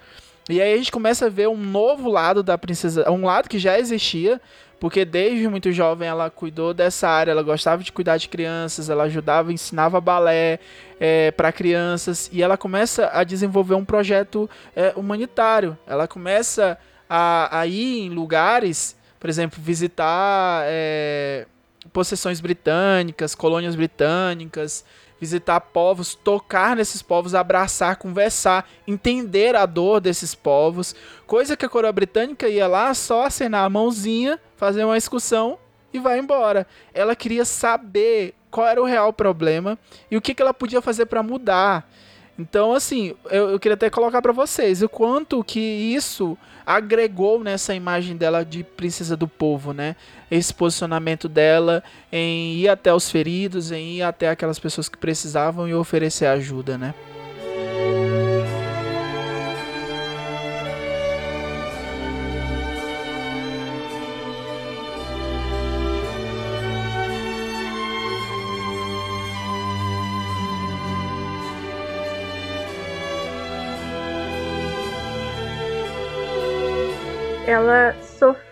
E 0.51 0.61
aí 0.61 0.75
a 0.75 0.77
gente 0.77 0.91
começa 0.91 1.27
a 1.27 1.29
ver 1.29 1.47
um 1.47 1.57
novo 1.57 2.11
lado 2.11 2.43
da 2.43 2.59
princesa, 2.59 3.09
um 3.09 3.25
lado 3.25 3.49
que 3.49 3.61
já 3.61 3.79
existia, 3.79 4.41
porque 4.81 5.05
desde 5.05 5.47
muito 5.47 5.71
jovem 5.71 6.09
ela 6.09 6.29
cuidou 6.31 6.75
dessa 6.75 7.09
área, 7.09 7.31
ela 7.31 7.43
gostava 7.45 7.81
de 7.81 7.93
cuidar 7.93 8.17
de 8.17 8.29
crianças, 8.29 8.91
ela 8.91 9.05
ajudava, 9.05 9.53
ensinava 9.53 10.01
balé 10.01 10.59
é, 10.99 11.31
para 11.31 11.53
crianças, 11.53 12.29
e 12.33 12.43
ela 12.43 12.57
começa 12.57 13.09
a 13.13 13.23
desenvolver 13.23 13.77
um 13.77 13.85
projeto 13.85 14.51
é, 14.75 14.93
humanitário. 14.97 15.79
Ela 15.87 16.09
começa 16.09 16.77
a, 17.09 17.61
a, 17.61 17.67
ir 17.69 18.01
em 18.01 18.09
lugares, 18.09 18.97
por 19.25 19.31
exemplo, 19.31 19.59
visitar 19.59 20.65
é, 20.67 21.47
possessões 21.95 22.43
britânicas, 22.43 23.35
colônias 23.35 23.75
britânicas, 23.75 24.85
visitar 25.19 25.61
povos, 25.61 26.15
tocar 26.15 26.77
nesses 26.77 27.01
povos, 27.01 27.35
abraçar, 27.35 27.97
conversar, 27.97 28.69
entender 28.87 29.57
a 29.57 29.65
dor 29.65 29.99
desses 29.99 30.35
povos, 30.35 30.95
coisa 31.27 31.57
que 31.57 31.65
a 31.65 31.71
coroa 31.71 31.91
britânica 31.91 32.51
ia 32.51 32.67
lá 32.67 32.93
só 32.93 33.25
acenar 33.25 33.65
a 33.65 33.71
mãozinha, 33.71 34.39
fazer 34.59 34.85
uma 34.85 34.99
excursão 34.99 35.59
e 35.91 35.99
vai 35.99 36.19
embora. 36.19 36.67
Ela 36.93 37.17
queria 37.17 37.47
saber 37.47 38.35
qual 38.51 38.67
era 38.67 38.83
o 38.83 38.85
real 38.85 39.11
problema 39.11 39.79
e 40.11 40.19
o 40.19 40.21
que, 40.21 40.35
que 40.35 40.43
ela 40.43 40.53
podia 40.53 40.83
fazer 40.83 41.07
para 41.07 41.23
mudar. 41.23 41.91
Então, 42.39 42.75
assim, 42.75 43.15
eu, 43.31 43.53
eu 43.53 43.59
queria 43.59 43.73
até 43.73 43.89
colocar 43.89 44.21
para 44.21 44.33
vocês 44.33 44.83
o 44.83 44.89
quanto 44.89 45.43
que 45.43 45.61
isso 45.61 46.37
agregou 46.67 47.43
nessa 47.43 47.75
imagem 47.75 48.17
dela 48.17 48.45
de 48.45 48.65
princesa 48.65 49.17
do 49.17 49.29
povo, 49.29 49.73
né? 49.73 49.97
Esse 50.31 50.53
posicionamento 50.53 51.29
dela 51.29 51.83
em 52.11 52.55
ir 52.55 52.69
até 52.69 52.93
os 52.93 53.11
feridos, 53.11 53.71
em 53.71 53.97
ir 53.97 54.03
até 54.03 54.29
aquelas 54.29 54.59
pessoas 54.59 54.89
que 54.89 54.97
precisavam 54.99 55.69
e 55.69 55.75
oferecer 55.75 56.27
ajuda, 56.27 56.79
né? 56.79 56.95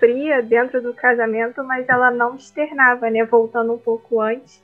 Sofria 0.03 0.43
dentro 0.43 0.83
do 0.83 0.93
casamento, 0.93 1.63
mas 1.63 1.89
ela 1.89 2.11
não 2.11 2.35
externava, 2.35 3.09
né? 3.09 3.25
Voltando 3.25 3.73
um 3.73 3.79
pouco 3.79 4.21
antes, 4.21 4.63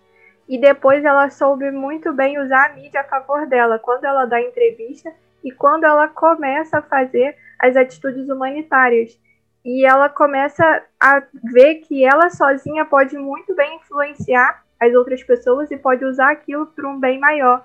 e 0.49 0.59
depois 0.59 1.05
ela 1.05 1.31
soube 1.31 1.71
muito 1.71 2.13
bem 2.13 2.41
usar 2.41 2.71
a 2.71 2.75
mídia 2.75 3.03
a 3.03 3.05
favor 3.05 3.47
dela, 3.47 3.79
quando 3.79 4.05
ela 4.05 4.25
dá 4.25 4.41
entrevista 4.41 5.13
e 5.45 5.53
quando 5.53 5.85
ela 5.85 6.09
começa 6.09 6.79
a 6.79 6.83
fazer 6.83 7.37
as 7.59 7.77
atitudes 7.77 8.29
humanitárias. 8.29 9.17
E 9.65 9.85
ela 9.85 10.09
começa 10.09 10.83
a 10.99 11.23
ver 11.53 11.77
que 11.77 12.05
ela 12.05 12.31
sozinha 12.31 12.85
pode 12.85 13.17
muito 13.17 13.55
bem 13.55 13.77
influenciar 13.77 14.65
as 14.81 14.95
outras 14.95 15.23
pessoas 15.23 15.71
e 15.71 15.77
pode 15.77 16.05
usar 16.05 16.33
aquilo 16.33 16.67
para 16.67 16.89
um 16.89 16.99
bem 16.99 17.19
maior. 17.19 17.65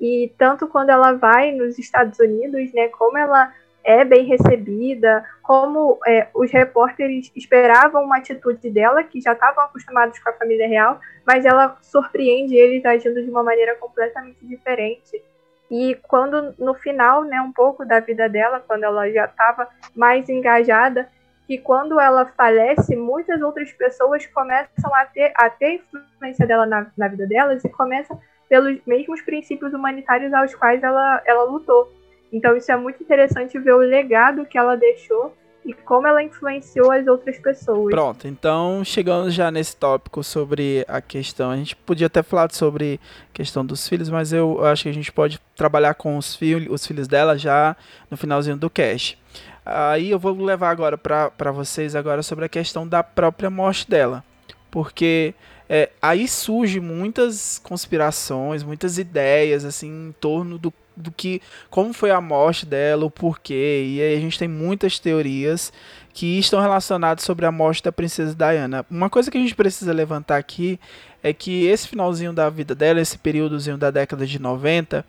E 0.00 0.32
tanto 0.38 0.68
quando 0.68 0.90
ela 0.90 1.12
vai 1.12 1.52
nos 1.52 1.78
Estados 1.78 2.18
Unidos, 2.18 2.72
né, 2.72 2.88
como 2.88 3.16
ela 3.16 3.52
é 3.84 4.04
bem 4.04 4.26
recebida, 4.26 5.24
como 5.42 5.98
é, 6.06 6.28
os 6.34 6.50
repórteres 6.50 7.30
esperavam 7.34 8.04
uma 8.04 8.18
atitude 8.18 8.70
dela, 8.70 9.02
que 9.02 9.20
já 9.20 9.32
estavam 9.32 9.64
acostumados 9.64 10.18
com 10.18 10.28
a 10.28 10.34
família 10.34 10.68
real, 10.68 11.00
mas 11.26 11.44
ela 11.44 11.78
surpreende 11.80 12.54
eles 12.54 12.84
agindo 12.84 13.22
de 13.22 13.30
uma 13.30 13.42
maneira 13.42 13.74
completamente 13.76 14.44
diferente. 14.44 15.22
E 15.70 15.96
quando 16.06 16.54
no 16.58 16.74
final, 16.74 17.24
né, 17.24 17.40
um 17.40 17.52
pouco 17.52 17.84
da 17.84 18.00
vida 18.00 18.28
dela, 18.28 18.62
quando 18.66 18.84
ela 18.84 19.10
já 19.10 19.26
estava 19.26 19.68
mais 19.94 20.28
engajada, 20.28 21.08
que 21.46 21.56
quando 21.56 21.98
ela 21.98 22.26
falece, 22.26 22.94
muitas 22.94 23.40
outras 23.40 23.72
pessoas 23.72 24.26
começam 24.26 24.94
a 24.94 25.06
ter, 25.06 25.32
a 25.34 25.48
ter 25.48 25.82
influência 26.14 26.46
dela 26.46 26.66
na, 26.66 26.86
na 26.96 27.08
vida 27.08 27.26
delas 27.26 27.64
e 27.64 27.70
começam 27.70 28.20
pelos 28.48 28.78
mesmos 28.86 29.22
princípios 29.22 29.72
humanitários 29.72 30.32
aos 30.32 30.54
quais 30.54 30.82
ela, 30.82 31.22
ela 31.24 31.44
lutou. 31.44 31.90
Então 32.32 32.56
isso 32.56 32.70
é 32.70 32.76
muito 32.76 33.02
interessante 33.02 33.58
ver 33.58 33.72
o 33.72 33.78
legado 33.78 34.44
que 34.46 34.58
ela 34.58 34.76
deixou 34.76 35.34
e 35.64 35.72
como 35.74 36.06
ela 36.06 36.22
influenciou 36.22 36.90
as 36.90 37.06
outras 37.06 37.38
pessoas. 37.38 37.90
Pronto, 37.90 38.26
então 38.26 38.82
chegando 38.84 39.30
já 39.30 39.50
nesse 39.50 39.76
tópico 39.76 40.24
sobre 40.24 40.84
a 40.88 41.00
questão, 41.00 41.50
a 41.50 41.56
gente 41.56 41.76
podia 41.76 42.08
ter 42.08 42.22
falado 42.22 42.52
sobre 42.52 42.98
a 43.30 43.32
questão 43.34 43.64
dos 43.64 43.86
filhos, 43.86 44.08
mas 44.08 44.32
eu 44.32 44.64
acho 44.64 44.84
que 44.84 44.88
a 44.88 44.94
gente 44.94 45.12
pode 45.12 45.38
trabalhar 45.54 45.94
com 45.94 46.16
os, 46.16 46.34
filhos, 46.34 46.68
os 46.70 46.86
filhos 46.86 47.06
dela 47.06 47.36
já 47.36 47.76
no 48.10 48.16
finalzinho 48.16 48.56
do 48.56 48.70
cast. 48.70 49.18
Aí 49.64 50.10
eu 50.10 50.18
vou 50.18 50.32
levar 50.42 50.70
agora 50.70 50.96
para 50.96 51.52
vocês 51.52 51.94
agora 51.94 52.22
sobre 52.22 52.46
a 52.46 52.48
questão 52.48 52.88
da 52.88 53.02
própria 53.02 53.50
morte 53.50 53.88
dela, 53.88 54.24
porque 54.70 55.34
é, 55.68 55.90
aí 56.00 56.26
surge 56.26 56.80
muitas 56.80 57.58
conspirações, 57.58 58.62
muitas 58.62 58.96
ideias 58.96 59.66
assim 59.66 60.08
em 60.08 60.12
torno 60.12 60.56
do 60.56 60.72
do 60.98 61.10
que 61.10 61.40
como 61.70 61.92
foi 61.92 62.10
a 62.10 62.20
morte 62.20 62.66
dela, 62.66 63.04
o 63.04 63.10
porquê. 63.10 63.84
E 63.86 64.02
aí 64.02 64.16
a 64.16 64.20
gente 64.20 64.38
tem 64.38 64.48
muitas 64.48 64.98
teorias 64.98 65.72
que 66.12 66.38
estão 66.38 66.60
relacionadas 66.60 67.24
sobre 67.24 67.46
a 67.46 67.52
morte 67.52 67.82
da 67.82 67.92
princesa 67.92 68.34
Diana. 68.34 68.84
Uma 68.90 69.08
coisa 69.08 69.30
que 69.30 69.38
a 69.38 69.40
gente 69.40 69.54
precisa 69.54 69.92
levantar 69.92 70.36
aqui 70.36 70.78
é 71.22 71.32
que 71.32 71.66
esse 71.66 71.88
finalzinho 71.88 72.32
da 72.32 72.50
vida 72.50 72.74
dela, 72.74 73.00
esse 73.00 73.16
períodozinho 73.18 73.78
da 73.78 73.90
década 73.90 74.26
de 74.26 74.38
90, 74.38 75.04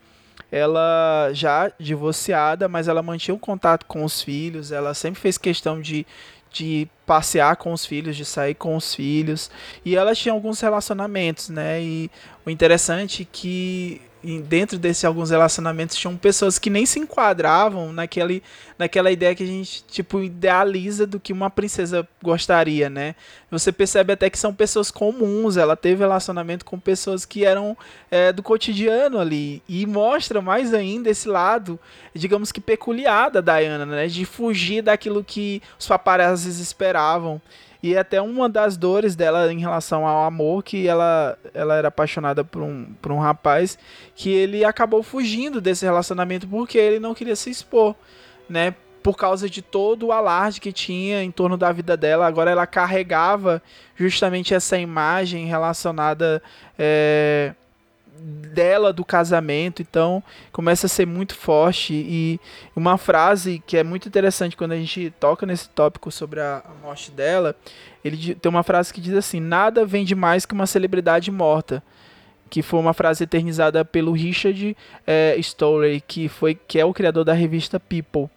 ela 0.51 1.31
já 1.33 1.71
divorciada, 1.79 2.67
mas 2.67 2.87
ela 2.87 3.03
mantinha 3.03 3.35
um 3.35 3.39
contato 3.39 3.85
com 3.85 4.03
os 4.03 4.21
filhos, 4.21 4.71
ela 4.71 4.93
sempre 4.93 5.19
fez 5.19 5.37
questão 5.37 5.79
de, 5.79 6.05
de 6.51 6.87
passear 7.05 7.55
com 7.55 7.71
os 7.71 7.85
filhos, 7.85 8.15
de 8.15 8.25
sair 8.25 8.55
com 8.55 8.75
os 8.75 8.93
filhos, 8.93 9.51
e 9.85 9.95
ela 9.95 10.15
tinha 10.15 10.33
alguns 10.33 10.59
relacionamentos, 10.59 11.49
né? 11.49 11.81
E 11.81 12.11
o 12.45 12.49
interessante 12.49 13.23
é 13.23 13.27
que 13.31 14.01
dentro 14.22 14.78
desse 14.78 15.05
alguns 15.05 15.30
relacionamentos 15.30 15.95
tinham 15.95 16.17
pessoas 16.17 16.59
que 16.59 16.70
nem 16.70 16.86
se 16.86 16.99
enquadravam 16.99 17.93
naquele, 17.93 18.43
naquela 18.78 19.11
ideia 19.11 19.34
que 19.34 19.43
a 19.43 19.47
gente 19.47 19.84
tipo 19.86 20.22
idealiza 20.22 21.07
do 21.07 21.20
que 21.20 21.32
uma 21.32 21.49
princesa 21.49 22.07
gostaria, 22.22 22.89
né? 22.89 23.15
Você 23.49 23.72
percebe 23.72 24.13
até 24.13 24.30
que 24.30 24.38
são 24.38 24.53
pessoas 24.53 24.91
comuns. 24.91 25.55
Ela 25.55 25.76
teve 25.76 26.01
relacionamento 26.01 26.65
com 26.65 26.78
pessoas 26.78 27.26
que 27.26 27.45
eram 27.45 27.78
é, 28.11 28.34
do 28.34 28.43
cotidiano 28.43 29.20
ali 29.20 29.63
e 29.67 29.86
mostra 29.86 30.41
mais 30.41 30.74
ainda 30.74 31.09
esse 31.09 31.28
lado, 31.28 31.80
digamos 32.13 32.51
que 32.51 32.59
peculiar 32.59 33.32
da 33.32 33.41
Diana, 33.41 33.86
né? 33.86 34.07
De 34.07 34.26
fugir 34.26 34.82
daquilo 34.82 35.24
que 35.24 35.61
os 35.80 35.88
paparazzis 35.88 36.59
esperavam. 36.59 37.41
E 37.82 37.95
é 37.95 37.99
até 37.99 38.21
uma 38.21 38.49
das 38.49 38.75
dores 38.75 39.15
dela 39.15 39.51
em 39.51 39.59
relação 39.59 40.05
ao 40.05 40.25
amor, 40.25 40.63
que 40.63 40.88
ela, 40.88 41.38
ela 41.53 41.75
era 41.75 41.88
apaixonada 41.88 42.43
por 42.43 42.61
um, 42.61 42.86
por 43.01 43.11
um 43.11 43.19
rapaz, 43.19 43.77
que 44.15 44.30
ele 44.30 44.65
acabou 44.65 45.01
fugindo 45.01 45.61
desse 45.61 45.86
relacionamento 45.86 46.47
porque 46.47 46.77
ele 46.77 46.99
não 46.99 47.13
queria 47.13 47.36
se 47.36 47.49
expor, 47.49 47.95
né? 48.49 48.75
Por 49.01 49.15
causa 49.15 49.49
de 49.49 49.61
todo 49.61 50.07
o 50.07 50.11
alarde 50.11 50.59
que 50.59 50.73
tinha 50.73 51.23
em 51.23 51.32
torno 51.32 51.55
da 51.55 51.71
vida 51.71 51.95
dela. 51.95 52.27
Agora 52.27 52.51
ela 52.51 52.67
carregava 52.67 53.61
justamente 53.95 54.53
essa 54.53 54.77
imagem 54.77 55.45
relacionada. 55.45 56.43
É, 56.77 57.53
dela 58.20 58.91
do 58.91 59.05
casamento, 59.05 59.82
então 59.82 60.24
começa 60.51 60.86
a 60.86 60.89
ser 60.89 61.05
muito 61.05 61.36
forte 61.36 61.93
e 61.93 62.39
uma 62.76 62.97
frase 62.97 63.63
que 63.65 63.78
é 63.78 63.84
muito 63.84 64.07
interessante 64.07 64.57
quando 64.57 64.74
a 64.74 64.78
gente 64.78 65.13
toca 65.20 65.45
nesse 65.45 65.70
tópico 65.70 66.11
sobre 66.11 66.39
a, 66.39 66.63
a 66.65 66.86
morte 66.86 67.11
dela, 67.11 67.55
ele 68.03 68.36
tem 68.36 68.49
uma 68.49 68.63
frase 68.63 68.93
que 68.93 69.01
diz 69.01 69.13
assim: 69.13 69.39
nada 69.39 69.86
vem 69.86 70.05
de 70.05 70.15
mais 70.15 70.45
que 70.45 70.53
uma 70.53 70.67
celebridade 70.67 71.32
morta, 71.32 71.84
que 72.49 72.61
foi 72.61 72.80
uma 72.80 72.93
frase 72.93 73.24
eternizada 73.24 73.86
pelo 73.86 74.11
Richard 74.11 74.76
é, 75.05 75.36
Stoller, 75.39 76.01
que 76.05 76.28
foi 76.28 76.55
que 76.55 76.80
é 76.80 76.86
o 76.86 76.93
criador 76.93 77.24
da 77.24 77.34
revista 77.34 77.80
People. 77.80 78.30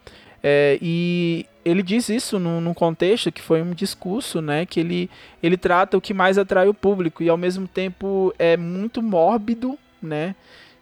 É, 0.43 0.77
e 0.83 1.47
ele 1.65 1.83
diz 1.83 2.09
isso 2.09 2.39
num, 2.39 2.61
num, 2.61 2.75
contexto 2.75 3.31
que 3.31 3.41
foi 3.41 3.63
um 3.63 3.73
discurso, 3.73 4.41
né? 4.41 4.67
Que 4.67 4.81
ele, 4.81 5.11
ele 5.43 5.57
trata 5.57 5.97
o 5.97 6.01
que 6.01 6.13
mais 6.13 6.39
atrai 6.39 6.69
o 6.69 6.75
público 6.75 7.23
e 7.23 7.29
ao 7.29 7.37
mesmo 7.37 7.69
tempo 7.69 8.35
é 8.39 8.57
muito 8.57 9.03
mórbido, 9.03 9.79
né? 10.03 10.35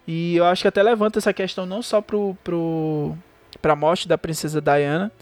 E 0.06 0.36
eu 0.36 0.44
acho 0.44 0.62
que 0.62 0.68
até 0.68 0.82
levanta 0.82 1.18
essa 1.18 1.32
questão 1.32 1.66
não 1.66 1.82
só 1.82 2.00
pro, 2.00 2.36
pro, 2.42 3.16
pra 3.60 3.76
morte 3.76 4.08
da 4.08 4.16
princesa 4.16 4.60
Diana, 4.60 5.12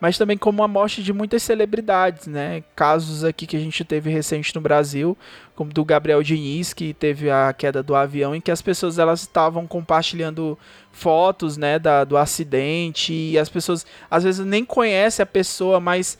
mas 0.00 0.16
também 0.16 0.38
como 0.38 0.62
a 0.62 0.68
morte 0.68 1.02
de 1.02 1.12
muitas 1.12 1.42
celebridades, 1.42 2.26
né? 2.26 2.62
Casos 2.76 3.24
aqui 3.24 3.46
que 3.46 3.56
a 3.56 3.60
gente 3.60 3.84
teve 3.84 4.10
recente 4.10 4.54
no 4.54 4.60
Brasil, 4.60 5.18
como 5.58 5.72
do 5.72 5.84
Gabriel 5.84 6.22
Diniz, 6.22 6.72
que 6.72 6.94
teve 6.94 7.28
a 7.28 7.52
queda 7.52 7.82
do 7.82 7.96
avião, 7.96 8.32
em 8.32 8.40
que 8.40 8.52
as 8.52 8.62
pessoas 8.62 8.96
elas 8.96 9.22
estavam 9.22 9.66
compartilhando 9.66 10.56
fotos, 10.92 11.56
né, 11.56 11.80
da, 11.80 12.04
do 12.04 12.16
acidente, 12.16 13.12
e 13.12 13.36
as 13.36 13.48
pessoas 13.48 13.84
às 14.08 14.22
vezes 14.22 14.46
nem 14.46 14.64
conhecem 14.64 15.20
a 15.20 15.26
pessoa, 15.26 15.80
mas 15.80 16.16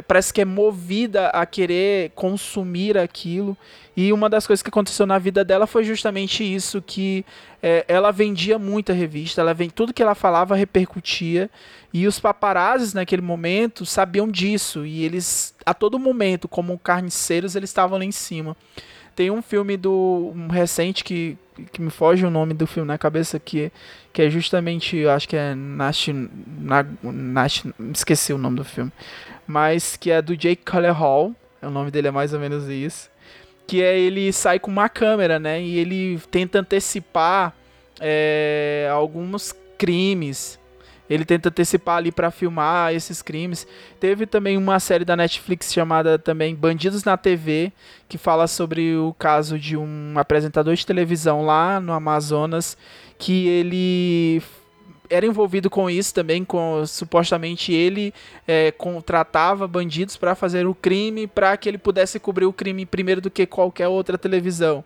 parece 0.00 0.32
que 0.32 0.40
é 0.40 0.44
movida 0.44 1.28
a 1.28 1.44
querer 1.44 2.10
consumir 2.14 2.96
aquilo. 2.96 3.56
E 3.94 4.12
uma 4.12 4.30
das 4.30 4.46
coisas 4.46 4.62
que 4.62 4.70
aconteceu 4.70 5.04
na 5.04 5.18
vida 5.18 5.44
dela 5.44 5.66
foi 5.66 5.84
justamente 5.84 6.42
isso, 6.42 6.80
que 6.80 7.26
é, 7.62 7.84
ela 7.86 8.10
vendia 8.10 8.58
muita 8.58 8.94
revista, 8.94 9.42
ela 9.42 9.52
vem 9.52 9.68
tudo 9.68 9.92
que 9.92 10.02
ela 10.02 10.14
falava 10.14 10.56
repercutia 10.56 11.50
e 11.92 12.06
os 12.06 12.18
paparazzis 12.18 12.94
naquele 12.94 13.20
momento 13.20 13.84
sabiam 13.84 14.26
disso 14.26 14.86
e 14.86 15.04
eles 15.04 15.54
a 15.66 15.74
todo 15.74 15.98
momento, 15.98 16.48
como 16.48 16.78
carniceiros, 16.78 17.54
eles 17.54 17.68
estavam 17.68 17.98
lá 17.98 18.04
em 18.04 18.12
cima. 18.12 18.56
Tem 19.14 19.30
um 19.30 19.42
filme 19.42 19.76
do 19.76 20.32
um 20.34 20.48
recente 20.48 21.04
que, 21.04 21.36
que 21.70 21.82
me 21.82 21.90
foge 21.90 22.24
o 22.24 22.30
nome 22.30 22.54
do 22.54 22.66
filme 22.66 22.88
na 22.88 22.96
cabeça 22.96 23.38
que 23.38 23.70
que 24.10 24.22
é 24.22 24.28
justamente, 24.28 25.06
acho 25.06 25.26
que 25.26 25.36
é 25.36 25.54
Nash, 25.54 26.08
Nash, 27.02 27.64
esqueci 27.94 28.32
o 28.32 28.38
nome 28.38 28.56
do 28.56 28.64
filme 28.64 28.92
mas 29.46 29.96
que 29.96 30.10
é 30.10 30.20
do 30.22 30.36
Jake 30.36 30.62
Hall, 30.94 31.34
o 31.60 31.70
nome 31.70 31.90
dele 31.90 32.08
é 32.08 32.10
mais 32.10 32.32
ou 32.32 32.40
menos 32.40 32.68
isso, 32.68 33.10
que 33.66 33.82
é 33.82 33.98
ele 33.98 34.32
sai 34.32 34.58
com 34.58 34.70
uma 34.70 34.88
câmera, 34.88 35.38
né, 35.38 35.62
e 35.62 35.78
ele 35.78 36.20
tenta 36.30 36.60
antecipar 36.60 37.54
é, 38.00 38.88
alguns 38.92 39.54
crimes. 39.78 40.58
Ele 41.10 41.24
tenta 41.24 41.50
antecipar 41.50 41.96
ali 41.96 42.10
para 42.10 42.30
filmar 42.30 42.94
esses 42.94 43.20
crimes. 43.20 43.66
Teve 44.00 44.24
também 44.24 44.56
uma 44.56 44.80
série 44.80 45.04
da 45.04 45.14
Netflix 45.14 45.72
chamada 45.72 46.18
também 46.18 46.54
Bandidos 46.54 47.04
na 47.04 47.16
TV, 47.16 47.70
que 48.08 48.16
fala 48.16 48.46
sobre 48.46 48.96
o 48.96 49.14
caso 49.18 49.58
de 49.58 49.76
um 49.76 50.14
apresentador 50.16 50.74
de 50.74 50.86
televisão 50.86 51.44
lá 51.44 51.78
no 51.80 51.92
Amazonas, 51.92 52.78
que 53.18 53.46
ele 53.46 54.42
era 55.12 55.26
envolvido 55.26 55.68
com 55.68 55.90
isso 55.90 56.14
também, 56.14 56.44
com 56.44 56.84
supostamente 56.86 57.72
ele 57.72 58.14
é, 58.46 58.70
contratava 58.72 59.68
bandidos 59.68 60.16
para 60.16 60.34
fazer 60.34 60.66
o 60.66 60.74
crime, 60.74 61.26
para 61.26 61.56
que 61.56 61.68
ele 61.68 61.78
pudesse 61.78 62.18
cobrir 62.18 62.46
o 62.46 62.52
crime 62.52 62.86
primeiro 62.86 63.20
do 63.20 63.30
que 63.30 63.46
qualquer 63.46 63.88
outra 63.88 64.16
televisão. 64.16 64.84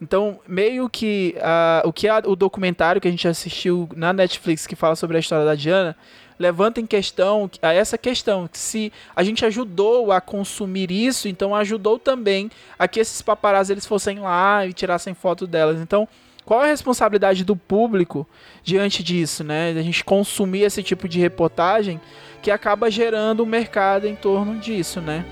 Então, 0.00 0.38
meio 0.46 0.88
que 0.88 1.34
uh, 1.38 1.88
o 1.88 1.92
que 1.92 2.08
a, 2.08 2.22
o 2.24 2.36
documentário 2.36 3.00
que 3.00 3.08
a 3.08 3.10
gente 3.10 3.26
assistiu 3.26 3.88
na 3.96 4.12
Netflix 4.12 4.66
que 4.66 4.76
fala 4.76 4.94
sobre 4.94 5.16
a 5.16 5.20
história 5.20 5.44
da 5.44 5.56
Diana 5.56 5.96
levanta 6.38 6.80
em 6.80 6.86
questão 6.86 7.50
a 7.60 7.72
essa 7.72 7.98
questão 7.98 8.46
que 8.46 8.58
se 8.58 8.92
a 9.14 9.24
gente 9.24 9.44
ajudou 9.44 10.12
a 10.12 10.20
consumir 10.20 10.90
isso, 10.92 11.26
então 11.26 11.52
ajudou 11.52 11.98
também 11.98 12.48
a 12.78 12.86
que 12.86 13.00
esses 13.00 13.20
paparazzi 13.20 13.72
eles 13.72 13.86
fossem 13.86 14.20
lá 14.20 14.64
e 14.64 14.72
tirassem 14.72 15.14
foto 15.14 15.48
delas. 15.48 15.80
Então, 15.80 16.06
qual 16.48 16.62
é 16.62 16.68
a 16.68 16.70
responsabilidade 16.70 17.44
do 17.44 17.54
público 17.54 18.26
diante 18.64 19.02
disso, 19.02 19.44
né? 19.44 19.68
A 19.68 19.82
gente 19.82 20.02
consumir 20.02 20.62
esse 20.62 20.82
tipo 20.82 21.06
de 21.06 21.20
reportagem 21.20 22.00
que 22.40 22.50
acaba 22.50 22.90
gerando 22.90 23.42
um 23.42 23.46
mercado 23.46 24.06
em 24.06 24.16
torno 24.16 24.58
disso, 24.58 24.98
né? 24.98 25.26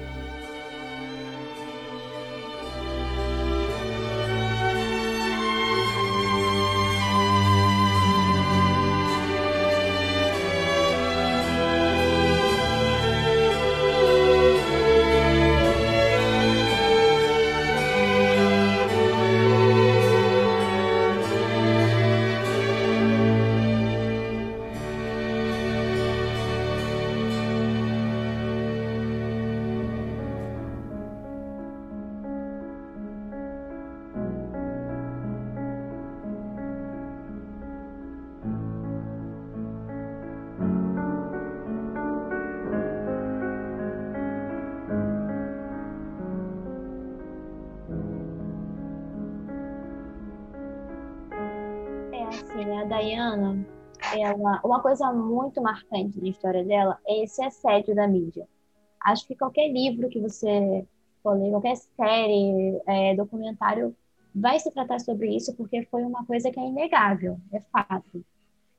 Assim, 52.57 52.65
né, 52.65 52.81
a 52.81 52.85
Diana, 52.85 53.67
ela, 54.19 54.61
uma 54.65 54.81
coisa 54.81 55.13
muito 55.13 55.61
marcante 55.61 56.21
na 56.21 56.29
história 56.29 56.65
dela 56.65 56.99
é 57.07 57.23
esse 57.25 57.43
assédio 57.43 57.95
da 57.95 58.09
mídia. 58.09 58.49
Acho 59.01 59.27
que 59.27 59.37
qualquer 59.37 59.69
livro 59.69 60.09
que 60.09 60.21
você 60.21 60.87
for 61.23 61.35
ler, 61.35 61.51
qualquer 61.51 61.77
série, 61.77 62.81
é, 62.87 63.15
documentário, 63.15 63.95
vai 64.35 64.59
se 64.59 64.71
tratar 64.71 65.01
sobre 65.01 65.35
isso, 65.35 65.55
porque 65.55 65.83
foi 65.91 66.03
uma 66.03 66.25
coisa 66.25 66.51
que 66.51 66.59
é 66.59 66.67
inegável, 66.67 67.39
é 67.53 67.61
fato. 67.61 68.25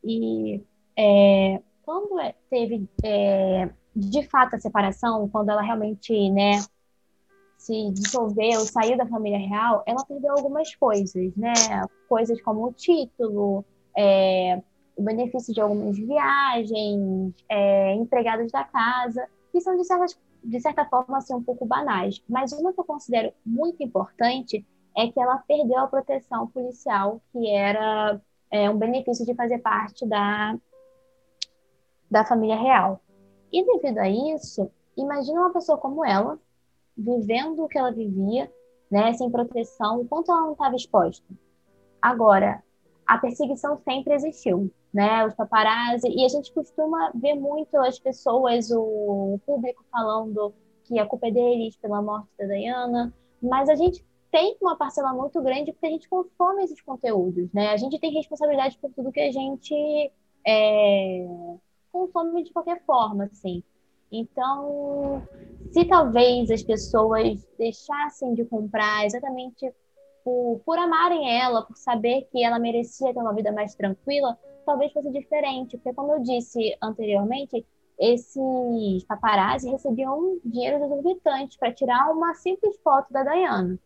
E 0.03 0.63
é, 0.95 1.61
quando 1.83 2.19
é, 2.19 2.33
teve 2.49 2.87
é, 3.03 3.69
de 3.95 4.23
fato 4.23 4.55
a 4.55 4.59
separação, 4.59 5.29
quando 5.29 5.49
ela 5.49 5.61
realmente 5.61 6.29
né, 6.29 6.59
se 7.57 7.91
dissolveu, 7.91 8.61
saiu 8.61 8.97
da 8.97 9.05
família 9.05 9.39
real, 9.39 9.83
ela 9.85 10.05
perdeu 10.05 10.33
algumas 10.33 10.73
coisas, 10.75 11.35
né? 11.35 11.53
Coisas 12.07 12.41
como 12.41 12.67
o 12.67 12.73
título, 12.73 13.65
é, 13.97 14.61
o 14.95 15.03
benefício 15.03 15.53
de 15.53 15.59
algumas 15.59 15.97
viagens, 15.97 17.33
é, 17.49 17.93
empregados 17.95 18.51
da 18.51 18.63
casa, 18.63 19.27
que 19.51 19.59
são 19.59 19.75
de, 19.75 19.83
certas, 19.83 20.19
de 20.43 20.59
certa 20.61 20.85
forma 20.85 21.17
assim, 21.17 21.33
um 21.33 21.43
pouco 21.43 21.65
banais. 21.65 22.23
Mas 22.29 22.51
uma 22.53 22.71
que 22.71 22.79
eu 22.79 22.85
considero 22.85 23.33
muito 23.45 23.83
importante 23.83 24.65
é 24.95 25.07
que 25.07 25.19
ela 25.19 25.37
perdeu 25.37 25.79
a 25.79 25.87
proteção 25.87 26.47
policial, 26.47 27.21
que 27.31 27.49
era 27.49 28.19
é, 28.51 28.69
um 28.69 28.77
benefício 28.77 29.25
de 29.25 29.35
fazer 29.35 29.59
parte 29.59 30.05
da, 30.05 30.57
da 32.09 32.23
família 32.25 32.55
real. 32.55 33.01
E 33.51 33.63
devido 33.65 33.99
a 33.99 34.09
isso, 34.09 34.71
imagina 34.95 35.41
uma 35.41 35.53
pessoa 35.53 35.77
como 35.77 36.03
ela, 36.05 36.39
vivendo 36.97 37.63
o 37.63 37.67
que 37.67 37.77
ela 37.77 37.91
vivia, 37.91 38.51
né, 38.89 39.13
sem 39.13 39.29
proteção, 39.29 40.01
o 40.01 40.07
quanto 40.07 40.31
ela 40.31 40.41
não 40.41 40.53
estava 40.53 40.75
exposta. 40.75 41.25
Agora, 42.01 42.63
a 43.05 43.17
perseguição 43.17 43.77
sempre 43.77 44.13
existiu, 44.13 44.71
né? 44.93 45.25
Os 45.25 45.33
paparazzi, 45.33 46.09
e 46.09 46.25
a 46.25 46.27
gente 46.27 46.53
costuma 46.53 47.11
ver 47.15 47.35
muito 47.35 47.75
as 47.77 47.99
pessoas, 47.99 48.69
o 48.71 49.39
público 49.45 49.83
falando 49.91 50.53
que 50.83 50.99
a 50.99 51.05
culpa 51.05 51.27
é 51.27 51.31
deles 51.31 51.75
pela 51.77 52.01
morte 52.01 52.29
da 52.37 52.45
Diana, 52.45 53.13
mas 53.41 53.69
a 53.69 53.75
gente 53.75 54.05
tem 54.31 54.57
uma 54.61 54.75
parcela 54.75 55.13
muito 55.13 55.41
grande 55.41 55.71
porque 55.71 55.87
a 55.87 55.89
gente 55.89 56.09
consome 56.09 56.63
esses 56.63 56.81
conteúdos, 56.81 57.51
né? 57.53 57.69
A 57.69 57.77
gente 57.77 57.99
tem 57.99 58.11
responsabilidade 58.11 58.77
por 58.77 58.91
tudo 58.93 59.11
que 59.11 59.21
a 59.21 59.31
gente 59.31 60.11
é, 60.45 61.25
consome 61.91 62.43
de 62.43 62.51
qualquer 62.51 62.83
forma, 62.85 63.25
assim. 63.25 63.63
Então, 64.11 65.21
se 65.71 65.85
talvez 65.85 66.49
as 66.49 66.63
pessoas 66.63 67.45
deixassem 67.57 68.33
de 68.33 68.45
comprar 68.45 69.05
exatamente 69.05 69.71
por, 70.23 70.61
por 70.65 70.77
amarem 70.77 71.39
ela, 71.39 71.61
por 71.61 71.77
saber 71.77 72.27
que 72.31 72.43
ela 72.43 72.59
merecia 72.59 73.13
ter 73.13 73.19
uma 73.19 73.33
vida 73.33 73.51
mais 73.51 73.75
tranquila, 73.75 74.37
talvez 74.65 74.91
fosse 74.91 75.11
diferente. 75.11 75.77
Porque, 75.77 75.93
como 75.93 76.13
eu 76.13 76.19
disse 76.21 76.75
anteriormente, 76.81 77.65
esses 77.99 79.03
paparazzi 79.05 79.69
recebiam 79.69 80.39
dinheiro 80.43 80.79
dos 80.79 80.91
exorbitantes 80.91 81.57
para 81.57 81.73
tirar 81.73 82.11
uma 82.11 82.33
simples 82.35 82.77
foto 82.83 83.11
da 83.11 83.23
Diana. 83.23 83.79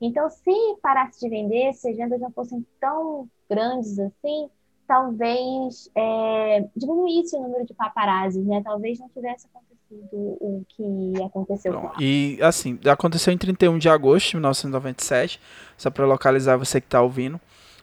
Então, 0.00 0.28
se 0.30 0.76
parasse 0.82 1.20
de 1.20 1.28
vender, 1.28 1.72
se 1.74 1.88
as 1.88 1.96
vendas 1.96 2.20
não 2.20 2.30
fossem 2.30 2.66
tão 2.80 3.28
grandes 3.48 3.98
assim, 3.98 4.50
talvez 4.86 5.90
é, 5.94 6.68
diminuísse 6.74 7.36
o 7.36 7.42
número 7.42 7.64
de 7.64 7.74
paparazzi, 7.74 8.40
né? 8.40 8.62
Talvez 8.62 8.98
não 8.98 9.08
tivesse 9.08 9.46
acontecido 9.46 9.69
o 9.90 10.64
que 10.68 11.22
aconteceu 11.22 11.72
ela. 11.72 11.92
E, 11.98 12.38
assim, 12.42 12.78
aconteceu 12.86 13.32
em 13.32 13.38
31 13.38 13.78
de 13.78 13.88
agosto 13.88 14.30
de 14.30 14.36
1997, 14.36 15.40
só 15.76 15.90
para 15.90 16.06
localizar 16.06 16.56
você 16.56 16.80
que 16.80 16.86
está 16.86 17.02
ouvindo. 17.02 17.40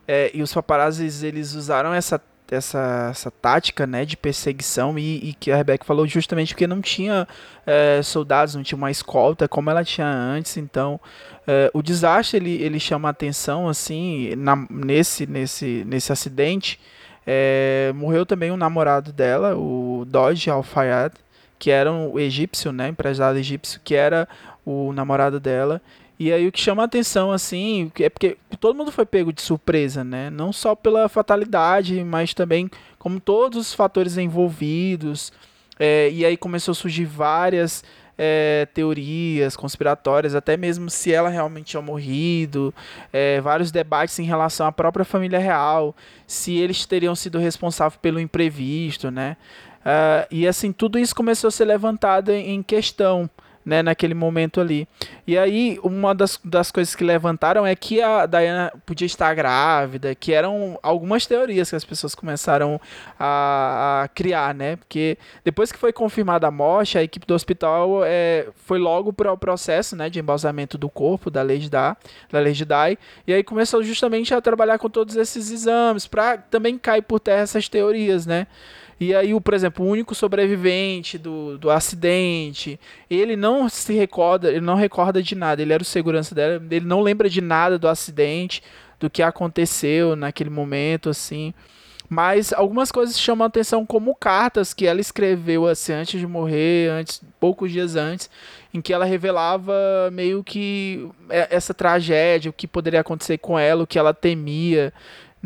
É, 0.08 0.32
e 0.34 0.42
os 0.42 0.54
paparazzis, 0.54 1.24
eles 1.24 1.54
usaram 1.54 1.94
essa 1.94 2.22
essa, 2.50 3.10
essa 3.12 3.30
tática 3.30 3.86
né, 3.86 4.06
de 4.06 4.16
perseguição 4.16 4.98
e, 4.98 5.30
e, 5.30 5.34
que 5.34 5.52
a 5.52 5.58
Rebecca 5.58 5.84
falou 5.84 6.08
justamente 6.08 6.54
porque 6.54 6.66
não 6.66 6.80
tinha 6.80 7.28
é, 7.66 8.02
soldados, 8.02 8.56
não 8.56 8.64
tinha 8.64 8.78
uma 8.78 8.90
escolta 8.90 9.50
como 9.50 9.70
ela 9.70 9.84
tinha 9.84 10.08
antes, 10.08 10.56
então 10.56 10.98
é, 11.46 11.70
o 11.74 11.82
desastre 11.82 12.38
ele, 12.38 12.64
ele 12.64 12.80
chama 12.80 13.10
atenção 13.10 13.68
assim 13.68 14.34
na, 14.38 14.56
nesse, 14.70 15.28
nesse, 15.28 15.84
nesse 15.86 16.10
acidente 16.14 16.80
é, 17.30 17.92
morreu 17.94 18.26
também 18.26 18.52
um 18.52 18.58
namorado 18.58 19.12
dela, 19.12 19.54
o 19.58 20.06
Dodge 20.08 20.50
Al-Fayed, 20.50 21.14
que 21.60 21.72
era 21.72 21.92
um 21.92 22.20
egípcio, 22.20 22.72
né, 22.72 22.90
empresário 22.90 23.40
egípcio, 23.40 23.80
que 23.84 23.96
era 23.96 24.28
o 24.66 24.92
namorado 24.94 25.40
dela. 25.40 25.82
E 26.20 26.34
aí 26.34 26.48
o 26.48 26.52
que 26.52 26.60
chama 26.60 26.82
a 26.82 26.86
atenção, 26.86 27.32
assim, 27.32 27.92
é 28.00 28.10
porque 28.10 28.38
todo 28.60 28.76
mundo 28.76 28.92
foi 28.92 29.06
pego 29.06 29.32
de 29.32 29.42
surpresa, 29.42 30.04
né? 30.04 30.32
Não 30.32 30.52
só 30.52 30.74
pela 30.74 31.08
fatalidade, 31.08 32.04
mas 32.04 32.34
também 32.34 32.70
como 32.98 33.20
todos 33.20 33.68
os 33.68 33.74
fatores 33.74 34.18
envolvidos. 34.18 35.32
É, 35.80 36.10
e 36.12 36.26
aí 36.26 36.36
começou 36.36 36.72
a 36.72 36.76
surgir 36.76 37.06
várias 37.06 37.84
é, 38.18 38.68
teorias 38.74 39.56
conspiratórias, 39.56 40.34
até 40.34 40.58
mesmo 40.58 40.90
se 40.90 41.14
ela 41.14 41.30
realmente 41.30 41.68
tinha 41.68 41.82
morrido, 41.82 42.74
é, 43.14 43.40
vários 43.40 43.72
debates 43.72 44.18
em 44.18 44.24
relação 44.24 44.66
à 44.66 44.72
própria 44.72 45.06
família 45.06 45.38
real, 45.38 45.96
se 46.26 46.56
eles 46.58 46.86
teriam 46.86 47.16
sido 47.16 47.38
responsáveis 47.38 48.00
pelo 48.02 48.20
imprevisto, 48.20 49.12
né? 49.12 49.38
Uh, 49.88 50.28
e 50.30 50.46
assim, 50.46 50.74
tudo 50.74 51.00
isso 51.00 51.16
começou 51.16 51.48
a 51.48 51.52
ser 51.52 51.64
levantado 51.64 52.30
em 52.30 52.62
questão 52.62 53.30
né, 53.68 53.82
naquele 53.82 54.14
momento 54.14 54.62
ali. 54.62 54.86
E 55.26 55.38
aí, 55.38 55.80
uma 55.82 56.14
das, 56.16 56.40
das 56.44 56.72
coisas 56.72 56.94
que 56.96 57.04
levantaram 57.04 57.66
é 57.66 57.76
que 57.76 58.02
a 58.02 58.26
Diana 58.26 58.72
podia 58.86 59.06
estar 59.06 59.34
grávida, 59.34 60.16
que 60.16 60.32
eram 60.32 60.80
algumas 60.82 61.26
teorias 61.26 61.70
que 61.70 61.76
as 61.76 61.84
pessoas 61.84 62.16
começaram 62.16 62.80
a, 63.20 64.04
a 64.04 64.08
criar, 64.08 64.56
né? 64.56 64.78
Porque 64.78 65.18
depois 65.44 65.70
que 65.70 65.78
foi 65.78 65.92
confirmada 65.92 66.48
a 66.48 66.52
morte, 66.52 66.98
a 66.98 67.04
equipe 67.04 67.26
do 67.26 67.34
hospital 67.34 68.06
é, 68.06 68.48
foi 68.56 68.80
logo 68.80 69.12
para 69.12 69.34
o 69.34 69.38
processo 69.38 69.98
né, 69.98 70.10
de 70.10 70.20
embalsamento 70.20 70.78
do 70.78 70.90
corpo 70.90 71.30
da 71.30 71.42
Lady 71.42 71.70
Di, 71.70 71.70
da 71.70 72.40
Lady 72.40 72.64
Di, 72.64 72.98
e 73.26 73.34
aí 73.34 73.44
começou 73.44 73.84
justamente 73.84 74.34
a 74.34 74.40
trabalhar 74.40 74.80
com 74.80 74.90
todos 74.90 75.18
esses 75.18 75.52
exames, 75.52 76.08
para 76.08 76.38
também 76.38 76.78
cair 76.78 77.02
por 77.02 77.20
terra 77.20 77.42
essas 77.42 77.68
teorias, 77.68 78.26
né? 78.26 78.48
E 79.00 79.14
aí, 79.14 79.34
o, 79.34 79.40
por 79.40 79.54
exemplo, 79.54 79.86
o 79.86 79.90
único 79.90 80.16
sobrevivente 80.16 81.18
do, 81.18 81.58
do 81.58 81.70
acidente, 81.70 82.80
ele 83.10 83.36
não 83.36 83.70
se 83.70 83.94
recorda, 83.94 84.50
ele 84.50 84.62
não 84.62 84.76
recorda 84.76 85.22
de 85.22 85.36
nada. 85.36 85.62
Ele 85.62 85.74
era 85.74 85.84
o 85.84 85.86
segurança 85.86 86.34
dela, 86.34 86.62
ele 86.72 86.86
não 86.86 87.02
lembra 87.02 87.30
de 87.30 87.40
nada 87.40 87.78
do 87.78 87.88
acidente, 87.88 88.64
do 89.00 89.10
que 89.10 89.22
aconteceu 89.22 90.16
naquele 90.16 90.50
momento, 90.50 91.10
assim. 91.10 91.54
Mas 92.10 92.54
algumas 92.54 92.92
coisas 92.92 93.20
chamam 93.20 93.44
a 93.44 93.48
atenção, 93.48 93.86
como 93.86 94.16
cartas 94.16 94.74
que 94.74 94.88
ela 94.88 95.02
escreveu 95.02 95.68
assim 95.68 95.92
antes 95.92 96.20
de 96.20 96.26
morrer, 96.26 96.90
antes, 96.90 97.22
poucos 97.38 97.70
dias 97.70 97.98
antes, 97.98 98.30
em 98.74 98.80
que 98.80 98.94
ela 98.94 99.04
revelava 99.04 99.74
meio 100.12 100.42
que 100.42 101.08
é, 101.30 101.50
essa 101.52 101.74
tragédia, 101.74 102.50
o 102.50 102.54
que 102.54 102.66
poderia 102.66 103.02
acontecer 103.02 103.38
com 103.38 103.60
ela, 103.60 103.84
o 103.84 103.88
que 103.88 104.00
ela 104.00 104.14
temia 104.14 104.94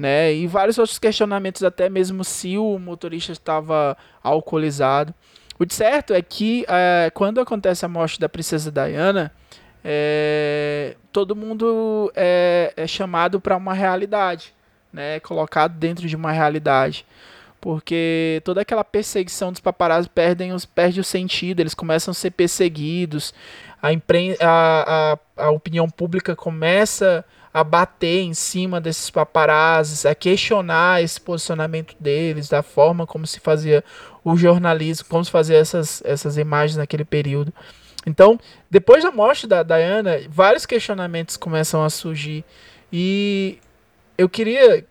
né? 0.02 0.34
E 0.34 0.48
vários 0.48 0.80
outros 0.80 0.98
questionamentos, 0.98 1.64
até 1.64 1.88
mesmo 1.88 2.24
se 2.24 2.58
o 2.58 2.80
motorista 2.80 3.32
estava 3.32 3.96
alcoolizado. 4.24 5.14
O 5.60 5.72
certo 5.72 6.12
é 6.12 6.22
que 6.24 6.66
é, 6.68 7.12
quando 7.14 7.40
acontece 7.40 7.86
a 7.86 7.88
morte 7.88 8.20
da 8.20 8.28
princesa 8.28 8.72
Diana, 8.72 9.32
é, 9.86 10.96
todo 11.12 11.36
mundo 11.36 12.12
é, 12.16 12.74
é 12.76 12.88
chamado 12.88 13.40
para 13.40 13.56
uma 13.56 13.76
realidade, 13.76 14.56
né? 14.92 15.20
Colocado 15.20 15.78
dentro 15.78 16.08
de 16.08 16.16
uma 16.16 16.32
realidade. 16.32 17.06
Porque 17.60 18.42
toda 18.44 18.62
aquela 18.62 18.84
perseguição 18.84 19.52
dos 19.52 19.62
paparazzi 19.62 20.10
perdem 20.10 20.52
os, 20.52 20.66
perde 20.66 21.00
o 21.00 21.04
sentido, 21.04 21.60
eles 21.60 21.76
começam 21.76 22.12
a 22.12 22.16
ser 22.16 22.32
perseguidos, 22.32 23.36
a, 23.80 23.94
impren 23.94 24.36
a, 24.40 25.18
a, 25.38 25.46
a 25.46 25.52
opinião 25.52 25.88
pública 25.88 26.36
começa 26.36 27.24
a 27.24 27.41
bater 27.64 28.22
em 28.22 28.34
cima 28.34 28.80
desses 28.80 29.10
paparazzis, 29.10 30.06
a 30.06 30.16
questionar 30.16 31.04
esse 31.04 31.20
posicionamento 31.20 31.96
deles, 32.00 32.48
da 32.48 32.64
forma 32.64 33.06
como 33.06 33.28
se 33.28 33.40
fazia 33.40 33.84
o 34.24 34.38
jornalismo, 34.38 35.08
como 35.10 35.26
se 35.26 35.32
fazia 35.32 35.58
essas, 35.58 36.02
essas 36.06 36.38
imagens 36.38 36.78
naquele 36.78 37.04
período. 37.04 37.54
Então, 38.06 38.40
depois 38.70 39.04
da 39.04 39.12
morte 39.12 39.46
da 39.46 39.64
Diana, 39.64 40.22
vários 40.30 40.66
questionamentos 40.66 41.38
começam 41.38 41.84
a 41.84 41.90
surgir. 41.90 42.44
E 42.92 43.60
eu 44.18 44.30
queria, 44.30 44.86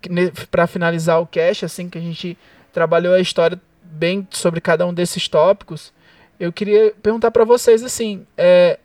para 0.51 0.67
finalizar 0.67 1.21
o 1.21 1.27
cast, 1.27 1.65
assim 1.65 1.89
que 1.89 1.99
a 1.99 2.01
gente 2.01 2.37
trabalhou 2.73 3.15
a 3.15 3.21
história 3.21 3.61
bem 3.83 4.27
sobre 4.31 4.61
cada 4.61 4.87
um 4.87 4.95
desses 4.95 5.29
tópicos, 5.29 5.93
eu 6.39 6.53
queria 6.53 6.95
perguntar 7.03 7.31
para 7.31 7.45
vocês 7.45 7.85
assim, 7.85 8.27
é, 8.37 8.79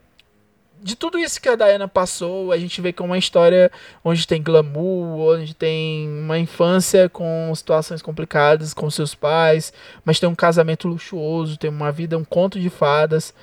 de 0.86 0.95
tudo 0.95 1.18
isso 1.18 1.41
que 1.41 1.49
a 1.49 1.56
Diana 1.56 1.88
passou, 1.88 2.52
a 2.52 2.60
gente 2.60 2.80
vê 2.80 2.94
que 2.94 3.02
é 3.02 3.06
uma 3.06 3.18
história 3.18 3.72
onde 4.03 4.28
tem 4.28 4.40
glamour, 4.40 5.34
onde 5.36 5.56
tem 5.56 6.07
uma 6.07 6.38
infância 6.38 7.10
com 7.10 7.52
situações 7.56 8.03
complicadas 8.03 8.72
com 8.72 8.88
seus 8.91 9.16
pais, 9.16 9.74
mas 10.06 10.20
tem 10.20 10.30
um 10.30 10.36
casamento 10.36 10.88
luxuoso, 10.88 11.57
tem 11.57 11.72
uma 11.72 11.91
vida, 11.91 12.16
um 12.16 12.24
conto 12.24 12.60
de 12.60 12.70
fadas. 12.70 13.34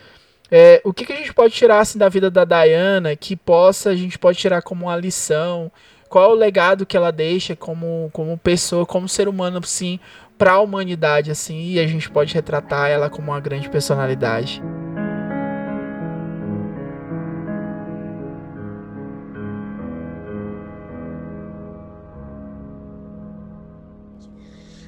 É, 0.52 0.80
o 0.84 0.92
que, 0.92 1.04
que 1.04 1.12
a 1.12 1.16
gente 1.16 1.34
pode 1.34 1.52
tirar 1.52 1.80
assim, 1.80 1.98
da 1.98 2.08
vida 2.08 2.30
da 2.30 2.44
Diana 2.44 3.16
que 3.16 3.34
possa 3.34 3.90
a 3.90 3.96
gente 3.96 4.20
pode 4.20 4.38
tirar 4.38 4.62
como 4.62 4.84
uma 4.84 4.96
lição, 4.96 5.68
qual 6.08 6.30
é 6.30 6.32
o 6.32 6.38
legado 6.38 6.86
que 6.86 6.96
ela 6.96 7.10
deixa 7.10 7.56
como, 7.56 8.08
como 8.12 8.38
pessoa, 8.38 8.86
como 8.86 9.08
ser 9.08 9.26
humano, 9.26 9.60
sim, 9.64 9.98
para 10.38 10.52
a 10.52 10.60
humanidade, 10.60 11.28
assim, 11.32 11.72
e 11.72 11.80
a 11.80 11.86
gente 11.88 12.08
pode 12.08 12.34
retratar 12.34 12.88
ela 12.88 13.10
como 13.10 13.32
uma 13.32 13.40
grande 13.40 13.68
personalidade. 13.68 14.62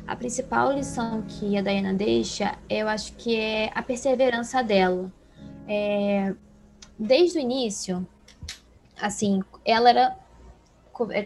A 0.07 0.15
principal 0.15 0.73
lição 0.73 1.23
que 1.23 1.57
a 1.57 1.63
Diana 1.63 1.95
deixa, 1.95 2.59
eu 2.69 2.89
acho 2.89 3.15
que 3.15 3.37
é 3.41 3.71
a 3.75 3.83
perseverança 3.83 4.63
dela. 4.63 5.11
É, 5.67 6.35
desde 6.99 7.39
o 7.39 7.41
início, 7.41 8.07
assim, 9.01 9.43
ela 9.65 9.89
era 9.89 10.25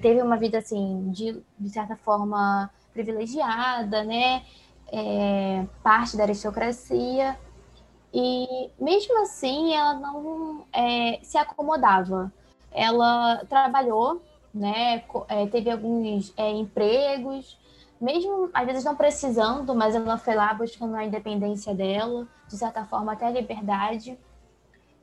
teve 0.01 0.23
uma 0.23 0.37
vida 0.37 0.59
assim 0.59 1.11
de, 1.11 1.43
de 1.59 1.69
certa 1.69 1.97
forma 1.97 2.71
privilegiada, 2.93 4.05
né? 4.05 4.45
É, 4.91 5.67
parte 5.83 6.17
da 6.17 6.23
aristocracia 6.23 7.37
e 8.13 8.71
mesmo 8.81 9.21
assim 9.21 9.75
ela 9.75 9.95
não 9.95 10.65
é, 10.73 11.19
se 11.23 11.37
acomodava. 11.37 12.33
Ela 12.73 13.45
trabalhou, 13.49 14.23
né? 14.55 15.03
É, 15.29 15.47
teve 15.47 15.71
alguns 15.71 16.33
é, 16.37 16.49
empregos, 16.51 17.58
mesmo 18.01 18.51
às 18.53 18.67
vezes 18.67 18.85
não 18.85 18.95
precisando, 18.95 19.75
mas 19.75 19.95
ela 19.95 20.19
foi 20.19 20.35
lá 20.35 20.53
buscando 20.55 20.95
a 20.97 21.05
independência 21.05 21.75
dela, 21.75 22.27
de 22.47 22.57
certa 22.57 22.85
forma 22.85 23.13
até 23.13 23.27
a 23.27 23.31
liberdade. 23.31 24.19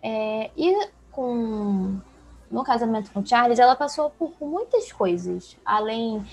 É, 0.02 0.52
e 0.56 0.88
com 1.12 2.00
no 2.50 2.64
casamento 2.64 3.12
com 3.12 3.26
Charles, 3.26 3.60
ela 3.60 3.76
passou 3.76 4.10
por 4.10 4.34
muitas 4.40 4.92
coisas, 4.92 5.58
além 5.66 6.24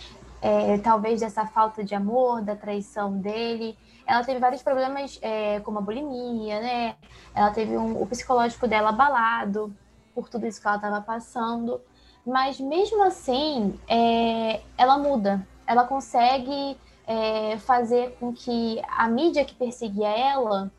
é, 0.40 0.76
talvez 0.78 1.20
dessa 1.20 1.46
falta 1.46 1.82
de 1.82 1.94
amor, 1.94 2.42
da 2.42 2.54
traição 2.54 3.16
dele. 3.18 3.78
Ela 4.06 4.24
teve 4.24 4.40
vários 4.40 4.62
problemas, 4.62 5.18
é, 5.22 5.60
como 5.60 5.78
a 5.78 5.82
bulimia, 5.82 6.60
né? 6.60 6.96
Ela 7.34 7.50
teve 7.50 7.76
um, 7.78 8.00
o 8.00 8.06
psicológico 8.06 8.66
dela 8.66 8.90
abalado 8.90 9.74
por 10.14 10.28
tudo 10.28 10.46
isso 10.46 10.60
que 10.60 10.66
ela 10.66 10.76
estava 10.76 11.00
passando. 11.00 11.80
Mas 12.26 12.60
mesmo 12.60 13.02
assim, 13.04 13.78
é, 13.88 14.60
ela 14.76 14.98
muda. 14.98 15.46
Ela 15.72 15.84
consegue 15.84 16.76
é, 17.06 17.56
fazer 17.58 18.16
com 18.20 18.32
que 18.32 18.80
a 18.88 19.08
mídia 19.08 19.44
que 19.44 19.54
perseguia 19.54 20.08
ela 20.08 20.70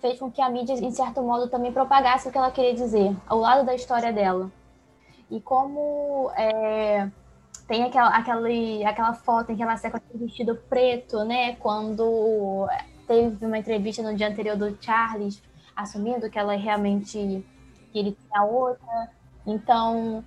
fez 0.00 0.18
com 0.18 0.30
que 0.30 0.40
a 0.40 0.48
mídia, 0.48 0.74
em 0.74 0.90
certo 0.90 1.22
modo, 1.22 1.48
também 1.48 1.72
propagasse 1.72 2.28
o 2.28 2.32
que 2.32 2.38
ela 2.38 2.50
queria 2.50 2.74
dizer, 2.74 3.16
ao 3.26 3.38
lado 3.38 3.64
da 3.64 3.74
história 3.74 4.12
dela. 4.12 4.50
E 5.30 5.40
como 5.40 6.30
é, 6.36 7.08
tem 7.66 7.82
aquela, 7.82 8.10
aquela, 8.10 8.48
aquela 8.88 9.14
foto 9.14 9.50
em 9.50 9.56
que 9.56 9.62
ela 9.62 9.76
sai 9.76 9.90
com 9.90 9.96
aquele 9.96 10.24
vestido 10.24 10.54
preto, 10.68 11.24
né? 11.24 11.56
Quando 11.56 12.68
teve 13.06 13.44
uma 13.44 13.58
entrevista 13.58 14.02
no 14.02 14.16
dia 14.16 14.28
anterior 14.28 14.56
do 14.56 14.76
Charles 14.80 15.42
assumindo 15.74 16.30
que 16.30 16.38
ela 16.38 16.56
realmente 16.56 17.44
que 17.92 17.98
ele 17.98 18.16
tinha 18.28 18.42
outra. 18.44 19.10
Então, 19.46 20.24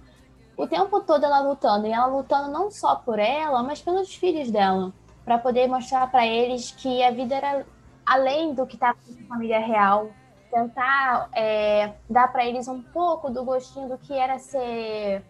o 0.60 0.68
tempo 0.68 1.00
todo 1.00 1.24
ela 1.24 1.40
lutando, 1.40 1.88
e 1.88 1.92
ela 1.92 2.08
lutando 2.08 2.52
não 2.52 2.70
só 2.70 2.94
por 2.94 3.18
ela, 3.18 3.64
mas 3.64 3.82
pelos 3.82 4.14
filhos 4.14 4.52
dela, 4.52 4.92
para 5.24 5.38
poder 5.38 5.70
mostrar 5.70 6.12
para 6.12 6.28
eles 6.28 6.72
que 6.72 7.02
a 7.02 7.12
vida 7.12 7.34
era 7.34 7.66
além 8.06 8.54
do 8.54 8.68
que 8.68 8.76
estava 8.76 8.98
na 9.08 9.26
família 9.26 9.60
real, 9.60 10.10
tentar 10.52 11.30
é, 11.32 11.94
dar 12.10 12.28
para 12.30 12.44
eles 12.44 12.68
um 12.68 12.82
pouco 12.82 13.30
do 13.30 13.46
gostinho 13.46 13.88
do 13.88 13.98
que 13.98 14.12
era 14.12 14.38
ser 14.38 15.24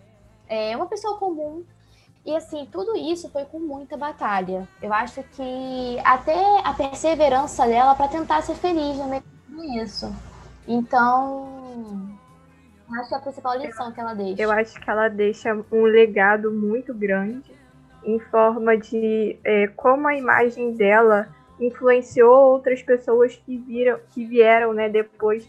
é, 0.47 0.75
uma 0.75 0.87
pessoa 0.87 1.15
comum. 1.19 1.63
E 2.25 2.35
assim, 2.35 2.65
tudo 2.65 2.97
isso 2.97 3.29
foi 3.29 3.45
com 3.45 3.59
muita 3.59 3.95
batalha. 3.95 4.67
Eu 4.81 4.91
acho 4.91 5.21
que 5.21 5.99
até 6.03 6.59
a 6.63 6.73
perseverança 6.73 7.67
dela 7.67 7.93
para 7.93 8.07
tentar 8.07 8.41
ser 8.41 8.55
feliz 8.55 8.97
no 8.97 9.07
meio 9.07 9.23
disso. 9.59 10.11
Então, 10.67 12.17
acho 12.95 13.13
é 13.13 13.17
a 13.17 13.21
principal 13.21 13.57
lição 13.57 13.91
que 13.91 13.99
ela 13.99 14.13
deixa. 14.13 14.41
Eu 14.41 14.51
acho 14.51 14.79
que 14.79 14.89
ela 14.89 15.07
deixa 15.07 15.53
um 15.71 15.83
legado 15.83 16.51
muito 16.51 16.93
grande 16.93 17.51
em 18.03 18.19
forma 18.19 18.77
de 18.77 19.37
é, 19.43 19.67
como 19.67 20.07
a 20.07 20.15
imagem 20.15 20.73
dela 20.75 21.27
influenciou 21.59 22.33
outras 22.33 22.81
pessoas 22.81 23.35
que 23.35 23.57
viram, 23.57 23.99
que 24.13 24.25
vieram, 24.25 24.73
né, 24.73 24.87
depois 24.87 25.47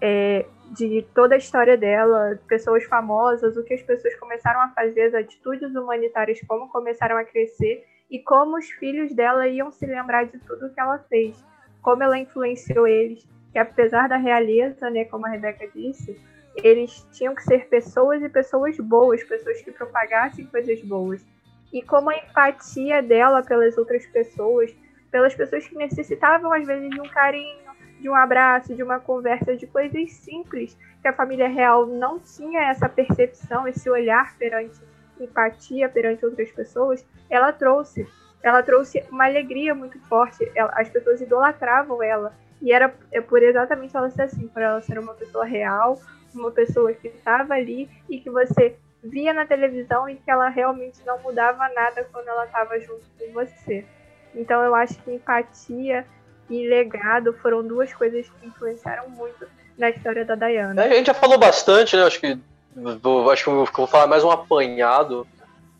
é, 0.00 0.44
de 0.72 1.02
toda 1.14 1.36
a 1.36 1.38
história 1.38 1.76
dela, 1.76 2.38
pessoas 2.48 2.84
famosas, 2.84 3.56
o 3.56 3.62
que 3.62 3.74
as 3.74 3.82
pessoas 3.82 4.14
começaram 4.16 4.60
a 4.60 4.68
fazer, 4.70 5.02
as 5.02 5.14
atitudes 5.14 5.74
humanitárias, 5.74 6.40
como 6.46 6.68
começaram 6.68 7.16
a 7.16 7.24
crescer 7.24 7.84
e 8.10 8.18
como 8.18 8.56
os 8.58 8.68
filhos 8.70 9.14
dela 9.14 9.46
iam 9.46 9.70
se 9.70 9.86
lembrar 9.86 10.24
de 10.24 10.38
tudo 10.38 10.72
que 10.74 10.80
ela 10.80 10.98
fez, 11.08 11.42
como 11.80 12.02
ela 12.02 12.18
influenciou 12.18 12.86
eles, 12.86 13.26
que 13.52 13.58
apesar 13.58 14.08
da 14.08 14.16
realeza, 14.16 14.90
né, 14.90 15.04
como 15.04 15.26
a 15.26 15.30
Rebeca 15.30 15.68
disse, 15.72 16.20
eles 16.56 17.06
tinham 17.12 17.34
que 17.34 17.42
ser 17.42 17.68
pessoas 17.68 18.22
e 18.22 18.28
pessoas 18.28 18.76
boas, 18.78 19.22
pessoas 19.24 19.60
que 19.62 19.72
propagassem 19.72 20.46
coisas 20.46 20.80
boas. 20.82 21.24
E 21.72 21.82
como 21.82 22.10
a 22.10 22.16
empatia 22.16 23.02
dela 23.02 23.42
pelas 23.42 23.76
outras 23.76 24.06
pessoas, 24.06 24.74
pelas 25.10 25.34
pessoas 25.34 25.66
que 25.66 25.76
necessitavam, 25.76 26.52
às 26.52 26.66
vezes, 26.66 26.90
de 26.90 27.00
um 27.00 27.08
carinho, 27.08 27.64
de 28.00 28.08
um 28.08 28.14
abraço, 28.14 28.74
de 28.74 28.82
uma 28.82 29.00
conversa, 29.00 29.56
de 29.56 29.66
coisas 29.66 30.12
simples, 30.12 30.76
que 31.00 31.08
a 31.08 31.12
família 31.12 31.48
real 31.48 31.86
não 31.86 32.20
tinha 32.20 32.70
essa 32.70 32.88
percepção, 32.88 33.66
esse 33.66 33.88
olhar 33.90 34.36
perante 34.36 34.80
empatia 35.20 35.88
perante 35.88 36.24
outras 36.24 36.50
pessoas, 36.50 37.04
ela 37.28 37.52
trouxe. 37.52 38.06
Ela 38.42 38.62
trouxe 38.62 39.02
uma 39.10 39.24
alegria 39.24 39.74
muito 39.74 39.98
forte. 40.06 40.50
Ela, 40.54 40.72
as 40.76 40.88
pessoas 40.88 41.20
idolatravam 41.20 42.02
ela. 42.02 42.34
E 42.60 42.72
era 42.72 42.94
é 43.10 43.20
por 43.20 43.42
exatamente 43.42 43.96
ela 43.96 44.10
ser 44.10 44.22
assim, 44.22 44.48
por 44.48 44.62
ela 44.62 44.80
ser 44.80 44.98
uma 44.98 45.14
pessoa 45.14 45.44
real, 45.44 45.98
uma 46.34 46.50
pessoa 46.50 46.92
que 46.92 47.08
estava 47.08 47.54
ali 47.54 47.88
e 48.08 48.18
que 48.18 48.30
você 48.30 48.76
via 49.02 49.32
na 49.34 49.46
televisão 49.46 50.08
e 50.08 50.16
que 50.16 50.30
ela 50.30 50.48
realmente 50.48 50.98
não 51.04 51.18
mudava 51.20 51.68
nada 51.74 52.08
quando 52.12 52.28
ela 52.28 52.46
estava 52.46 52.78
junto 52.80 53.04
com 53.18 53.32
você. 53.32 53.84
Então 54.34 54.62
eu 54.62 54.74
acho 54.74 54.94
que 55.02 55.12
empatia 55.12 56.06
e 56.48 56.68
legado 56.68 57.32
foram 57.34 57.66
duas 57.66 57.92
coisas 57.92 58.26
que 58.28 58.46
influenciaram 58.46 59.08
muito 59.08 59.46
na 59.78 59.90
história 59.90 60.24
da 60.24 60.34
Diana. 60.34 60.84
É, 60.84 60.92
a 60.92 60.94
gente 60.94 61.06
já 61.06 61.14
falou 61.14 61.38
bastante, 61.38 61.96
né? 61.96 62.04
Acho 62.04 62.20
que 62.20 62.38
vou, 63.00 63.30
acho 63.30 63.44
que 63.44 63.50
vou 63.50 63.86
falar 63.86 64.06
mais 64.06 64.24
um 64.24 64.30
apanhado, 64.30 65.26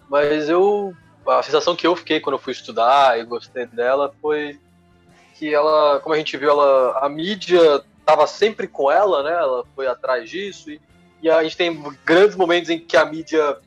mas 0.09 0.49
eu 0.49 0.95
a 1.27 1.43
sensação 1.43 1.75
que 1.75 1.87
eu 1.87 1.97
fiquei 1.97 2.21
quando 2.21 2.35
eu 2.35 2.39
fui 2.39 2.53
estudar 2.53 3.19
e 3.19 3.25
gostei 3.25 3.65
dela 3.67 4.15
foi 4.21 4.61
que 5.35 5.53
ela, 5.53 5.99
como 6.01 6.15
a 6.15 6.19
gente 6.19 6.37
viu, 6.37 6.51
ela 6.51 6.99
a 6.99 7.09
mídia 7.09 7.83
estava 8.05 8.27
sempre 8.27 8.69
com 8.69 8.91
ela, 8.91 9.23
né? 9.23 9.33
Ela 9.33 9.65
foi 9.75 9.87
atrás 9.87 10.29
disso 10.29 10.71
e, 10.71 10.81
e 11.23 11.31
a 11.31 11.43
gente 11.43 11.57
tem 11.57 11.83
grandes 12.05 12.37
momentos 12.37 12.71
em 12.71 12.79
que 12.79 12.97
a 12.97 13.05
mídia 13.05 13.59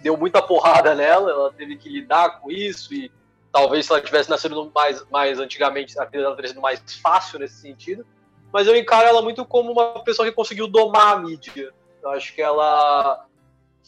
deu 0.00 0.16
muita 0.16 0.42
porrada 0.42 0.94
nela, 0.94 1.30
ela 1.30 1.52
teve 1.52 1.76
que 1.76 1.88
lidar 1.88 2.40
com 2.40 2.50
isso 2.50 2.92
e 2.92 3.10
Talvez 3.54 3.86
se 3.86 3.92
ela 3.92 4.00
tivesse 4.00 4.28
nascido 4.28 4.68
mais, 4.74 5.08
mais 5.12 5.38
antigamente, 5.38 5.96
a 5.96 6.04
vida 6.04 6.34
teria 6.34 6.48
sido 6.48 6.60
mais 6.60 6.82
fácil 7.00 7.38
nesse 7.38 7.60
sentido. 7.60 8.04
Mas 8.52 8.66
eu 8.66 8.74
encaro 8.74 9.06
ela 9.06 9.22
muito 9.22 9.44
como 9.44 9.70
uma 9.70 10.02
pessoa 10.02 10.26
que 10.26 10.34
conseguiu 10.34 10.66
domar 10.66 11.14
a 11.14 11.20
mídia. 11.20 11.72
Eu 12.02 12.10
acho 12.10 12.34
que 12.34 12.42
ela 12.42 13.24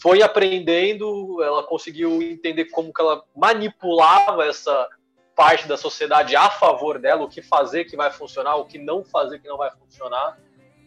foi 0.00 0.22
aprendendo, 0.22 1.42
ela 1.42 1.64
conseguiu 1.64 2.22
entender 2.22 2.66
como 2.66 2.92
que 2.92 3.02
ela 3.02 3.24
manipulava 3.34 4.44
essa 4.44 4.88
parte 5.36 5.68
da 5.68 5.76
sociedade 5.76 6.34
a 6.34 6.50
favor 6.50 6.98
dela, 6.98 7.22
o 7.22 7.28
que 7.28 7.42
fazer 7.42 7.84
que 7.84 7.94
vai 7.94 8.10
funcionar, 8.10 8.56
o 8.56 8.64
que 8.64 8.78
não 8.78 9.04
fazer 9.04 9.38
que 9.38 9.46
não 9.46 9.58
vai 9.58 9.70
funcionar. 9.70 10.38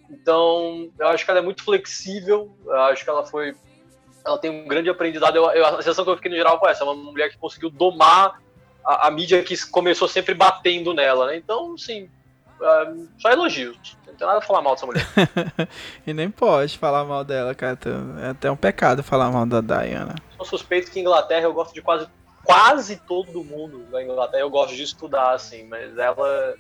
Então, 0.10 0.90
eu 1.00 1.08
acho 1.08 1.24
que 1.24 1.30
ela 1.30 1.40
é 1.40 1.44
muito 1.44 1.64
flexível, 1.64 2.52
eu 2.66 2.82
acho 2.82 3.04
que 3.04 3.10
ela 3.10 3.24
foi 3.24 3.56
ela 4.26 4.38
tem 4.38 4.50
um 4.50 4.68
grande 4.68 4.90
aprendizado. 4.90 5.36
Eu, 5.36 5.50
eu, 5.52 5.66
a 5.66 5.78
sensação 5.78 6.04
que 6.04 6.12
eu 6.12 6.16
fiquei 6.16 6.32
no 6.32 6.38
geral 6.38 6.60
foi 6.60 6.72
essa: 6.72 6.84
uma 6.84 6.94
mulher 6.94 7.30
que 7.30 7.38
conseguiu 7.38 7.70
domar 7.70 8.42
a, 8.86 9.08
a, 9.08 9.12
mídia 9.12 9.44
que 9.44 9.56
começou 9.70 10.08
sempre 10.08 10.34
batendo 10.34 10.94
nela, 10.94 11.28
né? 11.28 11.38
Então, 11.38 11.78
sim, 11.78 12.10
uh, 12.60 13.08
só 13.18 13.30
elogios. 13.30 13.98
Não 14.06 14.16
tem 14.16 14.28
nada 14.28 14.40
a 14.40 14.42
falar 14.42 14.62
mal 14.62 14.74
dessa 14.74 14.86
mulher. 14.86 15.06
e 16.06 16.14
nem 16.14 16.30
pode 16.30 16.78
falar 16.78 17.06
mal 17.06 17.24
dela, 17.24 17.56
cara. 17.56 17.78
É 18.22 18.30
até 18.30 18.52
um 18.52 18.58
pecado 18.58 19.04
falar 19.04 19.32
mal 19.32 19.46
da 19.46 19.62
Diana. 19.62 20.16
Sou 20.38 20.46
suspeito 20.46 20.92
que 20.92 21.00
Inglaterra 21.00 21.44
eu 21.44 21.54
gosto 21.54 21.74
de 21.74 21.82
quase, 21.82 22.08
quase 22.44 22.98
todo 22.98 23.44
mundo 23.44 23.86
da 23.86 24.04
Inglaterra. 24.04 24.42
Eu 24.42 24.50
gosto 24.50 24.76
de 24.76 24.84
estudar, 24.84 25.34
assim, 25.34 25.64
mas 25.68 25.98
ela, 25.98 26.56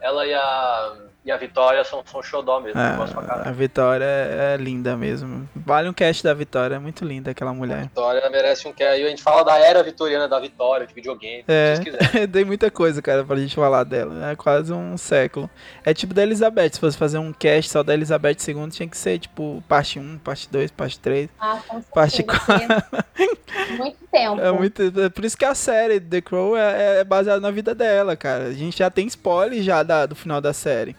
ela 0.00 0.26
e 0.26 0.34
a, 0.34 1.07
E 1.28 1.30
a 1.30 1.36
Vitória 1.36 1.84
são, 1.84 2.02
são 2.10 2.22
xodó 2.22 2.58
mesmo. 2.58 2.80
eu 2.80 2.96
gosto 2.96 3.12
pra 3.12 3.22
É, 3.22 3.26
caralho. 3.26 3.48
a 3.50 3.52
Vitória 3.52 4.04
é, 4.04 4.54
é 4.54 4.56
linda 4.56 4.96
mesmo. 4.96 5.46
Vale 5.54 5.86
um 5.86 5.92
cast 5.92 6.24
da 6.24 6.32
Vitória, 6.32 6.76
é 6.76 6.78
muito 6.78 7.04
linda 7.04 7.32
aquela 7.32 7.50
A 7.50 7.54
mulher. 7.54 7.82
Vitória 7.82 8.30
merece 8.30 8.66
um 8.66 8.72
aí 8.80 9.04
a 9.04 9.10
gente 9.10 9.22
fala 9.22 9.42
da 9.44 9.58
era 9.58 9.82
vitoriana 9.82 10.26
da 10.26 10.40
Vitória, 10.40 10.86
de 10.86 10.94
videogame, 10.94 11.44
É. 11.46 11.76
se 11.76 11.82
vocês 11.82 11.96
quiserem. 11.98 12.28
Tem 12.32 12.44
muita 12.46 12.70
coisa, 12.70 13.02
cara, 13.02 13.24
pra 13.24 13.36
gente 13.36 13.54
falar 13.54 13.84
dela. 13.84 14.30
É 14.30 14.36
quase 14.36 14.72
um 14.72 14.96
século. 14.96 15.50
É 15.84 15.92
tipo 15.92 16.14
da 16.14 16.22
Elizabeth. 16.22 16.70
Se 16.72 16.80
fosse 16.80 16.96
fazer 16.96 17.18
um 17.18 17.30
cast 17.30 17.70
só 17.72 17.82
da 17.82 17.92
Elizabeth 17.92 18.36
II, 18.48 18.68
tinha 18.70 18.88
que 18.88 18.96
ser 18.96 19.18
tipo 19.18 19.62
parte 19.68 19.98
1, 20.00 20.18
parte 20.24 20.48
2, 20.50 20.70
parte 20.70 20.98
3. 20.98 21.28
Ah, 21.38 21.58
com 21.68 21.82
Parte 21.82 22.16
certeza. 22.24 22.40
porque 22.46 23.28
Muito 23.76 23.98
tempo. 24.10 24.40
É 24.40 24.50
muito. 24.52 24.82
É 24.98 25.08
por 25.10 25.24
isso 25.26 25.36
que 25.36 25.44
a 25.44 25.54
série 25.54 26.00
The 26.00 26.22
Crow 26.22 26.56
é, 26.56 27.00
é 27.00 27.04
baseada 27.04 27.40
na 27.40 27.50
vida 27.50 27.74
dela, 27.74 28.16
cara. 28.16 28.44
A 28.44 28.52
gente 28.52 28.78
já 28.78 28.88
tem 28.90 29.06
spoiler 29.06 29.62
já 29.62 29.82
da- 29.82 30.06
do 30.06 30.14
final 30.14 30.40
da 30.40 30.54
série. 30.54 30.96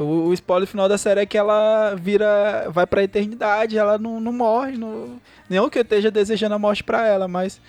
O, 0.00 0.28
o 0.28 0.32
spoiler 0.32 0.66
final 0.66 0.88
da 0.88 0.96
série 0.96 1.20
é 1.20 1.26
que 1.26 1.36
ela 1.36 1.94
vira. 1.94 2.66
vai 2.70 2.86
pra 2.86 3.02
eternidade, 3.02 3.76
ela 3.76 3.98
não, 3.98 4.18
não 4.18 4.32
morre. 4.32 4.76
Não, 4.76 5.20
não 5.48 5.68
que 5.68 5.78
eu 5.78 5.82
esteja 5.82 6.10
desejando 6.10 6.54
a 6.54 6.58
morte 6.58 6.82
pra 6.82 7.06
ela, 7.06 7.28
mas. 7.28 7.60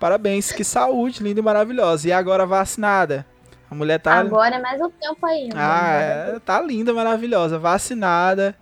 Parabéns, 0.00 0.50
que 0.50 0.64
saúde, 0.64 1.22
linda 1.22 1.40
e 1.40 1.42
maravilhosa. 1.42 2.08
E 2.08 2.12
agora 2.12 2.46
vacinada. 2.46 3.24
A 3.70 3.74
mulher 3.74 3.98
tá. 4.00 4.14
Agora 4.14 4.56
é 4.56 4.60
mais 4.60 4.80
um 4.80 4.90
tempo 4.90 5.24
ainda. 5.26 5.56
Ah, 5.56 5.92
é, 5.92 6.38
tá 6.40 6.60
linda, 6.60 6.92
maravilhosa. 6.92 7.58
Vacinada, 7.58 8.54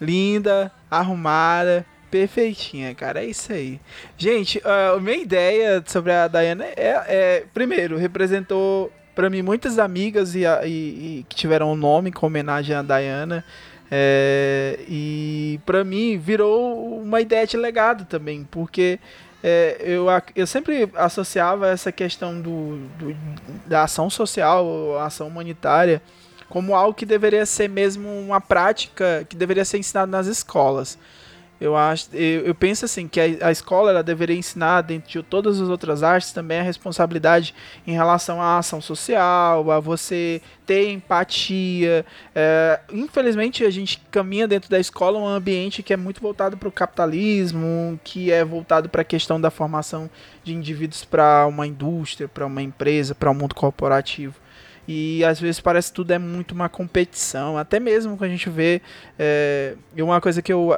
linda, 0.00 0.72
arrumada, 0.90 1.84
perfeitinha, 2.10 2.94
cara. 2.94 3.22
É 3.22 3.26
isso 3.26 3.52
aí. 3.52 3.80
Gente, 4.16 4.60
ah, 4.64 4.94
a 4.96 5.00
minha 5.00 5.16
ideia 5.16 5.82
sobre 5.86 6.12
a 6.12 6.28
Diana 6.28 6.64
é, 6.64 7.04
é, 7.06 7.44
primeiro, 7.52 7.96
representou 7.96 8.92
pra 9.14 9.28
mim 9.30 9.42
muitas 9.42 9.78
amigas 9.78 10.34
e, 10.34 10.40
e- 10.44 10.66
e 11.20 11.26
que 11.28 11.36
tiveram 11.36 11.72
um 11.72 11.76
nome 11.76 12.10
com 12.12 12.26
homenagem 12.26 12.74
à 12.74 12.82
Diana. 12.82 13.44
É, 13.92 14.78
e 14.88 15.58
pra 15.66 15.82
mim 15.82 16.16
virou 16.16 17.00
uma 17.02 17.20
ideia 17.20 17.44
de 17.46 17.56
legado 17.56 18.04
também, 18.04 18.46
porque 18.48 19.00
é, 19.42 19.76
eu, 19.80 20.06
eu 20.36 20.46
sempre 20.46 20.88
associava 20.94 21.66
essa 21.68 21.90
questão 21.90 22.40
do, 22.40 22.76
do- 22.98 23.16
da 23.66 23.82
ação 23.82 24.08
social, 24.08 24.96
ação 25.00 25.26
humanitária, 25.26 26.00
como 26.48 26.74
algo 26.76 26.94
que 26.94 27.04
deveria 27.04 27.44
ser 27.44 27.68
mesmo 27.68 28.08
uma 28.08 28.40
prática 28.40 29.26
que 29.28 29.34
deveria 29.34 29.64
ser 29.64 29.78
ensinado 29.78 30.10
nas 30.12 30.26
escolas. 30.28 30.96
Eu 31.60 31.76
acho, 31.76 32.08
eu, 32.14 32.46
eu 32.46 32.54
penso 32.54 32.86
assim 32.86 33.06
que 33.06 33.20
a, 33.20 33.48
a 33.48 33.52
escola 33.52 33.90
ela 33.90 34.02
deveria 34.02 34.34
ensinar 34.34 34.80
dentro 34.80 35.10
de 35.10 35.22
todas 35.22 35.60
as 35.60 35.68
outras 35.68 36.02
artes 36.02 36.32
também 36.32 36.58
a 36.58 36.62
responsabilidade 36.62 37.54
em 37.86 37.92
relação 37.92 38.40
à 38.40 38.56
ação 38.56 38.80
social, 38.80 39.70
a 39.70 39.78
você 39.78 40.40
ter 40.64 40.90
empatia. 40.90 42.06
É, 42.34 42.80
infelizmente 42.90 43.62
a 43.62 43.70
gente 43.70 44.02
caminha 44.10 44.48
dentro 44.48 44.70
da 44.70 44.78
escola 44.78 45.18
um 45.18 45.26
ambiente 45.26 45.82
que 45.82 45.92
é 45.92 45.98
muito 45.98 46.20
voltado 46.22 46.56
para 46.56 46.68
o 46.68 46.72
capitalismo, 46.72 48.00
que 48.02 48.32
é 48.32 48.42
voltado 48.42 48.88
para 48.88 49.02
a 49.02 49.04
questão 49.04 49.38
da 49.38 49.50
formação 49.50 50.08
de 50.42 50.54
indivíduos 50.54 51.04
para 51.04 51.46
uma 51.46 51.66
indústria, 51.66 52.26
para 52.26 52.46
uma 52.46 52.62
empresa, 52.62 53.14
para 53.14 53.30
o 53.30 53.34
mundo 53.34 53.54
corporativo. 53.54 54.34
E 54.88 55.24
às 55.24 55.38
vezes 55.38 55.60
parece 55.60 55.90
que 55.90 55.94
tudo 55.94 56.10
é 56.10 56.18
muito 56.18 56.52
uma 56.52 56.68
competição, 56.68 57.56
até 57.56 57.78
mesmo 57.78 58.16
quando 58.16 58.30
a 58.30 58.32
gente 58.32 58.50
vê. 58.50 58.82
É, 59.16 59.74
uma 59.96 60.20
coisa 60.20 60.42
que 60.42 60.52
eu, 60.52 60.74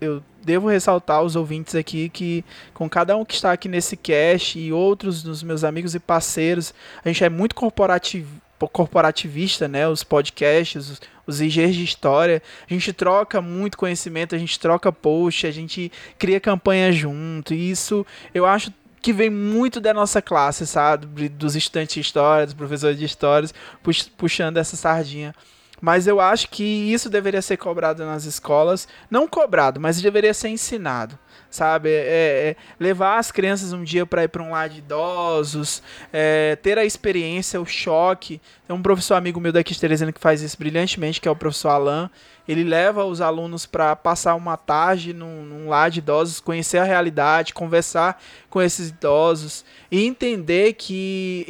eu 0.00 0.22
devo 0.42 0.68
ressaltar 0.68 1.18
aos 1.18 1.36
ouvintes 1.36 1.74
aqui 1.74 2.08
que 2.08 2.44
com 2.72 2.88
cada 2.88 3.16
um 3.16 3.24
que 3.24 3.34
está 3.34 3.52
aqui 3.52 3.68
nesse 3.68 3.96
cast 3.96 4.58
e 4.58 4.72
outros 4.72 5.22
dos 5.22 5.42
meus 5.42 5.64
amigos 5.64 5.94
e 5.94 6.00
parceiros, 6.00 6.72
a 7.04 7.08
gente 7.08 7.22
é 7.22 7.28
muito 7.28 7.54
corporativ, 7.54 8.26
corporativista, 8.72 9.68
né? 9.68 9.86
Os 9.88 10.02
podcasts, 10.02 10.88
os, 10.90 11.00
os 11.26 11.40
IGs 11.40 11.74
de 11.74 11.84
história. 11.84 12.42
A 12.68 12.72
gente 12.72 12.92
troca 12.92 13.40
muito 13.40 13.76
conhecimento, 13.78 14.34
a 14.34 14.38
gente 14.38 14.58
troca 14.58 14.90
post, 14.92 15.46
a 15.46 15.50
gente 15.50 15.90
cria 16.18 16.40
campanha 16.40 16.90
junto. 16.92 17.54
E 17.54 17.70
isso 17.70 18.06
eu 18.34 18.46
acho 18.46 18.72
que 19.02 19.12
vem 19.12 19.30
muito 19.30 19.80
da 19.80 19.94
nossa 19.94 20.20
classe, 20.20 20.66
sabe? 20.66 21.28
Dos 21.28 21.56
estudantes 21.56 21.94
de 21.94 22.00
história, 22.00 22.46
dos 22.46 22.54
professores 22.54 22.98
de 22.98 23.04
histórias, 23.04 23.54
pux- 23.82 24.08
puxando 24.08 24.56
essa 24.58 24.76
sardinha. 24.76 25.34
Mas 25.80 26.06
eu 26.06 26.20
acho 26.20 26.48
que 26.48 26.62
isso 26.62 27.08
deveria 27.08 27.40
ser 27.40 27.56
cobrado 27.56 28.04
nas 28.04 28.24
escolas. 28.24 28.86
Não 29.10 29.26
cobrado, 29.26 29.80
mas 29.80 30.00
deveria 30.00 30.34
ser 30.34 30.48
ensinado. 30.48 31.18
Sabe? 31.50 31.90
É- 31.90 32.50
é 32.50 32.56
levar 32.78 33.18
as 33.18 33.32
crianças 33.32 33.72
um 33.72 33.82
dia 33.82 34.06
para 34.06 34.24
ir 34.24 34.28
para 34.28 34.42
um 34.42 34.50
lar 34.50 34.68
de 34.68 34.78
idosos, 34.78 35.82
é, 36.12 36.56
ter 36.56 36.78
a 36.78 36.84
experiência, 36.84 37.60
o 37.60 37.66
choque. 37.66 38.40
Tem 38.66 38.76
um 38.76 38.82
professor 38.82 39.14
amigo 39.14 39.40
meu 39.40 39.52
daqui 39.52 39.74
de 39.74 39.80
Teresina 39.80 40.12
que 40.12 40.20
faz 40.20 40.42
isso 40.42 40.56
brilhantemente, 40.58 41.20
que 41.20 41.28
é 41.28 41.30
o 41.30 41.36
professor 41.36 41.70
Alain. 41.70 42.08
Ele 42.48 42.64
leva 42.64 43.04
os 43.04 43.20
alunos 43.20 43.64
para 43.64 43.94
passar 43.94 44.34
uma 44.34 44.56
tarde 44.56 45.12
num, 45.12 45.44
num 45.44 45.68
lar 45.68 45.88
de 45.88 46.00
idosos, 46.00 46.40
conhecer 46.40 46.78
a 46.78 46.84
realidade, 46.84 47.54
conversar 47.54 48.20
com 48.48 48.60
esses 48.60 48.88
idosos 48.88 49.64
e 49.88 50.04
entender 50.04 50.72
que 50.72 51.46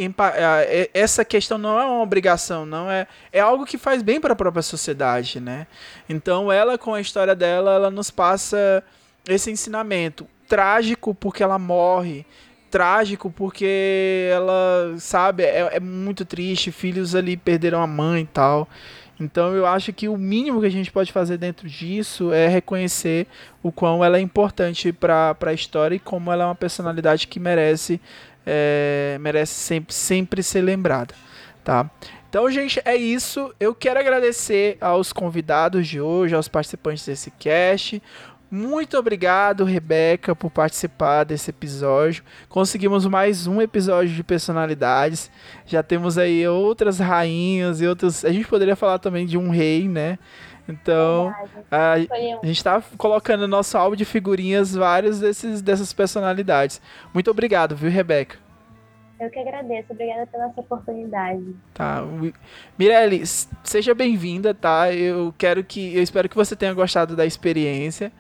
essa 0.92 1.24
questão 1.24 1.56
não 1.56 1.80
é 1.80 1.86
uma 1.86 2.02
obrigação, 2.02 2.66
não 2.66 2.90
é, 2.90 3.06
é 3.32 3.40
algo 3.40 3.64
que 3.64 3.78
faz 3.78 4.02
bem 4.02 4.20
para 4.20 4.34
a 4.34 4.36
própria 4.36 4.62
sociedade, 4.62 5.40
né? 5.40 5.66
Então 6.06 6.52
ela 6.52 6.76
com 6.76 6.92
a 6.92 7.00
história 7.00 7.34
dela, 7.34 7.72
ela 7.72 7.90
nos 7.90 8.10
passa 8.10 8.84
esse 9.28 9.50
ensinamento 9.50 10.26
trágico 10.48 11.14
porque 11.14 11.42
ela 11.42 11.58
morre, 11.58 12.26
trágico 12.70 13.30
porque 13.30 14.28
ela, 14.32 14.94
sabe, 14.98 15.44
é, 15.44 15.76
é 15.76 15.80
muito 15.80 16.24
triste, 16.24 16.72
filhos 16.72 17.14
ali 17.14 17.36
perderam 17.36 17.82
a 17.82 17.86
mãe 17.86 18.22
e 18.22 18.26
tal. 18.26 18.68
Então 19.18 19.54
eu 19.54 19.66
acho 19.66 19.92
que 19.92 20.08
o 20.08 20.16
mínimo 20.16 20.60
que 20.60 20.66
a 20.66 20.70
gente 20.70 20.90
pode 20.90 21.12
fazer 21.12 21.36
dentro 21.36 21.68
disso 21.68 22.32
é 22.32 22.48
reconhecer 22.48 23.26
o 23.62 23.70
quão 23.70 24.02
ela 24.02 24.16
é 24.16 24.20
importante 24.20 24.92
para 24.92 25.36
a 25.40 25.52
história 25.52 25.94
e 25.94 26.00
como 26.00 26.32
ela 26.32 26.44
é 26.44 26.46
uma 26.46 26.54
personalidade 26.54 27.28
que 27.28 27.38
merece 27.38 28.00
é, 28.46 29.18
merece 29.20 29.52
sempre, 29.52 29.94
sempre 29.94 30.42
ser 30.42 30.62
lembrada, 30.62 31.14
tá? 31.62 31.90
Então, 32.30 32.48
gente, 32.48 32.80
é 32.84 32.94
isso. 32.94 33.52
Eu 33.58 33.74
quero 33.74 33.98
agradecer 33.98 34.78
aos 34.80 35.12
convidados 35.12 35.88
de 35.88 36.00
hoje, 36.00 36.32
aos 36.32 36.46
participantes 36.46 37.04
desse 37.04 37.28
cast. 37.32 38.00
Muito 38.50 38.98
obrigado, 38.98 39.62
Rebeca, 39.62 40.34
por 40.34 40.50
participar 40.50 41.22
desse 41.22 41.50
episódio. 41.50 42.24
Conseguimos 42.48 43.06
mais 43.06 43.46
um 43.46 43.62
episódio 43.62 44.12
de 44.12 44.24
personalidades. 44.24 45.30
Já 45.64 45.84
temos 45.84 46.18
aí 46.18 46.48
outras 46.48 46.98
rainhas 46.98 47.80
e 47.80 47.86
outros. 47.86 48.24
A 48.24 48.32
gente 48.32 48.48
poderia 48.48 48.74
falar 48.74 48.98
também 48.98 49.24
de 49.24 49.38
um 49.38 49.50
rei, 49.50 49.88
né? 49.88 50.18
Então, 50.68 51.32
a, 51.70 51.94
a 52.42 52.46
gente 52.46 52.62
tá 52.62 52.82
colocando 52.98 53.42
no 53.42 53.48
nosso 53.48 53.78
álbum 53.78 53.94
de 53.94 54.04
figurinhas 54.04 54.74
vários 54.74 55.20
desses, 55.20 55.62
dessas 55.62 55.92
personalidades. 55.92 56.80
Muito 57.14 57.30
obrigado, 57.30 57.76
viu, 57.76 57.88
Rebeca? 57.88 58.36
Eu 59.20 59.30
que 59.30 59.38
agradeço. 59.38 59.92
Obrigada 59.92 60.26
pela 60.26 60.46
essa 60.46 60.60
oportunidade. 60.60 61.54
Tá. 61.74 62.02
Mirelle, 62.78 63.22
seja 63.62 63.94
bem-vinda, 63.94 64.54
tá? 64.54 64.92
Eu 64.92 65.32
quero 65.38 65.62
que. 65.62 65.94
Eu 65.94 66.02
espero 66.02 66.28
que 66.28 66.34
você 66.34 66.56
tenha 66.56 66.72
gostado 66.72 67.14
da 67.14 67.26
experiência. 67.26 68.10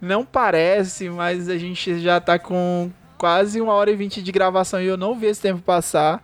Não 0.00 0.24
parece, 0.24 1.10
mas 1.10 1.48
a 1.48 1.58
gente 1.58 1.98
já 1.98 2.20
tá 2.20 2.38
com 2.38 2.90
quase 3.18 3.60
uma 3.60 3.74
hora 3.74 3.90
e 3.90 3.96
vinte 3.96 4.22
de 4.22 4.32
gravação 4.32 4.80
e 4.80 4.86
eu 4.86 4.96
não 4.96 5.14
vi 5.14 5.26
esse 5.26 5.42
tempo 5.42 5.60
passar. 5.60 6.22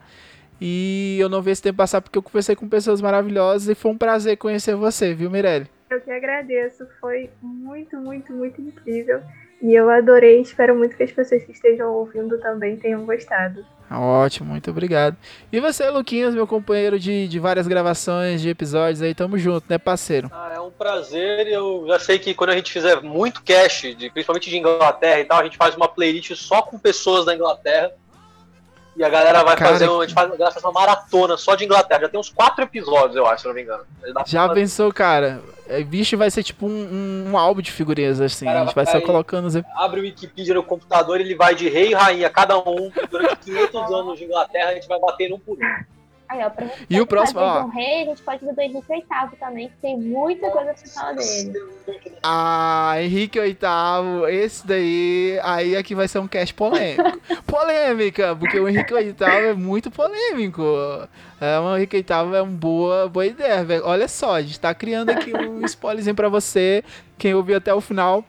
E 0.59 1.19
eu 1.21 1.29
não 1.29 1.43
vi 1.43 1.51
esse 1.51 1.63
tempo 1.63 1.77
passar 1.77 2.01
porque 2.01 2.17
eu 2.17 2.23
conversei 2.23 2.57
com 2.57 2.67
pessoas 2.67 3.03
maravilhosas 3.03 3.69
e 3.69 3.75
foi 3.75 3.91
um 3.91 3.99
prazer 3.99 4.39
conhecer 4.39 4.75
você, 4.75 5.15
viu, 5.15 5.31
Mirelle? 5.31 5.69
Eu 5.91 6.01
que 6.01 6.11
agradeço, 6.11 6.87
foi 7.01 7.31
muito, 7.43 7.97
muito, 7.99 8.33
muito 8.33 8.61
incrível. 8.61 9.21
E 9.67 9.75
eu 9.75 9.91
adorei, 9.91 10.41
espero 10.41 10.77
muito 10.77 10.97
que 10.97 11.03
as 11.03 11.11
pessoas 11.11 11.43
que 11.43 11.51
estejam 11.51 11.93
ouvindo 11.93 12.39
também 12.39 12.77
tenham 12.77 13.05
gostado. 13.05 13.67
Ótimo, 13.91 14.51
muito 14.51 14.71
obrigado. 14.71 15.17
E 15.51 15.59
você, 15.59 15.91
Luquinhas, 15.91 16.37
meu 16.37 16.47
companheiro 16.47 17.01
de, 17.01 17.27
de 17.27 17.41
várias 17.41 17.67
gravações, 17.67 18.41
de 18.41 18.49
episódios 18.49 19.03
aí, 19.03 19.13
tamo 19.13 19.37
junto, 19.37 19.67
né, 19.69 19.77
parceiro? 19.77 20.31
Ah, 20.33 20.53
é 20.55 20.61
um 20.61 20.71
prazer. 20.71 21.49
Eu 21.49 21.85
já 21.89 21.99
sei 21.99 22.17
que 22.17 22.33
quando 22.33 22.51
a 22.51 22.57
gente 22.57 22.73
fizer 22.73 23.03
muito 23.03 23.43
cast, 23.43 23.93
de, 23.93 24.09
principalmente 24.09 24.49
de 24.49 24.57
Inglaterra 24.57 25.19
e 25.19 25.25
tal, 25.25 25.41
a 25.41 25.45
gente 25.45 25.57
faz 25.57 25.75
uma 25.75 25.89
playlist 25.89 26.37
só 26.37 26.63
com 26.63 26.79
pessoas 26.79 27.25
da 27.25 27.35
Inglaterra. 27.35 27.91
E 28.97 29.05
a 29.05 29.09
galera 29.11 29.45
vai 29.45 29.57
Cara, 29.57 29.73
fazer, 29.73 29.89
um- 29.91 30.01
a 30.01 30.07
gente 30.07 30.15
faz, 30.15 30.27
a 30.27 30.37
galera 30.37 30.51
faz 30.53 30.65
uma 30.65 30.73
maratona 30.73 31.37
só 31.37 31.55
de 31.55 31.65
Inglaterra. 31.65 32.01
Já 32.03 32.09
tem 32.09 32.19
uns 32.19 32.31
quatro 32.31 32.65
episódios, 32.65 33.15
eu 33.17 33.27
acho, 33.27 33.43
se 33.43 33.49
não 33.49 33.55
me 33.55 33.63
engano. 33.63 33.85
Já 34.27 34.47
fazer- 34.49 34.61
pensou, 34.61 34.93
cara? 34.93 35.41
É, 35.69 35.83
Bicho 35.83 36.17
vai 36.17 36.31
ser 36.31 36.43
tipo 36.43 36.65
um, 36.67 36.71
um, 36.71 37.31
um 37.33 37.37
álbum 37.39 37.61
de 37.61 37.71
figurinhas, 37.73 38.21
assim. 38.21 38.45
Cara, 38.47 38.63
a 38.63 38.65
gente 38.65 38.75
vai 38.75 38.87
só 38.87 39.01
colocando 39.01 39.47
os. 39.47 39.57
abre 39.75 40.01
o 40.01 40.03
Wikipedia 40.05 40.55
no 40.55 40.63
computador, 40.63 41.21
ele 41.21 41.35
vai 41.35 41.55
de 41.55 41.69
rei 41.69 41.91
e 41.91 41.95
rainha, 41.95 42.31
cada 42.31 42.57
um, 42.57 42.91
durante 43.11 43.37
500 43.37 43.75
anos 43.93 44.19
de 44.19 44.25
Inglaterra, 44.25 44.71
a 44.71 44.75
gente 44.75 44.89
vai 44.89 44.99
bater 44.99 45.33
um 45.33 45.39
por 45.39 45.59
um. 45.59 45.96
Aí, 46.29 46.43
ó, 46.43 46.51
pra 46.51 46.69
E 46.91 47.01
o 47.01 47.07
próximo, 47.07 47.41
ó. 47.41 47.67
Rei, 47.67 48.03
a 48.03 48.05
gente 48.07 48.23
pode 48.23 48.45
ver 48.45 48.53
do 48.53 48.61
Henrique 48.61 48.87
VIII 48.89 49.39
também, 49.39 49.69
que 49.69 49.77
tem 49.77 49.97
muita 49.99 50.51
coisa 50.51 50.75
pra 50.75 50.91
falar 50.93 51.13
dele. 51.13 51.53
Ah, 52.23 52.95
Henrique 52.99 53.41
VIII, 53.41 53.57
esse 54.31 54.67
daí, 54.67 55.39
aí 55.43 55.77
aqui 55.77 55.95
vai 55.95 56.09
ser 56.09 56.19
um 56.19 56.27
cast 56.27 56.53
polêmico. 56.55 57.21
Polêmica, 57.47 58.35
porque 58.35 58.59
o 58.59 58.69
Henrique 58.69 58.93
VIII 58.93 59.15
é 59.21 59.55
muito 59.55 59.91
polêmico. 59.91 60.65
É, 61.41 61.59
o 61.61 61.77
Henrique 61.77 61.97
VIII 61.97 62.37
é 62.37 62.43
uma 62.43 62.45
boa, 62.47 63.09
boa 63.09 63.27
ideia, 63.27 63.65
velho. 63.65 63.83
Olha 63.85 64.09
só, 64.09 64.35
a 64.35 64.43
gente 64.43 64.59
tá 64.59 64.75
criando 64.75 65.11
aqui 65.11 65.33
um 65.37 65.63
spoilerzinho 65.67 66.17
pra 66.17 66.29
você. 66.29 66.83
Quem 67.17 67.35
ouviu 67.35 67.57
até 67.57 67.73
o 67.73 67.81
final, 67.81 68.25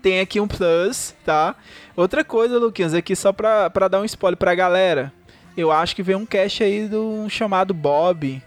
tem 0.00 0.20
aqui 0.20 0.40
um 0.40 0.48
plus, 0.48 1.14
tá? 1.24 1.54
Outra 1.96 2.24
coisa, 2.24 2.58
Luquinhas, 2.58 2.94
aqui 2.94 3.14
só 3.14 3.32
pra, 3.32 3.68
pra 3.68 3.88
dar 3.88 4.00
um 4.00 4.04
spoiler 4.04 4.36
pra 4.36 4.54
galera. 4.54 5.12
Eu 5.56 5.72
acho 5.72 5.96
que 5.96 6.02
vem 6.02 6.16
um 6.16 6.26
cast 6.26 6.62
aí 6.62 6.86
do 6.86 7.02
um 7.02 7.28
chamado 7.28 7.72
Bob. 7.72 8.42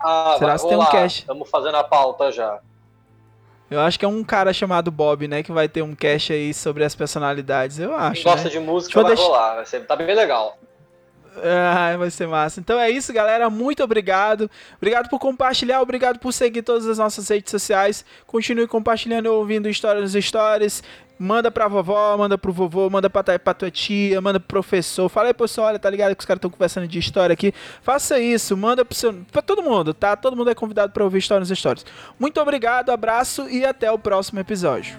Ah, 0.00 0.36
Será 0.38 0.56
vai 0.56 0.58
que 0.58 0.68
tem 0.68 0.78
um 0.78 0.86
cast? 0.86 1.20
Estamos 1.20 1.50
fazendo 1.50 1.76
a 1.76 1.84
pauta 1.84 2.32
já. 2.32 2.60
Eu 3.70 3.80
acho 3.80 3.98
que 3.98 4.04
é 4.04 4.08
um 4.08 4.24
cara 4.24 4.52
chamado 4.52 4.90
Bob, 4.90 5.28
né? 5.28 5.42
Que 5.42 5.52
vai 5.52 5.68
ter 5.68 5.82
um 5.82 5.94
cast 5.94 6.32
aí 6.32 6.54
sobre 6.54 6.84
as 6.84 6.94
personalidades. 6.94 7.78
Eu 7.78 7.94
acho. 7.94 8.22
Quem 8.22 8.32
gosta 8.32 8.44
né? 8.48 8.50
de 8.50 8.60
música 8.60 9.02
vai 9.02 9.14
deixar- 9.14 9.28
rolar. 9.28 9.54
Vai 9.56 9.66
ser, 9.66 9.86
tá 9.86 9.94
bem 9.94 10.14
legal. 10.14 10.56
Ah, 11.42 11.94
vai 11.96 12.10
ser 12.10 12.26
massa. 12.26 12.60
Então 12.60 12.78
é 12.80 12.90
isso, 12.90 13.12
galera. 13.12 13.50
Muito 13.50 13.82
obrigado. 13.84 14.50
Obrigado 14.76 15.08
por 15.08 15.18
compartilhar, 15.18 15.80
obrigado 15.80 16.18
por 16.18 16.32
seguir 16.32 16.62
todas 16.62 16.86
as 16.86 16.98
nossas 16.98 17.28
redes 17.28 17.50
sociais. 17.50 18.04
Continue 18.26 18.66
compartilhando 18.66 19.26
e 19.26 19.28
ouvindo 19.28 19.68
história 19.68 20.00
nos 20.00 20.12
stories. 20.14 20.82
Manda 21.18 21.50
pra 21.50 21.66
vovó, 21.66 22.16
manda 22.16 22.38
pro 22.38 22.52
vovô, 22.52 22.88
manda 22.88 23.10
pra, 23.10 23.38
pra 23.38 23.54
tua 23.54 23.70
tia, 23.70 24.20
manda 24.20 24.38
pro 24.38 24.48
professor. 24.48 25.08
Fala 25.08 25.28
aí, 25.28 25.34
pessoal, 25.34 25.68
olha, 25.68 25.78
tá 25.78 25.90
ligado 25.90 26.14
que 26.14 26.20
os 26.20 26.26
caras 26.26 26.38
estão 26.38 26.50
conversando 26.50 26.86
de 26.86 26.98
história 26.98 27.32
aqui. 27.32 27.52
Faça 27.82 28.18
isso, 28.20 28.56
manda 28.56 28.84
pro 28.84 28.94
seu, 28.94 29.14
pra 29.32 29.42
todo 29.42 29.62
mundo, 29.62 29.92
tá? 29.92 30.16
Todo 30.16 30.36
mundo 30.36 30.50
é 30.50 30.54
convidado 30.54 30.92
pra 30.92 31.04
ouvir 31.04 31.18
história 31.18 31.40
nos 31.40 31.48
stories. 31.48 31.84
Muito 32.18 32.40
obrigado, 32.40 32.90
abraço 32.90 33.48
e 33.48 33.64
até 33.64 33.90
o 33.90 33.98
próximo 33.98 34.38
episódio. 34.38 34.98